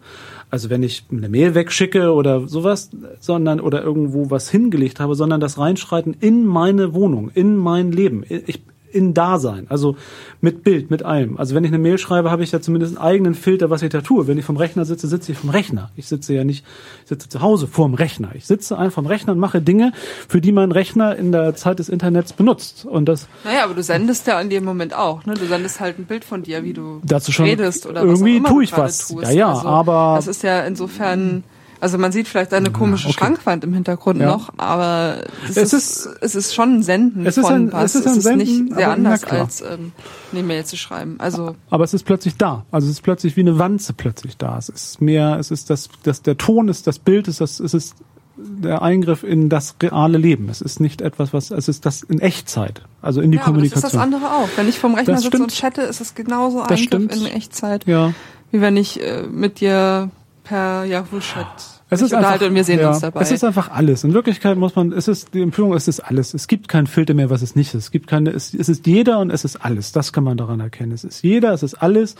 Also 0.50 0.70
wenn 0.70 0.82
ich 0.82 1.04
eine 1.12 1.28
Mail 1.28 1.54
wegschicke 1.54 2.12
oder 2.12 2.48
sowas, 2.48 2.90
sondern, 3.20 3.60
oder 3.60 3.82
irgendwo 3.82 4.30
was 4.30 4.48
hingelegt 4.50 5.00
habe, 5.00 5.14
sondern 5.14 5.40
das 5.40 5.58
Reinschreiten 5.58 6.16
in 6.18 6.46
meine 6.46 6.94
Wohnung, 6.94 7.30
in 7.34 7.56
mein 7.56 7.92
Leben. 7.92 8.24
Ich, 8.28 8.62
in 8.92 9.14
Dasein, 9.14 9.66
also 9.68 9.96
mit 10.40 10.62
Bild, 10.64 10.90
mit 10.90 11.02
allem. 11.02 11.36
Also 11.36 11.54
wenn 11.54 11.64
ich 11.64 11.70
eine 11.70 11.78
Mail 11.78 11.98
schreibe, 11.98 12.30
habe 12.30 12.42
ich 12.42 12.52
ja 12.52 12.60
zumindest 12.60 12.96
einen 12.96 13.06
eigenen 13.06 13.34
Filter, 13.34 13.70
was 13.70 13.82
ich 13.82 13.90
da 13.90 14.00
tue. 14.00 14.26
Wenn 14.26 14.38
ich 14.38 14.44
vom 14.44 14.56
Rechner 14.56 14.84
sitze, 14.84 15.08
sitze 15.08 15.32
ich 15.32 15.38
vom 15.38 15.50
Rechner. 15.50 15.90
Ich 15.96 16.06
sitze 16.06 16.34
ja 16.34 16.44
nicht, 16.44 16.64
ich 17.02 17.08
sitze 17.08 17.28
zu 17.28 17.40
Hause 17.40 17.66
vorm 17.66 17.94
Rechner. 17.94 18.30
Ich 18.34 18.46
sitze 18.46 18.76
einfach 18.78 18.94
vom 18.96 19.06
Rechner 19.06 19.32
und 19.32 19.38
mache 19.38 19.60
Dinge, 19.60 19.92
für 20.28 20.40
die 20.40 20.52
mein 20.52 20.72
Rechner 20.72 21.16
in 21.16 21.32
der 21.32 21.54
Zeit 21.54 21.78
des 21.78 21.88
Internets 21.88 22.32
benutzt. 22.32 22.84
Und 22.84 23.06
das 23.06 23.28
Naja, 23.44 23.64
aber 23.64 23.74
du 23.74 23.82
sendest 23.82 24.26
ja 24.26 24.40
in 24.40 24.50
dem 24.50 24.64
Moment 24.64 24.94
auch, 24.94 25.24
ne? 25.26 25.34
Du 25.34 25.46
sendest 25.46 25.80
halt 25.80 25.98
ein 25.98 26.04
Bild 26.06 26.24
von 26.24 26.42
dir, 26.42 26.64
wie 26.64 26.72
du 26.72 27.00
Dazu 27.04 27.32
schon 27.32 27.46
redest 27.46 27.86
oder 27.86 28.02
irgendwie 28.02 28.34
was 28.40 28.44
auch 28.44 28.46
immer 28.46 28.48
tue 28.48 28.64
ich 28.64 28.76
was. 28.76 29.08
Tust. 29.08 29.22
Ja, 29.24 29.30
ja, 29.30 29.48
also, 29.52 29.68
aber- 29.68 30.14
das 30.16 30.26
ist 30.26 30.42
ja 30.42 30.62
insofern, 30.62 31.44
also 31.80 31.98
man 31.98 32.12
sieht 32.12 32.28
vielleicht 32.28 32.52
eine 32.54 32.70
komische 32.70 33.08
okay. 33.08 33.18
Schrankwand 33.18 33.64
im 33.64 33.72
Hintergrund 33.74 34.20
Ja. 34.20 34.26
noch, 34.28 34.50
aber 34.56 35.18
es, 35.48 35.56
Es 35.56 35.72
ist, 35.72 36.06
ist- 36.06 36.08
es 36.20 36.34
ist 36.34 36.54
schon 36.54 36.76
ein 36.76 36.82
Senden 36.82 37.26
Es 37.26 37.36
ist 37.36 37.44
von 37.46 37.54
ein- 37.54 37.72
was. 37.72 37.94
es 37.94 38.04
ist 38.04 38.06
ein 38.08 38.20
Senden, 38.20 38.66
nicht 38.66 38.74
sehr 38.74 38.90
anders 38.90 39.24
als 39.24 39.60
ähm, 39.62 39.92
eine 40.32 40.42
Mail 40.42 40.64
zu 40.64 40.76
schreiben. 40.76 41.16
Also 41.18 41.56
Aber 41.70 41.84
es 41.84 41.94
ist 41.94 42.04
plötzlich 42.04 42.36
da. 42.36 42.64
Also 42.70 42.86
es 42.86 42.94
ist 42.94 43.02
plötzlich 43.02 43.36
wie 43.36 43.40
eine 43.40 43.58
Wanze 43.58 43.92
plötzlich 43.92 44.36
da. 44.36 44.58
Es 44.58 44.68
ist 44.68 45.00
mehr, 45.00 45.36
es 45.38 45.50
ist 45.50 45.70
das, 45.70 45.88
das 46.02 46.22
der 46.22 46.36
Ton 46.36 46.68
ist 46.68 46.86
das 46.86 46.98
Bild, 46.98 47.28
ist 47.28 47.40
das, 47.40 47.60
es 47.60 47.74
ist 47.74 47.94
der 48.40 48.82
Eingriff 48.82 49.24
in 49.24 49.48
das 49.48 49.74
reale 49.82 50.16
Leben. 50.16 50.48
Es 50.48 50.60
ist 50.60 50.78
nicht 50.78 51.00
etwas, 51.00 51.32
was, 51.32 51.50
es 51.50 51.66
ist 51.66 51.84
das 51.86 52.02
in 52.02 52.20
Echtzeit. 52.20 52.82
Also 53.02 53.20
in 53.20 53.32
die 53.32 53.38
ja, 53.38 53.44
aber 53.46 53.58
das 53.58 53.64
ist 53.66 53.72
Kommunikation. 53.74 54.10
das 54.10 54.20
andere 54.20 54.32
auch. 54.32 54.48
Wenn 54.56 54.68
ich 54.68 54.78
vom 54.78 54.94
Rechner 54.94 55.14
Das 55.14 55.22
sitze 55.24 55.42
und 55.42 55.50
stimmt. 55.52 55.74
chatte, 55.74 55.82
ist 55.88 56.00
es 56.00 56.14
genauso 56.14 56.62
Eingriff 56.62 56.92
in 57.16 57.26
Echtzeit, 57.26 57.84
ja. 57.86 58.12
wie 58.52 58.60
wenn 58.60 58.76
ich 58.76 59.02
äh, 59.02 59.22
mit 59.24 59.58
dir 59.60 60.10
per 60.48 60.84
Yahoo-Chat 60.84 61.46
Es 61.90 62.00
mich 62.00 62.10
ist 62.10 62.14
einfach, 62.14 62.40
und 62.40 62.54
wir 62.54 62.64
sehen 62.64 62.80
ja, 62.80 62.88
uns 62.88 63.00
dabei. 63.00 63.20
Es 63.20 63.30
ist 63.30 63.44
einfach 63.44 63.70
alles. 63.70 64.04
In 64.04 64.14
Wirklichkeit 64.14 64.56
muss 64.56 64.74
man, 64.74 64.92
es 64.92 65.08
ist, 65.08 65.34
die 65.34 65.42
Empfehlung 65.42 65.74
ist 65.74 65.88
es 65.88 66.00
alles. 66.00 66.34
Es 66.34 66.48
gibt 66.48 66.68
keinen 66.68 66.86
Filter 66.86 67.14
mehr, 67.14 67.30
was 67.30 67.42
es 67.42 67.54
nicht 67.54 67.74
ist. 67.74 67.84
Es 67.84 67.90
gibt 67.90 68.06
keine, 68.06 68.30
es, 68.30 68.54
es 68.54 68.68
ist 68.68 68.86
jeder 68.86 69.18
und 69.18 69.30
es 69.30 69.44
ist 69.44 69.56
alles. 69.56 69.92
Das 69.92 70.12
kann 70.12 70.24
man 70.24 70.36
daran 70.36 70.60
erkennen. 70.60 70.92
Es 70.92 71.04
ist 71.04 71.22
jeder, 71.22 71.52
es 71.52 71.62
ist 71.62 71.74
alles. 71.74 72.14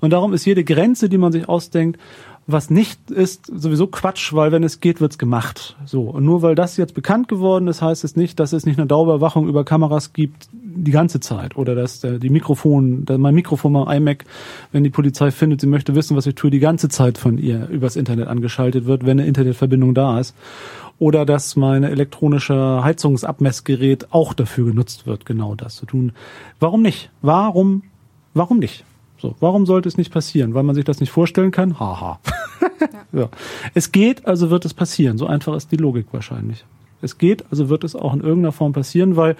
Und 0.00 0.10
darum 0.10 0.34
ist 0.34 0.44
jede 0.44 0.62
Grenze, 0.62 1.08
die 1.08 1.18
man 1.18 1.32
sich 1.32 1.48
ausdenkt, 1.48 1.98
was 2.52 2.70
nicht 2.70 3.10
ist, 3.10 3.46
sowieso 3.46 3.86
Quatsch, 3.86 4.32
weil 4.32 4.52
wenn 4.52 4.62
es 4.62 4.80
geht, 4.80 5.00
wird's 5.00 5.18
gemacht. 5.18 5.76
So. 5.84 6.02
Und 6.02 6.24
nur 6.24 6.42
weil 6.42 6.54
das 6.54 6.76
jetzt 6.76 6.94
bekannt 6.94 7.28
geworden 7.28 7.68
ist, 7.68 7.82
heißt 7.82 8.04
es 8.04 8.16
nicht, 8.16 8.40
dass 8.40 8.52
es 8.52 8.66
nicht 8.66 8.78
eine 8.78 8.86
Dauerüberwachung 8.86 9.48
über 9.48 9.64
Kameras 9.64 10.12
gibt 10.12 10.48
die 10.52 10.90
ganze 10.90 11.20
Zeit. 11.20 11.56
Oder 11.56 11.74
dass 11.74 12.00
der, 12.00 12.18
die 12.18 12.30
Mikrofon, 12.30 13.04
dass 13.04 13.18
mein 13.18 13.34
Mikrofon, 13.34 13.72
mein 13.72 13.96
iMac, 13.96 14.24
wenn 14.72 14.84
die 14.84 14.90
Polizei 14.90 15.30
findet, 15.30 15.60
sie 15.60 15.66
möchte 15.66 15.94
wissen, 15.94 16.16
was 16.16 16.26
ich 16.26 16.34
tue, 16.34 16.50
die 16.50 16.60
ganze 16.60 16.88
Zeit 16.88 17.18
von 17.18 17.38
ihr 17.38 17.68
übers 17.68 17.96
Internet 17.96 18.28
angeschaltet 18.28 18.86
wird, 18.86 19.04
wenn 19.04 19.18
eine 19.18 19.26
Internetverbindung 19.26 19.94
da 19.94 20.20
ist. 20.20 20.34
Oder 20.98 21.24
dass 21.24 21.56
mein 21.56 21.82
elektronische 21.82 22.84
Heizungsabmessgerät 22.84 24.12
auch 24.12 24.34
dafür 24.34 24.66
genutzt 24.66 25.06
wird, 25.06 25.24
genau 25.24 25.54
das 25.54 25.76
zu 25.76 25.86
tun. 25.86 26.12
Warum 26.58 26.82
nicht? 26.82 27.10
Warum, 27.22 27.82
warum 28.34 28.58
nicht? 28.58 28.84
So, 29.20 29.34
warum 29.40 29.66
sollte 29.66 29.88
es 29.88 29.98
nicht 29.98 30.12
passieren? 30.12 30.54
Weil 30.54 30.62
man 30.62 30.74
sich 30.74 30.84
das 30.84 31.00
nicht 31.00 31.10
vorstellen 31.10 31.50
kann? 31.50 31.78
Haha. 31.78 32.20
ja. 33.12 33.28
Es 33.74 33.92
geht, 33.92 34.26
also 34.26 34.50
wird 34.50 34.64
es 34.64 34.74
passieren. 34.74 35.18
So 35.18 35.26
einfach 35.26 35.54
ist 35.56 35.72
die 35.72 35.76
Logik 35.76 36.06
wahrscheinlich. 36.12 36.64
Es 37.02 37.16
geht, 37.16 37.44
also 37.50 37.70
wird 37.70 37.82
es 37.82 37.96
auch 37.96 38.12
in 38.12 38.20
irgendeiner 38.20 38.52
Form 38.52 38.74
passieren, 38.74 39.16
weil 39.16 39.34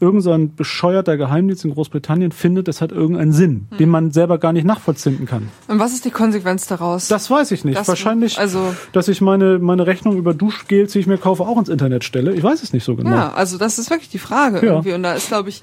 irgend 0.00 0.24
so 0.24 0.32
ein 0.32 0.56
bescheuerter 0.56 1.16
Geheimdienst 1.16 1.64
in 1.64 1.72
Großbritannien 1.72 2.32
findet, 2.32 2.66
das 2.66 2.80
hat 2.80 2.90
irgendeinen 2.90 3.32
Sinn, 3.32 3.68
den 3.78 3.88
man 3.88 4.10
selber 4.10 4.38
gar 4.38 4.52
nicht 4.52 4.64
nachvollziehen 4.64 5.24
kann. 5.24 5.48
Und 5.68 5.78
was 5.78 5.92
ist 5.92 6.04
die 6.04 6.10
Konsequenz 6.10 6.66
daraus? 6.66 7.06
Das 7.06 7.30
weiß 7.30 7.52
ich 7.52 7.64
nicht. 7.64 7.78
Das- 7.78 7.86
Wahrscheinlich, 7.86 8.36
also- 8.40 8.74
dass 8.90 9.06
ich 9.06 9.20
meine, 9.20 9.60
meine 9.60 9.86
Rechnung 9.86 10.16
über 10.16 10.34
Duschgels, 10.34 10.90
die 10.92 10.98
ich 10.98 11.06
mir 11.06 11.18
kaufe, 11.18 11.44
auch 11.44 11.56
ins 11.56 11.68
Internet 11.68 12.02
stelle. 12.02 12.34
Ich 12.34 12.42
weiß 12.42 12.64
es 12.64 12.72
nicht 12.72 12.82
so 12.82 12.96
genau. 12.96 13.10
Ja, 13.10 13.32
also 13.34 13.58
das 13.58 13.78
ist 13.78 13.90
wirklich 13.90 14.08
die 14.10 14.18
Frage 14.18 14.56
Ja. 14.66 14.72
irgendwie. 14.72 14.92
Und 14.94 15.04
da 15.04 15.12
ist, 15.12 15.28
glaube 15.28 15.50
ich, 15.50 15.62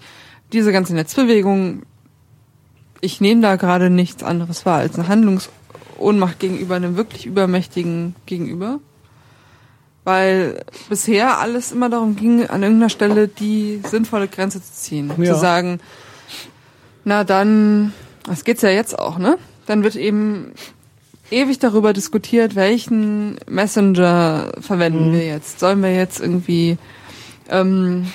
diese 0.54 0.72
ganze 0.72 0.94
Netzbewegung, 0.96 1.82
ich 3.02 3.20
nehme 3.20 3.42
da 3.42 3.58
gerade 3.58 3.90
nichts 3.90 4.24
anderes 4.24 4.66
wahr 4.66 4.78
als 4.78 4.98
eine 4.98 5.10
Handlungsohnmacht 6.02 6.40
gegenüber 6.40 6.76
einem 6.76 6.98
wirklich 6.98 7.26
übermächtigen 7.26 8.16
Gegenüber. 8.26 8.80
Weil 10.04 10.64
bisher 10.90 11.38
alles 11.40 11.72
immer 11.72 11.90
darum 11.90 12.16
ging, 12.16 12.48
an 12.48 12.64
irgendeiner 12.64 12.90
Stelle 12.90 13.28
die 13.28 13.82
sinnvolle 13.88 14.28
Grenze 14.28 14.62
zu 14.62 14.74
ziehen. 14.74 15.12
Ja. 15.18 15.34
Zu 15.34 15.40
sagen, 15.40 15.80
na 17.04 17.24
dann, 17.24 17.94
das 18.26 18.44
geht's 18.44 18.64
ja 18.64 18.70
jetzt 18.70 18.98
auch, 18.98 19.20
ne? 19.20 19.38
Dann 19.68 19.84
wird 19.84 19.96
eben 19.96 20.54
ewig 21.30 21.60
darüber 21.60 21.94
diskutiert, 21.94 22.56
welchen 22.56 23.38
Messenger 23.48 24.52
verwenden 24.60 25.10
Mhm. 25.10 25.14
wir 25.14 25.26
jetzt. 25.28 25.60
Sollen 25.60 25.84
wir 25.84 25.94
jetzt 25.96 26.20
irgendwie 26.20 26.78
ähm, 27.50 28.08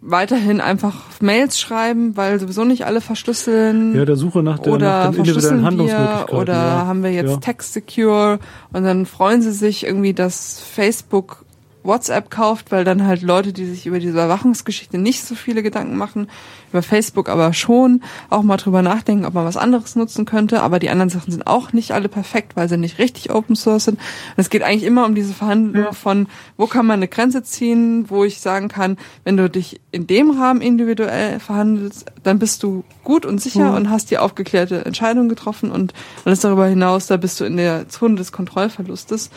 weiterhin 0.00 0.60
einfach 0.60 0.94
Mails 1.20 1.58
schreiben, 1.58 2.16
weil 2.16 2.38
sowieso 2.38 2.64
nicht 2.64 2.86
alle 2.86 3.00
verschlüsseln? 3.00 3.94
Ja, 3.94 4.04
der 4.04 4.16
Suche 4.16 4.42
nach, 4.42 4.58
der, 4.58 4.72
oder 4.72 5.04
nach 5.04 5.10
den 5.10 5.24
individuellen 5.24 5.64
Handlungsmöglichkeiten. 5.64 6.36
oder 6.36 6.52
ja. 6.52 6.86
haben 6.86 7.02
wir 7.02 7.12
jetzt 7.12 7.30
ja. 7.30 7.36
Text 7.38 7.72
Secure 7.72 8.38
und 8.72 8.84
dann 8.84 9.06
freuen 9.06 9.42
sie 9.42 9.52
sich 9.52 9.84
irgendwie, 9.84 10.14
dass 10.14 10.60
Facebook 10.60 11.44
WhatsApp 11.88 12.30
kauft, 12.30 12.70
weil 12.70 12.84
dann 12.84 13.04
halt 13.04 13.22
Leute, 13.22 13.52
die 13.52 13.64
sich 13.66 13.86
über 13.86 13.98
diese 13.98 14.12
Überwachungsgeschichte 14.12 14.96
nicht 14.98 15.24
so 15.24 15.34
viele 15.34 15.64
Gedanken 15.64 15.96
machen, 15.96 16.28
über 16.70 16.82
Facebook 16.82 17.28
aber 17.28 17.52
schon 17.54 18.02
auch 18.30 18.42
mal 18.44 18.58
drüber 18.58 18.82
nachdenken, 18.82 19.24
ob 19.24 19.34
man 19.34 19.44
was 19.44 19.56
anderes 19.56 19.96
nutzen 19.96 20.24
könnte, 20.26 20.62
aber 20.62 20.78
die 20.78 20.90
anderen 20.90 21.08
Sachen 21.08 21.32
sind 21.32 21.46
auch 21.46 21.72
nicht 21.72 21.90
alle 21.92 22.08
perfekt, 22.08 22.54
weil 22.54 22.68
sie 22.68 22.76
nicht 22.76 22.98
richtig 22.98 23.30
Open 23.34 23.56
Source 23.56 23.86
sind. 23.86 23.98
Und 23.98 24.36
es 24.36 24.50
geht 24.50 24.62
eigentlich 24.62 24.84
immer 24.84 25.04
um 25.06 25.14
diese 25.16 25.32
Verhandlung 25.34 25.84
Ja. 25.86 25.92
von, 25.92 26.28
wo 26.56 26.66
kann 26.66 26.86
man 26.86 27.00
eine 27.00 27.08
Grenze 27.08 27.42
ziehen, 27.42 28.04
wo 28.10 28.22
ich 28.22 28.40
sagen 28.40 28.68
kann, 28.68 28.98
wenn 29.24 29.36
du 29.36 29.48
dich 29.50 29.80
in 29.90 30.06
dem 30.06 30.30
Rahmen 30.30 30.60
individuell 30.60 31.40
verhandelst, 31.40 32.04
dann 32.22 32.38
bist 32.38 32.62
du 32.62 32.84
gut 33.02 33.24
und 33.26 33.40
sicher 33.40 33.70
Mhm. 33.70 33.76
und 33.76 33.90
hast 33.90 34.10
die 34.10 34.18
aufgeklärte 34.18 34.84
Entscheidung 34.84 35.28
getroffen 35.30 35.70
und 35.72 35.94
alles 36.26 36.40
darüber 36.40 36.66
hinaus, 36.66 37.06
da 37.06 37.16
bist 37.16 37.40
du 37.40 37.44
in 37.44 37.56
der 37.56 37.88
Zone 37.88 38.16
des 38.16 38.30
Kontrollverlustes. 38.30 39.30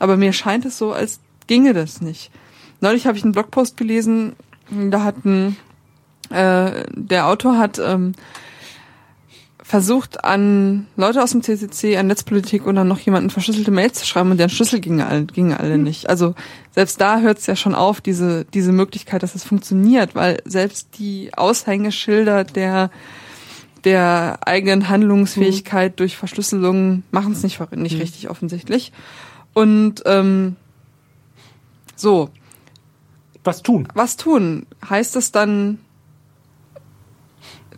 Aber 0.00 0.16
mir 0.16 0.32
scheint 0.32 0.64
es 0.64 0.78
so, 0.78 0.92
als 0.92 1.20
ginge 1.46 1.72
das 1.72 2.00
nicht. 2.00 2.30
Neulich 2.80 3.06
habe 3.06 3.16
ich 3.16 3.24
einen 3.24 3.32
Blogpost 3.32 3.76
gelesen, 3.76 4.34
da 4.70 5.04
hat 5.04 5.24
ein, 5.24 5.56
äh, 6.30 6.84
der 6.94 7.28
Autor 7.28 7.58
hat 7.58 7.78
ähm, 7.78 8.12
versucht 9.62 10.24
an 10.24 10.86
Leute 10.96 11.22
aus 11.22 11.30
dem 11.30 11.42
CCC, 11.42 11.96
an 11.96 12.08
Netzpolitik 12.08 12.66
und 12.66 12.74
dann 12.74 12.88
noch 12.88 12.98
jemanden 12.98 13.30
verschlüsselte 13.30 13.70
Mails 13.70 14.00
zu 14.00 14.06
schreiben 14.06 14.30
und 14.30 14.36
deren 14.36 14.50
Schlüssel 14.50 14.80
gingen 14.80 15.00
alle, 15.00 15.24
gingen 15.24 15.56
alle 15.56 15.78
nicht. 15.78 16.10
Also 16.10 16.34
selbst 16.72 17.00
da 17.00 17.20
hört 17.20 17.38
es 17.38 17.46
ja 17.46 17.56
schon 17.56 17.74
auf, 17.74 18.00
diese, 18.00 18.44
diese 18.52 18.72
Möglichkeit, 18.72 19.22
dass 19.22 19.34
es 19.34 19.44
funktioniert, 19.44 20.14
weil 20.14 20.42
selbst 20.44 20.98
die 20.98 21.30
Aushängeschilder 21.34 22.44
der 22.44 22.90
der 23.84 24.38
eigenen 24.46 24.88
Handlungsfähigkeit 24.88 25.98
durch 25.98 26.16
Verschlüsselung 26.16 27.02
machen 27.10 27.32
es 27.32 27.42
nicht, 27.42 27.58
nicht 27.74 27.98
richtig 27.98 28.30
offensichtlich. 28.30 28.92
Und 29.54 30.02
ähm, 30.06 30.56
so, 32.02 32.28
Was 33.44 33.62
tun? 33.62 33.88
was 33.94 34.16
tun? 34.18 34.66
Heißt 34.88 35.16
es 35.16 35.32
dann 35.32 35.78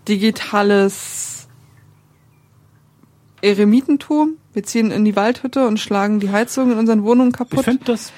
digitales 0.08 1.48
Eremitentum? 3.42 4.34
Wir 4.52 4.62
ziehen 4.62 4.90
in 4.90 5.04
die 5.04 5.16
Waldhütte 5.16 5.66
und 5.66 5.78
schlagen 5.80 6.20
die 6.20 6.30
Heizung 6.30 6.70
in 6.72 6.78
unseren 6.78 7.02
Wohnungen 7.04 7.30
Ich 7.30 7.36
kaputt? 7.36 7.64
fände 7.64 7.84
das, 7.84 8.12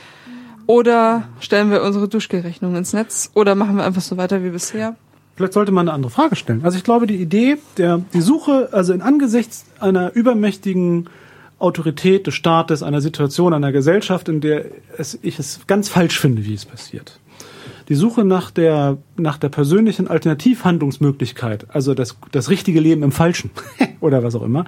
Oder 0.67 1.29
stellen 1.41 1.71
wir 1.71 1.83
unsere 1.83 2.09
Duschgelrechnung 2.09 2.77
ins 2.77 2.93
Netz? 2.93 3.31
Oder 3.35 3.55
machen 3.55 3.77
wir 3.77 3.85
einfach 3.85 4.03
so 4.03 4.17
weiter 4.17 4.43
wie 4.43 4.51
bisher? 4.51 4.97
vielleicht 5.37 5.53
sollte 5.53 5.71
man 5.71 5.87
eine 5.87 5.93
andere 5.95 6.11
Frage 6.11 6.35
stellen. 6.35 6.65
Also 6.65 6.79
ich 6.79 6.85
glaube, 6.85 7.07
die 7.07 7.17
Idee, 7.17 7.59
der, 7.77 7.99
die 8.15 8.23
Suche, 8.23 8.71
also 8.73 8.95
in 8.95 9.03
angesichts 9.03 9.67
einer 9.81 10.15
übermächtigen 10.15 11.11
Autorität 11.59 12.27
des 12.27 12.35
Staates, 12.35 12.83
einer 12.83 13.01
Situation, 13.01 13.55
einer 13.55 13.73
Gesellschaft, 13.73 14.29
in 14.29 14.41
der 14.41 14.67
es, 14.99 15.19
ich 15.23 15.39
es 15.39 15.67
ganz 15.67 15.89
falsch 15.89 16.19
finde, 16.19 16.45
wie 16.45 16.55
es 16.55 16.67
passiert. 16.67 17.19
Die 17.89 17.95
Suche 17.95 18.25
nach 18.25 18.51
der, 18.51 18.99
nach 19.17 19.39
der 19.39 19.49
persönlichen 19.49 20.09
Alternativhandlungsmöglichkeit, 20.09 21.67
also 21.69 21.95
das, 21.95 22.17
das 22.33 22.51
richtige 22.51 22.81
Leben 22.81 23.05
im 23.05 23.13
Falschen 23.13 23.51
oder 24.01 24.25
was 24.25 24.35
auch 24.35 24.43
immer, 24.43 24.65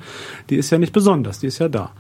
die 0.50 0.56
ist 0.56 0.70
ja 0.70 0.78
nicht 0.78 0.92
besonders, 0.92 1.40
die 1.40 1.48
ist 1.48 1.58
ja 1.58 1.68
da. 1.68 1.90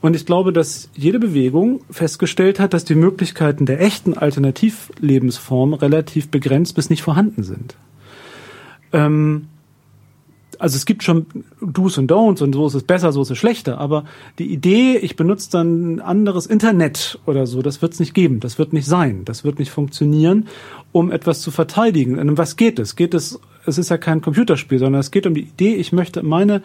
Und 0.00 0.16
ich 0.16 0.24
glaube, 0.24 0.52
dass 0.52 0.88
jede 0.94 1.18
Bewegung 1.18 1.82
festgestellt 1.90 2.58
hat, 2.58 2.72
dass 2.72 2.84
die 2.84 2.94
Möglichkeiten 2.94 3.66
der 3.66 3.82
echten 3.82 4.16
Alternativlebensform 4.16 5.74
relativ 5.74 6.30
begrenzt 6.30 6.74
bis 6.74 6.88
nicht 6.88 7.02
vorhanden 7.02 7.42
sind. 7.42 7.76
Ähm, 8.94 9.48
also 10.62 10.76
es 10.76 10.86
gibt 10.86 11.02
schon 11.02 11.26
Do's 11.60 11.98
und 11.98 12.08
Don'ts 12.08 12.40
und 12.40 12.52
so 12.52 12.68
ist 12.68 12.74
es 12.74 12.84
besser, 12.84 13.10
so 13.10 13.22
ist 13.22 13.30
es 13.32 13.38
schlechter, 13.38 13.78
aber 13.78 14.04
die 14.38 14.46
Idee, 14.46 14.96
ich 14.96 15.16
benutze 15.16 15.50
dann 15.50 15.96
ein 15.96 16.00
anderes 16.00 16.46
Internet 16.46 17.18
oder 17.26 17.48
so, 17.48 17.62
das 17.62 17.82
wird 17.82 17.94
es 17.94 18.00
nicht 18.00 18.14
geben, 18.14 18.38
das 18.38 18.60
wird 18.60 18.72
nicht 18.72 18.86
sein, 18.86 19.24
das 19.24 19.42
wird 19.42 19.58
nicht 19.58 19.72
funktionieren, 19.72 20.46
um 20.92 21.10
etwas 21.10 21.40
zu 21.40 21.50
verteidigen. 21.50 22.16
Und 22.16 22.28
um 22.28 22.38
was 22.38 22.56
geht 22.56 22.78
es? 22.78 22.94
Geht 22.94 23.12
es, 23.12 23.40
es 23.66 23.76
ist 23.76 23.88
ja 23.88 23.98
kein 23.98 24.20
Computerspiel, 24.20 24.78
sondern 24.78 25.00
es 25.00 25.10
geht 25.10 25.26
um 25.26 25.34
die 25.34 25.42
Idee, 25.42 25.74
ich 25.74 25.90
möchte 25.90 26.22
meine 26.22 26.62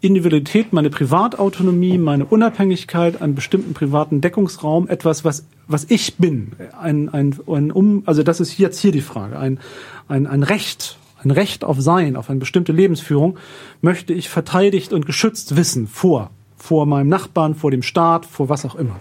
Individualität, 0.00 0.72
meine 0.72 0.90
Privatautonomie, 0.90 1.98
meine 1.98 2.26
Unabhängigkeit, 2.26 3.20
einen 3.20 3.34
bestimmten 3.34 3.74
privaten 3.74 4.20
Deckungsraum, 4.20 4.86
etwas, 4.86 5.24
was, 5.24 5.46
was 5.66 5.90
ich 5.90 6.14
bin, 6.14 6.52
ein, 6.80 7.08
ein, 7.08 7.36
ein 7.48 7.72
um, 7.72 8.04
also 8.06 8.22
das 8.22 8.38
ist 8.38 8.56
jetzt 8.58 8.78
hier 8.78 8.92
die 8.92 9.00
Frage, 9.00 9.36
ein, 9.36 9.58
ein, 10.06 10.28
ein 10.28 10.44
Recht, 10.44 10.96
ein 11.24 11.30
Recht 11.30 11.64
auf 11.64 11.80
Sein, 11.80 12.16
auf 12.16 12.30
eine 12.30 12.40
bestimmte 12.40 12.72
Lebensführung, 12.72 13.38
möchte 13.80 14.12
ich 14.12 14.28
verteidigt 14.28 14.92
und 14.92 15.06
geschützt 15.06 15.56
wissen 15.56 15.86
vor, 15.86 16.30
vor 16.56 16.86
meinem 16.86 17.08
Nachbarn, 17.08 17.54
vor 17.54 17.70
dem 17.70 17.82
Staat, 17.82 18.26
vor 18.26 18.48
was 18.48 18.64
auch 18.64 18.74
immer. 18.74 19.00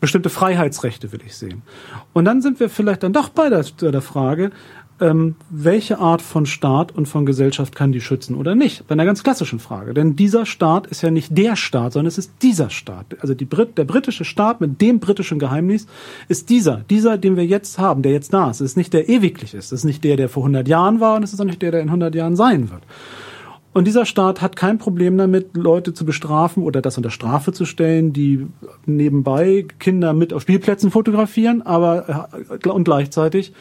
Bestimmte 0.00 0.30
Freiheitsrechte 0.30 1.12
will 1.12 1.20
ich 1.26 1.36
sehen. 1.36 1.62
Und 2.14 2.24
dann 2.24 2.40
sind 2.40 2.58
wir 2.58 2.70
vielleicht 2.70 3.02
dann 3.02 3.12
doch 3.12 3.28
bei 3.28 3.50
der, 3.50 3.62
der 3.62 4.00
Frage, 4.00 4.50
ähm, 5.00 5.36
welche 5.48 5.98
Art 5.98 6.22
von 6.22 6.46
Staat 6.46 6.92
und 6.92 7.06
von 7.06 7.26
Gesellschaft 7.26 7.74
kann 7.74 7.92
die 7.92 8.00
schützen 8.00 8.34
oder 8.34 8.54
nicht? 8.54 8.86
Bei 8.86 8.92
einer 8.92 9.04
ganz 9.04 9.22
klassischen 9.22 9.58
Frage. 9.58 9.94
Denn 9.94 10.16
dieser 10.16 10.46
Staat 10.46 10.86
ist 10.86 11.02
ja 11.02 11.10
nicht 11.10 11.36
der 11.36 11.56
Staat, 11.56 11.94
sondern 11.94 12.08
es 12.08 12.18
ist 12.18 12.32
dieser 12.42 12.70
Staat. 12.70 13.16
Also 13.20 13.34
die 13.34 13.44
Brit 13.44 13.78
der 13.78 13.84
britische 13.84 14.24
Staat 14.24 14.60
mit 14.60 14.80
dem 14.80 15.00
britischen 15.00 15.38
Geheimnis 15.38 15.86
ist 16.28 16.50
dieser. 16.50 16.84
Dieser, 16.90 17.18
den 17.18 17.36
wir 17.36 17.46
jetzt 17.46 17.78
haben, 17.78 18.02
der 18.02 18.12
jetzt 18.12 18.32
da 18.32 18.50
ist. 18.50 18.60
Es 18.60 18.72
ist 18.72 18.76
nicht 18.76 18.92
der 18.92 19.08
ewiglich 19.08 19.54
ist. 19.54 19.66
Es 19.66 19.80
ist 19.80 19.84
nicht 19.84 20.04
der, 20.04 20.16
der 20.16 20.28
vor 20.28 20.42
100 20.42 20.68
Jahren 20.68 21.00
war 21.00 21.16
und 21.16 21.22
es 21.22 21.32
ist 21.32 21.40
auch 21.40 21.44
nicht 21.44 21.62
der, 21.62 21.70
der 21.70 21.80
in 21.80 21.88
100 21.88 22.14
Jahren 22.14 22.36
sein 22.36 22.70
wird. 22.70 22.82
Und 23.72 23.86
dieser 23.86 24.04
Staat 24.04 24.42
hat 24.42 24.56
kein 24.56 24.78
Problem 24.78 25.16
damit, 25.16 25.56
Leute 25.56 25.94
zu 25.94 26.04
bestrafen 26.04 26.64
oder 26.64 26.82
das 26.82 26.96
unter 26.96 27.10
Strafe 27.10 27.52
zu 27.52 27.64
stellen, 27.64 28.12
die 28.12 28.48
nebenbei 28.84 29.64
Kinder 29.78 30.12
mit 30.12 30.32
auf 30.32 30.42
Spielplätzen 30.42 30.90
fotografieren, 30.90 31.62
aber 31.62 32.28
äh, 32.62 32.68
und 32.68 32.84
gleichzeitig 32.84 33.52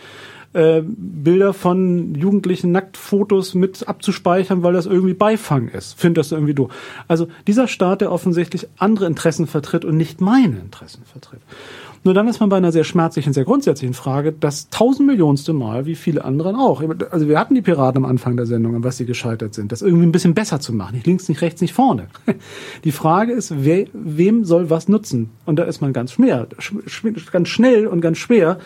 äh, 0.53 0.81
Bilder 0.83 1.53
von 1.53 2.15
jugendlichen 2.15 2.71
Nacktfotos 2.71 3.53
mit 3.53 3.87
abzuspeichern, 3.87 4.63
weil 4.63 4.73
das 4.73 4.85
irgendwie 4.85 5.13
Beifang 5.13 5.67
ist. 5.67 5.99
Finde 5.99 6.19
das 6.19 6.31
irgendwie 6.31 6.53
doof. 6.53 6.71
Also 7.07 7.27
dieser 7.47 7.67
Staat, 7.67 8.01
der 8.01 8.11
offensichtlich 8.11 8.67
andere 8.77 9.05
Interessen 9.05 9.47
vertritt 9.47 9.85
und 9.85 9.97
nicht 9.97 10.21
meine 10.21 10.59
Interessen 10.59 11.03
vertritt. 11.05 11.41
Nur 12.03 12.13
dann 12.13 12.27
ist 12.27 12.39
man 12.39 12.49
bei 12.49 12.57
einer 12.57 12.71
sehr 12.71 12.85
schmerzlichen, 12.85 13.33
sehr 13.33 13.43
grundsätzlichen 13.43 13.93
Frage, 13.93 14.31
das 14.31 14.69
tausendmillionste 14.69 15.51
Mal, 15.51 15.85
wie 15.85 15.95
viele 15.95 16.23
anderen 16.23 16.55
auch. 16.55 16.81
Also 17.11 17.27
wir 17.27 17.37
hatten 17.37 17.55
die 17.55 17.61
Piraten 17.61 18.03
am 18.03 18.09
Anfang 18.09 18.37
der 18.37 18.45
Sendung, 18.45 18.75
an 18.75 18.83
was 18.83 18.97
sie 18.97 19.05
gescheitert 19.05 19.53
sind, 19.53 19.71
das 19.71 19.81
irgendwie 19.81 20.05
ein 20.05 20.11
bisschen 20.11 20.33
besser 20.33 20.61
zu 20.61 20.73
machen. 20.73 20.95
Nicht 20.95 21.07
links, 21.07 21.27
nicht 21.27 21.41
rechts, 21.41 21.61
nicht 21.61 21.73
vorne. 21.73 22.07
Die 22.85 22.93
Frage 22.93 23.33
ist, 23.33 23.53
wer, 23.65 23.85
wem 23.93 24.45
soll 24.45 24.69
was 24.69 24.87
nutzen? 24.87 25.29
Und 25.45 25.57
da 25.59 25.63
ist 25.63 25.81
man 25.81 25.91
ganz 25.91 26.13
schwer, 26.13 26.47
ganz 27.31 27.49
schnell 27.49 27.87
und 27.87 27.99
ganz 27.99 28.17
schwer 28.17 28.59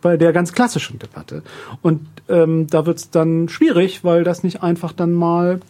bei 0.00 0.16
der 0.16 0.32
ganz 0.32 0.52
klassischen 0.52 0.98
Debatte. 0.98 1.42
Und 1.82 2.06
ähm, 2.28 2.66
da 2.68 2.86
wird 2.86 2.98
es 2.98 3.10
dann 3.10 3.48
schwierig, 3.48 4.04
weil 4.04 4.24
das 4.24 4.42
nicht 4.42 4.62
einfach 4.62 4.92
dann 4.92 5.12
mal 5.12 5.60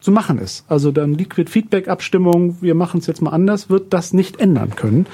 zu 0.00 0.10
machen 0.10 0.38
ist. 0.38 0.64
Also 0.68 0.92
dann 0.92 1.14
Liquid 1.14 1.50
Feedback 1.50 1.88
Abstimmung, 1.88 2.56
wir 2.60 2.74
machen 2.74 3.00
es 3.00 3.06
jetzt 3.06 3.20
mal 3.20 3.30
anders, 3.30 3.68
wird 3.68 3.92
das 3.92 4.12
nicht 4.12 4.40
ändern 4.40 4.74
können 4.74 5.06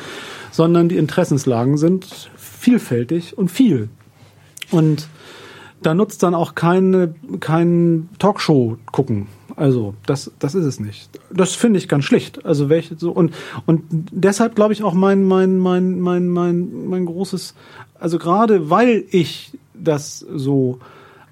sondern 0.56 0.88
die 0.88 0.96
Interessenslagen 0.96 1.76
sind 1.76 2.30
vielfältig 2.36 3.36
und 3.36 3.50
viel. 3.50 3.90
Und 4.70 5.06
da 5.82 5.92
nutzt 5.92 6.22
dann 6.22 6.34
auch 6.34 6.54
keine, 6.54 7.14
kein 7.40 8.08
Talkshow 8.18 8.78
gucken. 8.90 9.26
Also, 9.54 9.94
das, 10.06 10.32
das 10.38 10.54
ist 10.54 10.64
es 10.64 10.80
nicht. 10.80 11.10
Das 11.30 11.54
finde 11.54 11.78
ich 11.78 11.88
ganz 11.88 12.04
schlicht. 12.04 12.44
Also, 12.46 12.70
welche, 12.70 12.96
so, 12.96 13.10
und, 13.10 13.34
und 13.66 13.82
deshalb 13.90 14.54
glaube 14.54 14.72
ich 14.72 14.82
auch 14.82 14.94
mein, 14.94 15.24
mein, 15.24 15.58
mein, 15.58 16.00
mein, 16.00 16.28
mein, 16.28 16.88
mein 16.88 17.04
großes, 17.04 17.54
also 18.00 18.18
gerade 18.18 18.70
weil 18.70 19.04
ich 19.10 19.52
das 19.74 20.18
so, 20.18 20.78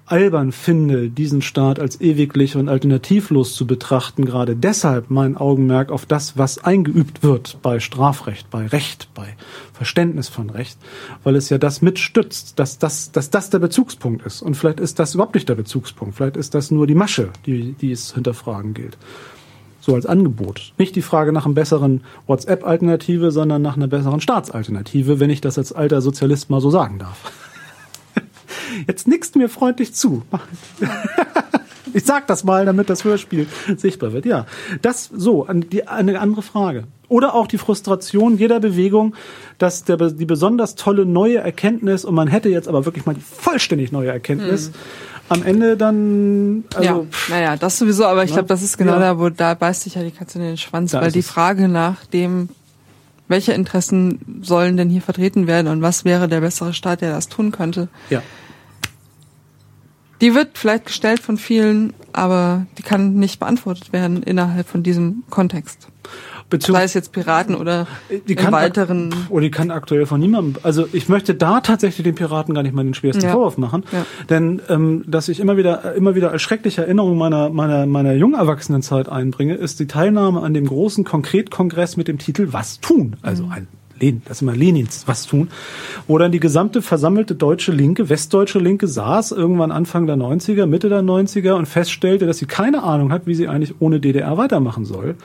albern 0.05 0.51
finde, 0.51 1.09
diesen 1.09 1.41
Staat 1.41 1.79
als 1.79 1.99
ewiglich 1.99 2.55
und 2.55 2.69
alternativlos 2.69 3.55
zu 3.55 3.65
betrachten, 3.65 4.25
gerade 4.25 4.55
deshalb 4.55 5.09
mein 5.09 5.35
Augenmerk 5.35 5.91
auf 5.91 6.05
das, 6.05 6.37
was 6.37 6.63
eingeübt 6.63 7.23
wird 7.23 7.57
bei 7.61 7.79
Strafrecht, 7.79 8.49
bei 8.51 8.67
Recht, 8.67 9.09
bei 9.15 9.35
Verständnis 9.73 10.29
von 10.29 10.49
Recht, 10.49 10.77
weil 11.23 11.35
es 11.35 11.49
ja 11.49 11.57
das 11.57 11.81
mitstützt, 11.81 12.59
dass 12.59 12.77
das, 12.77 13.11
dass 13.11 13.31
das 13.31 13.49
der 13.49 13.59
Bezugspunkt 13.59 14.25
ist. 14.25 14.41
Und 14.41 14.55
vielleicht 14.55 14.79
ist 14.79 14.99
das 14.99 15.15
überhaupt 15.15 15.35
nicht 15.35 15.49
der 15.49 15.55
Bezugspunkt, 15.55 16.15
vielleicht 16.15 16.37
ist 16.37 16.53
das 16.53 16.69
nur 16.69 16.85
die 16.85 16.95
Masche, 16.95 17.29
die, 17.45 17.73
die 17.73 17.91
es 17.91 18.13
hinterfragen 18.13 18.75
gilt. 18.75 18.97
So 19.85 19.93
als 19.93 20.07
Angebot. 20.07 20.73
Nicht 20.79 20.95
die 20.95 21.03
Frage 21.03 21.31
nach 21.31 21.45
einem 21.45 21.53
besseren 21.53 22.01
WhatsApp-Alternative, 22.25 23.29
sondern 23.29 23.61
nach 23.61 23.75
einer 23.75 23.85
besseren 23.85 24.19
Staatsalternative, 24.19 25.19
wenn 25.19 25.29
ich 25.29 25.41
das 25.41 25.59
als 25.59 25.73
alter 25.73 26.01
Sozialist 26.01 26.49
mal 26.49 26.59
so 26.59 26.71
sagen 26.71 26.97
darf. 26.97 27.31
Jetzt 28.87 29.07
nickst 29.07 29.35
mir 29.35 29.47
freundlich 29.47 29.93
zu. 29.93 30.23
Ich 31.93 32.03
sag 32.03 32.27
das 32.27 32.43
mal, 32.43 32.65
damit 32.65 32.89
das 32.89 33.05
Hörspiel 33.05 33.47
sichtbar 33.77 34.11
wird. 34.11 34.25
Ja, 34.25 34.47
das 34.81 35.09
so 35.15 35.47
eine 35.47 36.19
andere 36.19 36.41
Frage. 36.41 36.83
Oder 37.07 37.33
auch 37.33 37.47
die 37.47 37.57
Frustration 37.57 38.37
jeder 38.37 38.59
Bewegung, 38.59 39.15
dass 39.59 39.85
der, 39.85 39.95
die 39.95 40.25
besonders 40.25 40.75
tolle 40.75 41.05
neue 41.05 41.37
Erkenntnis 41.37 42.03
und 42.03 42.13
man 42.13 42.27
hätte 42.27 42.49
jetzt 42.49 42.67
aber 42.67 42.85
wirklich 42.85 43.05
mal 43.05 43.15
die 43.15 43.21
vollständig 43.21 43.93
neue 43.93 44.09
Erkenntnis. 44.09 44.67
Hm. 44.67 44.73
Am 45.27 45.43
Ende 45.43 45.75
dann, 45.75 46.65
also, 46.75 46.83
ja, 46.83 47.05
naja, 47.29 47.57
das 47.57 47.77
sowieso, 47.77 48.05
aber 48.05 48.23
ich 48.23 48.31
glaube, 48.31 48.47
das 48.47 48.61
ist 48.61 48.77
genau 48.77 48.93
ja. 48.93 48.99
da, 48.99 49.19
wo 49.19 49.29
da 49.29 49.55
beißt 49.55 49.81
sich 49.81 49.95
ja 49.95 50.03
die 50.03 50.11
Katze 50.11 50.37
in 50.37 50.45
den 50.45 50.57
Schwanz, 50.57 50.91
da 50.91 51.01
weil 51.01 51.11
die 51.11 51.23
Frage 51.23 51.67
nach 51.67 52.05
dem, 52.05 52.49
welche 53.27 53.53
Interessen 53.53 54.39
sollen 54.43 54.77
denn 54.77 54.89
hier 54.89 55.01
vertreten 55.01 55.47
werden 55.47 55.67
und 55.67 55.81
was 55.81 56.05
wäre 56.05 56.27
der 56.27 56.41
bessere 56.41 56.73
Staat, 56.73 57.01
der 57.01 57.11
das 57.11 57.27
tun 57.27 57.51
könnte, 57.51 57.87
ja 58.11 58.21
die 60.21 60.33
wird 60.33 60.57
vielleicht 60.57 60.85
gestellt 60.85 61.19
von 61.19 61.37
vielen, 61.37 61.93
aber 62.13 62.65
die 62.77 62.83
kann 62.83 63.15
nicht 63.15 63.39
beantwortet 63.39 63.93
werden 63.93 64.23
innerhalb 64.23 64.67
von 64.67 64.83
diesem 64.83 65.23
Kontext. 65.29 65.87
Beziehungs 66.49 66.79
Sei 66.79 66.83
es 66.83 66.93
jetzt 66.93 67.11
Piraten 67.11 67.55
oder 67.55 67.87
die 68.27 68.35
kann 68.35 68.53
weiteren. 68.53 69.13
Oder 69.29 69.41
die 69.41 69.51
kann 69.51 69.71
aktuell 69.71 70.05
von 70.05 70.19
niemandem. 70.19 70.61
Also 70.61 70.87
ich 70.93 71.09
möchte 71.09 71.33
da 71.33 71.59
tatsächlich 71.61 72.03
den 72.03 72.13
Piraten 72.13 72.53
gar 72.53 72.61
nicht 72.61 72.75
mal 72.75 72.83
den 72.83 72.93
schwersten 72.93 73.25
ja. 73.25 73.31
Vorwurf 73.31 73.57
machen. 73.57 73.83
Ja. 73.91 74.05
Denn 74.29 74.61
ähm, 74.69 75.03
dass 75.07 75.27
ich 75.27 75.39
immer 75.39 75.57
wieder, 75.57 75.95
immer 75.95 76.13
wieder 76.13 76.31
als 76.31 76.43
schreckliche 76.43 76.83
Erinnerung 76.83 77.17
meiner, 77.17 77.49
meiner, 77.49 77.87
meiner 77.87 78.13
jungen 78.13 78.35
Erwachsenenzeit 78.35 79.09
einbringe, 79.09 79.55
ist 79.55 79.79
die 79.79 79.87
Teilnahme 79.87 80.41
an 80.41 80.53
dem 80.53 80.67
großen 80.67 81.03
Konkretkongress 81.03 81.97
mit 81.97 82.07
dem 82.07 82.19
Titel 82.19 82.49
Was 82.51 82.79
tun? 82.79 83.15
Also 83.23 83.45
mhm. 83.45 83.51
ein 83.51 83.67
Lenin, 83.99 84.21
das 84.25 84.37
ist 84.37 84.41
immer 84.41 84.55
Lenins 84.55 85.03
was 85.07 85.25
tun, 85.25 85.49
wo 86.07 86.17
dann 86.17 86.31
die 86.31 86.39
gesamte 86.39 86.81
versammelte 86.81 87.35
deutsche 87.35 87.71
Linke, 87.71 88.09
westdeutsche 88.09 88.59
Linke 88.59 88.87
saß 88.87 89.31
irgendwann 89.31 89.71
Anfang 89.71 90.05
der 90.05 90.17
90er, 90.17 90.65
Mitte 90.65 90.89
der 90.89 91.01
90er 91.01 91.53
und 91.53 91.65
feststellte, 91.65 92.25
dass 92.25 92.37
sie 92.37 92.45
keine 92.45 92.83
Ahnung 92.83 93.11
hat, 93.11 93.25
wie 93.25 93.35
sie 93.35 93.47
eigentlich 93.47 93.75
ohne 93.79 93.99
DDR 93.99 94.37
weitermachen 94.37 94.85
soll. 94.85 95.15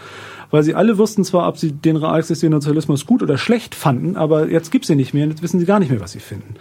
Weil 0.50 0.62
sie 0.62 0.74
alle 0.74 0.98
wussten 0.98 1.24
zwar, 1.24 1.48
ob 1.48 1.58
sie 1.58 1.72
den 1.72 1.96
realexistierenden 1.96 2.60
Sozialismus 2.60 3.06
gut 3.06 3.22
oder 3.22 3.38
schlecht 3.38 3.74
fanden, 3.74 4.16
aber 4.16 4.48
jetzt 4.48 4.70
gibt's 4.70 4.88
sie 4.88 4.96
nicht 4.96 5.14
mehr 5.14 5.24
und 5.24 5.30
jetzt 5.30 5.42
wissen 5.42 5.60
sie 5.60 5.66
gar 5.66 5.78
nicht 5.78 5.90
mehr, 5.90 6.00
was 6.00 6.12
sie 6.12 6.20
finden. 6.20 6.54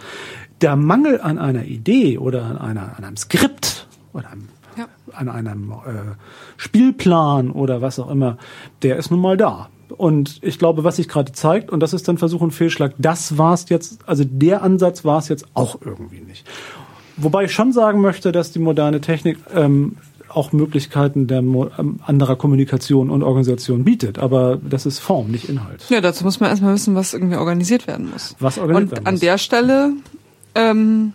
Der 0.60 0.76
Mangel 0.76 1.20
an 1.20 1.38
einer 1.38 1.64
Idee 1.64 2.18
oder 2.18 2.44
an, 2.44 2.58
einer, 2.58 2.96
an 2.96 3.04
einem 3.04 3.16
Skript 3.16 3.88
oder 4.12 4.30
einem, 4.30 4.48
ja. 4.76 4.86
an 5.12 5.28
einem 5.28 5.72
äh, 5.72 6.14
Spielplan 6.56 7.50
oder 7.50 7.82
was 7.82 7.98
auch 7.98 8.10
immer, 8.10 8.36
der 8.82 8.96
ist 8.96 9.10
nun 9.10 9.20
mal 9.20 9.36
da. 9.36 9.68
Und 9.96 10.38
ich 10.42 10.58
glaube, 10.58 10.84
was 10.84 10.96
sich 10.96 11.08
gerade 11.08 11.32
zeigt, 11.32 11.70
und 11.70 11.80
das 11.80 11.92
ist 11.92 12.06
dann 12.06 12.18
Versuch 12.18 12.40
und 12.40 12.52
Fehlschlag, 12.52 12.94
das 12.98 13.38
war 13.38 13.54
es 13.54 13.68
jetzt, 13.68 14.08
also 14.08 14.24
der 14.24 14.62
Ansatz 14.62 15.04
war 15.04 15.18
es 15.18 15.28
jetzt 15.28 15.46
auch 15.54 15.80
irgendwie 15.84 16.20
nicht. 16.20 16.46
Wobei 17.16 17.44
ich 17.44 17.52
schon 17.52 17.72
sagen 17.72 18.00
möchte, 18.00 18.32
dass 18.32 18.52
die 18.52 18.60
moderne 18.60 19.00
Technik 19.00 19.38
ähm, 19.54 19.96
auch 20.30 20.52
Möglichkeiten 20.52 21.26
der 21.26 21.38
ähm, 21.38 22.00
anderer 22.04 22.36
Kommunikation 22.36 23.10
und 23.10 23.22
Organisation 23.22 23.84
bietet. 23.84 24.18
Aber 24.18 24.58
das 24.58 24.86
ist 24.86 24.98
Form, 24.98 25.30
nicht 25.30 25.48
Inhalt. 25.48 25.84
Ja, 25.88 26.00
dazu 26.00 26.24
muss 26.24 26.40
man 26.40 26.50
erstmal 26.50 26.74
wissen, 26.74 26.94
was 26.94 27.14
irgendwie 27.14 27.36
organisiert 27.36 27.86
werden 27.86 28.10
muss. 28.10 28.36
Was 28.38 28.58
organisiert 28.58 28.82
und 28.82 28.90
werden 28.92 29.04
muss. 29.04 29.12
an 29.12 29.20
der 29.20 29.38
Stelle 29.38 29.92
ähm, 30.54 31.12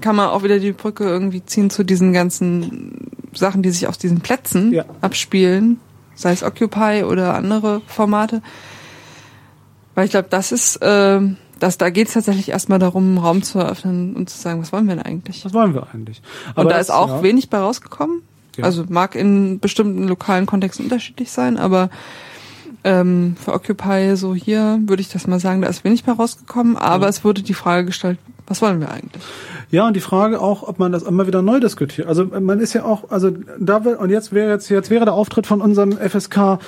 kann 0.00 0.16
man 0.16 0.28
auch 0.28 0.42
wieder 0.42 0.58
die 0.58 0.72
Brücke 0.72 1.04
irgendwie 1.04 1.44
ziehen 1.44 1.70
zu 1.70 1.84
diesen 1.84 2.12
ganzen 2.12 3.10
Sachen, 3.32 3.62
die 3.62 3.70
sich 3.70 3.86
auf 3.86 3.96
diesen 3.96 4.20
Plätzen 4.20 4.72
ja. 4.72 4.84
abspielen 5.00 5.78
sei 6.18 6.32
es 6.32 6.42
Occupy 6.42 7.04
oder 7.04 7.34
andere 7.34 7.80
Formate. 7.86 8.42
Weil 9.94 10.06
ich 10.06 10.10
glaube, 10.10 10.28
das 10.28 10.52
ist, 10.52 10.76
äh, 10.82 11.20
das, 11.58 11.78
da 11.78 11.90
geht 11.90 12.08
es 12.08 12.14
tatsächlich 12.14 12.50
erstmal 12.50 12.78
darum, 12.78 13.04
einen 13.04 13.18
Raum 13.18 13.42
zu 13.42 13.58
eröffnen 13.58 14.14
und 14.16 14.30
zu 14.30 14.38
sagen, 14.38 14.60
was 14.60 14.72
wollen 14.72 14.88
wir 14.88 14.96
denn 14.96 15.04
eigentlich? 15.04 15.44
Was 15.44 15.54
wollen 15.54 15.74
wir 15.74 15.86
eigentlich? 15.92 16.22
Aber 16.50 16.62
und 16.62 16.68
da 16.70 16.78
das, 16.78 16.88
ist 16.88 16.94
auch 16.94 17.08
ja. 17.08 17.22
wenig 17.22 17.50
bei 17.50 17.58
rausgekommen. 17.58 18.22
Ja. 18.56 18.64
Also 18.64 18.84
mag 18.88 19.14
in 19.14 19.60
bestimmten 19.60 20.08
lokalen 20.08 20.46
Kontexten 20.46 20.86
unterschiedlich 20.86 21.30
sein, 21.30 21.56
aber 21.56 21.90
ähm, 22.84 23.36
für 23.42 23.52
Occupy 23.52 24.16
so 24.16 24.34
hier 24.34 24.80
würde 24.86 25.00
ich 25.00 25.08
das 25.08 25.26
mal 25.26 25.40
sagen, 25.40 25.62
da 25.62 25.68
ist 25.68 25.84
wenig 25.84 26.04
bei 26.04 26.12
rausgekommen, 26.12 26.76
aber 26.76 27.04
ja. 27.04 27.10
es 27.10 27.24
wurde 27.24 27.42
die 27.42 27.54
Frage 27.54 27.86
gestellt, 27.86 28.18
was 28.46 28.62
wollen 28.62 28.80
wir 28.80 28.90
eigentlich? 28.90 29.22
Ja, 29.70 29.86
und 29.86 29.94
die 29.94 30.00
Frage 30.00 30.40
auch, 30.40 30.62
ob 30.62 30.78
man 30.78 30.90
das 30.90 31.02
immer 31.02 31.26
wieder 31.26 31.42
neu 31.42 31.60
diskutiert. 31.60 32.08
Also 32.08 32.24
man 32.24 32.60
ist 32.60 32.72
ja 32.72 32.84
auch, 32.84 33.10
also 33.10 33.30
da 33.60 33.84
will, 33.84 33.94
und 33.96 34.10
jetzt 34.10 34.32
wäre 34.32 34.50
jetzt, 34.50 34.70
jetzt 34.70 34.90
wäre 34.90 35.04
der 35.04 35.14
Auftritt 35.14 35.46
von 35.46 35.60
unserem 35.60 35.92
FSK 35.92 36.58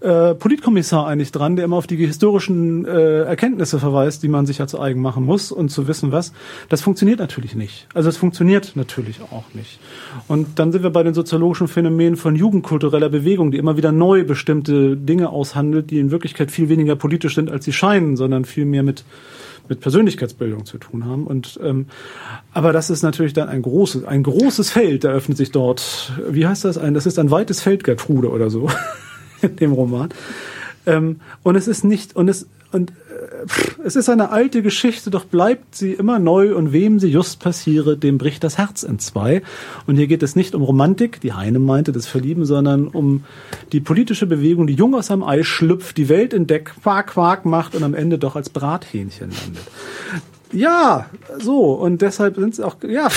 äh, 0.00 0.34
Politkommissar 0.34 1.06
eigentlich 1.06 1.32
dran, 1.32 1.56
der 1.56 1.66
immer 1.66 1.76
auf 1.76 1.86
die 1.86 1.96
historischen 1.96 2.86
äh, 2.86 3.22
Erkenntnisse 3.22 3.78
verweist, 3.78 4.22
die 4.22 4.28
man 4.28 4.46
sich 4.46 4.58
ja 4.58 4.66
zu 4.66 4.80
eigen 4.80 5.02
machen 5.02 5.24
muss 5.24 5.52
und 5.52 5.68
zu 5.68 5.88
wissen 5.88 6.10
was. 6.10 6.32
Das 6.68 6.80
funktioniert 6.80 7.18
natürlich 7.18 7.54
nicht. 7.54 7.86
Also 7.92 8.08
es 8.08 8.16
funktioniert 8.16 8.72
natürlich 8.76 9.20
auch 9.20 9.44
nicht. 9.52 9.78
Und 10.26 10.58
dann 10.58 10.72
sind 10.72 10.82
wir 10.82 10.90
bei 10.90 11.02
den 11.02 11.14
soziologischen 11.14 11.68
Phänomenen 11.68 12.16
von 12.16 12.34
jugendkultureller 12.34 13.10
Bewegung, 13.10 13.50
die 13.50 13.58
immer 13.58 13.76
wieder 13.76 13.92
neu 13.92 14.24
bestimmte 14.24 14.96
Dinge 14.96 15.30
aushandelt, 15.30 15.90
die 15.90 15.98
in 15.98 16.10
Wirklichkeit 16.10 16.50
viel 16.50 16.68
weniger 16.68 16.96
politisch 16.96 17.34
sind, 17.34 17.50
als 17.50 17.64
sie 17.64 17.72
scheinen, 17.72 18.16
sondern 18.16 18.44
viel 18.44 18.64
mehr 18.64 18.82
mit 18.82 19.04
mit 19.68 19.80
Persönlichkeitsbildung 19.80 20.66
zu 20.66 20.78
tun 20.78 21.04
haben. 21.04 21.28
Und 21.28 21.60
ähm, 21.62 21.86
aber 22.52 22.72
das 22.72 22.90
ist 22.90 23.02
natürlich 23.02 23.34
dann 23.34 23.48
ein 23.48 23.62
großes, 23.62 24.04
ein 24.04 24.24
großes 24.24 24.68
Feld, 24.68 25.04
eröffnet 25.04 25.38
sich 25.38 25.52
dort. 25.52 26.12
Wie 26.28 26.44
heißt 26.44 26.64
das? 26.64 26.76
Ein, 26.76 26.92
das 26.92 27.06
ist 27.06 27.20
ein 27.20 27.30
weites 27.30 27.62
Feld, 27.62 27.84
Gertrude 27.84 28.30
oder 28.30 28.50
so 28.50 28.68
in 29.42 29.56
dem 29.60 29.72
Roman. 29.72 30.10
Ähm, 30.86 31.20
und 31.42 31.56
es 31.56 31.68
ist 31.68 31.84
nicht, 31.84 32.16
und 32.16 32.28
es, 32.28 32.46
und 32.72 32.92
es 33.84 33.96
ist 33.96 34.08
eine 34.08 34.30
alte 34.30 34.62
Geschichte, 34.62 35.10
doch 35.10 35.24
bleibt 35.24 35.74
sie 35.74 35.92
immer 35.92 36.18
neu 36.18 36.54
und 36.54 36.72
wem 36.72 36.98
sie 36.98 37.08
just 37.08 37.40
passiere, 37.40 37.96
dem 37.96 38.18
bricht 38.18 38.44
das 38.44 38.58
Herz 38.58 38.82
in 38.82 38.98
zwei. 38.98 39.42
Und 39.86 39.96
hier 39.96 40.06
geht 40.06 40.22
es 40.22 40.36
nicht 40.36 40.54
um 40.54 40.62
Romantik, 40.62 41.20
die 41.20 41.32
Heine 41.32 41.58
meinte, 41.58 41.92
das 41.92 42.06
Verlieben, 42.06 42.44
sondern 42.44 42.88
um 42.88 43.24
die 43.72 43.80
politische 43.80 44.26
Bewegung, 44.26 44.66
die 44.66 44.74
jung 44.74 44.94
aus 44.94 45.10
einem 45.10 45.22
Ei 45.22 45.42
schlüpft, 45.42 45.96
die 45.96 46.08
Welt 46.08 46.32
entdeckt, 46.34 46.82
Quark, 46.82 47.08
Quark 47.08 47.44
macht 47.44 47.74
und 47.74 47.82
am 47.82 47.94
Ende 47.94 48.18
doch 48.18 48.36
als 48.36 48.50
Brathähnchen 48.50 49.30
landet. 49.30 49.64
Ja, 50.52 51.06
so, 51.38 51.72
und 51.72 52.02
deshalb 52.02 52.36
sind 52.36 52.54
es 52.54 52.60
auch, 52.60 52.76
ja, 52.86 53.08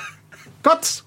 Gott, 0.62 1.04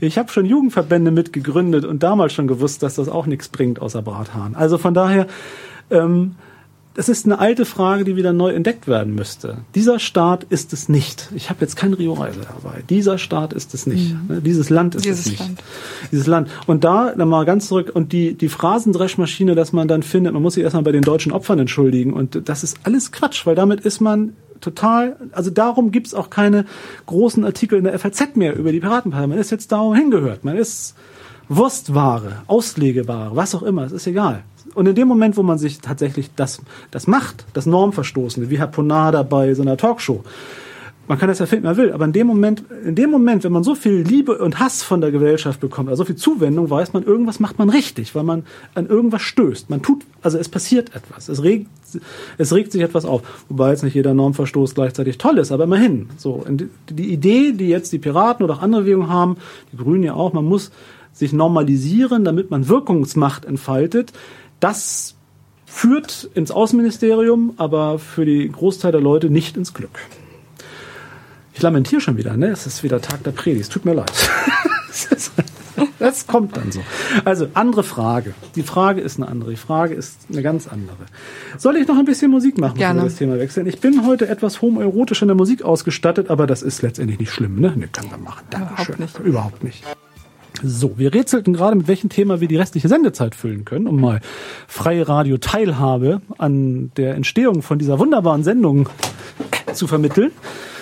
ich 0.00 0.18
habe 0.18 0.30
schon 0.30 0.46
Jugendverbände 0.46 1.10
mitgegründet 1.10 1.84
und 1.84 2.02
damals 2.02 2.32
schon 2.32 2.46
gewusst, 2.46 2.82
dass 2.82 2.96
das 2.96 3.08
auch 3.08 3.26
nichts 3.26 3.48
bringt 3.48 3.80
außer 3.80 4.02
Brathahn. 4.02 4.54
Also 4.54 4.78
von 4.78 4.94
daher, 4.94 5.26
ähm, 5.90 6.36
das 6.96 7.10
ist 7.10 7.26
eine 7.26 7.38
alte 7.38 7.66
Frage, 7.66 8.04
die 8.04 8.16
wieder 8.16 8.32
neu 8.32 8.52
entdeckt 8.52 8.88
werden 8.88 9.14
müsste. 9.14 9.58
Dieser 9.74 9.98
Staat 9.98 10.44
ist 10.44 10.72
es 10.72 10.88
nicht. 10.88 11.28
Ich 11.34 11.50
habe 11.50 11.60
jetzt 11.60 11.76
kein 11.76 11.92
Rio 11.92 12.14
Reise 12.14 12.40
dabei. 12.40 12.84
Dieser 12.88 13.18
Staat 13.18 13.52
ist 13.52 13.74
es 13.74 13.86
nicht. 13.86 14.14
Mhm. 14.14 14.42
Dieses 14.42 14.70
Land 14.70 14.94
ist 14.94 15.04
Dieses 15.04 15.26
es 15.26 15.32
nicht. 15.32 15.40
Land. 15.40 15.62
Dieses 16.10 16.26
Land. 16.26 16.48
Und 16.66 16.84
da 16.84 17.12
dann 17.14 17.28
mal 17.28 17.44
ganz 17.44 17.68
zurück 17.68 17.90
und 17.92 18.12
die 18.12 18.32
die 18.32 18.48
Phrasendreschmaschine, 18.48 19.54
dass 19.54 19.74
man 19.74 19.88
dann 19.88 20.02
findet, 20.02 20.32
man 20.32 20.40
muss 20.40 20.54
sich 20.54 20.64
erstmal 20.64 20.84
bei 20.84 20.92
den 20.92 21.02
deutschen 21.02 21.32
Opfern 21.32 21.58
entschuldigen 21.58 22.14
und 22.14 22.48
das 22.48 22.64
ist 22.64 22.78
alles 22.84 23.12
Quatsch, 23.12 23.44
weil 23.44 23.54
damit 23.54 23.80
ist 23.80 24.00
man 24.00 24.32
total, 24.60 25.16
also 25.32 25.50
darum 25.50 25.90
gibt's 25.90 26.14
auch 26.14 26.30
keine 26.30 26.64
großen 27.06 27.44
Artikel 27.44 27.78
in 27.78 27.84
der 27.84 27.98
FAZ 27.98 28.36
mehr 28.36 28.56
über 28.56 28.72
die 28.72 28.80
Piratenpartei. 28.80 29.26
Man 29.26 29.38
ist 29.38 29.50
jetzt 29.50 29.72
darum 29.72 29.94
hingehört. 29.94 30.44
Man 30.44 30.56
ist 30.56 30.94
Wurstware, 31.48 32.42
Auslegeware, 32.46 33.34
was 33.34 33.54
auch 33.54 33.62
immer, 33.62 33.84
es 33.84 33.92
ist 33.92 34.06
egal. 34.06 34.42
Und 34.74 34.86
in 34.86 34.94
dem 34.94 35.08
Moment, 35.08 35.36
wo 35.36 35.42
man 35.42 35.58
sich 35.58 35.80
tatsächlich 35.80 36.30
das, 36.34 36.60
das 36.90 37.06
macht, 37.06 37.46
das 37.52 37.66
Normverstoßende, 37.66 38.50
wie 38.50 38.58
Herr 38.58 38.66
Ponada 38.66 39.22
bei 39.22 39.54
so 39.54 39.62
einer 39.62 39.76
Talkshow, 39.76 40.24
man 41.08 41.18
kann 41.18 41.28
das 41.28 41.38
ja 41.38 41.46
finden, 41.46 41.66
man 41.66 41.76
will, 41.76 41.92
aber 41.92 42.04
in 42.04 42.12
dem 42.12 42.26
Moment, 42.26 42.64
in 42.84 42.94
dem 42.94 43.10
Moment, 43.10 43.44
wenn 43.44 43.52
man 43.52 43.62
so 43.62 43.74
viel 43.74 44.02
Liebe 44.02 44.38
und 44.38 44.58
Hass 44.58 44.82
von 44.82 45.00
der 45.00 45.12
Gesellschaft 45.12 45.60
bekommt, 45.60 45.88
also 45.88 46.02
so 46.02 46.06
viel 46.06 46.16
Zuwendung, 46.16 46.68
weiß 46.68 46.92
man, 46.92 47.04
irgendwas 47.04 47.38
macht 47.38 47.58
man 47.58 47.70
richtig, 47.70 48.14
weil 48.14 48.24
man 48.24 48.44
an 48.74 48.86
irgendwas 48.86 49.22
stößt. 49.22 49.70
Man 49.70 49.82
tut, 49.82 50.04
also 50.22 50.36
es 50.36 50.48
passiert 50.48 50.94
etwas. 50.96 51.28
Es 51.28 51.42
regt, 51.42 51.68
es 52.38 52.52
regt 52.52 52.72
sich 52.72 52.82
etwas 52.82 53.04
auf. 53.04 53.22
Wobei 53.48 53.70
jetzt 53.70 53.82
nicht 53.82 53.94
jeder 53.94 54.14
Normverstoß 54.14 54.74
gleichzeitig 54.74 55.18
toll 55.18 55.38
ist, 55.38 55.52
aber 55.52 55.64
immerhin. 55.64 56.08
So. 56.16 56.44
Die- 56.48 56.68
die 56.90 57.12
Idee, 57.12 57.52
die 57.52 57.68
jetzt 57.68 57.92
die 57.92 57.98
Piraten 57.98 58.44
oder 58.44 58.54
auch 58.54 58.62
andere 58.62 58.82
Bewegungen 58.82 59.08
haben, 59.08 59.36
die 59.72 59.76
Grünen 59.76 60.02
ja 60.02 60.14
auch, 60.14 60.32
man 60.32 60.44
muss 60.44 60.70
sich 61.12 61.32
normalisieren, 61.32 62.24
damit 62.24 62.50
man 62.50 62.68
Wirkungsmacht 62.68 63.44
entfaltet, 63.44 64.12
das 64.60 65.14
führt 65.64 66.30
ins 66.34 66.50
Außenministerium, 66.50 67.54
aber 67.56 67.98
für 67.98 68.24
die 68.24 68.48
Großteil 68.50 68.92
der 68.92 69.00
Leute 69.00 69.30
nicht 69.30 69.56
ins 69.56 69.74
Glück. 69.74 69.98
Ich 71.56 71.62
lamentiere 71.62 72.02
schon 72.02 72.18
wieder, 72.18 72.36
ne? 72.36 72.48
Es 72.48 72.66
ist 72.66 72.82
wieder 72.82 73.00
Tag 73.00 73.24
der 73.24 73.30
Predigt. 73.30 73.62
Es 73.62 73.68
tut 73.70 73.84
mir 73.84 73.94
leid. 73.94 74.12
Das 75.98 76.26
kommt 76.26 76.56
dann 76.56 76.72
so. 76.72 76.80
Also, 77.26 77.48
andere 77.52 77.82
Frage. 77.82 78.32
Die 78.54 78.62
Frage 78.62 79.02
ist 79.02 79.18
eine 79.18 79.28
andere. 79.28 79.50
Die 79.50 79.56
Frage 79.56 79.94
ist 79.94 80.20
eine 80.30 80.40
ganz 80.40 80.68
andere. 80.68 80.96
Soll 81.58 81.76
ich 81.76 81.86
noch 81.86 81.98
ein 81.98 82.06
bisschen 82.06 82.30
Musik 82.30 82.56
machen, 82.56 82.78
bevor 82.78 82.94
wir 82.94 83.02
das 83.02 83.16
Thema 83.16 83.38
wechseln? 83.38 83.66
Ich 83.66 83.80
bin 83.80 84.06
heute 84.06 84.26
etwas 84.28 84.62
homoerotisch 84.62 85.20
in 85.20 85.28
der 85.28 85.34
Musik 85.34 85.62
ausgestattet, 85.62 86.30
aber 86.30 86.46
das 86.46 86.62
ist 86.62 86.80
letztendlich 86.80 87.18
nicht 87.18 87.30
schlimm, 87.30 87.60
ne? 87.60 87.74
Ne, 87.76 87.88
können 87.88 88.10
wir 88.10 88.16
machen. 88.16 88.46
Dankeschön. 88.48 88.94
Überhaupt 88.94 89.00
nicht. 89.00 89.26
Überhaupt 89.26 89.64
nicht. 89.64 89.84
So, 90.62 90.96
wir 90.96 91.12
rätselten 91.12 91.52
gerade, 91.52 91.76
mit 91.76 91.88
welchem 91.88 92.08
Thema 92.08 92.40
wir 92.40 92.48
die 92.48 92.56
restliche 92.56 92.88
Sendezeit 92.88 93.34
füllen 93.34 93.66
können, 93.66 93.86
um 93.86 94.00
mal 94.00 94.20
freie 94.66 95.06
Radio-Teilhabe 95.06 96.22
an 96.38 96.90
der 96.96 97.16
Entstehung 97.16 97.60
von 97.60 97.78
dieser 97.78 97.98
wunderbaren 97.98 98.44
Sendung 98.44 98.88
zu 99.74 99.86
vermitteln, 99.86 100.32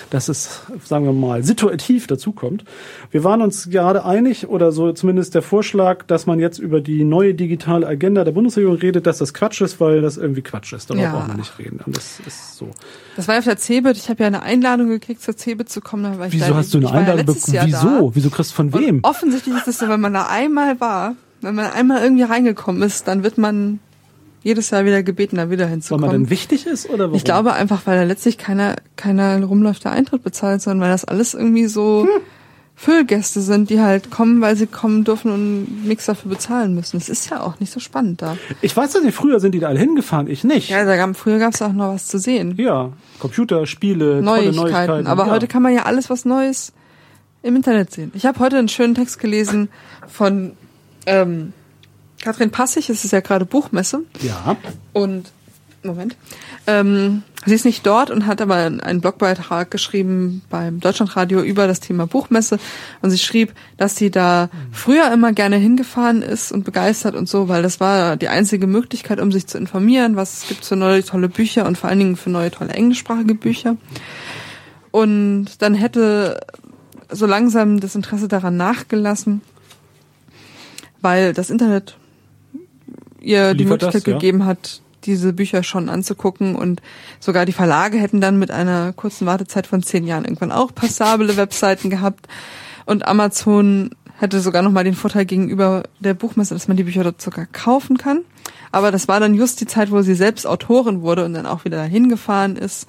dass 0.09 0.29
es, 0.29 0.61
sagen 0.83 1.05
wir 1.05 1.13
mal, 1.13 1.43
situativ 1.43 2.07
dazukommt. 2.07 2.63
Wir 3.11 3.23
waren 3.23 3.41
uns 3.41 3.69
gerade 3.69 4.05
einig, 4.05 4.47
oder 4.47 4.71
so 4.71 4.91
zumindest 4.93 5.35
der 5.35 5.41
Vorschlag, 5.41 6.03
dass 6.07 6.25
man 6.25 6.39
jetzt 6.39 6.59
über 6.59 6.81
die 6.81 7.03
neue 7.03 7.33
digitale 7.33 7.87
Agenda 7.87 8.23
der 8.23 8.31
Bundesregierung 8.31 8.77
redet, 8.77 9.05
dass 9.07 9.17
das 9.17 9.33
Quatsch 9.33 9.61
ist, 9.61 9.79
weil 9.79 10.01
das 10.01 10.17
irgendwie 10.17 10.41
Quatsch 10.41 10.73
ist. 10.73 10.89
Darüber 10.89 11.03
Ja. 11.03 11.11
brauchen 11.11 11.27
wir 11.29 11.37
nicht 11.37 11.57
reden. 11.59 11.79
Und 11.85 11.97
das 11.97 12.19
ist 12.25 12.57
so. 12.57 12.69
Das 13.15 13.27
war 13.27 13.35
ja 13.35 13.39
auf 13.39 13.45
der 13.45 13.57
CeBIT. 13.57 13.97
Ich 13.97 14.09
habe 14.09 14.21
ja 14.23 14.27
eine 14.27 14.43
Einladung 14.43 14.89
gekriegt, 14.89 15.21
zur 15.21 15.35
CeBIT 15.35 15.69
zu 15.69 15.81
kommen. 15.81 16.03
Da 16.03 16.19
war 16.19 16.27
ich 16.27 16.33
Wieso 16.33 16.55
hast 16.55 16.73
du 16.73 16.77
eine 16.79 16.91
Einladung 16.91 17.25
bekommen? 17.25 17.59
Wieso? 17.65 17.87
Da. 18.09 18.15
Wieso 18.15 18.29
kriegst 18.29 18.51
du 18.51 18.55
von 18.55 18.73
wem? 18.73 18.97
Und 18.97 19.03
offensichtlich 19.05 19.55
ist 19.55 19.67
es 19.67 19.79
so, 19.79 19.87
wenn 19.89 20.01
man 20.01 20.13
da 20.13 20.27
einmal 20.27 20.79
war, 20.79 21.15
wenn 21.41 21.55
man 21.55 21.71
einmal 21.71 22.01
irgendwie 22.03 22.23
reingekommen 22.23 22.81
ist, 22.81 23.07
dann 23.07 23.23
wird 23.23 23.37
man 23.37 23.79
jedes 24.45 24.69
Jahr 24.69 24.85
wieder 24.85 25.01
gebeten, 25.01 25.37
da 25.37 25.49
wieder 25.49 25.63
Weil 25.63 25.65
man 25.65 25.71
hinzukommen. 25.71 26.11
denn 26.11 26.29
wichtig 26.29 26.67
ist 26.67 26.87
oder 26.87 27.05
warum? 27.05 27.15
Ich 27.15 27.23
glaube 27.23 27.53
einfach, 27.53 27.81
weil 27.85 27.97
da 27.97 28.03
letztlich 28.03 28.37
keiner, 28.37 28.75
keiner 28.95 29.43
rumläuft, 29.43 29.83
der 29.83 29.91
Eintritt 29.91 30.23
bezahlt, 30.23 30.61
sondern 30.61 30.81
weil 30.81 30.91
das 30.91 31.03
alles 31.03 31.33
irgendwie 31.33 31.65
so 31.65 32.03
Hm. 32.03 32.21
Füllgäste 32.77 33.41
sind, 33.41 33.69
die 33.69 33.79
halt 33.79 34.11
kommen, 34.11 34.41
weil 34.41 34.55
sie 34.57 34.67
kommen 34.67 35.05
dürfen 35.05 35.31
und 35.31 35.85
nichts 35.87 36.05
dafür 36.05 36.29
bezahlen 36.29 36.75
müssen. 36.75 36.97
Es 36.97 37.07
ist 37.07 37.29
ja 37.29 37.41
auch 37.41 37.59
nicht 37.61 37.71
so 37.71 37.79
spannend 37.79 38.21
da. 38.21 38.37
Ich 38.61 38.75
weiß 38.75 38.91
das 38.91 39.01
nicht, 39.01 39.15
früher 39.15 39.39
sind 39.39 39.53
die 39.53 39.59
da 39.59 39.69
alle 39.69 39.79
hingefahren, 39.79 40.27
ich 40.27 40.43
nicht. 40.43 40.69
Ja, 40.69 40.83
da 40.83 40.97
gab, 40.97 41.15
früher 41.15 41.39
gab 41.39 41.53
es 41.53 41.61
auch 41.61 41.71
noch 41.71 41.93
was 41.93 42.07
zu 42.07 42.19
sehen. 42.19 42.53
Ja, 42.57 42.91
Computer, 43.19 43.65
Spiele, 43.65 44.21
tolle 44.21 44.23
Neuigkeiten. 44.23 44.55
Neuigkeiten. 44.57 45.07
Aber 45.07 45.27
ja. 45.27 45.31
heute 45.31 45.47
kann 45.47 45.63
man 45.63 45.73
ja 45.73 45.83
alles 45.83 46.09
was 46.09 46.25
Neues 46.25 46.73
im 47.41 47.55
Internet 47.55 47.91
sehen. 47.91 48.11
Ich 48.13 48.25
habe 48.25 48.39
heute 48.39 48.57
einen 48.57 48.67
schönen 48.67 48.93
Text 48.93 49.19
gelesen 49.19 49.69
von 50.07 50.51
ähm, 51.05 51.53
Katrin 52.21 52.51
Passig. 52.51 52.89
Es 52.89 53.05
ist 53.05 53.11
ja 53.11 53.19
gerade 53.19 53.45
Buchmesse. 53.45 54.03
Ja, 54.21 54.57
Und 54.93 55.31
Moment. 55.85 56.17
Ähm, 56.67 57.23
sie 57.45 57.53
ist 57.53 57.65
nicht 57.65 57.85
dort 57.85 58.09
und 58.09 58.25
hat 58.25 58.41
aber 58.41 58.55
einen 58.55 59.01
Blogbeitrag 59.01 59.69
geschrieben 59.71 60.41
beim 60.49 60.79
Deutschlandradio 60.79 61.41
über 61.41 61.67
das 61.67 61.79
Thema 61.79 62.07
Buchmesse. 62.07 62.59
Und 63.01 63.11
sie 63.11 63.17
schrieb, 63.17 63.53
dass 63.77 63.95
sie 63.95 64.11
da 64.11 64.49
früher 64.71 65.11
immer 65.13 65.31
gerne 65.31 65.57
hingefahren 65.57 66.21
ist 66.21 66.51
und 66.51 66.65
begeistert 66.65 67.15
und 67.15 67.29
so, 67.29 67.47
weil 67.47 67.61
das 67.61 67.79
war 67.79 68.17
die 68.17 68.27
einzige 68.27 68.67
Möglichkeit, 68.67 69.19
um 69.19 69.31
sich 69.31 69.47
zu 69.47 69.57
informieren, 69.57 70.15
was 70.15 70.41
es 70.41 70.47
gibt 70.47 70.65
für 70.65 70.75
neue 70.75 71.03
tolle 71.03 71.29
Bücher 71.29 71.65
und 71.65 71.77
vor 71.77 71.89
allen 71.89 71.99
Dingen 71.99 72.15
für 72.15 72.29
neue 72.29 72.51
tolle 72.51 72.73
englischsprachige 72.73 73.35
Bücher. 73.35 73.77
Und 74.91 75.61
dann 75.61 75.75
hätte 75.75 76.39
so 77.11 77.25
langsam 77.25 77.79
das 77.79 77.95
Interesse 77.95 78.27
daran 78.27 78.57
nachgelassen, 78.57 79.41
weil 81.01 81.33
das 81.33 81.49
Internet 81.49 81.97
ihr 83.25 83.53
die 83.53 83.63
Liefert 83.63 83.81
das, 83.81 83.93
Möglichkeit 83.93 84.13
ja. 84.13 84.19
gegeben 84.19 84.45
hat, 84.45 84.81
diese 85.03 85.33
Bücher 85.33 85.63
schon 85.63 85.89
anzugucken 85.89 86.55
und 86.55 86.81
sogar 87.19 87.45
die 87.45 87.51
Verlage 87.51 87.97
hätten 87.97 88.21
dann 88.21 88.39
mit 88.39 88.51
einer 88.51 88.93
kurzen 88.93 89.27
Wartezeit 89.27 89.67
von 89.67 89.83
zehn 89.83 90.05
Jahren 90.05 90.25
irgendwann 90.25 90.51
auch 90.51 90.73
passable 90.73 91.37
Webseiten 91.37 91.89
gehabt 91.89 92.27
und 92.85 93.07
Amazon 93.07 93.91
hätte 94.17 94.39
sogar 94.39 94.61
noch 94.61 94.71
mal 94.71 94.83
den 94.83 94.93
Vorteil 94.93 95.25
gegenüber 95.25 95.83
der 95.99 96.13
Buchmesse, 96.13 96.53
dass 96.53 96.67
man 96.67 96.77
die 96.77 96.83
Bücher 96.83 97.03
dort 97.03 97.21
sogar 97.21 97.45
kaufen 97.47 97.97
kann. 97.97 98.21
Aber 98.71 98.91
das 98.91 99.07
war 99.07 99.19
dann 99.19 99.33
just 99.33 99.59
die 99.61 99.67
Zeit, 99.67 99.91
wo 99.91 100.01
sie 100.01 100.15
selbst 100.15 100.47
Autorin 100.47 101.01
wurde 101.01 101.25
und 101.25 101.33
dann 101.33 101.45
auch 101.45 101.65
wieder 101.65 101.77
dahin 101.77 102.09
gefahren 102.09 102.55
ist. 102.55 102.87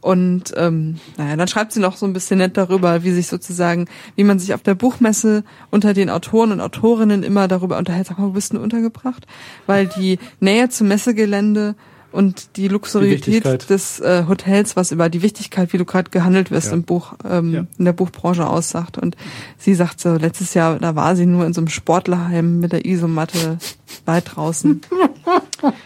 Und 0.00 0.54
ähm, 0.56 0.98
naja, 1.18 1.36
dann 1.36 1.48
schreibt 1.48 1.72
sie 1.72 1.80
noch 1.80 1.96
so 1.96 2.06
ein 2.06 2.12
bisschen 2.12 2.38
nett 2.38 2.56
darüber, 2.56 3.04
wie 3.04 3.10
sich 3.10 3.26
sozusagen, 3.26 3.86
wie 4.16 4.24
man 4.24 4.38
sich 4.38 4.54
auf 4.54 4.62
der 4.62 4.74
Buchmesse 4.74 5.44
unter 5.70 5.92
den 5.92 6.08
Autoren 6.08 6.52
und 6.52 6.60
Autorinnen 6.60 7.22
immer 7.22 7.48
darüber 7.48 7.76
unterhält, 7.76 8.06
sag 8.06 8.18
mal, 8.18 8.28
wo 8.28 8.30
bist 8.30 8.54
du 8.54 8.60
untergebracht? 8.60 9.26
Weil 9.66 9.86
die 9.86 10.18
Nähe 10.40 10.70
zum 10.70 10.88
Messegelände 10.88 11.74
und 12.12 12.56
die 12.56 12.68
Luxuriität 12.68 13.26
Wichtigkeit. 13.26 13.70
des 13.70 14.00
äh, 14.00 14.24
Hotels, 14.28 14.76
was 14.76 14.92
über 14.92 15.08
die 15.08 15.22
Wichtigkeit, 15.22 15.72
wie 15.72 15.78
du 15.78 15.84
gerade 15.84 16.10
gehandelt 16.10 16.50
wirst 16.50 16.68
Ja. 16.68 16.74
im 16.74 16.82
Buch, 16.82 17.14
ähm, 17.28 17.52
Ja. 17.54 17.66
in 17.78 17.84
der 17.84 17.92
Buchbranche 17.92 18.46
aussagt. 18.46 18.98
Und 18.98 19.16
sie 19.58 19.74
sagt 19.74 20.00
so, 20.00 20.14
letztes 20.16 20.54
Jahr, 20.54 20.78
da 20.78 20.96
war 20.96 21.16
sie 21.16 21.26
nur 21.26 21.46
in 21.46 21.52
so 21.52 21.60
einem 21.60 21.68
Sportlerheim 21.68 22.58
mit 22.60 22.72
der 22.72 22.84
Isomatte 22.84 23.58
weit 24.06 24.32
draußen. 24.34 24.80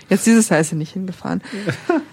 Jetzt 0.09 0.27
dieses 0.27 0.49
Jahr 0.49 0.61
ist 0.61 0.71
sie 0.71 0.77
nicht 0.77 0.93
hingefahren. 0.93 1.43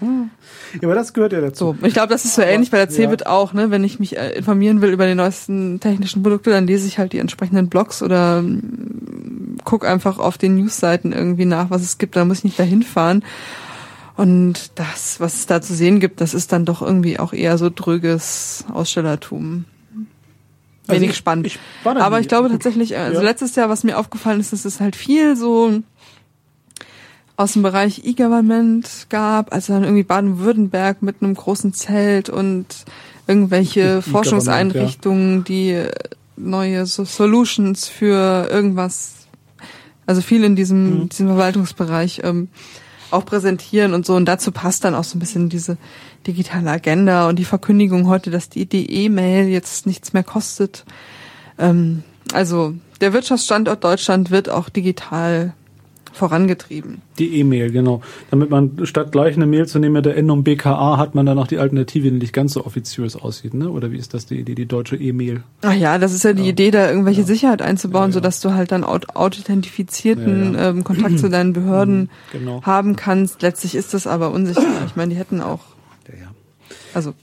ja, 0.00 0.80
aber 0.82 0.94
das 0.94 1.12
gehört 1.12 1.32
ja 1.32 1.40
dazu. 1.40 1.76
So, 1.80 1.86
ich 1.86 1.92
glaube, 1.94 2.08
das 2.08 2.24
ist 2.24 2.34
so 2.34 2.42
ähnlich 2.42 2.70
bei 2.70 2.78
der 2.78 2.88
CeBIT 2.88 3.26
auch, 3.26 3.52
ne? 3.52 3.70
Wenn 3.70 3.84
ich 3.84 4.00
mich 4.00 4.16
äh, 4.16 4.30
informieren 4.36 4.80
will 4.80 4.90
über 4.90 5.06
die 5.06 5.14
neuesten 5.14 5.78
technischen 5.80 6.22
Produkte, 6.22 6.50
dann 6.50 6.66
lese 6.66 6.86
ich 6.86 6.98
halt 6.98 7.12
die 7.12 7.18
entsprechenden 7.18 7.68
Blogs 7.68 8.02
oder 8.02 8.42
mm, 8.42 9.58
guck 9.64 9.86
einfach 9.86 10.18
auf 10.18 10.38
den 10.38 10.56
Newsseiten 10.56 11.12
irgendwie 11.12 11.44
nach, 11.44 11.70
was 11.70 11.82
es 11.82 11.98
gibt. 11.98 12.16
Da 12.16 12.24
muss 12.24 12.38
ich 12.38 12.44
nicht 12.44 12.58
dahin 12.58 12.82
fahren. 12.82 13.22
Und 14.16 14.72
das, 14.74 15.20
was 15.20 15.34
es 15.34 15.46
da 15.46 15.62
zu 15.62 15.74
sehen 15.74 15.98
gibt, 16.00 16.20
das 16.20 16.34
ist 16.34 16.52
dann 16.52 16.64
doch 16.64 16.82
irgendwie 16.82 17.18
auch 17.18 17.32
eher 17.32 17.56
so 17.58 17.70
dröges 17.74 18.64
Ausstellertum. 18.72 19.64
Also 20.86 21.00
Wenig 21.00 21.10
ich- 21.10 21.16
spannend. 21.16 21.46
ich 21.46 21.58
Aber 21.84 22.20
ich 22.20 22.28
glaube 22.28 22.50
tatsächlich, 22.50 22.96
also 22.96 23.20
Ja. 23.20 23.24
letztes 23.24 23.54
Jahr, 23.56 23.68
was 23.68 23.84
mir 23.84 23.98
aufgefallen 23.98 24.40
ist, 24.40 24.52
dass 24.52 24.64
es 24.64 24.80
halt 24.80 24.96
viel 24.96 25.36
so 25.36 25.80
aus 27.36 27.54
dem 27.54 27.62
Bereich 27.62 28.04
E-Government 28.04 29.06
gab, 29.08 29.52
also 29.52 29.72
dann 29.72 29.84
irgendwie 29.84 30.02
Baden-Württemberg 30.02 31.02
mit 31.02 31.22
einem 31.22 31.34
großen 31.34 31.72
Zelt 31.72 32.28
und 32.28 32.66
irgendwelche 33.26 34.02
Forschungseinrichtungen, 34.02 35.44
die 35.44 35.82
neue 36.36 36.84
so 36.86 37.04
Solutions 37.04 37.88
für 37.88 38.48
irgendwas, 38.50 39.26
also 40.06 40.20
viel 40.20 40.44
in 40.44 40.56
diesem, 40.56 41.02
Mhm. 41.04 41.08
diesem 41.08 41.26
Verwaltungsbereich 41.28 42.20
ähm, 42.24 42.48
auch 43.12 43.24
präsentieren 43.24 43.94
und 43.94 44.06
so. 44.06 44.14
Und 44.14 44.26
dazu 44.26 44.52
passt 44.52 44.84
dann 44.84 44.94
auch 44.94 45.04
so 45.04 45.16
ein 45.16 45.20
bisschen 45.20 45.48
diese 45.48 45.76
digitale 46.26 46.70
Agenda 46.70 47.28
und 47.28 47.38
die 47.38 47.44
Verkündigung 47.44 48.06
heute, 48.06 48.30
dass 48.30 48.48
die 48.48 49.04
E-Mail 49.04 49.48
jetzt 49.48 49.86
nichts 49.86 50.12
mehr 50.12 50.24
kostet. 50.24 50.84
Ähm, 51.58 52.02
also 52.32 52.74
der 53.00 53.12
Wirtschaftsstandort 53.12 53.84
Deutschland 53.84 54.30
wird 54.30 54.48
auch 54.48 54.68
digital 54.68 55.54
vorangetrieben. 56.12 57.00
Die 57.18 57.36
E-Mail, 57.38 57.70
genau. 57.72 58.02
Damit 58.30 58.50
man 58.50 58.84
statt 58.84 59.12
gleich 59.12 59.34
eine 59.36 59.46
Mail 59.46 59.66
zu 59.66 59.78
nehmen 59.78 59.94
mit 59.94 60.04
der 60.06 60.16
Endung 60.16 60.44
BKA 60.44 60.98
hat 60.98 61.14
man 61.14 61.26
dann 61.26 61.36
noch 61.36 61.46
die 61.46 61.58
Alternative, 61.58 62.10
die 62.10 62.18
nicht 62.18 62.32
ganz 62.32 62.52
so 62.52 62.64
offiziös 62.64 63.16
aussieht, 63.16 63.54
ne? 63.54 63.70
Oder 63.70 63.90
wie 63.92 63.96
ist 63.96 64.14
das 64.14 64.26
die 64.26 64.38
Idee, 64.38 64.54
die 64.54 64.66
deutsche 64.66 64.96
E-Mail? 64.96 65.42
Ach 65.62 65.72
ja, 65.74 65.98
das 65.98 66.12
ist 66.12 66.24
ja 66.24 66.32
die 66.32 66.42
Ja. 66.44 66.48
Idee, 66.50 66.70
da 66.70 66.88
irgendwelche 66.88 67.20
Ja. 67.22 67.26
Sicherheit 67.26 67.62
einzubauen, 67.62 68.10
Ja, 68.10 68.14
sodass 68.14 68.40
du 68.40 68.52
halt 68.52 68.72
dann 68.72 68.84
aut 68.84 69.16
authentifizierten. 69.16 70.56
Ähm, 70.58 70.84
Kontakt 70.84 71.18
zu 71.18 71.28
deinen 71.28 71.52
Behörden 71.54 72.10
Genau. 72.32 72.62
haben 72.62 72.96
kannst. 72.96 73.42
Letztlich 73.42 73.74
ist 73.74 73.94
das 73.94 74.06
aber 74.06 74.30
unsicher. 74.32 74.62
Ich 74.86 74.96
meine, 74.96 75.14
die 75.14 75.18
hätten 75.20 75.40
auch, 75.40 75.60
Ja, 76.08 76.14
ja. 76.26 76.30
also 76.94 77.14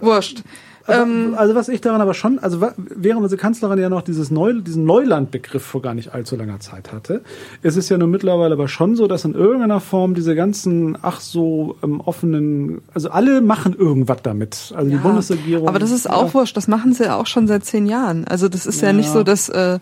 wurscht. 0.00 0.42
Aber, 0.86 1.02
Ähm, 1.02 1.34
also 1.36 1.54
was 1.54 1.68
ich 1.68 1.80
daran 1.80 2.00
aber 2.00 2.14
schon, 2.14 2.38
also 2.38 2.60
während 2.76 3.22
unsere 3.22 3.40
Kanzlerin 3.40 3.78
ja 3.78 3.88
noch 3.88 4.02
dieses 4.02 4.30
Neu, 4.30 4.52
diesen 4.60 4.84
Neulandbegriff 4.84 5.62
vor 5.64 5.82
gar 5.82 5.94
nicht 5.94 6.14
allzu 6.14 6.36
langer 6.36 6.60
Zeit 6.60 6.92
hatte, 6.92 7.22
ist 7.62 7.76
es 7.76 7.88
ja 7.88 7.98
nun 7.98 8.10
mittlerweile 8.10 8.54
aber 8.54 8.68
schon 8.68 8.94
so, 8.96 9.06
dass 9.06 9.24
in 9.24 9.34
irgendeiner 9.34 9.80
Form 9.80 10.14
diese 10.14 10.34
ganzen, 10.34 10.96
ach 11.02 11.20
so 11.20 11.76
ähm, 11.82 12.00
offenen, 12.00 12.82
also 12.94 13.10
alle 13.10 13.40
machen 13.40 13.74
irgendwas 13.76 14.18
damit. 14.22 14.72
Also 14.76 14.88
die 14.90 14.96
Ja, 14.96 15.02
Bundesregierung. 15.02 15.68
Aber 15.68 15.78
das 15.78 15.90
ist 15.90 16.08
auch 16.08 16.28
ja, 16.28 16.34
wurscht, 16.34 16.56
das 16.56 16.68
machen 16.68 16.92
sie 16.92 17.04
ja 17.04 17.16
auch 17.16 17.26
schon 17.26 17.48
seit 17.48 17.64
zehn 17.64 17.86
Jahren. 17.86 18.24
Also 18.26 18.48
das 18.48 18.66
ist 18.66 18.80
ja, 18.80 18.88
Ja. 18.88 18.94
nicht 18.94 19.10
so, 19.10 19.22
dass, 19.22 19.48
äh, 19.48 19.78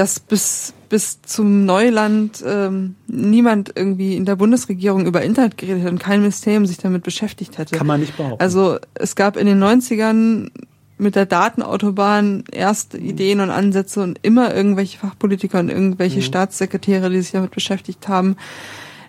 dass 0.00 0.18
bis, 0.18 0.72
bis 0.88 1.20
zum 1.20 1.66
Neuland 1.66 2.42
ähm, 2.46 2.94
niemand 3.06 3.70
irgendwie 3.74 4.16
in 4.16 4.24
der 4.24 4.34
Bundesregierung 4.34 5.04
über 5.04 5.20
Internet 5.20 5.58
geredet 5.58 5.84
hat 5.84 5.92
und 5.92 5.98
kein 5.98 6.20
Ministerium 6.20 6.64
sich 6.64 6.78
damit 6.78 7.02
beschäftigt 7.02 7.58
hätte. 7.58 7.76
Kann 7.76 7.86
man 7.86 8.00
nicht 8.00 8.16
behaupten. 8.16 8.40
Also 8.40 8.78
es 8.94 9.14
gab 9.14 9.36
in 9.36 9.46
den 9.46 9.62
90ern 9.62 10.52
mit 10.96 11.16
der 11.16 11.26
Datenautobahn 11.26 12.44
erste 12.50 12.96
Ideen 12.96 13.40
und 13.40 13.50
Ansätze 13.50 14.02
und 14.02 14.18
immer 14.22 14.54
irgendwelche 14.54 14.96
Fachpolitiker 14.96 15.60
und 15.60 15.68
irgendwelche 15.68 16.22
Staatssekretäre, 16.22 17.10
die 17.10 17.20
sich 17.20 17.32
damit 17.32 17.50
beschäftigt 17.50 18.08
haben. 18.08 18.36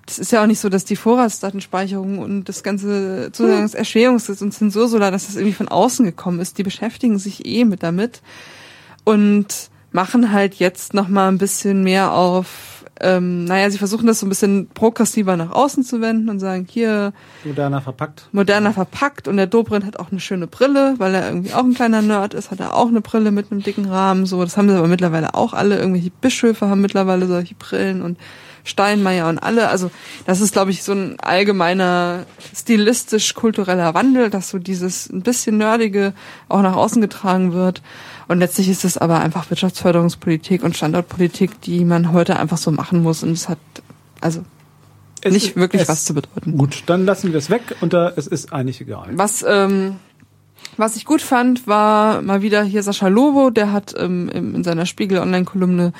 Das 0.06 0.20
ist 0.20 0.34
ja 0.34 0.44
auch 0.44 0.48
nicht 0.48 0.60
so, 0.60 0.68
dass 0.68 0.84
die 0.84 0.98
Vorratsdatenspeicherung 0.98 2.20
und 2.20 2.50
das 2.50 2.64
ganze 2.64 3.32
Zugangserschwerungs- 3.32 4.44
und 4.44 4.52
Zensursolar, 4.52 5.10
dass 5.10 5.28
das 5.28 5.38
irgendwie 5.38 5.54
von 5.54 5.70
außen 5.70 6.04
gekommen 6.04 6.42
ist. 6.42 6.58
Die 6.58 6.64
beschäftigen 6.64 7.18
sich 7.18 7.46
eh 7.46 7.64
mit 7.64 7.82
damit 7.82 8.22
und 9.06 9.70
machen 9.92 10.32
halt 10.32 10.56
jetzt 10.56 10.94
noch 10.94 11.08
mal 11.08 11.28
ein 11.28 11.38
bisschen 11.38 11.84
mehr 11.84 12.14
auf, 12.14 12.86
ähm, 13.00 13.46
naja, 13.46 13.70
sie 13.70 13.78
versuchen 13.78 14.06
das 14.06 14.20
so 14.20 14.26
ein 14.26 14.30
bisschen 14.30 14.68
progressiver 14.68 15.36
nach 15.36 15.52
außen 15.52 15.84
zu 15.84 16.02
wenden 16.02 16.30
und 16.30 16.40
sagen, 16.40 16.68
hier, 16.70 17.14
moderner 17.44 17.82
verpackt. 17.82 18.28
moderner 18.32 18.74
verpackt 18.74 19.28
und 19.28 19.38
der 19.38 19.48
Dobrindt 19.48 19.86
hat 19.86 20.00
auch 20.00 20.12
eine 20.12 20.20
schöne 20.20 20.48
Brille, 20.48 20.96
weil 20.98 21.16
er 21.16 21.28
irgendwie 21.28 21.54
auch 21.54 21.64
ein 21.64 21.74
kleiner 21.74 22.02
Nerd 22.02 22.34
ist, 22.34 22.52
hat 22.52 22.60
er 22.60 22.76
auch 22.76 22.88
eine 22.88 23.02
Brille 23.02 23.32
mit 23.32 23.52
einem 23.52 23.64
dicken 23.64 23.86
Rahmen, 23.86 24.26
so. 24.26 24.44
Das 24.44 24.56
haben 24.56 24.70
sie 24.70 24.78
aber 24.78 24.88
mittlerweile 24.88 25.34
auch 25.34 25.54
alle. 25.54 25.80
Irgendwelche 25.80 26.12
Bischöfe 26.12 26.70
haben 26.70 26.82
mittlerweile 26.82 27.26
solche 27.28 27.56
Brillen 27.56 28.02
und 28.02 28.18
Steinmeier 28.64 29.28
und 29.28 29.40
alle. 29.40 29.70
Also, 29.70 29.90
das 30.26 30.40
ist, 30.40 30.54
glaube 30.54 30.72
ich, 30.72 30.84
so 30.84 30.92
ein 30.92 31.20
allgemeiner 31.20 32.26
stilistisch-kultureller 32.56 33.96
Wandel, 33.96 34.30
dass 34.30 34.50
so 34.50 34.60
dieses 34.60 35.10
ein 35.10 35.24
bisschen 35.24 35.58
Nerdige 35.58 36.14
auch 36.48 36.62
nach 36.62 36.76
außen 36.76 37.02
getragen 37.02 37.54
wird. 37.54 37.82
Und 38.32 38.40
letztlich 38.40 38.70
ist 38.70 38.86
es 38.86 38.98
aber 38.98 39.20
einfach 39.20 39.49
Wirtschaftsförderungspolitik 39.49 40.64
und 40.64 40.78
Standortpolitik, 40.78 41.60
die 41.62 41.84
man 41.84 42.14
heute 42.14 42.40
einfach 42.40 42.58
so 42.58 42.72
machen 42.72 43.03
muss. 43.03 43.24
Und 43.24 43.32
es 43.32 43.49
hat, 43.49 43.58
also, 44.22 44.41
Es 45.22 45.34
nicht 45.34 45.48
ist- 45.49 45.56
wirklich 45.58 45.86
was 45.90 46.06
zu 46.06 46.14
bedeuten. 46.14 46.58
Gut, 46.58 46.84
dann 46.86 47.06
lassen 47.06 47.34
wir 47.34 47.38
es 47.40 47.49
weg 47.49 47.76
und 47.82 47.91
da, 47.91 48.10
es 48.16 48.28
ist 48.28 48.53
eigentlich 48.53 48.80
egal. 48.80 49.10
Was, 49.12 49.44
ähm, 49.45 49.98
was 50.78 50.95
ich 50.95 51.03
gut 51.03 51.22
fand, 51.22 51.68
war 51.68 52.22
mal 52.22 52.41
wieder 52.41 52.64
hier 52.64 52.82
Sascha 52.84 53.10
Lobo, 53.10 53.49
der 53.49 53.74
hat 53.74 53.94
ähm, 53.98 54.30
in 54.30 54.64
seiner 54.64 54.86
Spiegel-Online-Kolumne 54.86 55.91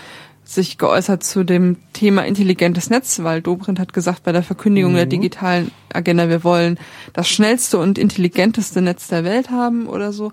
sich 0.46 0.78
geäußert 0.78 1.24
zu 1.26 1.44
dem 1.44 1.76
Thema 1.92 2.26
intelligentes 2.26 2.90
Netz, 2.90 3.20
weil 3.24 3.42
Dobrindt 3.42 3.78
hat 3.80 3.92
gesagt, 3.92 4.24
bei 4.24 4.32
der 4.32 4.44
Verkündigung 4.44 4.94
der 4.96 5.06
digitalen 5.06 5.70
Agenda, 5.94 6.30
wir 6.30 6.46
wollen 6.46 6.80
das 7.12 7.28
schnellste 7.28 7.78
und 7.78 7.98
intelligenteste 7.98 8.82
Netz 8.82 9.08
der 9.10 9.26
Welt 9.26 9.50
haben 9.50 9.88
oder 9.88 10.14
so. 10.14 10.32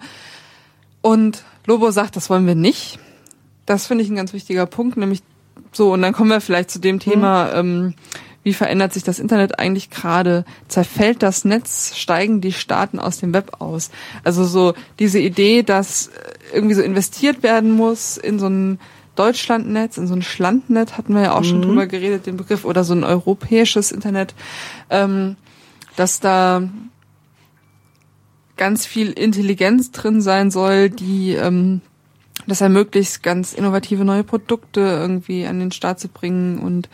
Und 1.02 1.42
Lobo 1.68 1.90
sagt, 1.90 2.16
das 2.16 2.30
wollen 2.30 2.46
wir 2.46 2.54
nicht. 2.54 2.98
Das 3.66 3.86
finde 3.86 4.02
ich 4.02 4.10
ein 4.10 4.16
ganz 4.16 4.32
wichtiger 4.32 4.64
Punkt, 4.64 4.96
nämlich 4.96 5.22
so, 5.72 5.92
und 5.92 6.00
dann 6.00 6.14
kommen 6.14 6.30
wir 6.30 6.40
vielleicht 6.40 6.70
zu 6.70 6.78
dem 6.78 6.98
Thema, 6.98 7.52
ähm, 7.52 7.94
wie 8.42 8.54
verändert 8.54 8.94
sich 8.94 9.02
das 9.02 9.18
Internet 9.18 9.58
eigentlich 9.58 9.90
gerade? 9.90 10.46
Zerfällt 10.68 11.22
das 11.22 11.44
Netz? 11.44 11.92
Steigen 11.94 12.40
die 12.40 12.54
Staaten 12.54 12.98
aus 12.98 13.18
dem 13.18 13.34
Web 13.34 13.60
aus? 13.60 13.90
Also 14.24 14.44
so 14.44 14.72
diese 14.98 15.18
Idee, 15.18 15.62
dass 15.62 16.06
äh, 16.06 16.10
irgendwie 16.54 16.74
so 16.74 16.80
investiert 16.80 17.42
werden 17.42 17.72
muss 17.72 18.16
in 18.16 18.38
so 18.38 18.46
ein 18.46 18.80
Deutschlandnetz, 19.14 19.98
in 19.98 20.06
so 20.06 20.14
ein 20.14 20.22
Schlandnet, 20.22 20.96
hatten 20.96 21.12
wir 21.12 21.20
ja 21.20 21.34
auch 21.34 21.44
schon 21.44 21.60
drüber 21.60 21.86
geredet, 21.86 22.24
den 22.24 22.38
Begriff, 22.38 22.64
oder 22.64 22.82
so 22.82 22.94
ein 22.94 23.04
europäisches 23.04 23.92
Internet, 23.92 24.34
ähm, 24.88 25.36
dass 25.96 26.20
da 26.20 26.62
ganz 28.58 28.84
viel 28.84 29.12
Intelligenz 29.12 29.90
drin 29.90 30.20
sein 30.20 30.50
soll, 30.50 30.90
die 30.90 31.32
ähm, 31.32 31.80
das 32.46 32.60
ermöglicht, 32.60 33.22
ganz 33.22 33.54
innovative 33.54 34.04
neue 34.04 34.24
Produkte 34.24 34.80
irgendwie 34.80 35.46
an 35.46 35.58
den 35.58 35.72
Start 35.72 36.00
zu 36.00 36.08
bringen 36.08 36.58
und 36.58 36.88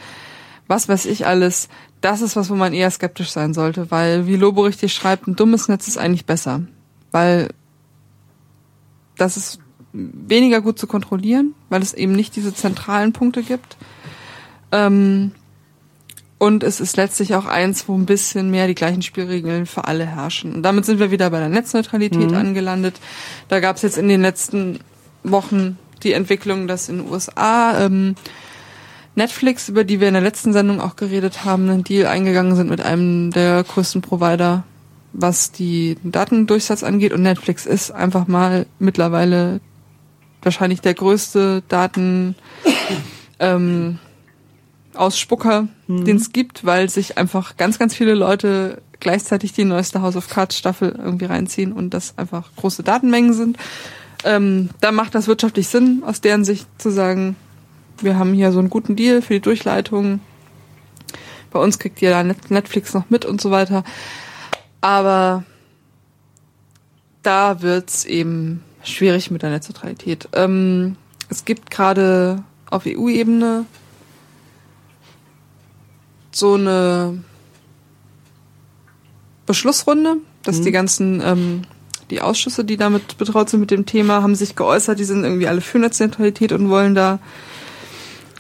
was 0.67 0.89
weiß 0.89 1.07
ich 1.07 1.27
alles. 1.27 1.69
Das 2.01 2.21
ist 2.21 2.37
was, 2.37 2.51
wo 2.51 2.55
man 2.55 2.73
eher 2.73 2.91
skeptisch 2.91 3.31
sein 3.31 3.55
sollte, 3.55 3.91
weil, 3.91 4.27
wie 4.27 4.37
Lobo 4.37 4.63
richtig 4.63 4.93
schreibt, 4.93 5.27
ein 5.27 5.37
dummes 5.37 5.69
Netz 5.69 5.89
ist 5.89 5.99
eigentlich 5.99 6.27
besser, 6.27 6.63
weil 7.13 7.49
das 9.17 9.37
ist 9.37 9.59
weniger 9.93 10.61
gut 10.61 10.79
zu 10.79 10.87
kontrollieren, 10.87 11.55
weil 11.69 11.83
es 11.83 11.95
eben 11.95 12.13
nicht 12.13 12.35
diese 12.37 12.55
zentralen 12.55 13.13
Punkte 13.13 13.43
gibt. 13.43 13.77
Ähm, 14.73 15.33
und 16.39 16.63
es 16.63 16.81
ist 16.81 16.97
letztlich 16.97 17.35
auch 17.35 17.47
eins, 17.47 17.89
wo 17.89 17.97
ein 17.97 18.07
bisschen 18.07 18.51
mehr 18.51 18.67
die 18.67 18.75
gleichen 18.75 19.03
Spielregeln 19.03 19.67
für 19.67 19.85
alle 19.85 20.05
herrschen. 20.05 20.55
Und 20.55 20.63
damit 20.63 20.85
sind 20.85 20.99
wir 20.99 21.11
wieder 21.11 21.31
bei 21.31 21.39
der 21.39 21.49
Netzneutralität 21.49 22.33
angelandet. 22.33 22.97
Da 23.49 23.61
gab 23.61 23.77
es 23.77 23.83
jetzt 23.83 23.99
in 23.99 24.09
den 24.09 24.23
letzten 24.23 24.81
Wochen 25.23 25.79
die 26.03 26.13
Entwicklung, 26.13 26.67
dass 26.67 26.89
in 26.89 26.99
den 26.99 27.11
USA 27.11 27.85
ähm, 27.85 28.15
Netflix, 29.15 29.69
über 29.69 29.85
die 29.85 30.01
wir 30.01 30.09
in 30.09 30.15
der 30.15 30.23
letzten 30.23 30.53
Sendung 30.53 30.81
auch 30.81 30.97
geredet 30.97 31.45
haben, 31.45 31.71
einen 31.71 31.85
Deal 31.85 32.07
eingegangen 32.07 32.57
sind 32.57 32.69
mit 32.69 32.81
einem 32.81 33.31
der 33.31 33.63
größten 33.63 34.03
Provider, 34.03 34.65
was 35.13 35.53
die 35.53 35.97
Datendurchsatz 36.03 36.83
angeht. 36.83 37.13
Und 37.13 37.23
Netflix 37.23 37.65
ist 37.65 37.93
einfach 37.93 38.27
mal 38.27 38.67
mittlerweile 38.79 39.61
wahrscheinlich 40.43 40.81
der 40.81 40.95
größte 40.95 41.63
Daten 41.69 42.35
ähm, 43.39 43.99
Ausspucker, 44.97 45.69
den 45.89 46.17
es 46.17 46.33
gibt, 46.33 46.65
weil 46.65 46.89
sich 46.89 47.19
einfach 47.19 47.57
ganz, 47.57 47.79
ganz 47.79 47.95
viele 47.95 48.15
Leute 48.15 48.83
gleichzeitig 49.01 49.53
die 49.53 49.65
neueste 49.65 50.01
House 50.03 50.17
of 50.17 50.29
Cards 50.29 50.57
Staffel 50.57 50.95
irgendwie 50.97 51.27
reinziehen 51.27 51.73
und 51.73 51.91
das 51.93 52.17
einfach 52.17 52.51
große 52.57 52.83
Datenmengen 52.83 53.35
sind. 53.35 53.59
Ähm, 54.25 54.71
da 54.81 54.93
macht 54.93 55.15
das 55.15 55.27
wirtschaftlich 55.27 55.69
Sinn, 55.69 56.03
aus 56.07 56.21
deren 56.21 56.45
Sicht 56.45 56.67
zu 56.81 56.91
sagen, 56.91 57.37
wir 57.99 58.19
haben 58.19 58.33
hier 58.33 58.51
so 58.53 58.59
einen 58.59 58.71
guten 58.71 58.97
Deal 58.97 59.21
für 59.23 59.35
die 59.35 59.41
Durchleitung. 59.41 60.21
Bei 61.51 61.61
uns 61.61 61.79
kriegt 61.79 62.01
ihr 62.03 62.11
da 62.11 62.25
Net- 62.25 62.51
Netflix 62.51 62.95
noch 62.95 63.11
mit 63.11 63.25
und 63.25 63.41
so 63.41 63.51
weiter. 63.51 63.85
Aber 64.81 65.45
da 67.23 67.63
wird's 67.63 68.05
eben 68.05 68.63
schwierig 68.83 69.31
mit 69.31 69.43
der 69.43 69.51
Netzneutralität. 69.51 70.29
Ähm, 70.33 70.97
es 71.29 71.45
gibt 71.45 71.71
gerade 71.71 72.43
auf 72.71 72.85
EU-Ebene 72.87 73.67
so 76.35 76.55
eine 76.55 77.23
Beschlussrunde, 79.47 80.17
dass 80.43 80.61
die 80.61 80.73
ganzen 80.73 81.21
ähm, 81.21 81.63
die 82.11 82.21
Ausschüsse, 82.21 82.65
die 82.65 82.77
damit 82.77 83.19
betraut 83.19 83.49
sind 83.49 83.61
mit 83.61 83.71
dem 83.71 83.87
Thema, 83.87 84.23
haben 84.23 84.35
sich 84.35 84.57
geäußert, 84.57 84.99
die 84.99 85.05
sind 85.05 85.25
irgendwie 85.25 85.49
alle 85.49 85.61
für 85.61 85.79
Netzneutralität 85.79 86.53
und 86.53 86.69
wollen 86.69 86.95
da 86.95 87.19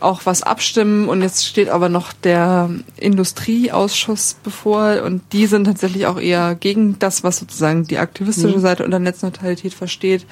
auch 0.00 0.22
was 0.24 0.42
abstimmen. 0.42 1.08
Und 1.08 1.22
jetzt 1.22 1.46
steht 1.46 1.68
aber 1.68 1.88
noch 1.88 2.12
der 2.12 2.70
Industrieausschuss 2.98 4.36
bevor 4.42 5.02
und 5.02 5.22
die 5.32 5.46
sind 5.46 5.64
tatsächlich 5.64 6.06
auch 6.06 6.20
eher 6.20 6.54
gegen 6.54 6.98
das, 6.98 7.24
was 7.24 7.38
sozusagen 7.38 7.84
die 7.84 7.98
aktivistische 7.98 8.60
Seite 8.60 8.84
unter 8.84 8.98
Netzneutralität 8.98 9.72
versteht. 9.72 10.26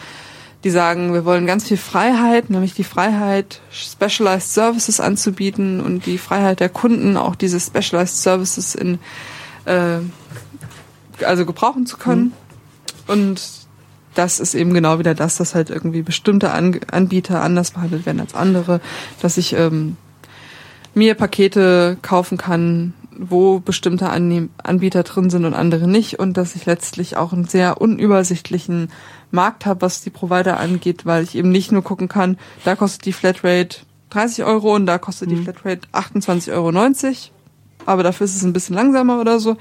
Die 0.65 0.71
sagen, 0.71 1.13
wir 1.13 1.25
wollen 1.25 1.47
ganz 1.47 1.67
viel 1.67 1.77
Freiheit, 1.77 2.51
nämlich 2.51 2.75
die 2.75 2.85
Freiheit, 2.85 3.61
Specialized 3.71 4.55
Services 4.55 5.01
anzubieten 5.01 5.81
und 5.81 6.07
die 6.07 6.19
Freiheit 6.19 6.61
der 6.61 6.69
Kunden, 6.69 7.17
auch 7.17 7.35
diese 7.35 7.59
Specialized 7.59 8.23
Services 8.23 8.75
in 8.75 8.99
äh, 9.65 9.99
also 11.25 11.47
gebrauchen 11.47 11.87
zu 11.87 11.97
können. 11.97 12.33
Und 13.07 13.43
das 14.15 14.41
ist 14.41 14.55
eben 14.55 14.75
genau 14.75 14.99
wieder 14.99 15.15
das, 15.15 15.37
dass 15.37 15.55
halt 15.55 15.71
irgendwie 15.71 16.03
bestimmte 16.03 16.53
An 16.53 16.79
Anbieter 16.91 17.43
anders 17.43 17.73
behandelt 17.73 18.07
werden 18.07 18.21
als 18.21 18.35
andere, 18.35 18.81
dass 19.21 19.39
ich 19.39 19.55
ähm, 19.55 19.97
mir 20.95 21.15
Pakete 21.15 21.97
kaufen 22.03 22.37
kann, 22.37 22.95
wo 23.19 23.61
bestimmte 23.61 24.11
Anbieter 24.11 25.03
drin 25.03 25.31
sind 25.31 25.45
und 25.45 25.55
andere 25.55 25.89
nicht 25.89 26.19
und 26.19 26.37
dass 26.37 26.55
ich 26.55 26.67
letztlich 26.67 27.17
auch 27.17 27.33
einen 27.33 27.47
sehr 27.47 27.81
unübersichtlichen 27.81 28.91
Markt 29.33 29.67
habe, 29.67 29.83
was 29.83 30.03
die 30.03 30.11
Provider 30.11 30.61
angeht, 30.61 31.05
weil 31.07 31.25
ich 31.25 31.35
eben 31.35 31.51
nicht 31.51 31.73
nur 31.73 31.83
gucken 31.83 32.09
kann, 32.09 32.39
da 32.65 32.77
kostet 32.77 33.05
die 33.07 33.13
Flatrate 33.13 33.79
30 34.11 34.45
Euro 34.45 34.75
und 34.75 34.87
da 34.87 34.99
kostet 34.99 35.31
die 35.31 35.37
Mhm. 35.37 35.45
Flatrate 35.45 35.89
28,90 35.93 36.53
Euro. 36.53 36.73
Aber 37.85 38.05
dafür 38.05 38.27
ist 38.27 38.37
es 38.37 38.45
ein 38.45 38.53
bisschen 38.53 38.77
langsamer 38.77 39.21
oder 39.21 39.41
so. 39.41 39.57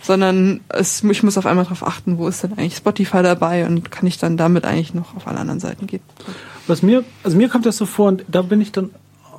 Sondern 0.00 0.60
es, 0.68 1.02
ich 1.02 1.22
muss 1.22 1.36
auf 1.38 1.46
einmal 1.46 1.64
darauf 1.64 1.84
achten, 1.84 2.18
wo 2.18 2.28
ist 2.28 2.42
denn 2.42 2.52
eigentlich 2.52 2.76
Spotify 2.76 3.22
dabei 3.22 3.66
und 3.66 3.90
kann 3.90 4.06
ich 4.06 4.18
dann 4.18 4.36
damit 4.36 4.64
eigentlich 4.64 4.94
noch 4.94 5.16
auf 5.16 5.26
alle 5.26 5.38
anderen 5.40 5.58
Seiten 5.60 5.86
gehen. 5.86 6.02
Was 6.66 6.82
mir, 6.82 7.02
also 7.24 7.36
mir 7.36 7.48
kommt 7.48 7.66
das 7.66 7.76
so 7.76 7.86
vor, 7.86 8.08
und 8.08 8.24
da 8.28 8.42
bin 8.42 8.60
ich 8.60 8.70
dann 8.72 8.90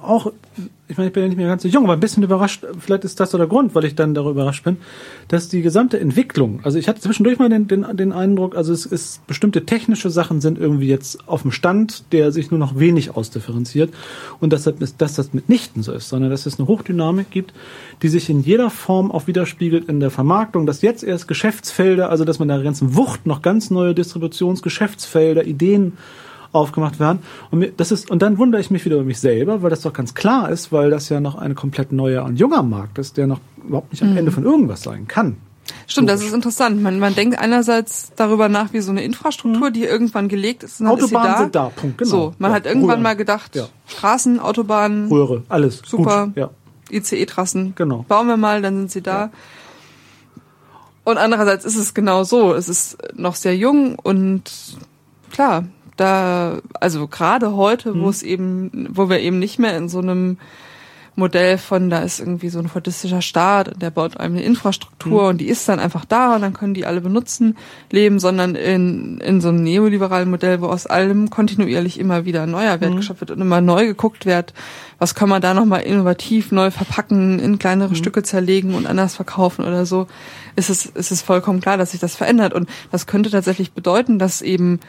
auch, 0.07 0.31
ich 0.87 0.97
meine, 0.97 1.07
ich 1.07 1.13
bin 1.13 1.23
ja 1.23 1.29
nicht 1.29 1.37
mehr 1.37 1.47
ganz 1.47 1.63
so 1.63 1.67
jung, 1.67 1.83
aber 1.85 1.93
ein 1.93 1.99
bisschen 1.99 2.23
überrascht, 2.23 2.65
vielleicht 2.79 3.03
ist 3.03 3.19
das 3.19 3.31
so 3.31 3.37
der 3.37 3.47
Grund, 3.47 3.75
weil 3.75 3.85
ich 3.85 3.95
dann 3.95 4.13
darüber 4.13 4.41
überrascht 4.41 4.63
bin, 4.63 4.77
dass 5.27 5.49
die 5.49 5.61
gesamte 5.61 5.99
Entwicklung, 5.99 6.59
also 6.63 6.77
ich 6.77 6.87
hatte 6.87 7.01
zwischendurch 7.01 7.39
mal 7.39 7.49
den, 7.49 7.67
den, 7.67 7.85
den 7.97 8.11
Eindruck, 8.11 8.55
also 8.55 8.71
es 8.71 8.85
ist, 8.85 9.25
bestimmte 9.27 9.65
technische 9.65 10.09
Sachen 10.09 10.41
sind 10.41 10.57
irgendwie 10.59 10.87
jetzt 10.87 11.27
auf 11.27 11.41
dem 11.41 11.51
Stand, 11.51 12.11
der 12.11 12.31
sich 12.31 12.51
nur 12.51 12.59
noch 12.59 12.79
wenig 12.79 13.15
ausdifferenziert 13.15 13.93
und 14.39 14.53
dass 14.53 14.63
das, 14.63 14.97
dass 14.97 15.15
das 15.15 15.33
mitnichten 15.33 15.83
so 15.83 15.91
ist, 15.91 16.09
sondern 16.09 16.29
dass 16.29 16.45
es 16.45 16.59
eine 16.59 16.67
Hochdynamik 16.67 17.31
gibt, 17.31 17.53
die 18.01 18.07
sich 18.07 18.29
in 18.29 18.41
jeder 18.41 18.69
Form 18.69 19.11
auch 19.11 19.27
widerspiegelt 19.27 19.89
in 19.89 19.99
der 19.99 20.11
Vermarktung, 20.11 20.65
dass 20.65 20.81
jetzt 20.81 21.03
erst 21.03 21.27
Geschäftsfelder, 21.27 22.09
also 22.09 22.25
dass 22.25 22.39
man 22.39 22.47
der 22.47 22.61
ganzen 22.61 22.95
Wucht 22.95 23.25
noch 23.25 23.41
ganz 23.41 23.71
neue 23.71 23.95
Distributionsgeschäftsfelder, 23.95 25.45
Ideen 25.45 25.93
aufgemacht 26.55 26.99
werden. 26.99 27.19
Und 27.51 27.65
das 27.77 27.91
ist, 27.91 28.09
und 28.09 28.21
dann 28.21 28.37
wundere 28.37 28.61
ich 28.61 28.71
mich 28.71 28.85
wieder 28.85 28.95
über 28.95 29.05
mich 29.05 29.19
selber, 29.19 29.61
weil 29.61 29.69
das 29.69 29.81
doch 29.81 29.93
ganz 29.93 30.13
klar 30.13 30.49
ist, 30.49 30.71
weil 30.71 30.89
das 30.89 31.09
ja 31.09 31.19
noch 31.19 31.35
ein 31.35 31.53
komplett 31.55 31.91
neuer 31.91 32.23
und 32.23 32.37
junger 32.39 32.63
Markt 32.63 32.97
ist, 32.97 33.17
der 33.17 33.27
noch 33.27 33.39
überhaupt 33.63 33.91
nicht 33.91 34.01
am 34.03 34.15
Ende 34.15 34.31
von 34.31 34.43
irgendwas 34.43 34.81
sein 34.83 35.07
kann. 35.07 35.37
Stimmt, 35.87 36.09
das 36.09 36.21
ist 36.23 36.33
interessant. 36.33 36.81
Man, 36.81 36.99
man 36.99 37.15
denkt 37.15 37.39
einerseits 37.39 38.11
darüber 38.15 38.49
nach, 38.49 38.71
wie 38.73 38.81
so 38.81 38.91
eine 38.91 39.03
Infrastruktur, 39.03 39.71
die 39.71 39.83
irgendwann 39.83 40.27
gelegt 40.29 40.61
ist. 40.63 40.79
Und 40.79 40.85
dann 40.85 40.93
Autobahnen 40.93 41.31
ist 41.31 41.37
sie 41.37 41.37
da. 41.37 41.41
sind 41.43 41.55
da, 41.55 41.69
Punkt, 41.69 41.97
genau. 41.97 42.09
So, 42.09 42.33
man 42.37 42.51
Ja, 42.51 42.55
hat 42.57 42.65
irgendwann 42.67 42.89
Röhren. 42.91 43.03
mal 43.03 43.15
gedacht, 43.15 43.55
Ja. 43.55 43.67
Straßen, 43.87 44.39
Autobahnen, 44.39 45.07
Röhre, 45.09 45.43
alles. 45.49 45.81
Super. 45.85 46.31
Ja. 46.35 46.51
ICE-Trassen. 46.91 47.73
Genau. 47.75 48.05
Bauen 48.07 48.27
wir 48.27 48.37
mal, 48.37 48.61
dann 48.61 48.77
sind 48.77 48.91
sie 48.91 49.01
da. 49.01 49.31
Und 51.03 51.17
andererseits 51.17 51.65
ist 51.65 51.77
es 51.77 51.93
genau 51.93 52.23
so. 52.23 52.53
Es 52.53 52.69
ist 52.69 52.97
noch 53.15 53.35
sehr 53.35 53.55
jung 53.55 53.97
und 53.97 54.43
klar, 55.31 55.65
da, 55.97 56.59
also 56.79 57.07
gerade 57.07 57.55
heute, 57.55 57.93
Mhm. 57.93 58.01
wo 58.01 58.09
es 58.09 58.23
eben, 58.23 58.87
wo 58.91 59.09
wir 59.09 59.19
eben 59.19 59.39
nicht 59.39 59.59
mehr 59.59 59.75
in 59.77 59.89
so 59.89 59.99
einem 59.99 60.37
Modell 61.17 61.57
von, 61.57 61.89
da 61.89 61.99
ist 61.99 62.19
irgendwie 62.19 62.49
so 62.49 62.59
ein 62.59 62.67
fordistischer 62.67 63.21
Staat 63.21 63.69
und 63.69 63.81
der 63.81 63.89
baut 63.89 64.17
einem 64.17 64.35
eine 64.35 64.43
Infrastruktur 64.43 65.21
Mhm. 65.23 65.29
und 65.29 65.37
die 65.39 65.47
ist 65.47 65.69
dann 65.69 65.79
einfach 65.79 66.03
da 66.03 66.35
und 66.35 66.41
dann 66.41 66.51
können 66.51 66.73
die 66.73 66.85
alle 66.85 66.99
benutzen, 66.99 67.55
leben, 67.89 68.19
sondern 68.19 68.55
in, 68.55 69.19
in 69.19 69.39
so 69.39 69.47
einem 69.47 69.63
neoliberalen 69.63 70.29
Modell, 70.29 70.59
wo 70.59 70.65
aus 70.65 70.87
allem 70.87 71.29
kontinuierlich 71.29 72.01
immer 72.01 72.25
wieder 72.25 72.45
neuer 72.47 72.75
Mhm. 72.75 72.81
Wert 72.81 72.95
geschafft 72.97 73.21
wird 73.21 73.31
und 73.31 73.39
immer 73.39 73.61
neu 73.61 73.85
geguckt 73.85 74.25
wird, 74.25 74.53
was 74.99 75.15
kann 75.15 75.29
man 75.29 75.41
da 75.41 75.53
nochmal 75.53 75.83
innovativ 75.83 76.51
neu 76.51 76.69
verpacken, 76.69 77.39
in 77.39 77.59
kleinere 77.59 77.91
Mhm. 77.91 77.95
Stücke 77.95 78.21
zerlegen 78.21 78.75
und 78.75 78.85
anders 78.85 79.15
verkaufen 79.15 79.63
oder 79.63 79.85
so, 79.85 80.07
ist 80.57 80.69
es, 80.69 80.85
ist 80.85 81.11
es 81.11 81.21
vollkommen 81.21 81.61
klar, 81.61 81.77
dass 81.77 81.91
sich 81.91 82.01
das 82.01 82.17
verändert 82.17 82.53
und 82.53 82.67
das 82.91 83.07
könnte 83.07 83.29
tatsächlich 83.31 83.71
bedeuten, 83.71 84.19
dass 84.19 84.41
eben 84.41 84.81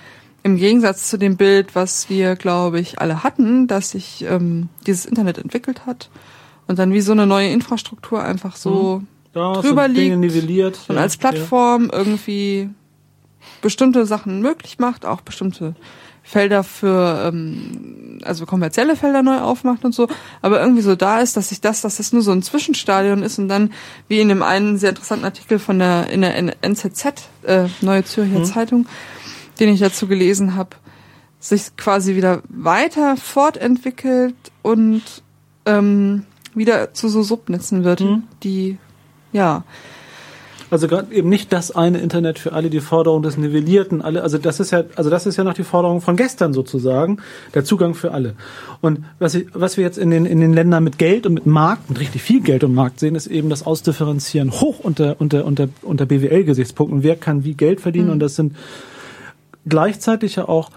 im 0.47 0.57
Gegensatz 0.57 1.11
zu 1.11 1.19
dem 1.19 1.37
Bild, 1.37 1.75
was 1.75 2.09
wir, 2.09 2.37
glaube 2.37 2.79
ich, 2.79 3.01
alle 3.01 3.25
hatten, 3.25 3.67
dass 3.67 3.91
sich 3.91 4.25
ähm, 4.29 4.69
dieses 4.87 5.05
Internet 5.05 5.39
entwickelt 5.39 5.87
hat 5.87 6.09
und 6.69 6.79
dann 6.79 6.93
wie 6.93 7.01
so 7.01 7.11
eine 7.11 7.27
neue 7.27 7.51
Infrastruktur 7.51 8.23
einfach 8.23 8.55
so 8.55 9.03
Da 9.33 9.55
drüber 9.55 9.87
sind 9.87 9.97
Dinge 9.97 10.25
liegt 10.25 10.89
und 10.89 10.95
ja, 10.95 11.03
als 11.03 11.17
Plattform 11.17 11.91
irgendwie 11.93 12.71
bestimmte 13.61 14.07
Sachen 14.07 14.41
möglich 14.41 14.79
macht, 14.79 15.05
auch 15.05 15.21
bestimmte 15.21 15.75
Felder 16.23 16.63
für, 16.63 17.25
ähm, 17.27 18.21
also 18.23 18.47
kommerzielle 18.47 18.95
Felder 18.95 19.25
neu 19.25 19.41
aufmacht 19.41 19.85
und 19.85 19.97
so, 19.97 20.07
aber 20.43 20.61
irgendwie 20.61 20.83
so 20.83 20.95
da 20.95 21.21
ist, 21.21 21.37
dass 21.37 21.49
sich 21.49 21.61
das, 21.61 21.81
dass 21.81 21.97
das 21.97 22.13
nur 22.13 22.23
so 22.23 22.31
ein 22.31 22.43
Zwischenstadion 22.43 23.25
ist 23.25 23.41
und 23.41 23.49
dann, 23.49 23.73
wie 24.07 24.21
in 24.21 24.29
dem 24.29 24.45
einen 24.45 24.79
sehr 24.79 24.91
interessanten 24.91 25.25
Artikel 25.25 25.59
von 25.59 25.81
der, 25.81 26.09
in 26.11 26.21
der 26.21 26.37
NZZ, 26.63 27.29
äh, 27.43 27.65
Neue 27.81 28.05
Zürcher 28.05 28.45
Zeitung, 28.45 28.87
den 29.61 29.69
ich 29.69 29.81
dazu 29.81 30.07
gelesen 30.07 30.55
habe, 30.55 30.71
sich 31.41 31.77
quasi 31.77 32.17
wieder 32.17 32.43
weiter 32.49 33.17
fortentwickelt 33.17 34.35
und 34.63 35.03
ähm, 35.65 36.25
wieder 36.55 36.95
zu 36.95 37.09
so 37.09 37.23
Subnetzen 37.23 37.85
wird, 37.85 38.03
die 38.43 38.79
ja 39.33 39.65
Also 40.71 40.89
gerade 40.89 41.15
eben 41.15 41.29
nicht 41.29 41.53
das 41.53 41.71
eine 41.71 41.99
Internet 41.99 42.39
für 42.39 42.53
alle, 42.53 42.71
die 42.71 42.81
Forderung 42.81 43.23
des 43.23 43.37
Nivellierten, 43.37 44.03
alle, 44.03 44.23
also 44.23 44.39
das 44.39 44.59
ist 44.59 44.73
ja, 44.73 44.85
also 44.97 45.11
das 45.11 45.27
ist 45.27 45.37
ja 45.37 45.45
noch 45.45 45.55
die 45.55 45.63
Forderung 45.63 46.01
von 46.01 46.17
gestern 46.17 46.53
sozusagen, 46.53 47.19
der 47.55 47.65
Zugang 47.65 47.95
für 47.95 48.13
alle. 48.13 48.35
Und 48.81 49.05
was, 49.19 49.37
ich, 49.37 49.47
was 49.53 49.77
wir 49.77 49.85
jetzt 49.85 49.99
in 49.99 50.11
den, 50.11 50.27
in 50.27 50.41
den 50.41 50.53
Ländern 50.53 50.83
mit 50.83 50.99
Geld 50.99 51.27
und 51.27 51.35
mit 51.35 51.47
Markt, 51.47 51.89
mit 51.89 52.01
richtig 52.01 52.23
viel 52.23 52.41
Geld 52.41 52.65
und 52.65 52.75
Markt 52.75 52.99
sehen, 52.99 53.15
ist 53.15 53.29
eben 53.29 53.49
das 53.49 53.65
Ausdifferenzieren 53.65 54.51
hoch 54.51 54.81
unter, 54.81 55.21
unter, 55.21 55.45
unter, 55.45 55.69
unter 55.83 56.07
BWL-Gesichtspunkten. 56.07 57.05
Wer 57.05 57.17
kann 57.17 57.45
wie 57.45 57.55
Geld 57.55 57.81
verdienen? 57.81 58.11
Und 58.11 58.19
das 58.19 58.35
sind 58.35 58.57
gleichzeitig 59.69 60.37
ja 60.37 60.49
auch 60.49 60.71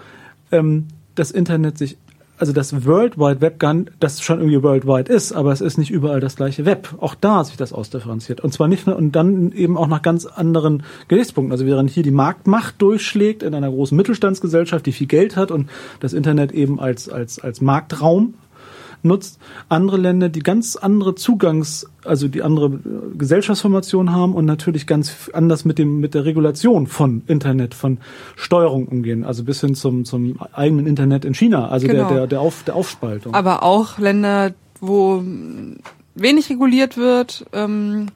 ähm, 0.52 0.88
das 1.14 1.30
Internet 1.30 1.78
sich, 1.78 1.96
also 2.38 2.52
das 2.52 2.86
World 2.86 3.18
Wide 3.18 3.40
Web, 3.42 3.62
das 4.00 4.22
schon 4.22 4.38
irgendwie 4.38 4.62
worldwide 4.62 5.12
ist, 5.12 5.32
aber 5.32 5.52
es 5.52 5.60
ist 5.60 5.76
nicht 5.76 5.90
überall 5.90 6.20
das 6.20 6.36
gleiche 6.36 6.64
Web. 6.64 6.94
Auch 6.98 7.14
da 7.14 7.44
sich 7.44 7.56
das 7.56 7.72
ausdifferenziert. 7.74 8.40
Und 8.40 8.52
zwar 8.52 8.66
nicht 8.66 8.86
nur, 8.86 8.96
und 8.96 9.12
dann 9.12 9.52
eben 9.52 9.76
auch 9.76 9.88
nach 9.88 10.00
ganz 10.00 10.24
anderen 10.24 10.82
Gesichtspunkten. 11.08 11.52
Also 11.52 11.66
während 11.66 11.90
hier 11.90 12.02
die 12.02 12.10
Marktmacht 12.10 12.80
durchschlägt 12.80 13.42
in 13.42 13.54
einer 13.54 13.70
großen 13.70 13.94
Mittelstandsgesellschaft, 13.96 14.86
die 14.86 14.92
viel 14.92 15.06
Geld 15.06 15.36
hat 15.36 15.50
und 15.50 15.68
das 16.00 16.14
Internet 16.14 16.52
eben 16.52 16.80
als, 16.80 17.10
als, 17.10 17.38
als 17.38 17.60
Marktraum 17.60 18.34
nutzt, 19.02 19.38
andere 19.68 19.96
Länder, 19.96 20.28
die 20.28 20.40
ganz 20.40 20.76
andere 20.76 21.14
Zugangs, 21.14 21.86
also 22.04 22.28
die 22.28 22.42
andere 22.42 22.66
äh, 22.66 23.16
Gesellschaftsformation 23.18 24.12
haben 24.12 24.34
und 24.34 24.44
natürlich 24.44 24.86
ganz 24.86 25.30
anders 25.32 25.64
mit 25.64 25.78
dem 25.78 26.00
mit 26.00 26.14
der 26.14 26.24
Regulation 26.24 26.86
von 26.86 27.22
Internet, 27.26 27.74
von 27.74 27.98
Steuerung 28.36 28.86
umgehen, 28.88 29.24
also 29.24 29.44
bis 29.44 29.60
hin 29.60 29.74
zum 29.74 30.04
zum 30.04 30.38
eigenen 30.52 30.86
Internet 30.86 31.24
in 31.24 31.34
China, 31.34 31.68
also 31.68 31.86
Genau. 31.86 32.08
der 32.08 32.16
der 32.18 32.26
der, 32.26 32.40
Auf, 32.40 32.62
der 32.64 32.74
Aufspaltung. 32.76 33.34
aber 33.34 33.62
auch 33.62 33.98
Länder, 33.98 34.52
wo 34.80 35.22
wenig 36.14 36.50
reguliert 36.50 36.96
wird, 36.96 37.46
ähm, 37.52 38.06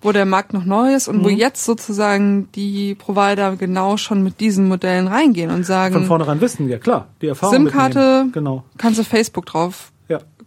wo 0.00 0.12
der 0.12 0.26
Markt 0.26 0.52
noch 0.52 0.64
neu 0.64 0.94
ist 0.94 1.08
und 1.08 1.24
wo 1.24 1.28
Mhm. 1.28 1.36
jetzt 1.36 1.64
sozusagen 1.64 2.48
die 2.54 2.94
Provider 2.94 3.56
genau 3.56 3.96
schon 3.96 4.22
mit 4.22 4.38
diesen 4.40 4.68
Modellen 4.68 5.08
reingehen 5.08 5.50
und 5.50 5.64
sagen, 5.66 5.94
Von 5.94 6.04
vornherein 6.04 6.40
wissen, 6.40 6.68
ja 6.68 6.78
klar, 6.78 7.08
die 7.20 7.26
Erfahrung 7.26 7.54
SIM-Karte, 7.66 8.26
genau, 8.32 8.62
kannst 8.76 8.98
du 9.00 9.04
Facebook 9.04 9.46
drauf, 9.46 9.90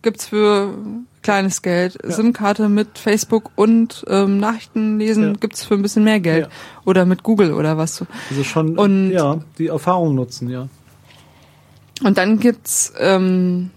gibt's 0.02 0.28
für 0.28 0.74
kleines 1.22 1.62
Geld, 1.62 1.98
Ja. 2.04 2.12
SIM-Karte 2.12 2.68
mit 2.70 2.98
Facebook 2.98 3.52
und 3.56 4.04
ähm, 4.08 4.40
Nachrichten 4.40 4.98
lesen 4.98 5.24
Ja. 5.24 5.34
gibt's 5.40 5.64
für 5.64 5.76
ein 5.76 5.82
bisschen 5.84 6.04
mehr 6.04 6.20
Geld 6.20 6.46
Ja. 6.48 6.52
oder 6.86 7.06
mit 7.06 7.22
Google 7.24 7.54
oder 7.54 7.78
was 7.78 7.96
so. 7.98 8.08
also 8.30 8.44
schon, 8.44 8.78
Und- 8.78 9.12
ja, 9.12 9.40
die 9.58 9.68
Erfahrung 9.68 10.16
nutzen, 10.16 10.50
ja. 10.50 10.68
Und 12.04 12.18
dann 12.18 12.40
gibt's 12.40 12.92
ähm, 12.98 13.70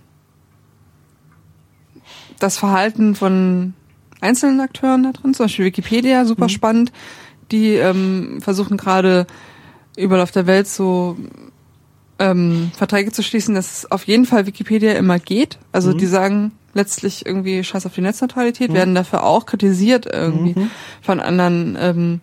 das 2.38 2.56
Verhalten 2.56 3.14
von 3.14 3.74
einzelnen 4.20 4.60
Akteuren 4.60 5.02
da 5.02 5.12
drin, 5.12 5.34
zum 5.34 5.44
Beispiel 5.44 5.66
Wikipedia, 5.66 6.24
super 6.24 6.48
spannend. 6.48 6.92
Die 7.52 7.74
ähm, 7.74 8.38
versuchen 8.40 8.76
gerade 8.78 9.26
überall 9.96 10.22
auf 10.22 10.30
der 10.32 10.46
Welt 10.46 10.66
so 10.66 11.16
ähm, 12.18 12.70
Verträge 12.76 13.12
zu 13.12 13.22
schließen, 13.22 13.54
dass 13.54 13.90
auf 13.90 14.04
jeden 14.04 14.24
Fall 14.24 14.46
Wikipedia 14.46 14.92
immer 14.92 15.18
geht. 15.18 15.58
Also 15.72 15.92
die 15.92 16.06
sagen 16.06 16.52
letztlich 16.74 17.24
irgendwie 17.24 17.62
Scheiß 17.62 17.86
auf 17.86 17.94
die 17.94 18.00
Netzneutralität, 18.00 18.72
werden 18.72 18.94
dafür 18.94 19.24
auch 19.24 19.46
kritisiert 19.46 20.06
irgendwie 20.12 20.54
von 21.02 21.20
anderen 21.20 21.76
ähm, 21.80 22.20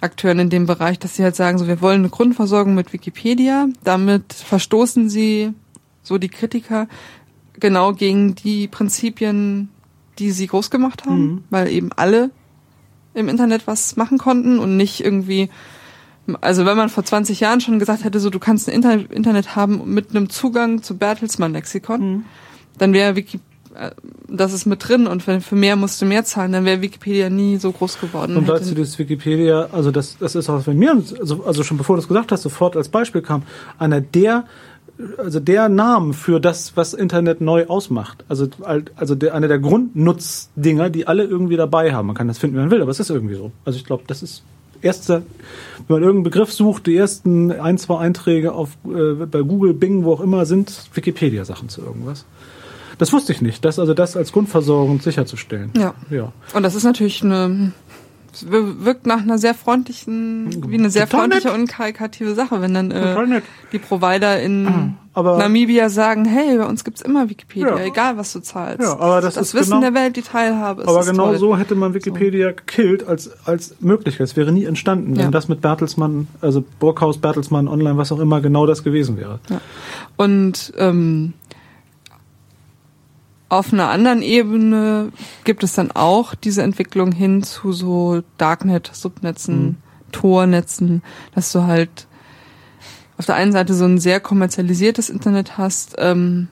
Akteuren 0.00 0.40
in 0.40 0.50
dem 0.50 0.66
Bereich, 0.66 0.98
dass 0.98 1.14
sie 1.16 1.22
halt 1.22 1.36
sagen, 1.36 1.58
so 1.58 1.68
wir 1.68 1.80
wollen 1.80 2.00
eine 2.00 2.08
Grundversorgung 2.08 2.74
mit 2.74 2.92
Wikipedia. 2.92 3.68
Damit 3.84 4.32
verstoßen 4.32 5.08
sie, 5.08 5.52
so 6.02 6.18
die 6.18 6.28
Kritiker, 6.28 6.88
genau 7.58 7.92
gegen 7.92 8.34
die 8.34 8.66
Prinzipien, 8.66 9.68
die 10.18 10.32
sie 10.32 10.48
groß 10.48 10.70
gemacht 10.70 11.04
haben, 11.06 11.44
weil 11.50 11.68
eben 11.68 11.92
alle 11.92 12.30
im 13.14 13.28
Internet 13.28 13.66
was 13.66 13.96
machen 13.96 14.18
konnten 14.18 14.58
und 14.58 14.76
nicht 14.76 15.04
irgendwie, 15.04 15.48
also 16.40 16.64
wenn 16.66 16.76
man 16.76 16.88
vor 16.88 17.04
20 17.04 17.40
Jahren 17.40 17.60
schon 17.60 17.78
gesagt 17.78 18.04
hätte, 18.04 18.20
so 18.20 18.30
du 18.30 18.38
kannst 18.38 18.68
ein 18.68 18.74
Inter 18.74 19.10
Internet 19.10 19.56
haben 19.56 19.92
mit 19.92 20.10
einem 20.10 20.30
Zugang 20.30 20.82
zu 20.82 20.96
Bertelsmann 20.96 21.52
Lexikon, 21.52 22.24
dann 22.78 22.92
wäre 22.92 23.16
Wiki 23.16 23.40
äh, 23.74 23.90
das 24.28 24.52
ist 24.52 24.66
mit 24.66 24.86
drin 24.86 25.06
und 25.06 25.26
wenn 25.26 25.40
für 25.40 25.56
mehr 25.56 25.76
musst 25.76 26.00
du 26.00 26.06
mehr 26.06 26.24
zahlen, 26.24 26.52
dann 26.52 26.64
wäre 26.64 26.80
Wikipedia 26.80 27.28
nie 27.28 27.58
so 27.58 27.72
groß 27.72 28.00
geworden. 28.00 28.36
Und 28.36 28.48
dazu 28.48 28.74
das 28.74 28.98
Wikipedia, 28.98 29.68
also 29.72 29.90
das, 29.90 30.16
das 30.18 30.34
ist 30.34 30.48
auch 30.48 30.62
bei 30.62 30.74
mir, 30.74 31.02
also, 31.20 31.44
also 31.44 31.62
schon 31.62 31.76
bevor 31.76 31.96
du 31.96 32.02
es 32.02 32.08
gesagt 32.08 32.32
hast, 32.32 32.42
sofort 32.42 32.76
als 32.76 32.88
Beispiel 32.88 33.20
kam, 33.20 33.42
einer 33.78 34.00
der, 34.00 34.44
also 35.18 35.40
der 35.40 35.68
Namen 35.68 36.14
für 36.14 36.40
das, 36.40 36.76
was 36.76 36.94
Internet 36.94 37.40
neu 37.40 37.66
ausmacht. 37.66 38.24
Also, 38.28 38.48
also 38.96 39.14
der, 39.14 39.34
einer 39.34 39.48
der 39.48 39.58
Grundnutzdinger, 39.58 40.90
die 40.90 41.06
alle 41.06 41.24
irgendwie 41.24 41.56
dabei 41.56 41.92
haben. 41.92 42.06
Man 42.06 42.16
kann 42.16 42.28
das 42.28 42.38
finden, 42.38 42.56
wie 42.56 42.60
man 42.60 42.70
will, 42.70 42.82
aber 42.82 42.90
es 42.90 43.00
ist 43.00 43.10
irgendwie 43.10 43.34
so. 43.34 43.52
Also 43.64 43.78
ich 43.78 43.84
glaube, 43.84 44.04
das 44.06 44.22
ist 44.22 44.44
erster, 44.82 45.22
wenn 45.86 45.96
man 45.96 46.02
irgendeinen 46.02 46.24
Begriff 46.24 46.52
sucht, 46.52 46.86
die 46.86 46.96
ersten 46.96 47.52
ein, 47.52 47.78
zwei 47.78 47.98
Einträge 47.98 48.52
auf, 48.52 48.70
äh, 48.84 49.24
bei 49.26 49.40
Google, 49.40 49.74
Bing, 49.74 50.04
wo 50.04 50.12
auch 50.12 50.20
immer, 50.20 50.46
sind 50.46 50.90
Wikipedia-Sachen 50.94 51.68
zu 51.68 51.82
irgendwas. 51.82 52.24
Das 52.98 53.12
wusste 53.12 53.32
ich 53.32 53.42
nicht. 53.42 53.64
Das, 53.64 53.78
also 53.78 53.94
das 53.94 54.16
als 54.16 54.32
Grundversorgung 54.32 55.00
sicherzustellen. 55.00 55.70
Ja. 55.76 55.94
Ja. 56.10 56.32
Und 56.54 56.62
das 56.62 56.74
ist 56.74 56.84
natürlich 56.84 57.22
eine, 57.22 57.72
wirkt 58.40 59.06
nach 59.06 59.22
einer 59.22 59.38
sehr 59.38 59.54
freundlichen, 59.54 60.70
wie 60.70 60.78
eine 60.78 60.90
sehr 60.90 61.06
Total 61.06 61.20
freundliche 61.20 61.48
nett. 61.48 61.58
und 61.58 61.66
karikative 61.68 62.34
Sache, 62.34 62.60
wenn 62.60 62.74
dann 62.74 62.90
äh, 62.90 63.42
die 63.72 63.78
Provider 63.78 64.40
in 64.40 64.96
Aber- 65.14 65.36
Namibia 65.36 65.90
sagen, 65.90 66.24
hey, 66.24 66.56
bei 66.56 66.64
uns 66.64 66.84
gibt's 66.84 67.02
immer 67.02 67.28
Wikipedia, 67.28 67.76
Ja. 67.76 67.84
egal 67.84 68.16
was 68.16 68.32
du 68.32 68.40
zahlst. 68.40 68.80
Ja, 68.80 68.98
aber 68.98 69.20
das 69.20 69.36
ist 69.36 69.52
Wissen 69.52 69.72
genau- 69.72 69.80
der 69.82 69.94
Welt, 69.94 70.16
die 70.16 70.22
Teilhabe 70.22 70.82
ist 70.82 70.88
Aber 70.88 71.04
genau 71.04 71.26
toll. 71.26 71.38
so 71.38 71.58
hätte 71.58 71.74
man 71.74 71.92
Wikipedia 71.92 72.52
gekillt 72.52 73.06
als, 73.06 73.30
als 73.46 73.74
Möglichkeit. 73.80 74.26
Es 74.28 74.36
wäre 74.36 74.52
nie 74.52 74.64
entstanden, 74.64 75.16
wenn 75.16 75.24
Ja. 75.26 75.30
das 75.30 75.48
mit 75.48 75.60
Bertelsmann, 75.60 76.28
also 76.40 76.64
Burghaus, 76.80 77.18
Bertelsmann, 77.18 77.68
Online, 77.68 77.98
was 77.98 78.10
auch 78.10 78.20
immer, 78.20 78.40
genau 78.40 78.64
das 78.64 78.84
gewesen 78.84 79.18
wäre. 79.18 79.38
Und 80.16 80.72
ähm, 80.78 81.34
auf 83.48 83.72
einer 83.72 83.90
anderen 83.90 84.22
Ebene 84.22 85.12
gibt 85.44 85.62
es 85.62 85.74
dann 85.74 85.90
auch 85.90 86.34
diese 86.34 86.62
Entwicklung 86.62 87.12
hin 87.12 87.42
zu 87.42 87.72
so 87.72 88.22
Darknet, 88.38 88.90
Subnetzen, 88.94 89.76
Tornetzen, 90.10 91.02
dass 91.34 91.52
du 91.52 91.64
halt 91.64 92.06
auf 93.22 93.26
der 93.26 93.36
einen 93.36 93.52
Seite 93.52 93.72
so 93.74 93.84
ein 93.84 93.98
sehr 93.98 94.18
kommerzialisiertes 94.18 95.08
Internet 95.08 95.56
hast 95.56 95.94
ähm, 95.98 96.48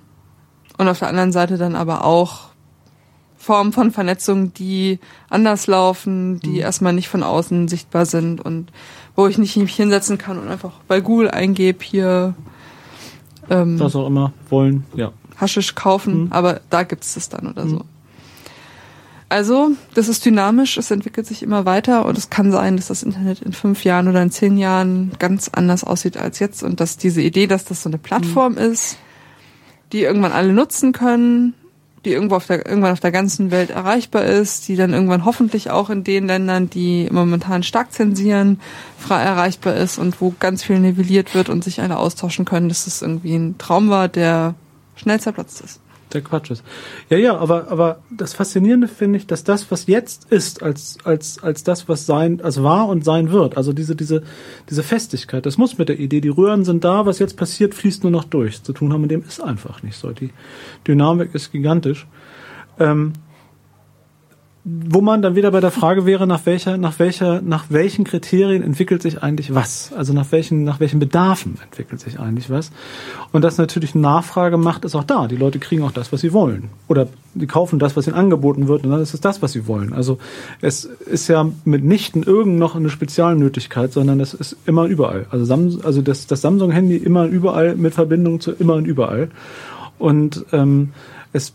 und 0.78 0.86
auf 0.86 1.00
der 1.00 1.08
anderen 1.08 1.32
Seite 1.32 1.58
dann 1.58 1.74
aber 1.74 2.04
auch 2.04 2.50
Formen 3.36 3.72
von 3.72 3.90
Vernetzung, 3.90 4.54
die 4.54 5.00
anders 5.30 5.66
laufen, 5.66 6.38
die 6.38 6.58
erstmal 6.58 6.92
nicht 6.92 7.08
von 7.08 7.24
außen 7.24 7.66
sichtbar 7.66 8.06
sind 8.06 8.40
und 8.40 8.70
wo 9.16 9.26
ich 9.26 9.36
nicht 9.36 9.56
mich 9.56 9.74
hinsetzen 9.74 10.16
kann 10.16 10.38
und 10.38 10.46
einfach 10.46 10.70
bei 10.86 11.00
Google 11.00 11.28
eingebe 11.32 11.82
hier 11.82 12.34
ähm, 13.48 13.80
Was 13.80 13.96
auch 13.96 14.06
immer 14.06 14.32
wollen, 14.48 14.84
ja. 14.94 15.10
Haschisch 15.38 15.74
kaufen, 15.74 16.26
Mhm. 16.26 16.32
aber 16.32 16.60
da 16.70 16.84
gibt's 16.84 17.14
das 17.14 17.28
dann 17.30 17.48
oder 17.48 17.66
so. 17.66 17.80
Also, 19.30 19.70
das 19.94 20.08
ist 20.08 20.26
dynamisch, 20.26 20.76
es 20.76 20.90
entwickelt 20.90 21.24
sich 21.24 21.44
immer 21.44 21.64
weiter 21.64 22.04
und 22.04 22.18
es 22.18 22.30
kann 22.30 22.50
sein, 22.50 22.76
dass 22.76 22.88
das 22.88 23.04
Internet 23.04 23.40
in 23.42 23.52
fünf 23.52 23.84
Jahren 23.84 24.08
oder 24.08 24.20
in 24.20 24.32
zehn 24.32 24.58
Jahren 24.58 25.12
ganz 25.20 25.48
anders 25.52 25.84
aussieht 25.84 26.16
als 26.16 26.40
jetzt 26.40 26.64
und 26.64 26.80
dass 26.80 26.96
diese 26.96 27.22
Idee, 27.22 27.46
dass 27.46 27.64
das 27.64 27.84
so 27.84 27.88
eine 27.88 27.98
Plattform 27.98 28.58
ist, 28.58 28.96
die 29.92 30.02
irgendwann 30.02 30.32
alle 30.32 30.52
nutzen 30.52 30.90
können, 30.90 31.54
die 32.04 32.10
irgendwo 32.10 32.34
auf 32.34 32.48
der, 32.48 32.66
irgendwann 32.66 32.90
auf 32.90 32.98
der 32.98 33.12
ganzen 33.12 33.52
Welt 33.52 33.70
erreichbar 33.70 34.24
ist, 34.24 34.66
die 34.66 34.74
dann 34.74 34.92
irgendwann 34.92 35.24
hoffentlich 35.24 35.70
auch 35.70 35.90
in 35.90 36.02
den 36.02 36.26
Ländern, 36.26 36.68
die 36.68 37.06
momentan 37.12 37.62
stark 37.62 37.92
zensieren, 37.92 38.60
frei 38.98 39.22
erreichbar 39.22 39.76
ist 39.76 39.98
und 39.98 40.20
wo 40.20 40.34
ganz 40.40 40.64
viel 40.64 40.80
nivelliert 40.80 41.36
wird 41.36 41.50
und 41.50 41.62
sich 41.62 41.80
alle 41.80 41.98
austauschen 41.98 42.46
können, 42.46 42.68
dass 42.68 42.86
das 42.86 43.00
irgendwie 43.00 43.36
ein 43.36 43.58
Traum 43.58 43.90
war, 43.90 44.08
der 44.08 44.56
schnell 44.96 45.20
zerplatzt 45.20 45.60
ist. 45.60 45.78
Der 46.12 46.22
Quatsch 46.22 46.50
ist. 46.50 46.64
Ja, 47.08 47.18
ja, 47.18 47.36
aber, 47.36 47.68
aber 47.68 48.00
das 48.10 48.34
Faszinierende 48.34 48.88
finde 48.88 49.18
ich, 49.18 49.26
dass 49.26 49.44
das, 49.44 49.70
was 49.70 49.86
jetzt 49.86 50.30
ist, 50.30 50.62
als, 50.62 50.98
als, 51.04 51.42
als 51.42 51.62
das, 51.62 51.88
was 51.88 52.06
sein, 52.06 52.40
als 52.40 52.62
war 52.62 52.88
und 52.88 53.04
sein 53.04 53.30
wird, 53.30 53.56
also 53.56 53.72
diese, 53.72 53.94
diese, 53.94 54.22
diese 54.68 54.82
Festigkeit, 54.82 55.46
das 55.46 55.56
muss 55.56 55.78
mit 55.78 55.88
der 55.88 56.00
Idee, 56.00 56.20
die 56.20 56.28
Röhren 56.28 56.64
sind 56.64 56.82
da, 56.82 57.06
was 57.06 57.20
jetzt 57.20 57.36
passiert, 57.36 57.74
fließt 57.74 58.02
nur 58.02 58.10
noch 58.10 58.24
durch. 58.24 58.62
Zu 58.62 58.72
tun 58.72 58.92
haben 58.92 59.02
mit 59.02 59.10
dem 59.10 59.22
ist 59.22 59.40
einfach 59.40 59.82
nicht 59.82 59.96
so. 59.96 60.10
Die 60.10 60.30
Dynamik 60.86 61.34
ist 61.34 61.52
gigantisch. 61.52 62.06
Ähm, 62.78 63.12
wo 64.62 65.00
man 65.00 65.22
dann 65.22 65.36
wieder 65.36 65.50
bei 65.52 65.60
der 65.60 65.70
Frage 65.70 66.04
wäre, 66.04 66.26
nach 66.26 66.44
welcher, 66.44 66.76
nach 66.76 66.98
welcher, 66.98 67.40
nach 67.40 67.66
welchen 67.70 68.04
Kriterien 68.04 68.62
entwickelt 68.62 69.00
sich 69.00 69.22
eigentlich 69.22 69.54
was? 69.54 69.90
Also 69.96 70.12
nach 70.12 70.30
welchen, 70.32 70.64
nach 70.64 70.80
welchen 70.80 70.98
Bedarfen 70.98 71.58
entwickelt 71.64 72.00
sich 72.00 72.20
eigentlich 72.20 72.50
was? 72.50 72.70
Und 73.32 73.42
das 73.42 73.56
natürlich 73.56 73.94
Nachfrage 73.94 74.58
macht, 74.58 74.84
ist 74.84 74.94
auch 74.94 75.04
da. 75.04 75.28
Die 75.28 75.36
Leute 75.36 75.60
kriegen 75.60 75.82
auch 75.82 75.92
das, 75.92 76.12
was 76.12 76.20
sie 76.20 76.34
wollen. 76.34 76.68
Oder 76.88 77.08
die 77.32 77.46
kaufen 77.46 77.78
das, 77.78 77.96
was 77.96 78.06
ihnen 78.06 78.16
angeboten 78.16 78.68
wird, 78.68 78.84
und 78.84 78.90
dann 78.90 79.00
ist 79.00 79.14
es 79.14 79.20
das, 79.22 79.40
was 79.40 79.52
sie 79.52 79.66
wollen. 79.66 79.94
Also 79.94 80.18
es 80.60 80.84
ist 80.84 81.28
ja 81.28 81.50
mitnichten 81.64 82.22
irgend 82.22 82.58
noch 82.58 82.76
eine 82.76 82.90
Spezialnötigkeit, 82.90 83.94
sondern 83.94 84.18
das 84.18 84.34
ist 84.34 84.56
immer 84.66 84.84
überall. 84.84 85.26
Also, 85.30 85.46
Sam 85.46 85.80
also 85.84 86.02
das, 86.02 86.26
das 86.26 86.42
Samsung-Handy 86.42 86.96
immer 86.96 87.24
überall 87.24 87.76
mit 87.76 87.94
Verbindung 87.94 88.40
zu 88.40 88.52
immer 88.52 88.74
und 88.74 88.86
überall. 88.86 89.30
Und 89.98 90.44
ähm, 90.52 90.90
es 91.32 91.54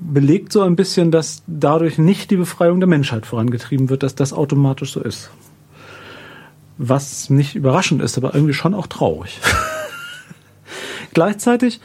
belegt 0.00 0.52
so 0.52 0.62
ein 0.62 0.76
bisschen, 0.76 1.10
dass 1.10 1.42
dadurch 1.46 1.98
nicht 1.98 2.30
die 2.30 2.36
Befreiung 2.36 2.80
der 2.80 2.88
Menschheit 2.88 3.26
vorangetrieben 3.26 3.90
wird, 3.90 4.02
dass 4.02 4.14
das 4.14 4.32
automatisch 4.32 4.92
so 4.92 5.00
ist. 5.00 5.30
Was 6.78 7.28
nicht 7.28 7.54
überraschend 7.54 8.00
ist, 8.00 8.16
aber 8.16 8.34
irgendwie 8.34 8.54
schon 8.54 8.74
auch 8.74 8.86
traurig. 8.86 9.38
Gleichzeitig 11.12 11.80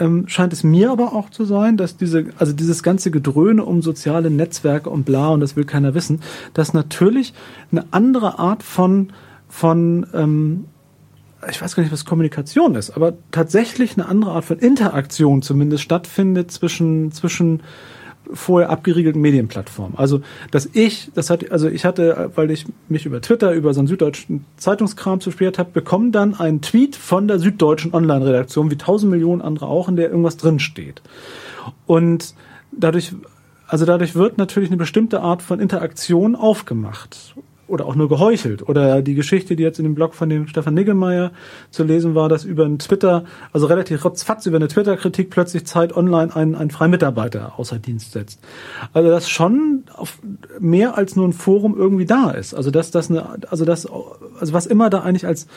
ähm, 0.00 0.26
scheint 0.26 0.52
es 0.52 0.64
mir 0.64 0.90
aber 0.90 1.12
auch 1.12 1.30
zu 1.30 1.44
sein, 1.44 1.76
dass 1.76 1.96
diese, 1.96 2.26
also 2.38 2.52
dieses 2.52 2.82
ganze 2.82 3.12
Gedröhne 3.12 3.64
um 3.64 3.82
soziale 3.82 4.30
Netzwerke 4.30 4.90
und 4.90 5.04
bla 5.04 5.28
und 5.28 5.40
das 5.40 5.54
will 5.54 5.64
keiner 5.64 5.94
wissen, 5.94 6.20
dass 6.52 6.74
natürlich 6.74 7.32
eine 7.70 7.84
andere 7.92 8.40
Art 8.40 8.64
von, 8.64 9.12
von 9.48 10.06
ähm, 10.12 10.64
ich 11.48 11.60
weiß 11.60 11.76
gar 11.76 11.82
nicht, 11.82 11.92
was 11.92 12.04
Kommunikation 12.04 12.74
ist, 12.74 12.90
aber 12.90 13.14
tatsächlich 13.30 13.94
eine 13.94 14.08
andere 14.08 14.32
Art 14.32 14.44
von 14.44 14.58
Interaktion 14.58 15.42
zumindest 15.42 15.82
stattfindet 15.82 16.50
zwischen, 16.50 17.12
zwischen 17.12 17.62
vorher 18.32 18.70
abgeriegelten 18.70 19.20
Medienplattformen. 19.20 19.96
Also, 19.98 20.20
dass 20.50 20.68
ich, 20.72 21.10
das 21.14 21.30
hat, 21.30 21.50
also 21.50 21.68
ich 21.68 21.84
hatte, 21.84 22.30
weil 22.34 22.50
ich 22.50 22.66
mich 22.88 23.06
über 23.06 23.20
Twitter, 23.20 23.52
über 23.52 23.72
so 23.72 23.80
einen 23.80 23.88
süddeutschen 23.88 24.44
Zeitungskram 24.56 25.20
beschwert 25.20 25.58
habe, 25.58 25.70
bekommen 25.72 26.12
dann 26.12 26.34
einen 26.34 26.60
Tweet 26.60 26.96
von 26.96 27.28
der 27.28 27.38
süddeutschen 27.38 27.94
Online-Redaktion, 27.94 28.70
wie 28.70 28.76
tausend 28.76 29.12
Millionen 29.12 29.42
andere 29.42 29.66
auch, 29.66 29.88
in 29.88 29.96
der 29.96 30.10
irgendwas 30.10 30.36
drinsteht. 30.36 31.02
Und 31.86 32.34
dadurch, 32.72 33.12
also 33.68 33.84
dadurch 33.84 34.14
wird 34.14 34.38
natürlich 34.38 34.70
eine 34.70 34.76
bestimmte 34.76 35.20
Art 35.20 35.42
von 35.42 35.60
Interaktion 35.60 36.34
aufgemacht. 36.34 37.34
Oder 37.68 37.86
auch 37.86 37.96
nur 37.96 38.08
geheuchelt. 38.08 38.68
Oder 38.68 39.02
die 39.02 39.14
Geschichte, 39.14 39.56
die 39.56 39.62
jetzt 39.62 39.78
in 39.78 39.84
dem 39.84 39.94
Blog 39.94 40.14
von 40.14 40.28
dem 40.28 40.46
Stefan 40.46 40.74
Niggemeier 40.74 41.32
zu 41.70 41.82
lesen 41.82 42.14
war, 42.14 42.28
dass 42.28 42.44
über 42.44 42.64
einen 42.64 42.78
Twitter, 42.78 43.24
also 43.52 43.66
relativ 43.66 44.04
rotzfatz 44.04 44.46
über 44.46 44.56
eine 44.56 44.68
Twitter-Kritik 44.68 45.30
plötzlich 45.30 45.66
Zeit 45.66 45.96
Online 45.96 46.34
einen, 46.34 46.54
einen 46.54 46.70
freien 46.70 46.92
Mitarbeiter 46.92 47.58
außer 47.58 47.78
Dienst 47.78 48.12
setzt. 48.12 48.40
Also 48.92 49.08
das 49.08 49.28
schon 49.28 49.84
auf 49.94 50.18
mehr 50.60 50.96
als 50.96 51.16
nur 51.16 51.26
ein 51.26 51.32
Forum 51.32 51.76
irgendwie 51.76 52.06
da 52.06 52.30
ist. 52.30 52.54
Also 52.54 52.70
dass 52.70 52.90
das 52.90 53.10
eine, 53.10 53.36
also 53.50 53.64
das, 53.64 53.86
also 53.86 54.52
was 54.52 54.66
immer 54.66 54.88
da 54.88 55.00
eigentlich 55.00 55.26
als, 55.26 55.48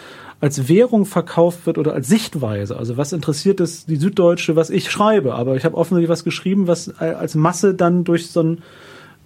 als 0.41 0.67
Währung 0.67 1.05
verkauft 1.05 1.65
wird 1.65 1.77
oder 1.77 1.93
als 1.93 2.07
Sichtweise. 2.07 2.77
Also 2.77 2.97
was 2.97 3.13
interessiert 3.13 3.59
es 3.59 3.85
die 3.85 3.97
Süddeutsche, 3.97 4.55
was 4.55 4.69
ich 4.69 4.89
schreibe. 4.89 5.35
Aber 5.35 5.55
ich 5.55 5.65
habe 5.65 5.77
offensichtlich 5.77 6.09
was 6.09 6.23
geschrieben, 6.23 6.67
was 6.67 6.97
als 6.99 7.35
Masse 7.35 7.75
dann 7.75 8.03
durch 8.03 8.31
so 8.31 8.41
ein 8.41 8.61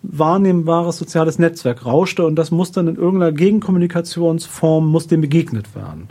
wahrnehmbares 0.04 0.98
soziales 0.98 1.40
Netzwerk 1.40 1.86
rauschte 1.86 2.26
und 2.26 2.36
das 2.36 2.52
muss 2.52 2.72
dann 2.72 2.88
in 2.88 2.96
irgendeiner 2.96 3.32
Gegenkommunikationsform, 3.32 4.88
muss 4.88 5.08
dem 5.08 5.22
begegnet 5.22 5.76
werden. 5.76 6.10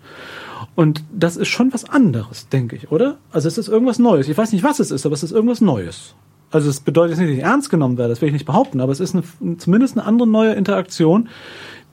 Und 0.74 1.04
das 1.12 1.36
ist 1.36 1.48
schon 1.48 1.72
was 1.72 1.88
anderes, 1.88 2.48
denke 2.48 2.76
ich, 2.76 2.90
oder? 2.90 3.18
Also 3.30 3.46
es 3.46 3.58
ist 3.58 3.68
irgendwas 3.68 3.98
Neues. 3.98 4.28
Ich 4.28 4.38
weiß 4.38 4.52
nicht, 4.52 4.64
was 4.64 4.80
es 4.80 4.90
ist, 4.90 5.04
aber 5.04 5.14
es 5.14 5.22
ist 5.22 5.32
irgendwas 5.32 5.60
Neues. 5.60 6.14
Also 6.50 6.70
es 6.70 6.80
bedeutet 6.80 7.18
nicht, 7.18 7.28
dass 7.28 7.36
ich 7.36 7.42
ernst 7.42 7.70
genommen 7.70 7.98
werde, 7.98 8.10
das 8.10 8.20
will 8.20 8.28
ich 8.28 8.32
nicht 8.32 8.46
behaupten, 8.46 8.80
aber 8.80 8.92
es 8.92 9.00
ist 9.00 9.14
eine, 9.14 9.58
zumindest 9.58 9.96
eine 9.96 10.06
andere 10.06 10.28
neue 10.28 10.52
Interaktion, 10.52 11.28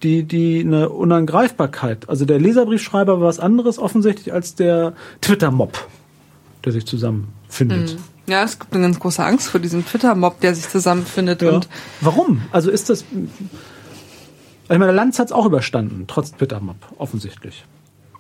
die, 0.04 0.24
die 0.24 0.62
eine 0.62 0.90
Unangreifbarkeit. 0.90 2.08
Also 2.10 2.26
der 2.26 2.40
Leserbriefschreiber 2.40 3.20
war 3.20 3.28
was 3.28 3.40
anderes 3.40 3.80
offensichtlich 3.80 4.34
als 4.34 4.56
der 4.56 4.94
Twitter-Mob, 5.22 5.88
der 6.64 6.72
sich 6.72 6.86
zusammenfindet. 6.86 7.98
Ja, 8.30 8.44
es 8.44 8.60
gibt 8.60 8.74
eine 8.74 8.84
ganz 8.84 9.00
große 9.00 9.24
Angst 9.24 9.50
vor 9.50 9.60
diesem 9.60 9.86
Twitter-Mob, 9.86 10.40
der 10.42 10.56
sich 10.56 10.70
zusammenfindet 10.70 11.42
Ja. 11.42 11.52
und 11.52 11.68
Warum? 12.02 12.42
Also 12.52 12.70
ist 12.72 12.90
das. 12.90 13.02
Ich 14.64 14.70
meine, 14.70 14.86
der 14.86 14.94
Lanz 14.94 15.18
hat 15.20 15.28
es 15.28 15.32
auch 15.32 15.46
überstanden, 15.46 16.06
trotz 16.08 16.32
Twitter-Mob, 16.32 16.76
offensichtlich. 16.98 17.66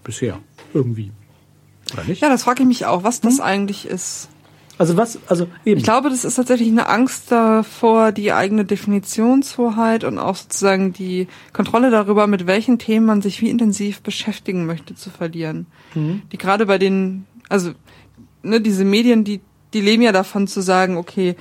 Bisher. 0.03 0.39
Irgendwie. 0.73 1.11
Oder 1.93 2.03
nicht? 2.05 2.21
ja, 2.21 2.29
das 2.29 2.43
frage 2.43 2.63
ich 2.63 2.67
mich 2.67 2.85
auch, 2.85 3.03
was 3.03 3.17
Hm? 3.21 3.29
das 3.29 3.39
eigentlich 3.39 3.85
ist. 3.85 4.29
Also 4.79 4.95
was, 4.95 5.19
also 5.27 5.47
eben. 5.65 5.77
Ich 5.77 5.83
glaube, 5.83 6.09
das 6.09 6.23
ist 6.23 6.35
tatsächlich 6.35 6.69
eine 6.69 6.87
Angst 6.87 7.31
davor, 7.31 8.11
die 8.13 8.31
eigene 8.31 8.63
Definitionshoheit 8.63 10.05
und 10.05 10.17
auch 10.19 10.37
sozusagen 10.37 10.93
die 10.93 11.27
Kontrolle 11.51 11.91
darüber, 11.91 12.27
mit 12.27 12.47
welchen 12.47 12.79
Themen 12.79 13.05
man 13.05 13.21
sich 13.21 13.41
wie 13.41 13.49
intensiv 13.49 14.01
beschäftigen 14.01 14.65
möchte, 14.65 14.95
zu 14.95 15.09
verlieren. 15.09 15.65
Mhm. 15.95 16.21
Die 16.31 16.37
gerade 16.37 16.65
bei 16.65 16.77
den, 16.77 17.25
also 17.49 17.71
ne, 18.41 18.61
diese 18.61 18.85
Medien, 18.85 19.25
die, 19.25 19.41
die 19.73 19.81
leben 19.81 20.01
ja 20.03 20.11
davon 20.11 20.47
zu 20.47 20.61
sagen, 20.61 20.97
okay, 20.97 21.35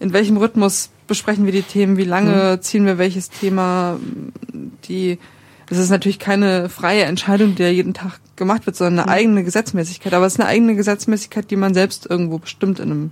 in 0.00 0.12
welchem 0.12 0.36
Rhythmus 0.36 0.90
besprechen 1.06 1.44
wir 1.44 1.52
die 1.52 1.62
Themen, 1.62 1.96
wie 1.96 2.04
lange 2.04 2.60
ziehen 2.60 2.86
wir 2.86 2.98
welches 2.98 3.30
Thema, 3.30 3.98
die 4.88 5.18
es 5.70 5.78
ist 5.78 5.90
natürlich 5.90 6.18
keine 6.18 6.68
freie 6.68 7.04
Entscheidung, 7.04 7.54
die 7.54 7.62
ja 7.62 7.70
jeden 7.70 7.94
Tag 7.94 8.20
gemacht 8.36 8.66
wird, 8.66 8.76
sondern 8.76 9.06
eine 9.06 9.12
eigene 9.12 9.42
Gesetzmäßigkeit. 9.42 10.12
Aber 10.12 10.26
es 10.26 10.34
ist 10.34 10.40
eine 10.40 10.48
eigene 10.48 10.74
Gesetzmäßigkeit, 10.74 11.50
die 11.50 11.56
man 11.56 11.72
selbst 11.72 12.06
irgendwo 12.10 12.38
bestimmt 12.38 12.78
in 12.78 12.90
einem 12.90 13.10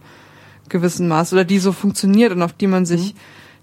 gewissen 0.69 1.09
Maß 1.09 1.33
oder 1.33 1.45
die 1.45 1.59
so 1.59 1.73
funktioniert 1.73 2.33
und 2.33 2.43
auf 2.43 2.53
die 2.53 2.67
man 2.67 2.85
sich, 2.85 3.15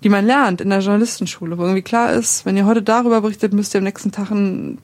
die 0.04 0.10
man 0.10 0.26
lernt 0.26 0.62
in 0.62 0.72
der 0.72 0.80
Journalistenschule, 0.80 1.60
wo 1.60 1.64
irgendwie 1.64 1.84
klar 1.84 2.12
ist, 2.12 2.46
wenn 2.48 2.58
ihr 2.58 2.66
heute 2.66 2.82
darüber 2.82 3.22
berichtet, 3.22 3.54
müsst 3.54 3.76
ihr 3.76 3.80
am 3.80 3.84
nächsten 3.84 4.12
Tag 4.12 4.30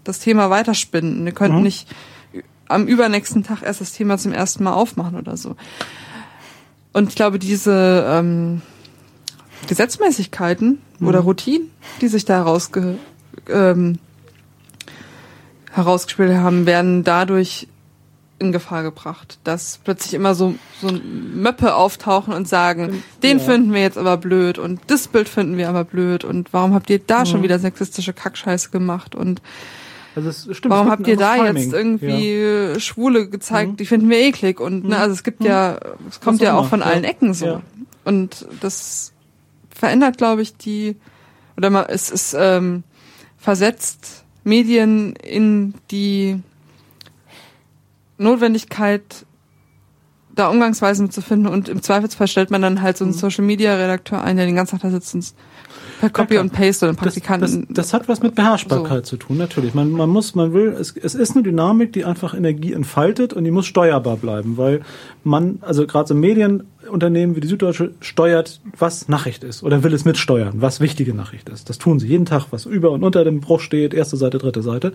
das 0.03 0.19
Thema 0.19 0.51
weiterspinnen. 0.51 1.25
Ihr 1.25 1.33
könnt 1.33 1.55
Mhm. 1.55 1.63
nicht 1.63 1.87
am 2.67 2.85
übernächsten 2.85 3.43
Tag 3.43 3.63
erst 3.63 3.81
das 3.81 3.93
Thema 3.93 4.17
zum 4.19 4.31
ersten 4.31 4.63
Mal 4.63 4.73
aufmachen 4.73 5.17
oder 5.17 5.37
so. 5.37 5.55
Und 6.93 7.09
ich 7.09 7.15
glaube, 7.15 7.39
diese 7.39 8.05
ähm, 8.07 8.61
Gesetzmäßigkeiten 9.67 10.81
oder 11.01 11.19
Routinen, 11.19 11.69
die 12.01 12.07
sich 12.07 12.23
da 12.23 12.35
herausge 12.35 12.97
ähm, 13.49 13.97
herausgespielt 15.71 16.35
haben, 16.35 16.65
werden 16.65 17.03
dadurch 17.03 17.67
in 18.39 18.51
Gefahr 18.51 18.83
gebracht, 18.83 19.39
dass 19.43 19.79
plötzlich 19.83 20.13
immer 20.13 20.35
so 20.35 20.55
so 20.81 20.91
Möppe 20.91 21.75
auftauchen 21.75 22.33
und 22.33 22.47
sagen, 22.47 23.03
den 23.23 23.39
ja. 23.39 23.43
finden 23.43 23.73
wir 23.73 23.81
jetzt 23.81 23.97
aber 23.97 24.17
blöd 24.17 24.57
und 24.59 24.81
das 24.87 25.07
Bild 25.07 25.29
finden 25.29 25.57
wir 25.57 25.69
aber 25.69 25.83
blöd 25.83 26.23
und 26.23 26.51
warum 26.51 26.73
habt 26.73 26.89
ihr 26.89 26.99
da 26.99 27.25
schon 27.25 27.41
wieder 27.41 27.57
sexistische 27.59 28.13
Kackscheiße 28.13 28.69
gemacht 28.69 29.15
und 29.15 29.41
Also 30.15 30.29
es 30.29 30.57
stimmt, 30.57 30.71
warum 30.71 30.87
es 30.87 30.91
habt 30.91 31.07
ihr 31.07 31.17
da 31.17 31.33
anderes 31.33 31.63
jetzt 31.63 31.71
Timing. 31.71 31.99
irgendwie 31.99 32.73
Ja. 32.73 32.79
Schwule 32.79 33.29
gezeigt, 33.29 33.79
die 33.79 33.85
finden 33.85 34.09
wir 34.09 34.19
eklig. 34.19 34.59
Und 34.59 34.85
ne, 34.85 34.97
also 34.97 35.13
es 35.13 35.23
gibt 35.23 35.43
ja, 35.43 35.79
es 36.09 36.19
kommt 36.21 36.41
ja 36.41 36.55
auch 36.55 36.67
von 36.67 36.81
immer, 36.81 36.91
allen 36.91 37.03
ja. 37.03 37.09
Ecken 37.09 37.33
so. 37.33 37.45
Ja. 37.45 37.61
und 38.05 38.47
das 38.61 39.13
verändert, 39.73 40.17
glaube 40.17 40.41
ich, 40.41 40.55
die 40.55 40.95
oder 41.57 41.69
mal 41.69 41.85
es 41.89 42.09
ist 42.09 42.35
ähm, 42.37 42.83
versetzt 43.37 44.23
Medien 44.43 45.15
in 45.15 45.73
die 45.91 46.41
Notwendigkeit 48.17 49.25
da 50.35 50.49
Umgangsweisen 50.49 51.11
zu 51.11 51.21
finden. 51.21 51.47
Und 51.47 51.69
im 51.69 51.81
Zweifelsfall 51.81 52.27
stellt 52.27 52.51
man 52.51 52.61
dann 52.61 52.81
halt 52.81 52.97
so 52.97 53.05
einen 53.05 53.13
Social 53.13 53.43
Media 53.43 53.75
Redakteur 53.75 54.23
ein, 54.23 54.37
der 54.37 54.45
den 54.45 54.55
ganzen 54.55 54.79
Tag 54.79 54.81
da 54.81 54.89
sitzt 54.91 55.13
und 55.13 55.33
per 56.03 56.09
Copy 56.25 56.37
und 56.37 56.51
Paste 56.51 56.85
oder 56.85 56.93
Das, 56.93 57.01
Praktikanten. 57.01 57.67
das, 57.69 57.75
das 57.75 57.93
hat 57.93 58.09
was 58.09 58.21
mit 58.21 58.35
Beherrschbarkeit 58.35 59.05
zu 59.05 59.15
tun, 59.15 59.37
natürlich. 59.37 59.73
Man, 59.73 59.91
man 59.91 60.09
muss, 60.09 60.35
man 60.35 60.53
will, 60.53 60.75
es, 60.79 60.95
es 60.97 61.15
ist 61.15 61.35
eine 61.35 61.43
Dynamik, 61.43 61.93
die 61.93 62.03
einfach 62.03 62.33
Energie 62.33 62.73
entfaltet 62.73 63.31
und 63.33 63.45
die 63.45 63.51
muss 63.51 63.65
steuerbar 63.65 64.17
bleiben, 64.17 64.57
weil 64.57 64.81
man, 65.23 65.59
also 65.61 65.87
gerade 65.87 66.09
so 66.09 66.15
Medienunternehmen 66.15 67.35
wie 67.35 67.39
die 67.39 67.47
Süddeutsche 67.47 67.91
steuert, 68.01 68.59
was 68.77 69.07
Nachricht 69.07 69.43
ist 69.45 69.63
oder 69.63 69.83
will 69.83 69.93
es 69.93 70.03
mitsteuern, 70.03 70.55
was 70.55 70.81
wichtige 70.81 71.13
Nachricht 71.13 71.47
ist. 71.47 71.69
Das 71.69 71.77
tun 71.77 71.99
sie 71.99 72.07
jeden 72.07 72.25
Tag, 72.25 72.47
was 72.51 72.65
über 72.65 72.91
und 72.91 73.03
unter 73.03 73.23
dem 73.23 73.39
Bruch 73.39 73.61
steht, 73.61 73.93
erste 73.93 74.17
Seite, 74.17 74.39
dritte 74.39 74.61
Seite. 74.61 74.91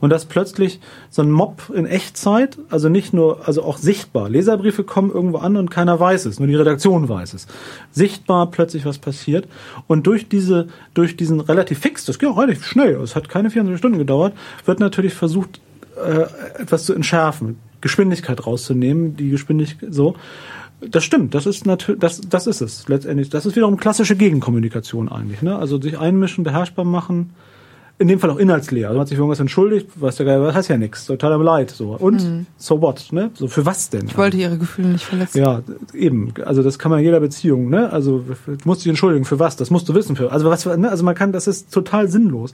Und 0.00 0.10
dass 0.10 0.26
plötzlich 0.26 0.80
so 1.08 1.22
ein 1.22 1.30
Mob 1.30 1.72
in 1.74 1.86
Echtzeit, 1.86 2.58
also 2.68 2.90
nicht 2.90 3.14
nur, 3.14 3.48
also 3.48 3.62
auch 3.62 3.78
sichtbar, 3.78 4.28
Leserbriefe 4.28 4.84
kommen 4.84 5.10
irgendwo 5.10 5.38
an 5.38 5.56
und 5.56 5.70
keiner 5.70 5.98
weiß 5.98 6.26
es, 6.26 6.38
nur 6.38 6.48
die 6.48 6.54
Redaktion 6.56 7.08
weiß 7.08 7.32
es. 7.32 7.46
Sichtbar 7.90 8.50
plötzlich 8.50 8.84
was 8.84 8.98
passiert 8.98 9.48
und 9.86 10.06
durch 10.06 10.28
diese, 10.28 10.41
durch 10.94 11.16
diesen 11.16 11.40
relativ 11.40 11.78
fix, 11.80 12.04
das 12.04 12.18
geht 12.18 12.28
auch 12.28 12.38
relativ 12.38 12.66
schnell, 12.66 12.94
es 12.96 13.16
hat 13.16 13.28
keine 13.28 13.50
24 13.50 13.78
Stunden 13.78 13.98
gedauert, 13.98 14.34
wird 14.64 14.80
natürlich 14.80 15.14
versucht, 15.14 15.60
äh, 15.96 16.60
etwas 16.60 16.84
zu 16.84 16.94
entschärfen, 16.94 17.58
Geschwindigkeit 17.80 18.46
rauszunehmen, 18.46 19.16
die 19.16 19.30
Geschwindigkeit 19.30 19.92
so. 19.92 20.16
Das 20.80 21.04
stimmt, 21.04 21.34
das 21.34 21.46
ist 21.46 21.64
natürlich, 21.64 22.00
das, 22.00 22.20
das 22.22 22.46
ist 22.46 22.60
es 22.60 22.88
letztendlich. 22.88 23.30
Das 23.30 23.46
ist 23.46 23.54
wiederum 23.54 23.76
klassische 23.76 24.16
Gegenkommunikation 24.16 25.08
eigentlich, 25.08 25.40
ne? 25.42 25.56
Also 25.56 25.80
sich 25.80 25.96
einmischen, 25.98 26.42
beherrschbar 26.42 26.84
machen, 26.84 27.30
in 28.02 28.08
dem 28.08 28.18
Fall 28.18 28.30
auch 28.30 28.38
inhaltsleer. 28.38 28.88
Also 28.88 28.96
man 28.96 29.02
hat 29.02 29.08
sich 29.08 29.16
für 29.16 29.22
irgendwas 29.22 29.40
entschuldigt, 29.40 29.88
weiß 29.94 30.16
der 30.16 30.26
Geil, 30.26 30.40
das 30.40 30.54
heißt 30.54 30.68
ja 30.68 30.76
nichts, 30.76 31.06
total 31.06 31.32
am 31.32 31.42
Leid, 31.42 31.70
so. 31.70 31.96
Und 31.96 32.46
so 32.56 32.82
what, 32.82 33.12
ne? 33.12 33.30
So 33.34 33.46
für 33.46 33.64
was 33.64 33.90
denn? 33.90 34.06
ich 34.06 34.18
wollte 34.18 34.36
ihre 34.36 34.58
Gefühle 34.58 34.88
nicht 34.88 35.04
verletzen. 35.04 35.38
Ja, 35.38 35.62
eben. 35.94 36.34
Also 36.44 36.62
das 36.62 36.78
kann 36.78 36.90
man 36.90 36.98
in 36.98 37.06
jeder 37.06 37.20
Beziehung, 37.20 37.70
ne? 37.70 37.92
Also 37.92 38.24
du 38.46 38.56
musst 38.64 38.80
dich 38.80 38.88
entschuldigen 38.88 39.24
für 39.24 39.38
was? 39.38 39.56
Das 39.56 39.70
musst 39.70 39.88
du 39.88 39.94
wissen 39.94 40.16
für. 40.16 40.32
Also 40.32 40.50
was? 40.50 40.66
Ne? 40.66 40.90
Also 40.90 41.04
man 41.04 41.14
kann, 41.14 41.32
das 41.32 41.46
ist 41.46 41.72
total 41.72 42.08
sinnlos. 42.08 42.52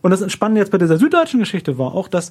Und 0.00 0.12
das 0.12 0.30
Spannende 0.30 0.60
jetzt 0.60 0.70
bei 0.70 0.78
dieser 0.78 0.96
süddeutschen 0.96 1.40
Geschichte 1.40 1.76
war 1.76 1.94
auch, 1.94 2.08
dass 2.08 2.30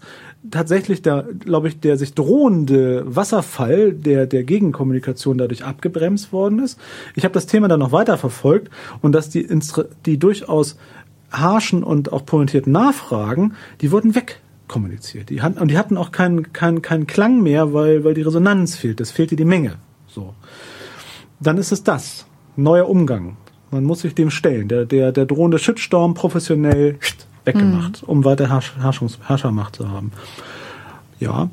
tatsächlich 0.49 1.02
der, 1.02 1.26
glaube 1.40 1.68
ich, 1.68 1.80
der 1.80 1.98
sich 1.98 2.14
drohende 2.14 3.03
Wasserfall 3.06 3.91
der 3.91 4.26
der 4.26 4.44
Gegenkommunikation 4.44 5.38
dadurch 5.38 5.65
abgebremst 5.65 6.32
worden 6.32 6.60
ist. 6.60 6.80
Ich 7.15 7.26
habe 7.26 7.34
das 7.34 7.45
Thema 7.45 7.68
dann 7.68 7.80
noch 7.80 7.91
weiter 7.91 8.18
verfolgt 8.18 8.72
und 9.02 9.11
dass 9.11 9.30
die 9.30 9.48
die 10.06 10.18
durchaus 10.18 10.78
harschen 11.32 11.84
und 11.84 12.14
auch 12.14 12.26
pointierten 12.26 12.72
Nachfragen, 12.72 13.54
die 13.82 13.91
wurden 13.91 14.16
weg 14.16 14.41
kommuniziert. 14.68 15.30
Die 15.30 15.41
hatten, 15.41 15.60
und 15.60 15.72
die 15.72 15.78
hatten 15.78 15.98
auch 15.98 16.12
keinen 16.12 16.54
keinen 16.54 16.82
keinen 16.82 17.08
Klang 17.08 17.41
mehr, 17.41 17.74
weil 17.74 18.04
weil 18.04 18.14
die 18.14 18.22
Resonanz 18.22 18.76
fehlt. 18.76 18.99
Es 19.02 19.12
fehlte 19.12 19.36
die 19.36 19.45
Menge. 19.45 19.76
So. 20.08 20.34
Dann 21.40 21.58
ist 21.58 21.72
es 21.72 21.84
das. 21.84 22.26
Neuer 22.56 22.90
Umgang. 22.90 23.38
Man 23.70 23.84
muss 23.84 24.02
sich 24.02 24.16
dem 24.16 24.32
stellen. 24.32 24.68
Der, 24.68 24.86
der, 24.86 25.12
der 25.12 25.26
drohende 25.26 25.60
Shitstorm 25.60 26.14
professionell 26.14 26.98
weggemacht, 27.45 28.04
um 28.04 28.26
weiter 28.26 28.49
Herrsch, 28.49 28.74
Herrschungs, 28.80 29.20
Herrschermacht 29.26 29.76
zu 29.76 29.90
haben. 29.90 30.12
Ja, 31.20 31.49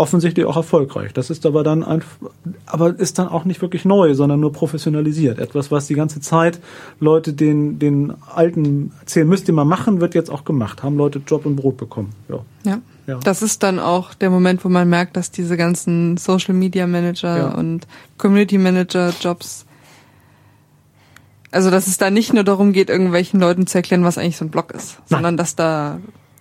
offensichtlich 0.00 0.46
auch 0.46 0.56
erfolgreich. 0.56 1.12
Das 1.12 1.28
ist 1.28 1.44
aber 1.44 1.62
dann 1.62 1.84
einfach, 1.84 2.30
aber 2.66 2.98
ist 2.98 3.18
dann 3.18 3.28
auch 3.28 3.44
nicht 3.44 3.60
wirklich 3.60 3.84
neu, 3.84 4.14
sondern 4.14 4.40
nur 4.40 4.52
professionalisiert. 4.52 5.38
Etwas, 5.38 5.70
was 5.70 5.86
die 5.86 5.94
ganze 5.94 6.20
Zeit 6.20 6.58
Leute 7.00 7.34
den, 7.34 7.78
den 7.78 8.14
Alten 8.34 8.92
erzählen, 9.00 9.28
müsst 9.28 9.46
ihr 9.46 9.54
mal 9.54 9.66
machen, 9.66 10.00
wird 10.00 10.14
jetzt 10.14 10.30
auch 10.30 10.44
gemacht. 10.44 10.82
Haben 10.82 10.96
Leute 10.96 11.20
Job 11.26 11.44
und 11.44 11.56
Brot 11.56 11.76
bekommen. 11.76 12.10
Ja. 12.28 12.38
Ja. 12.64 12.80
Ja. 13.06 13.18
Das 13.22 13.42
ist 13.42 13.62
dann 13.62 13.78
auch 13.78 14.14
der 14.14 14.30
Moment, 14.30 14.64
wo 14.64 14.68
man 14.68 14.88
merkt, 14.88 15.16
dass 15.16 15.30
diese 15.30 15.56
ganzen 15.56 16.16
Social 16.16 16.54
Media 16.54 16.86
Manager 16.86 17.36
Ja. 17.36 17.54
und 17.54 17.86
Community 18.18 18.56
Manager 18.56 19.12
Jobs, 19.20 19.66
also 21.50 21.70
dass 21.70 21.88
es 21.88 21.98
da 21.98 22.10
nicht 22.10 22.32
nur 22.32 22.44
darum 22.44 22.72
geht, 22.72 22.88
irgendwelchen 22.88 23.40
Leuten 23.40 23.66
zu 23.66 23.78
erklären, 23.78 24.04
was 24.04 24.16
eigentlich 24.16 24.36
so 24.36 24.44
ein 24.44 24.50
Blog 24.50 24.70
ist, 24.72 24.98
sondern 25.06 25.36
dass 25.36 25.56
da 25.56 25.98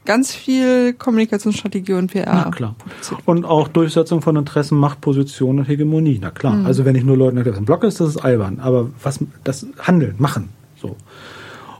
ganz 0.09 0.33
viel 0.33 0.93
Kommunikationsstrategie 0.93 1.93
und 1.93 2.11
PR. 2.11 2.25
Na 2.45 2.49
klar. 2.51 2.75
Und 3.25 3.45
auch 3.45 3.67
Durchsetzung 3.67 4.23
von 4.23 4.35
Interessen, 4.35 4.75
Machtpositionen 4.79 5.59
und 5.59 5.65
Hegemonie. 5.69 6.17
Na 6.19 6.31
klar. 6.31 6.65
Also 6.65 6.83
wenn 6.83 6.95
ich 6.95 7.03
nur 7.03 7.15
Leuten 7.15 7.37
erkläre, 7.37 7.55
was 7.57 7.61
ein 7.61 7.65
Block 7.65 7.83
ist, 7.83 7.99
das 7.99 8.09
ist 8.09 8.17
albern. 8.17 8.59
Aber 8.59 8.89
was 9.03 9.19
das 9.43 9.67
Handeln, 9.79 10.15
machen. 10.17 10.49
So. 10.81 10.95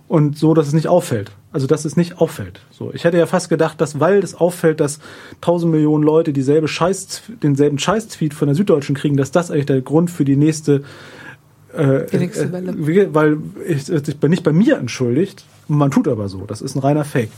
Und 0.07 0.37
so, 0.37 0.53
dass 0.53 0.67
es 0.67 0.73
nicht 0.73 0.87
auffällt. 0.87 1.31
Also 1.51 1.65
dass 1.65 1.85
es 1.85 1.97
nicht 1.97 2.19
auffällt. 2.21 2.61
So. 2.71 2.91
Ich 2.93 3.03
hätte 3.03 3.17
ja 3.17 3.25
fast 3.25 3.49
gedacht, 3.49 3.81
dass 3.81 3.99
weil 3.99 4.19
es 4.19 4.35
auffällt, 4.35 4.79
dass 4.79 4.99
tausend 5.41 5.71
Millionen 5.71 6.03
Leute 6.03 6.31
dieselbe 6.31 6.67
Scheiß, 6.67 7.23
denselben 7.41 7.79
Scheiß-Tweet 7.79 8.35
von 8.35 8.47
der 8.47 8.53
Süddeutschen 8.55 8.93
kriegen, 8.95 9.17
dass 9.17 9.31
das 9.31 9.49
eigentlich 9.49 9.65
der 9.65 9.81
Grund 9.81 10.11
für 10.11 10.23
die 10.25 10.35
nächste 10.35 10.83
äh, 11.75 12.05
Die 12.11 12.17
nächste 12.17 12.43
äh, 12.45 12.51
Welle. 12.51 12.73
wie- 12.77 13.13
weil 13.15 13.37
ich, 13.67 13.89
ich 13.89 14.17
bin 14.19 14.29
nicht 14.29 14.43
bei 14.43 14.53
mir 14.53 14.77
entschuldigt, 14.77 15.45
man 15.69 15.91
tut 15.91 16.07
aber 16.07 16.27
so. 16.27 16.45
Das 16.45 16.61
ist 16.61 16.75
ein 16.75 16.79
reiner 16.79 17.05
Fake. 17.05 17.31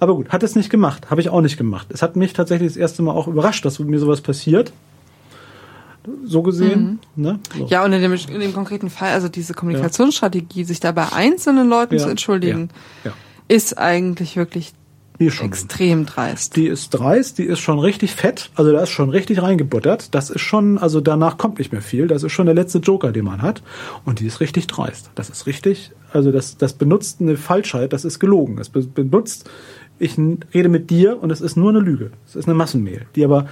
Aber 0.00 0.14
gut, 0.14 0.30
hat 0.30 0.42
es 0.42 0.56
nicht 0.56 0.70
gemacht, 0.70 1.10
habe 1.10 1.20
ich 1.20 1.30
auch 1.30 1.40
nicht 1.40 1.56
gemacht. 1.56 1.86
Es 1.90 2.02
hat 2.02 2.16
mich 2.16 2.32
tatsächlich 2.32 2.68
das 2.68 2.76
erste 2.76 3.02
Mal 3.02 3.12
auch 3.12 3.28
überrascht, 3.28 3.64
dass 3.64 3.78
mir 3.78 3.98
sowas 3.98 4.20
passiert. 4.20 4.72
So 6.24 6.42
gesehen. 6.42 7.00
Ne? 7.16 7.38
So. 7.56 7.66
Ja, 7.66 7.84
und 7.84 7.92
in 7.92 8.00
dem, 8.00 8.12
in 8.12 8.40
dem 8.40 8.54
konkreten 8.54 8.88
Fall, 8.88 9.12
also 9.12 9.28
diese 9.28 9.52
Kommunikationsstrategie, 9.54 10.64
sich 10.64 10.80
da 10.80 10.92
bei 10.92 11.12
einzelnen 11.12 11.68
Leuten 11.68 11.94
Ja, 11.96 12.00
zu 12.02 12.08
entschuldigen, 12.08 12.70
Ja, 13.04 13.10
ja. 13.10 13.16
ist 13.48 13.76
eigentlich 13.78 14.36
wirklich 14.36 14.72
Die 15.20 15.26
ist 15.26 15.34
schon. 15.34 15.46
extrem 15.46 16.06
dreist. 16.06 16.54
Die 16.56 16.66
ist 16.68 16.90
dreist, 16.90 17.38
die 17.38 17.44
ist 17.44 17.58
schon 17.58 17.78
richtig 17.80 18.14
fett, 18.14 18.50
also 18.54 18.70
da 18.72 18.82
ist 18.82 18.90
schon 18.90 19.10
richtig 19.10 19.42
reingebuttert. 19.42 20.14
Das 20.14 20.30
ist 20.30 20.40
schon, 20.42 20.78
also 20.78 21.00
danach 21.00 21.38
kommt 21.38 21.58
nicht 21.58 21.72
mehr 21.72 21.82
viel. 21.82 22.06
Das 22.06 22.22
ist 22.22 22.30
schon 22.32 22.46
der 22.46 22.54
letzte 22.54 22.78
Joker, 22.78 23.10
den 23.10 23.24
man 23.24 23.42
hat. 23.42 23.62
Und 24.04 24.20
die 24.20 24.26
ist 24.26 24.38
richtig 24.40 24.68
dreist. 24.68 25.10
Das 25.16 25.28
ist 25.28 25.46
richtig, 25.46 25.90
also 26.12 26.30
das, 26.30 26.56
das 26.56 26.72
benutzt 26.74 27.20
eine 27.20 27.36
Falschheit, 27.36 27.92
das 27.92 28.04
ist 28.04 28.20
gelogen. 28.20 28.56
Das 28.56 28.68
be- 28.68 28.82
benutzt, 28.82 29.50
ich 29.98 30.16
rede 30.54 30.68
mit 30.68 30.88
dir 30.90 31.20
und 31.20 31.32
es 31.32 31.40
ist 31.40 31.56
nur 31.56 31.70
eine 31.70 31.80
Lüge. 31.80 32.12
Es 32.26 32.36
ist 32.36 32.44
eine 32.46 32.54
Massenmail, 32.54 33.06
die 33.16 33.24
aber 33.24 33.46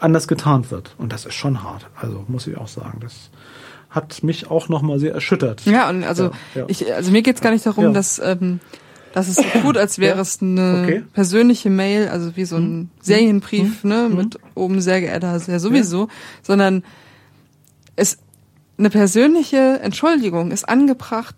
anders 0.00 0.26
getarnt 0.26 0.70
wird. 0.70 0.94
Und 0.96 1.12
das 1.12 1.26
ist 1.26 1.34
schon 1.34 1.62
hart. 1.62 1.86
Also 2.00 2.24
muss 2.28 2.46
ich 2.46 2.56
auch 2.56 2.68
sagen, 2.68 3.00
das 3.02 3.30
hat 3.90 4.22
mich 4.22 4.50
auch 4.50 4.70
nochmal 4.70 4.98
sehr 4.98 5.12
erschüttert. 5.12 5.66
Ja, 5.66 5.90
und 5.90 6.04
also 6.04 6.30
Ja, 6.54 6.62
ja. 6.62 6.64
ich, 6.68 6.90
also 6.94 7.10
mir 7.12 7.20
geht's 7.20 7.42
gar 7.42 7.50
nicht 7.50 7.66
darum, 7.66 7.84
Ja. 7.84 7.90
dass 7.92 8.18
ähm, 8.24 8.58
dass 9.12 9.28
es 9.28 9.36
so 9.36 9.42
tut, 9.62 9.76
als 9.76 9.98
wäre 9.98 10.16
Ja, 10.16 10.22
es 10.22 10.40
eine 10.40 10.82
okay. 10.84 10.98
Mhm. 11.00 11.06
persönliche 11.12 11.70
Mail, 11.70 12.08
also 12.08 12.36
wie 12.36 12.44
so 12.44 12.56
ein 12.56 12.90
Serienbrief, 13.00 13.84
ne, 13.84 14.08
mit 14.14 14.38
oben 14.54 14.80
sehr 14.80 15.00
geehrter, 15.00 15.38
sehr 15.38 15.60
sowieso, 15.60 16.08
sondern 16.42 16.82
es 17.96 18.18
eine 18.78 18.90
persönliche 18.90 19.80
Entschuldigung 19.82 20.50
ist 20.50 20.68
angebracht, 20.68 21.36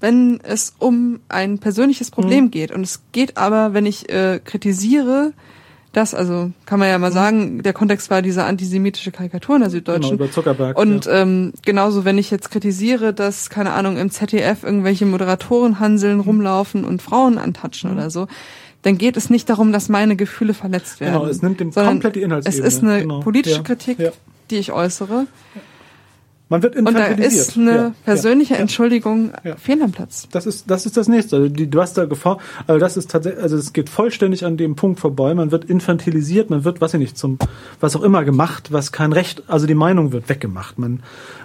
wenn 0.00 0.40
es 0.42 0.74
um 0.78 1.20
ein 1.28 1.58
persönliches 1.58 2.10
Mhm. 2.10 2.14
Problem 2.14 2.50
geht. 2.50 2.72
Und 2.72 2.82
es 2.82 3.00
geht 3.12 3.36
aber, 3.36 3.72
wenn 3.72 3.86
ich 3.86 4.10
äh, 4.10 4.40
kritisiere, 4.44 5.32
das, 5.92 6.14
also 6.14 6.50
kann 6.66 6.78
man 6.78 6.88
ja 6.88 6.96
Mhm. 6.98 7.02
mal 7.02 7.12
sagen, 7.12 7.62
der 7.62 7.72
Kontext 7.72 8.10
war 8.10 8.22
diese 8.22 8.44
antisemitische 8.44 9.10
Karikatur 9.12 9.56
in 9.56 9.60
der 9.62 9.70
Süddeutschen. 9.70 10.12
Genau, 10.12 10.24
über 10.24 10.30
Zuckerberg, 10.32 10.78
Und 10.78 11.04
ja. 11.06 11.22
ähm, 11.22 11.52
genauso, 11.64 12.04
wenn 12.04 12.16
ich 12.18 12.30
jetzt 12.30 12.50
kritisiere, 12.50 13.12
dass, 13.12 13.50
keine 13.50 13.72
Ahnung, 13.72 13.96
im 13.98 14.10
ZDF 14.10 14.62
irgendwelche 14.64 15.04
Moderatoren 15.06 15.80
hanseln, 15.80 16.16
Mhm. 16.16 16.20
rumlaufen 16.22 16.84
und 16.84 17.02
Frauen 17.02 17.38
antatschen 17.38 17.92
oder 17.92 18.08
so, 18.10 18.26
dann 18.82 18.98
geht 18.98 19.16
es 19.16 19.30
nicht 19.30 19.48
darum, 19.48 19.70
dass 19.72 19.88
meine 19.88 20.16
Gefühle 20.16 20.54
verletzt 20.54 21.00
werden. 21.00 21.14
Genau, 21.14 21.26
es 21.26 21.40
nimmt 21.42 21.60
dem 21.60 21.70
sondern 21.72 21.94
komplett 21.94 22.16
die 22.16 22.22
Inhaltsebene. 22.22 22.66
Es 22.66 22.74
ist 22.74 22.82
eine 22.82 23.00
Genau, 23.02 23.20
politische 23.20 23.56
ja, 23.56 23.62
Kritik, 23.62 23.98
ja. 23.98 24.10
die 24.50 24.56
ich 24.56 24.72
äußere. 24.72 25.26
Man 26.52 26.62
wird 26.62 26.76
Und 26.76 26.84
da 26.84 26.90
infantilisiert. 26.90 27.48
ist 27.48 27.56
eine 27.56 27.74
Ja, 27.74 27.94
persönliche 28.04 28.52
ja, 28.52 28.56
ja. 28.58 28.60
Entschuldigung 28.60 29.30
Ja. 29.42 29.56
fehl 29.56 29.82
am 29.82 29.90
Platz. 29.90 30.28
Das 30.32 30.44
ist, 30.44 30.70
das 30.70 30.84
ist 30.84 30.98
das 30.98 31.08
nächste. 31.08 31.36
Also 31.36 31.48
die, 31.48 31.70
du 31.70 31.80
hast 31.80 31.96
da 31.96 32.04
Gefahr, 32.04 32.36
also 32.66 32.78
das 32.78 32.98
ist 32.98 33.10
tatsächlich, 33.10 33.42
also 33.42 33.56
es 33.56 33.72
geht 33.72 33.88
vollständig 33.88 34.44
an 34.44 34.58
dem 34.58 34.76
Punkt 34.76 35.00
vorbei. 35.00 35.32
Man 35.32 35.50
wird 35.50 35.64
infantilisiert, 35.64 36.50
man 36.50 36.64
wird, 36.64 36.82
weiß 36.82 36.92
ich 36.92 37.00
nicht, 37.00 37.16
zum, 37.16 37.38
was 37.80 37.96
auch 37.96 38.02
immer 38.02 38.22
gemacht, 38.24 38.70
was 38.70 38.92
kein 38.92 39.14
Recht, 39.14 39.44
also 39.48 39.66
die 39.66 39.74
Meinung 39.74 40.12
wird 40.12 40.28
weggemacht. 40.28 40.78
Man 40.78 41.02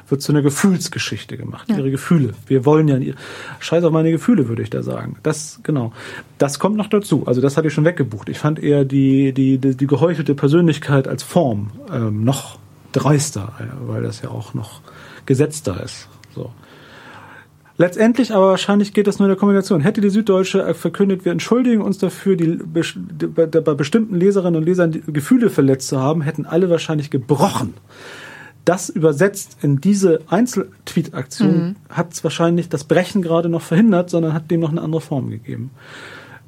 wird 0.09 0.21
zu 0.21 0.34
einer 0.34 0.41
Gefühlsgeschichte 0.41 1.38
gemacht. 1.38 1.69
Ihre 1.69 1.89
Gefühle. 1.89 2.34
Wir 2.47 2.65
wollen 2.65 2.89
ja, 2.89 3.13
scheiß 3.59 3.85
auf 3.85 3.93
meine 3.93 4.11
Gefühle, 4.11 4.49
würde 4.49 4.61
ich 4.61 4.69
da 4.69 4.84
sagen. 4.84 5.15
Das, 5.23 5.61
genau. 5.63 5.93
Das 6.38 6.59
kommt 6.59 6.75
noch 6.75 6.88
dazu. 6.88 7.23
Also 7.27 7.39
das 7.39 7.55
hatte 7.55 7.69
ich 7.69 7.73
schon 7.73 7.85
weggebucht. 7.85 8.27
Ich 8.27 8.39
fand 8.39 8.59
eher 8.59 8.84
die, 8.84 9.31
die, 9.31 9.57
die, 9.57 9.77
die 9.77 9.88
geheuchelte 9.88 10.35
Persönlichkeit 10.35 11.07
als 11.07 11.23
Form, 11.23 11.71
ähm, 11.93 12.25
noch 12.25 12.59
dreister, 12.91 13.53
äh, 13.59 13.63
weil 13.88 14.03
das 14.03 14.21
ja 14.21 14.29
auch 14.29 14.53
noch 14.53 14.81
gesetzter 15.27 15.83
ist. 15.83 16.07
So. 16.33 16.51
Letztendlich 17.77 18.33
aber 18.33 18.49
wahrscheinlich 18.49 18.91
geht 18.93 19.05
das 19.05 19.19
nur 19.19 19.27
in 19.27 19.31
der 19.31 19.37
Kombination. 19.37 19.81
Hätte 19.81 20.01
die 20.01 20.09
Süddeutsche 20.09 20.73
verkündet, 20.73 21.25
wir 21.25 21.31
entschuldigen 21.31 21.83
uns 21.83 21.99
dafür, 21.99 22.35
die, 22.35 22.57
bei, 22.57 23.45
bestimmten 23.45 24.15
Leserinnen 24.15 24.55
und 24.55 24.65
Lesern 24.65 24.91
die 24.91 25.01
Gefühle 25.01 25.51
verletzt 25.51 25.89
zu 25.89 25.99
haben, 25.99 26.21
hätten 26.21 26.47
alle 26.47 26.71
wahrscheinlich 26.71 27.11
gebrochen. 27.11 27.75
Das 28.65 28.89
übersetzt 28.89 29.59
in 29.61 29.79
diese 29.79 30.21
Einzeltweet-Aktion 30.27 31.75
hat 31.89 32.13
es 32.13 32.23
wahrscheinlich 32.23 32.67
das 32.67 32.83
Brechen 32.83 33.21
gerade 33.21 33.47
noch 33.47 33.61
verhindert, 33.61 34.09
sondern 34.09 34.33
hat 34.33 34.49
dem 34.51 34.59
noch 34.59 34.71
eine 34.71 34.81
andere 34.81 34.99
Form 34.99 35.29
gegeben. 35.29 35.69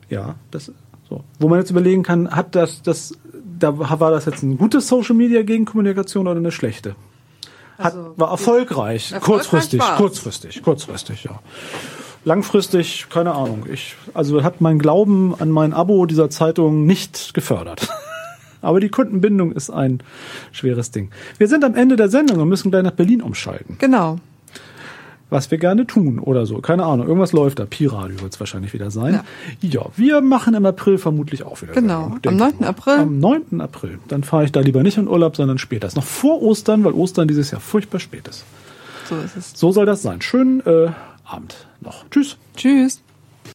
Ja, 0.10 0.36
das 0.52 0.72
so. 1.10 1.24
Wo 1.40 1.48
man 1.48 1.60
jetzt 1.60 1.72
überlegen 1.72 2.04
kann, 2.04 2.30
hat 2.30 2.56
das, 2.56 2.82
das, 2.82 3.18
da 3.58 3.78
war 3.78 4.12
das 4.12 4.26
jetzt 4.26 4.44
eine 4.44 4.56
gute 4.56 4.82
Social 4.82 5.16
Media 5.16 5.44
Gegenkommunikation 5.44 6.28
oder 6.28 6.40
eine 6.40 6.52
schlechte? 6.52 6.96
Hat, 7.80 7.96
Also, 7.96 8.14
war 8.18 8.32
erfolgreich, 8.32 9.12
erfolgreich 9.14 9.22
kurzfristig, 9.24 9.80
war's. 9.80 9.98
kurzfristig, 9.98 10.62
kurzfristig, 10.62 11.24
ja. 11.24 11.40
Langfristig, 12.26 13.08
keine 13.10 13.34
Ahnung. 13.34 13.66
Ich, 13.72 13.96
also 14.14 14.44
hat 14.44 14.60
mein 14.60 14.78
Glauben 14.78 15.34
an 15.40 15.50
mein 15.50 15.74
Abo 15.74 16.06
dieser 16.06 16.30
Zeitung 16.30 16.86
nicht 16.86 17.34
gefördert. 17.34 17.88
Aber 18.62 18.82
die 18.82 18.90
Kundenbindung 18.90 19.54
ist 19.54 19.70
ein 19.70 20.04
schweres 20.52 20.92
Ding. 20.92 21.12
Wir 21.38 21.48
sind 21.48 21.64
am 21.64 21.76
Ende 21.76 21.96
der 21.96 22.10
Sendung 22.10 22.42
und 22.42 22.50
müssen 22.50 22.72
gleich 22.72 22.84
nach 22.84 22.92
Berlin 22.92 23.22
umschalten. 23.22 23.78
Genau. 23.80 24.20
Was 25.30 25.52
wir 25.52 25.60
gerne 25.60 25.86
tun 25.86 26.18
oder 26.20 26.46
so. 26.46 26.58
Keine 26.60 26.86
Ahnung. 26.86 27.08
Irgendwas 27.08 27.34
läuft 27.34 27.60
da. 27.60 27.66
Pi-Radio 27.66 28.22
wird 28.22 28.34
es 28.34 28.40
wahrscheinlich 28.40 28.74
wieder 28.74 28.90
sein. 28.90 29.22
Ja. 29.62 29.86
wir 29.96 30.22
machen 30.22 30.56
im 30.56 30.66
April 30.66 30.98
vermutlich 30.98 31.44
auch 31.44 31.62
wieder. 31.62 31.74
Genau. 31.74 32.02
Sendung, 32.02 32.14
Am 32.14 32.22
denke 32.22 32.38
9. 32.38 32.54
ich 32.54 32.60
mal. 32.60 32.68
April. 32.68 32.94
Am 33.00 33.20
9. 33.20 33.62
April. 33.62 34.00
Dann 34.08 34.24
fahre 34.24 34.46
ich 34.46 34.52
da 34.52 34.60
lieber 34.60 34.82
nicht 34.82 34.98
in 34.98 35.08
Urlaub, 35.08 35.36
sondern 35.36 35.60
später. 35.60 35.88
Ist 35.88 35.96
noch 35.96 36.04
vor 36.04 36.42
Ostern, 36.42 36.84
weil 36.84 36.94
Ostern 36.94 37.28
dieses 37.28 37.52
Jahr 37.52 37.62
furchtbar 37.62 38.00
spät 38.00 38.28
ist. 38.28 38.44
So 39.08 39.18
ist 39.18 39.38
es. 39.38 39.54
So 39.56 39.72
soll 39.72 39.86
das 39.86 40.02
sein. 40.02 40.22
Schönen 40.22 40.66
äh, 40.66 40.90
Abend 41.26 41.68
noch. 41.82 42.10
Tschüss. 42.10 42.38
Tschüss. 42.56 43.02